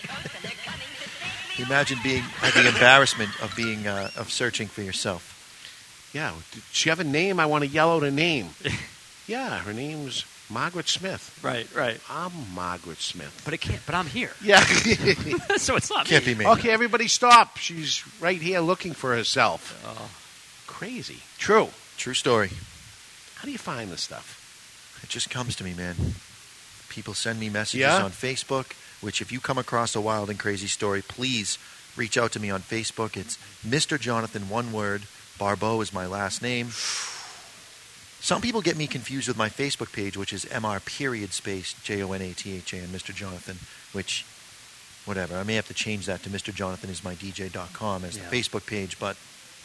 Imagine 1.59 1.99
being 2.05 2.23
at 2.41 2.55
the 2.55 2.69
embarrassment 2.69 3.31
of 3.43 3.53
being 3.57 3.89
uh, 3.89 4.11
of 4.17 4.31
searching 4.31 4.69
for 4.69 4.83
yourself. 4.83 6.11
Yeah, 6.15 6.35
did 6.53 6.63
she 6.71 6.89
have 6.89 7.01
a 7.01 7.05
name? 7.05 7.41
I 7.41 7.47
want 7.47 7.65
to 7.65 7.69
yell 7.69 7.91
out 7.91 8.05
a 8.05 8.13
name. 8.13 8.51
yeah, 9.27 9.59
her 9.59 9.73
name's 9.73 10.25
Margaret 10.51 10.89
Smith. 10.89 11.39
Right, 11.43 11.67
right. 11.75 12.01
I'm 12.11 12.33
Margaret 12.55 12.99
Smith. 12.99 13.41
But 13.45 13.55
it 13.55 13.59
can't. 13.61 13.81
But 13.87 13.95
I'm 13.95 14.07
here. 14.07 14.33
Yeah. 14.43 14.61
so 15.57 15.77
it's 15.77 15.91
not 15.91 16.07
Can't 16.07 16.27
me. 16.27 16.35
be 16.35 16.41
me. 16.41 16.47
Okay, 16.47 16.71
everybody 16.71 17.07
stop. 17.09 17.57
She's 17.57 18.05
right 18.21 18.41
here 18.41 18.61
looking 18.61 18.93
for 18.93 19.15
herself. 19.15 19.81
Oh. 19.87 20.11
Crazy. 20.67 21.19
True. 21.39 21.69
True 21.97 22.15
story. 22.15 22.51
How 23.37 23.45
do 23.45 23.53
you 23.53 23.59
find 23.59 23.91
this 23.91 24.03
stuff? 24.03 24.37
It 25.03 25.09
just 25.09 25.31
comes 25.31 25.55
to 25.57 25.65
me, 25.65 25.73
man. 25.75 25.95
People 26.89 27.15
send 27.15 27.39
me 27.39 27.49
messages 27.49 27.81
Yeah? 27.81 28.03
on 28.03 28.11
Facebook, 28.11 28.73
which 29.01 29.23
if 29.23 29.31
you 29.31 29.41
come 29.41 29.59
across 29.59 29.95
a 29.95 30.01
wild 30.01 30.29
and 30.31 30.39
crazy 30.39 30.67
story, 30.67 31.01
please 31.03 31.59
reach 31.97 32.19
out 32.19 32.33
to 32.33 32.41
me 32.41 32.51
on 32.51 32.61
Facebook. 32.61 33.17
It's 33.17 33.39
Mr. 33.67 33.99
Jonathan, 34.01 34.49
one 34.49 34.73
word. 34.73 35.03
Barbeau 35.39 35.81
is 35.81 35.93
my 35.93 36.07
last 36.07 36.43
name. 36.43 36.71
Some 38.21 38.43
people 38.43 38.61
get 38.61 38.77
me 38.77 38.87
confused 38.87 39.29
with 39.29 39.37
my 39.39 39.49
Facebook 39.49 39.93
page, 39.93 40.17
which 40.17 40.33
is 40.33 40.45
Mr. 40.47 40.81
period 40.85 41.33
space 41.33 41.73
J 41.83 42.03
O 42.03 42.13
N 42.13 42.21
A 42.23 42.33
T 42.33 42.57
H 42.57 42.73
A 42.75 42.77
N, 42.79 42.89
Mr. 42.89 43.15
Jonathan, 43.15 43.59
which, 43.93 44.25
whatever. 45.07 45.37
I 45.37 45.43
may 45.43 45.55
have 45.55 45.67
to 45.69 45.75
change 45.75 46.07
that 46.07 46.23
to 46.25 46.31
Mr. 46.31 46.53
Jonathan 46.55 46.91
is 46.91 47.03
my 47.03 47.15
DJ.com 47.15 48.05
as 48.05 48.17
Yeah. 48.17 48.29
the 48.29 48.37
Facebook 48.37 48.67
page, 48.67 48.99
but 48.99 49.17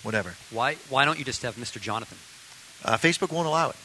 whatever. 0.03 0.35
Why 0.51 0.75
why 0.89 1.03
don't 1.05 1.19
you 1.19 1.25
just 1.25 1.41
have 1.41 1.55
Mr. 1.55 1.81
Jonathan? 1.81 2.17
Uh, 2.83 2.97
Facebook 2.97 3.31
won't 3.31 3.47
allow 3.47 3.69
it. 3.71 3.75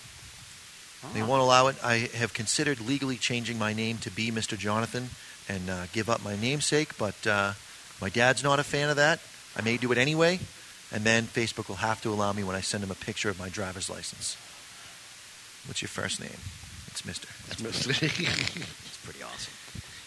They 1.15 1.23
Ah. 1.23 1.27
won't 1.27 1.43
allow 1.43 1.67
it. 1.69 1.77
I 1.83 2.09
have 2.15 2.33
considered 2.35 2.79
legally 2.81 3.17
changing 3.17 3.59
my 3.59 3.73
name 3.73 3.99
to 3.99 4.11
be 4.11 4.31
Mr. 4.31 4.57
Jonathan 4.57 5.11
and 5.49 5.69
uh, 5.69 5.87
give 5.93 6.09
up 6.09 6.23
my 6.23 6.37
namesake, 6.37 6.97
but 6.97 7.27
uh, 7.27 7.55
my 8.01 8.09
dad's 8.11 8.43
not 8.45 8.61
a 8.61 8.65
fan 8.65 8.89
of 8.89 8.97
that. 8.97 9.19
I 9.57 9.63
may 9.63 9.79
do 9.79 9.91
it 9.91 9.99
anyway, 9.99 10.39
and 10.93 11.03
then 11.03 11.27
Facebook 11.27 11.67
will 11.69 11.77
have 11.83 12.01
to 12.03 12.11
allow 12.11 12.33
me 12.33 12.45
when 12.45 12.55
I 12.55 12.61
send 12.61 12.85
him 12.85 12.91
a 12.93 12.95
picture 12.95 13.31
of 13.31 13.39
my 13.39 13.49
driver's 13.49 13.91
license. 13.91 14.37
What's 15.67 15.83
your 15.83 15.89
first 15.89 16.21
name? 16.21 16.31
It's 16.89 17.05
Mister. 17.05 17.29
That's 17.49 17.63
Mr. 17.63 17.91
It's 18.87 18.97
pretty 19.05 19.23
awesome. 19.23 19.53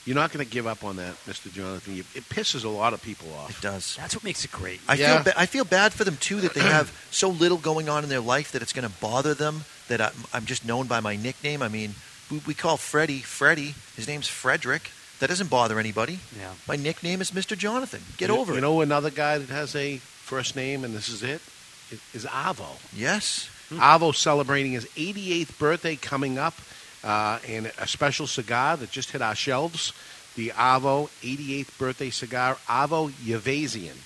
You're 0.06 0.16
not 0.16 0.34
going 0.34 0.46
to 0.46 0.52
give 0.52 0.68
up 0.68 0.84
on 0.84 0.98
that, 0.98 1.14
Mr. 1.26 1.50
Jonathan. 1.52 1.96
You, 1.96 2.02
it 2.14 2.28
pisses 2.28 2.66
a 2.66 2.70
lot 2.70 2.92
of 2.94 3.02
people 3.02 3.30
off. 3.36 3.58
It 3.58 3.62
does. 3.62 3.96
That's 3.96 4.14
what 4.14 4.24
makes 4.26 4.44
it 4.44 4.52
great. 4.52 4.82
I 4.88 4.96
Yeah. 4.96 5.16
feel 5.16 5.24
ba- 5.32 5.40
I 5.40 5.46
feel 5.46 5.64
bad 5.64 5.94
for 5.94 6.04
them 6.04 6.18
too 6.18 6.42
that 6.42 6.54
they 6.54 6.60
have 6.62 6.92
so 7.12 7.30
little 7.30 7.58
going 7.58 7.88
on 7.88 8.04
in 8.04 8.10
their 8.10 8.20
life 8.20 8.52
that 8.52 8.62
it's 8.62 8.74
going 8.74 8.88
to 8.88 8.94
bother 9.00 9.34
them 9.34 9.64
that 9.88 10.02
I'm, 10.02 10.12
I'm 10.34 10.46
just 10.46 10.66
known 10.66 10.88
by 10.88 11.00
my 11.00 11.16
nickname. 11.16 11.62
I 11.62 11.70
mean, 11.70 11.96
we, 12.30 12.40
we 12.46 12.54
call 12.54 12.76
Freddie 12.76 13.20
Freddie. 13.20 13.76
His 13.96 14.08
name's 14.08 14.28
Frederick. 14.28 14.92
That 15.20 15.28
doesn't 15.28 15.50
bother 15.50 15.80
anybody. 15.80 16.20
Yeah. 16.38 16.52
My 16.68 16.76
nickname 16.76 17.22
is 17.22 17.32
Mr. 17.32 17.58
Jonathan. 17.58 18.02
Get 18.18 18.30
you, 18.30 18.36
over 18.36 18.52
it. 18.52 18.56
you 18.56 18.62
know 18.62 18.82
another 18.82 19.10
guy 19.10 19.38
that 19.38 19.48
has 19.50 19.74
a 19.74 19.98
first 20.00 20.58
name, 20.58 20.84
and 20.84 20.94
this 20.94 21.08
is 21.08 21.24
it, 21.24 21.42
It- 21.92 22.02
is 22.14 22.26
Avo. 22.26 22.66
Yes. 22.94 23.50
Avo 23.72 24.14
celebrating 24.14 24.74
his 24.74 24.86
88th 24.86 25.58
birthday 25.58 25.96
coming 25.96 26.38
up, 26.38 26.56
uh, 27.04 27.40
and 27.48 27.72
a 27.80 27.88
special 27.88 28.28
cigar 28.28 28.78
that 28.78 28.92
just 28.92 29.12
hit 29.12 29.22
our 29.22 29.36
shelves. 29.36 29.94
The 30.36 30.50
Avo 30.50 31.10
88th 31.22 31.78
birthday 31.78 32.10
cigar, 32.10 32.58
Avo 32.68 33.12
Uvezian. 33.12 33.98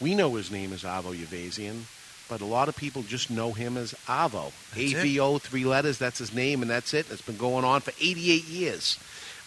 We 0.00 0.14
know 0.14 0.34
his 0.36 0.50
name 0.50 0.72
is 0.72 0.82
Avo 0.82 1.14
Uvezian, 1.14 1.82
but 2.28 2.40
a 2.40 2.46
lot 2.46 2.68
of 2.68 2.76
people 2.76 3.02
just 3.02 3.30
know 3.30 3.52
him 3.52 3.76
as 3.76 3.92
Avo. 4.06 4.52
AVO, 4.72 5.40
three 5.40 5.64
letters, 5.64 5.98
that's 5.98 6.18
his 6.18 6.34
name, 6.34 6.62
and 6.62 6.70
that's 6.70 6.94
it. 6.94 7.10
It's 7.10 7.20
been 7.20 7.36
going 7.36 7.64
on 7.64 7.82
for 7.82 7.92
88 8.00 8.44
years. 8.44 8.98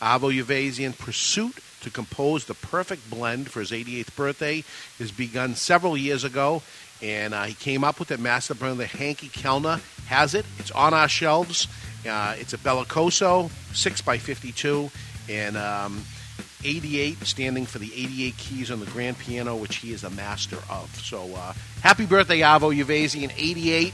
Avo 0.01 0.37
Uvezian 0.37 0.97
pursuit 0.97 1.57
to 1.81 1.89
compose 1.89 2.45
the 2.45 2.53
perfect 2.53 3.09
blend 3.09 3.49
for 3.49 3.59
his 3.61 3.71
88th 3.71 4.15
birthday 4.15 4.63
has 4.99 5.11
begun 5.11 5.55
several 5.55 5.97
years 5.97 6.23
ago, 6.23 6.61
and 7.03 7.33
uh, 7.33 7.43
he 7.43 7.53
came 7.53 7.83
up 7.83 7.99
with 7.99 8.11
it. 8.11 8.19
Master 8.19 8.55
blender 8.55 8.85
Henke 8.85 9.31
Kelner 9.31 9.81
has 10.07 10.33
it. 10.33 10.45
It's 10.57 10.71
on 10.71 10.93
our 10.93 11.09
shelves. 11.09 11.67
Uh, 12.07 12.35
it's 12.37 12.53
a 12.53 12.57
Belicoso, 12.57 13.49
6 13.75 14.01
by 14.01 14.17
52 14.17 14.89
and 15.29 15.55
um, 15.57 16.03
88 16.63 17.17
standing 17.23 17.65
for 17.65 17.79
the 17.79 17.91
88 17.93 18.37
keys 18.37 18.71
on 18.71 18.79
the 18.79 18.85
grand 18.87 19.17
piano, 19.19 19.55
which 19.55 19.77
he 19.77 19.91
is 19.91 20.03
a 20.03 20.09
master 20.09 20.57
of. 20.69 20.93
So 20.95 21.29
uh, 21.35 21.53
happy 21.81 22.05
birthday, 22.05 22.39
Avo 22.39 22.75
Uvezian, 22.75 23.31
88. 23.37 23.93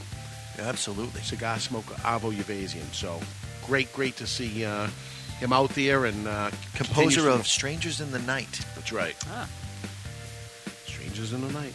Absolutely. 0.60 1.20
Cigar 1.22 1.58
smoker 1.58 1.94
Avo 1.94 2.32
Uvezian. 2.32 2.92
So 2.92 3.20
great, 3.66 3.92
great 3.92 4.16
to 4.16 4.26
see 4.26 4.64
uh, 4.64 4.88
him 5.38 5.52
out 5.52 5.70
there 5.70 6.04
and 6.04 6.26
uh, 6.26 6.50
Composer 6.74 7.28
of 7.28 7.46
Strangers 7.46 8.00
in 8.00 8.10
the 8.10 8.18
Night. 8.20 8.60
That's 8.74 8.92
right. 8.92 9.16
Ah. 9.28 9.48
Strangers 10.86 11.32
in 11.32 11.40
the 11.40 11.52
Night. 11.52 11.72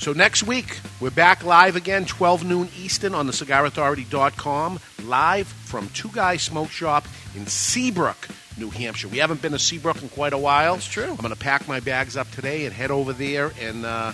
So 0.00 0.14
next 0.14 0.44
week, 0.44 0.80
we're 0.98 1.10
back 1.10 1.44
live 1.44 1.76
again, 1.76 2.06
12 2.06 2.44
noon 2.44 2.68
Eastern 2.78 3.14
on 3.14 3.26
the 3.26 3.34
cigarauthority.com, 3.34 4.80
live 5.04 5.46
from 5.46 5.90
Two 5.90 6.08
Guys 6.08 6.40
Smoke 6.40 6.70
Shop 6.70 7.06
in 7.36 7.46
Seabrook, 7.46 8.26
New 8.56 8.70
Hampshire. 8.70 9.08
We 9.08 9.18
haven't 9.18 9.42
been 9.42 9.52
to 9.52 9.58
Seabrook 9.58 10.00
in 10.02 10.08
quite 10.08 10.32
a 10.32 10.38
while. 10.38 10.72
That's 10.74 10.86
true. 10.86 11.04
I'm 11.10 11.16
going 11.16 11.34
to 11.34 11.36
pack 11.38 11.68
my 11.68 11.80
bags 11.80 12.16
up 12.16 12.30
today 12.30 12.64
and 12.64 12.74
head 12.74 12.90
over 12.90 13.12
there 13.12 13.52
and 13.60 13.84
uh, 13.84 14.12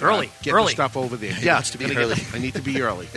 Early, 0.00 0.28
uh, 0.28 0.30
get 0.42 0.54
early. 0.54 0.66
the 0.66 0.70
stuff 0.70 0.96
over 0.96 1.16
there. 1.16 1.36
Yeah, 1.42 1.60
to 1.60 1.76
be 1.76 1.84
gonna 1.84 1.94
get- 1.94 2.02
early. 2.04 2.16
I 2.32 2.38
need 2.38 2.54
to 2.54 2.62
be 2.62 2.80
early. 2.80 3.08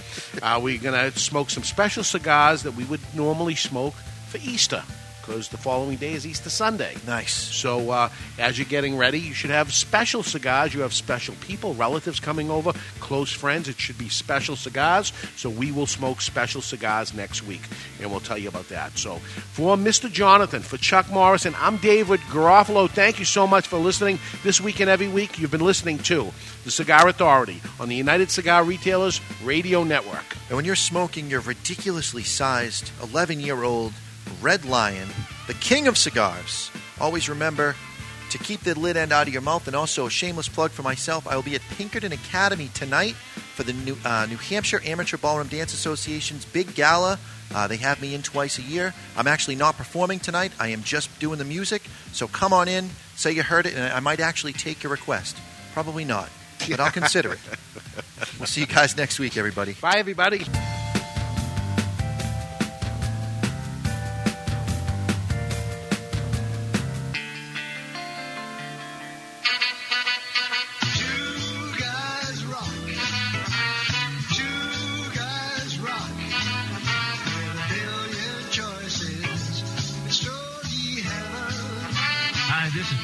Uh, 0.43 0.59
we're 0.61 0.79
going 0.81 1.11
to 1.11 1.17
smoke 1.17 1.49
some 1.49 1.63
special 1.63 2.03
cigars 2.03 2.63
that 2.63 2.73
we 2.75 2.83
would 2.85 2.99
normally 3.15 3.55
smoke 3.55 3.93
for 4.27 4.37
Easter 4.39 4.83
because 5.31 5.47
the 5.47 5.55
following 5.55 5.95
day 5.95 6.11
is 6.11 6.27
Easter 6.27 6.49
Sunday. 6.49 6.93
Nice. 7.07 7.31
So 7.31 7.89
uh, 7.89 8.09
as 8.37 8.59
you're 8.59 8.67
getting 8.67 8.97
ready, 8.97 9.17
you 9.17 9.33
should 9.33 9.49
have 9.49 9.71
special 9.71 10.23
cigars. 10.23 10.73
You 10.73 10.81
have 10.81 10.93
special 10.93 11.35
people, 11.39 11.73
relatives 11.73 12.19
coming 12.19 12.51
over, 12.51 12.73
close 12.99 13.31
friends. 13.31 13.69
It 13.69 13.79
should 13.79 13.97
be 13.97 14.09
special 14.09 14.57
cigars. 14.57 15.13
So 15.37 15.49
we 15.49 15.71
will 15.71 15.85
smoke 15.85 16.19
special 16.19 16.61
cigars 16.61 17.13
next 17.13 17.43
week, 17.43 17.61
and 18.01 18.11
we'll 18.11 18.19
tell 18.19 18.37
you 18.37 18.49
about 18.49 18.67
that. 18.67 18.97
So 18.97 19.19
for 19.53 19.77
Mr. 19.77 20.11
Jonathan, 20.11 20.61
for 20.63 20.75
Chuck 20.75 21.09
Morrison, 21.09 21.55
I'm 21.57 21.77
David 21.77 22.19
Garofalo. 22.29 22.89
Thank 22.89 23.17
you 23.17 23.25
so 23.25 23.47
much 23.47 23.67
for 23.67 23.77
listening 23.77 24.19
this 24.43 24.59
week 24.59 24.81
and 24.81 24.89
every 24.89 25.07
week. 25.07 25.39
You've 25.39 25.49
been 25.49 25.61
listening 25.61 25.99
to 25.99 26.29
the 26.65 26.71
Cigar 26.71 27.07
Authority 27.07 27.61
on 27.79 27.87
the 27.87 27.95
United 27.95 28.31
Cigar 28.31 28.65
Retailers 28.65 29.21
Radio 29.45 29.85
Network. 29.85 30.25
And 30.49 30.57
when 30.57 30.65
you're 30.65 30.75
smoking 30.75 31.29
your 31.29 31.39
ridiculously 31.39 32.23
sized 32.23 32.91
11 33.01 33.39
year 33.39 33.63
old 33.63 33.93
Red 34.41 34.65
Lion, 34.65 35.09
the 35.47 35.53
king 35.55 35.87
of 35.87 35.97
cigars, 35.97 36.71
always 36.99 37.29
remember 37.29 37.75
to 38.31 38.37
keep 38.37 38.61
the 38.61 38.77
lid 38.79 38.97
end 38.97 39.11
out 39.11 39.27
of 39.27 39.33
your 39.33 39.41
mouth. 39.41 39.67
And 39.67 39.75
also, 39.75 40.07
a 40.07 40.09
shameless 40.09 40.47
plug 40.47 40.71
for 40.71 40.83
myself 40.83 41.27
I 41.27 41.35
will 41.35 41.43
be 41.43 41.55
at 41.55 41.61
Pinkerton 41.77 42.11
Academy 42.13 42.69
tonight 42.73 43.13
for 43.13 43.63
the 43.63 43.73
New, 43.73 43.97
uh, 44.05 44.25
New 44.29 44.37
Hampshire 44.37 44.81
Amateur 44.85 45.17
Ballroom 45.17 45.47
Dance 45.47 45.73
Association's 45.73 46.45
big 46.45 46.73
gala. 46.73 47.19
Uh, 47.53 47.67
they 47.67 47.77
have 47.77 48.01
me 48.01 48.15
in 48.15 48.21
twice 48.21 48.57
a 48.57 48.61
year. 48.61 48.93
I'm 49.17 49.27
actually 49.27 49.55
not 49.55 49.75
performing 49.75 50.19
tonight, 50.19 50.53
I 50.59 50.69
am 50.69 50.83
just 50.83 51.19
doing 51.19 51.37
the 51.37 51.45
music. 51.45 51.83
So 52.13 52.27
come 52.27 52.53
on 52.53 52.67
in, 52.67 52.89
say 53.15 53.33
you 53.33 53.43
heard 53.43 53.65
it, 53.65 53.75
and 53.75 53.91
I 53.93 53.99
might 53.99 54.21
actually 54.21 54.53
take 54.53 54.81
your 54.83 54.91
request. 54.91 55.37
Probably 55.73 56.05
not, 56.05 56.29
but 56.69 56.79
I'll 56.79 56.91
consider 57.01 57.33
it. 57.33 57.39
We'll 58.39 58.47
see 58.47 58.61
you 58.61 58.67
guys 58.67 58.95
next 58.95 59.19
week, 59.19 59.35
everybody. 59.35 59.73
Bye, 59.73 59.97
everybody. 59.97 60.45